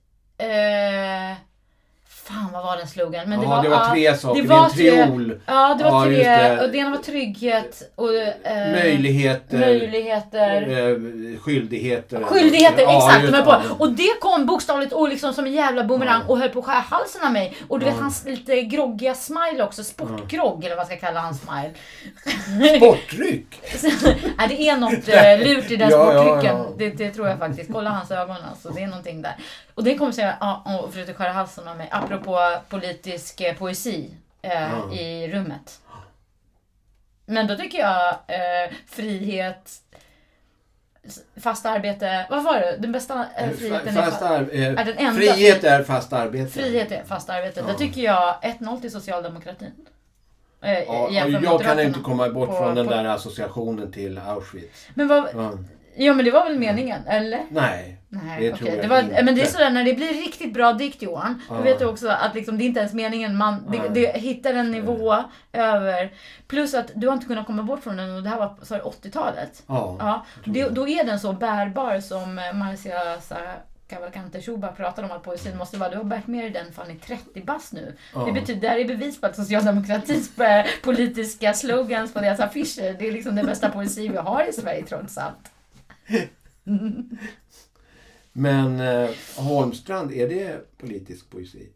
Fan 2.29 2.49
vad 2.53 2.63
var 2.63 2.77
den 2.77 2.87
slogan? 2.87 3.29
Men 3.29 3.41
Ja, 3.41 3.61
det 3.63 3.69
var 3.69 3.77
ja, 3.77 3.89
tre 3.93 4.15
saker. 4.15 4.41
Det 4.41 4.47
Det 4.47 4.53
var 4.53 4.65
en 4.65 4.71
tre, 4.71 4.91
triol. 5.05 5.39
ja, 5.45 5.75
det 5.77 5.83
var 5.83 5.91
Ja, 5.91 6.03
tre. 6.05 6.23
det. 6.55 6.63
Och 6.63 6.69
det 6.71 6.77
ena 6.77 6.89
var 6.89 6.97
trygghet 6.97 7.91
och 7.95 8.15
eh, 8.15 8.71
Möjligheter. 8.71 9.57
möjligheter. 9.59 10.61
Eh, 10.61 11.39
skyldigheter. 11.39 12.23
Skyldigheter, 12.23 12.81
Ja, 12.81 12.97
exakt. 13.07 13.21
just 13.23 13.33
De 13.33 13.39
det. 13.39 13.45
på. 13.45 13.61
Och 13.83 13.91
det 13.91 14.19
kom 14.21 14.45
bokstavligt 14.45 14.93
och 14.93 15.09
liksom 15.09 15.33
som 15.33 15.45
en 15.45 15.53
jävla 15.53 15.83
boomerang 15.83 16.21
och 16.27 16.39
höll 16.39 16.49
på 16.49 16.59
att 16.59 16.65
skära 16.65 16.75
halsen 16.89 17.21
av 17.25 17.31
mig. 17.33 17.57
Och 17.67 17.79
du 17.79 17.85
vet 17.85 17.93
Ja. 17.97 18.01
hans 18.01 18.25
lite 18.25 18.61
groggiga 18.61 19.13
smile 19.15 19.63
också, 19.63 19.83
sportgrogg 19.83 20.63
eller 20.65 20.75
vad 20.75 20.81
jag 20.89 20.97
ska 20.97 21.07
kalla 21.07 21.19
hans 21.19 21.41
smile. 21.41 21.71
Sportdryck. 22.77 23.61
Nej, 24.37 24.47
det 24.47 24.69
är 24.69 24.77
något 24.77 25.07
eh, 25.07 25.47
lurt 25.55 25.71
i 25.71 25.75
den 25.75 25.89
Ja, 25.89 26.13
ja, 26.13 26.21
sportdrycken. 26.23 26.57
ja. 26.57 26.65
Det, 26.77 26.89
det 26.89 27.09
tror 27.11 27.27
jag 27.27 27.37
faktiskt. 27.39 27.69
Kolla 27.73 27.89
hans 27.89 28.11
ögon 28.11 28.37
alltså. 28.49 28.69
Det 28.69 28.81
är 28.83 28.87
någonting 28.87 29.21
där. 29.21 29.35
Och 29.79 29.85
det 29.85 29.97
kommer 29.97 30.11
säga, 30.11 30.37
ja, 30.39 30.79
och 30.83 30.93
försökte 30.93 31.13
skära 31.13 31.31
halsen 31.31 31.67
av 31.67 31.77
mig. 31.77 31.87
Apropå 31.91 32.55
politisk 32.69 33.41
eh, 33.41 33.55
poesi 33.55 34.09
eh, 34.41 34.51
Ja. 34.61 34.93
i 34.93 35.27
rummet. 35.33 35.81
Men 37.25 37.47
då 37.47 37.55
tycker 37.55 37.77
jag 37.79 38.07
eh, 38.09 38.71
frihet, 38.87 39.71
fast 41.41 41.65
arbete. 41.65 42.25
Vad 42.29 42.43
var 42.43 42.59
det? 42.59 42.77
Den 42.79 42.91
bästa 42.91 43.25
eh, 43.37 43.49
friheten 43.49 43.97
är 43.97 44.01
Fast 44.03 44.21
eh, 44.21 44.29
är 44.29 44.85
den 44.85 44.97
enda 44.97 45.11
frihet 45.21 45.63
är 45.63 45.83
fast 45.83 46.13
arbete. 46.13 46.51
frihet 46.51 46.91
är 46.91 47.03
fast 47.03 47.29
arbete. 47.29 47.59
Ja. 47.59 47.71
Då 47.71 47.77
tycker 47.77 48.01
jag 48.01 48.35
1-0 48.41 48.81
till 48.81 48.91
socialdemokratin. 48.91 49.71
Eh, 50.61 50.79
Ja, 50.79 51.09
jag 51.11 51.61
kan 51.61 51.79
inte 51.79 51.99
komma 51.99 52.29
bort 52.29 52.49
På- 52.49 52.55
från 52.57 52.75
den 52.75 52.87
på- 52.87 52.93
där 52.93 53.05
associationen 53.05 53.91
till 53.91 54.17
Auschwitz. 54.17 54.87
Men 54.93 55.07
vad, 55.07 55.27
Ja. 55.35 55.51
ja 55.95 56.13
men 56.13 56.25
det 56.25 56.31
var 56.31 56.43
väl 56.43 56.59
meningen, 56.59 57.07
eller? 57.07 57.41
Nej, 57.49 57.95
Nej, 58.11 58.39
det 58.39 58.65
jag 58.65 58.81
det 58.81 58.87
var, 58.87 58.99
inte. 58.99 59.23
Men 59.23 59.35
det 59.35 59.41
är 59.41 59.45
sådär 59.45 59.69
när 59.69 59.83
det 59.83 59.93
blir 59.93 60.13
riktigt 60.13 60.53
bra 60.53 60.73
dikt 60.73 61.01
Johan. 61.01 61.41
Då 61.49 61.55
Ja. 61.55 61.61
vet 61.61 61.79
du 61.79 61.85
också 61.85 62.07
att 62.07 62.35
liksom, 62.35 62.57
det 62.57 62.63
är 62.63 62.65
inte 62.65 62.79
ens 62.79 62.93
meningen. 62.93 63.35
Man, 63.37 63.65
det, 63.71 63.89
det 63.89 64.19
hittar 64.19 64.53
en 64.53 64.71
nivå 64.71 65.15
över. 65.53 66.13
Plus 66.47 66.73
att 66.73 66.91
du 66.95 67.07
har 67.07 67.13
inte 67.13 67.25
kunnat 67.25 67.45
komma 67.45 67.63
bort 67.63 67.83
från 67.83 67.97
den 67.97 68.15
och 68.15 68.23
det 68.23 68.29
här 68.29 68.37
var 68.37 68.55
så 68.61 68.73
här 68.73 68.81
80-talet. 68.81 69.63
Ja. 69.67 69.95
Ja, 69.99 70.25
det, 70.45 70.69
då 70.69 70.87
är 70.87 71.03
den 71.03 71.19
så 71.19 71.33
bärbar 71.33 71.99
som 71.99 72.39
eh, 72.39 72.53
Marcia 72.53 72.99
Cavalcante 73.87 74.41
Schuba 74.41 74.67
pratade 74.67 75.07
om 75.07 75.13
att 75.17 75.23
poesin 75.23 75.57
måste 75.57 75.77
vara. 75.77 75.89
Du 75.89 75.97
har 75.97 76.03
bärt 76.03 76.27
med 76.27 76.43
dig 76.43 76.49
den 76.49 76.73
fan 76.73 76.91
i 76.91 76.95
30 76.95 77.41
bast 77.41 77.73
nu. 77.73 77.95
Ja. 78.13 78.25
Det 78.25 78.31
betyder, 78.31 78.61
det 78.61 78.67
här 78.69 78.77
är 78.77 78.85
bevis 78.87 79.21
på 79.21 79.27
att 79.27 79.35
socialdemokratins 79.35 80.39
eh, 80.39 80.65
politiska 80.83 81.53
slogans 81.53 82.13
på 82.13 82.19
deras 82.19 82.39
affischer, 82.39 82.95
det 82.99 83.07
är 83.07 83.11
liksom 83.11 83.35
den 83.35 83.45
bästa 83.45 83.69
poesi 83.69 84.07
vi 84.07 84.17
har 84.17 84.49
i 84.49 84.53
Sverige 84.53 84.83
trots 84.85 85.17
allt. 85.17 85.51
Men 88.39 88.79
eh, 88.79 89.09
Holmstrand, 89.37 90.11
är 90.11 90.29
det 90.29 90.77
politisk 90.77 91.29
poesi? 91.29 91.69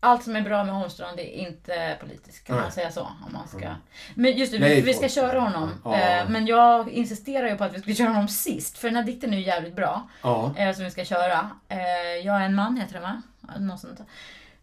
Allt 0.00 0.22
som 0.24 0.36
är 0.36 0.40
bra 0.42 0.64
med 0.64 0.74
Holmstrand 0.74 1.18
är 1.20 1.24
inte 1.24 1.96
politiskt, 2.00 2.46
kan 2.46 2.56
Nej. 2.56 2.62
man 2.62 2.72
säga 2.72 2.90
så? 2.90 3.00
Om 3.00 3.32
man 3.32 3.48
ska... 3.48 3.74
Men 4.14 4.36
just 4.36 4.52
det, 4.52 4.58
Nej, 4.58 4.74
vi, 4.74 4.80
vi 4.80 4.94
ska 4.94 5.08
köra 5.08 5.40
honom. 5.40 5.70
Ja. 5.84 5.98
Eh, 6.00 6.28
Men 6.28 6.46
jag 6.46 6.88
insisterar 6.90 7.48
ju 7.48 7.56
på 7.56 7.64
att 7.64 7.74
vi 7.74 7.80
ska 7.80 7.94
köra 7.94 8.08
honom 8.08 8.28
sist, 8.28 8.78
för 8.78 8.88
den 8.88 8.96
här 8.96 9.02
dikten 9.04 9.32
är 9.32 9.36
ju 9.38 9.44
jävligt 9.44 9.76
bra. 9.76 10.08
Ja. 10.22 10.54
eh, 10.58 10.74
Som 10.74 10.84
vi 10.84 10.90
ska 10.90 11.04
köra. 11.04 11.50
Eh, 11.68 11.78
Jag 12.24 12.36
är 12.40 12.44
en 12.46 12.54
man, 12.54 12.76
heter 12.76 12.92
den 12.94 13.02
va? 13.02 13.22
Något 13.58 13.80
sånt. 13.80 14.00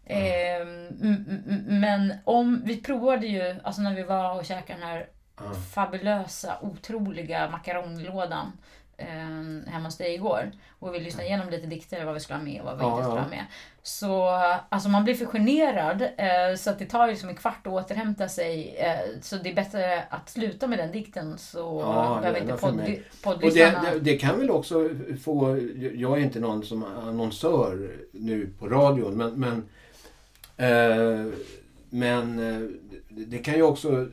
Eh, 0.04 0.60
m- 0.60 0.88
m- 1.02 1.64
Men 1.68 2.12
om, 2.24 2.62
vi 2.64 2.76
provade 2.76 3.26
ju, 3.26 3.56
alltså 3.64 3.82
när 3.82 3.94
vi 3.94 4.02
var 4.02 4.38
och 4.38 4.44
käkade 4.44 4.78
den 4.80 4.88
här 4.88 5.08
Ja. 5.42 5.52
fabulösa, 5.74 6.58
otroliga 6.60 7.50
makaronlådan 7.50 8.52
eh, 9.00 9.72
hemma 9.72 9.84
hos 9.84 9.96
dig 9.96 10.14
igår. 10.14 10.50
Och 10.78 10.94
vi 10.94 11.00
lyssnade 11.00 11.28
igenom 11.28 11.50
lite 11.50 11.66
dikter, 11.66 12.04
vad 12.04 12.14
vi 12.14 12.20
skulle 12.20 12.38
ha 12.38 12.44
med 12.44 12.60
och 12.60 12.66
vad 12.66 12.78
vi 12.78 12.82
Ja, 12.82 12.90
inte 12.90 13.02
skulle 13.02 13.20
ja. 13.20 13.22
ha 13.22 13.30
med. 13.30 13.44
Så 13.82 14.28
alltså 14.68 14.88
man 14.88 15.04
blir 15.04 15.14
för 15.14 15.26
generad 15.26 16.02
eh, 16.02 16.56
så 16.56 16.70
att 16.70 16.78
det 16.78 16.86
tar 16.86 17.06
liksom 17.06 17.28
en 17.28 17.34
kvart 17.34 17.66
att 17.66 17.72
återhämta 17.72 18.28
sig. 18.28 18.76
Eh, 18.76 19.20
så 19.22 19.36
det 19.36 19.50
är 19.50 19.54
bättre 19.54 20.02
att 20.10 20.28
sluta 20.28 20.66
med 20.66 20.78
den 20.78 20.92
dikten 20.92 21.38
så 21.38 21.58
Ja, 21.58 22.18
behöver 22.20 22.40
inte 22.40 22.56
för 22.56 22.66
podd, 22.66 22.76
mig. 22.76 22.84
Och 22.84 22.90
det, 22.90 23.22
poddlyssnarna... 23.22 23.92
det, 23.92 24.00
det 24.00 24.16
kan 24.16 24.38
väl 24.38 24.50
också 24.50 24.88
få, 25.22 25.58
jag 25.94 26.18
är 26.18 26.22
inte 26.22 26.40
någon 26.40 26.64
som 26.64 26.84
annonsör 26.84 27.96
nu 28.12 28.50
på 28.58 28.68
radion, 28.68 29.16
men, 29.16 29.32
men, 29.40 29.68
eh, 30.56 31.32
men 31.90 32.38
eh, 32.38 32.68
det 33.08 33.38
kan 33.38 33.54
ju 33.54 33.62
också 33.62 34.08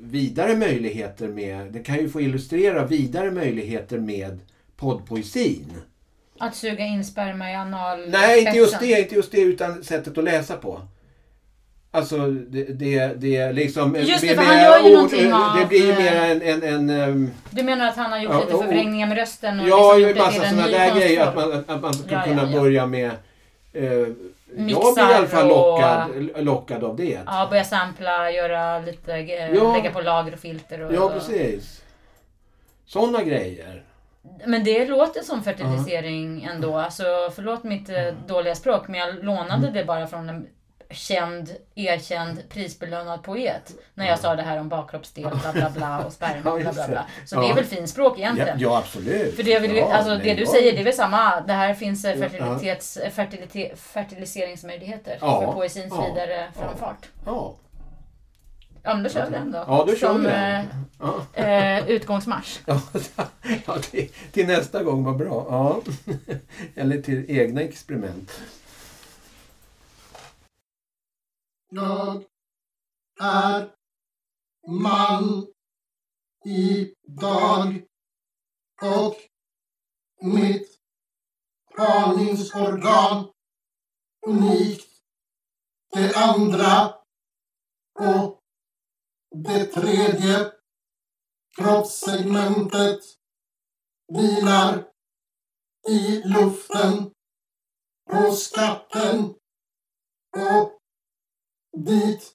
vidare 0.00 0.56
möjligheter 0.56 1.28
med, 1.28 1.72
det 1.72 1.78
kan 1.78 1.98
ju 1.98 2.08
få 2.08 2.20
illustrera 2.20 2.86
vidare 2.86 3.30
möjligheter 3.30 3.98
med 3.98 4.38
poddpoesin. 4.76 5.72
Att 6.38 6.56
suga 6.56 6.84
in 6.84 7.04
sperma 7.04 7.50
i 7.50 7.54
anal... 7.54 8.08
Nej, 8.08 8.38
inte 8.38 8.58
just 8.58 8.80
det, 8.80 9.00
inte 9.00 9.14
just 9.14 9.32
det, 9.32 9.40
utan 9.40 9.84
sättet 9.84 10.18
att 10.18 10.24
läsa 10.24 10.56
på. 10.56 10.80
Alltså 11.90 12.30
det, 12.30 12.64
det, 12.64 13.20
det 13.20 13.52
liksom... 13.52 13.96
Just 13.96 14.20
det, 14.20 14.34
för 14.34 14.42
han 14.42 14.62
gör 14.62 14.78
ju 14.78 14.84
ord, 14.84 14.92
någonting 14.92 15.28
Det 15.28 15.34
av, 15.34 15.68
blir 15.68 15.86
ju 15.86 15.90
eh, 15.90 15.98
mer 15.98 16.14
en... 16.14 16.42
en, 16.42 16.62
en 16.62 16.90
ehm, 16.90 17.30
Du 17.50 17.62
menar 17.62 17.88
att 17.88 17.96
han 17.96 18.12
har 18.12 18.18
gjort 18.18 18.32
Ja, 18.32 18.40
lite 18.40 18.58
förvrängningar 18.58 19.06
med 19.06 19.16
rösten 19.16 19.60
och 19.60 19.68
Ja, 19.68 19.94
liksom 19.96 20.14
det 20.14 20.20
massa 20.20 20.50
sådana 20.50 20.68
där 20.68 20.94
grejer. 20.94 21.26
Att 21.26 21.34
man, 21.34 21.64
att 21.66 21.82
man 21.82 21.94
ska 21.94 22.14
ja, 22.14 22.22
kunna 22.22 22.50
ja. 22.50 22.60
börja 22.60 22.86
med... 22.86 23.10
Eh, 23.72 24.08
jag 24.56 24.64
Mixar 24.64 24.92
blir 24.94 25.10
i 25.10 25.14
alla 25.14 25.26
fall 25.26 25.50
och- 25.50 25.56
lockad, 25.56 26.44
lockad 26.44 26.84
av 26.84 26.96
det. 26.96 27.20
Ja, 27.26 27.46
börja 27.50 27.64
sampla, 27.64 28.30
göra 28.30 28.78
lite, 28.78 29.12
eh, 29.14 29.54
Ja. 29.54 29.72
lägga 29.76 29.90
på 29.90 30.00
lager 30.00 30.32
och 30.32 30.38
filter 30.38 30.80
och... 30.80 30.94
Ja, 30.94 31.08
precis. 31.10 31.82
Sådana 32.86 33.22
grejer. 33.22 33.82
Men 34.46 34.64
det 34.64 34.86
låter 34.88 35.20
som 35.22 35.42
fertilisering 35.42 36.44
ändå. 36.44 36.78
Alltså, 36.78 37.04
förlåt 37.34 37.64
mitt 37.64 37.88
eh, 37.88 38.14
dåliga 38.26 38.54
språk, 38.54 38.88
men 38.88 39.00
jag 39.00 39.24
lånade 39.24 39.54
Mm. 39.68 39.72
det 39.72 39.84
bara 39.84 40.06
från 40.06 40.28
en 40.28 40.46
känd, 40.94 41.50
erkänd, 41.74 42.48
prisbelönad 42.48 43.22
poet. 43.22 43.72
När 43.94 44.06
jag 44.06 44.18
sa 44.18 44.36
det 44.36 44.42
här 44.42 44.60
om 44.60 44.68
bakkroppsdel, 44.68 45.30
bla 45.42 45.52
bla 45.52 45.70
bla 45.70 46.04
och 46.04 46.12
sperma, 46.12 46.56
bla 46.60 46.72
bla 46.72 46.88
bla. 46.88 47.06
Så 47.26 47.40
det 47.40 47.48
är 47.48 47.54
väl 47.54 47.64
fint 47.64 47.88
språk 47.90 48.12
Ja, 48.16 48.22
egentligen. 48.22 48.58
ja 48.60 48.78
absolut. 48.78 49.36
För 49.36 49.42
det, 49.42 49.58
vill, 49.58 49.76
ja, 49.76 49.92
alltså, 49.92 50.16
det 50.16 50.34
du 50.34 50.46
säger, 50.46 50.72
det 50.72 50.80
är 50.80 50.84
väl 50.84 50.92
samma. 50.94 51.40
Det 51.40 51.52
här 51.52 51.74
finns 51.74 52.04
eh, 52.04 52.18
fertilitets, 52.28 52.98
fertilite, 53.12 53.76
fertiliseringsmöjligheter 53.76 55.18
Ja, 55.20 55.40
för 55.40 55.52
poesins 55.52 55.94
ja, 55.96 56.06
vidare 56.08 56.48
framfart. 56.58 57.06
Ja, 57.26 57.54
Ja, 58.86 58.94
men 58.94 59.02
då 59.02 59.10
kör 59.10 59.24
vi 59.26 59.30
den 59.32 59.52
då. 59.52 59.58
ja 59.66 59.84
då 59.86 59.94
kör 59.94 60.08
Som 60.08 60.22
vi 60.22 60.28
den. 60.28 60.66
Eh, 61.34 61.78
eh, 61.78 61.88
utgångsmarsch. 61.88 62.58
Ja, 62.66 62.80
ja 63.66 63.78
till, 63.78 64.08
till 64.32 64.46
nästa 64.46 64.82
gång, 64.82 65.04
vad 65.04 65.16
bra. 65.16 65.46
Ja. 65.50 65.80
Eller 66.82 67.02
till 67.02 67.24
egna 67.28 67.60
experiment. 67.60 68.32
Jag 71.76 72.24
är 73.20 73.74
man 74.68 75.46
idag 76.44 77.84
och 78.82 79.16
mitt 80.22 80.78
parningsorgan 81.76 83.32
unikt 84.26 84.88
det 85.92 86.16
andra 86.16 86.94
och 88.00 88.40
det 89.44 89.64
tredje 89.64 90.52
kroppssegmentet 91.56 93.00
vilar 94.12 94.90
i 95.88 96.22
luften 96.24 97.10
på 98.10 98.32
skatten 98.32 99.34
och 100.36 100.73
dit 101.76 102.34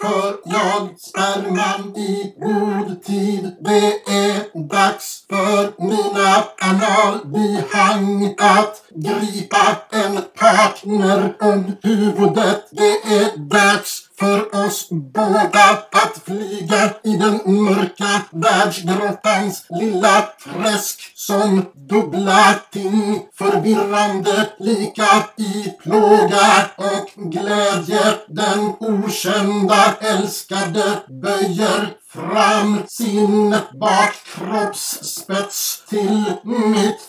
för 0.00 0.36
jag 0.44 1.00
sperman 1.00 1.96
i 1.96 2.34
god 2.40 3.02
tid. 3.02 3.56
Det 3.60 4.12
är 4.12 4.68
dags 4.68 5.26
för 5.28 5.82
mina 5.82 6.44
analbihang 6.60 8.34
att 8.38 8.84
gripa 8.90 9.76
en 9.90 10.22
partner 10.38 11.36
om 11.40 11.76
huvudet. 11.82 12.68
Det 12.70 13.14
är 13.14 13.36
dags 13.36 14.09
för 14.20 14.66
oss 14.66 14.88
båda 14.90 15.84
att 15.90 16.18
flyga 16.24 16.94
i 17.04 17.16
den 17.16 17.62
mörka 17.62 18.22
världsgrottans 18.30 19.66
lilla 19.68 20.28
träsk 20.44 21.12
som 21.14 21.64
dubbla 21.74 22.54
ting 22.70 23.26
förvirrande 23.34 24.52
lika 24.58 25.28
i 25.36 25.70
plåga 25.82 26.70
och 26.76 27.32
glädje. 27.32 28.18
Den 28.28 28.74
okända 28.80 29.96
älskade 30.00 31.02
böjer 31.22 31.96
fram 32.08 32.82
sin 32.88 33.56
bakkroppsspets 33.80 35.84
till 35.88 36.32
mitt 36.44 37.00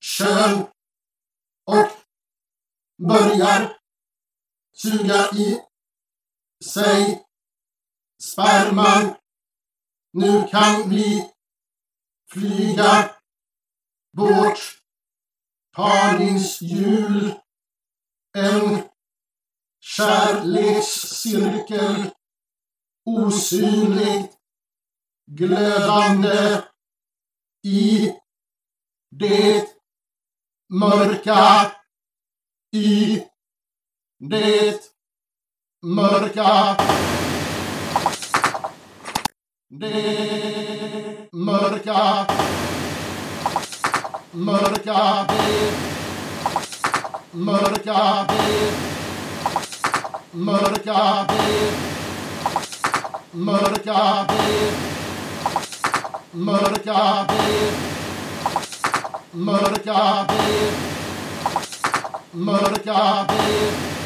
kön 0.00 0.66
och 1.66 1.88
börjar 3.08 3.72
suga 4.76 5.30
i 5.30 5.58
Säg, 6.64 7.24
sperman 8.22 9.14
nu 10.12 10.48
kan 10.50 10.90
vi 10.90 11.30
flyga 12.32 13.10
bort. 14.16 14.80
Parningshjul 15.76 17.34
en 18.38 18.82
kärlekscirkel 19.80 22.10
osynlig 23.04 24.30
glödande 25.30 26.62
i 27.66 28.12
det 29.10 29.68
mörka 30.68 31.72
i 32.72 33.24
det 34.18 34.99
mörka 35.82 36.76
det 39.68 41.28
mörka 41.32 42.26
mörka 44.32 45.26
det 45.28 45.72
mörka 47.32 48.26
det 48.28 48.72
mörka 50.32 51.26
det 51.28 51.72
mörka 53.32 54.26
det 54.28 54.72
mörka 56.32 57.26
det 57.28 57.72
mörka 59.32 60.26
det 60.28 60.72
mörka 62.32 63.26
det 63.28 63.99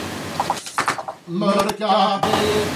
mörka 1.26 2.20
det 2.22 2.66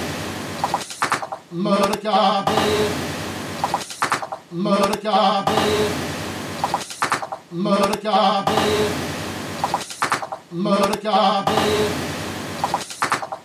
mörka 1.50 2.44
det 2.46 2.90
mörka 4.50 5.44
det 5.46 5.90
mörka 7.50 8.44
det 8.46 8.90
mörka 10.50 11.44
det 11.46 11.90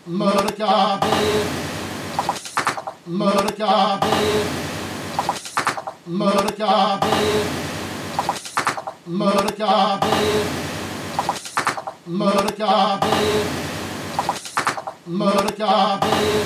mörka 0.05 0.99
det 1.01 1.45
mörka 3.05 4.09
det 4.11 4.45
mörka 6.05 6.99
det 7.11 7.45
mörka 9.05 9.99
det 10.01 10.45
mörka 12.05 12.99
det 13.01 13.62
mörka 15.05 15.99
det 16.01 16.45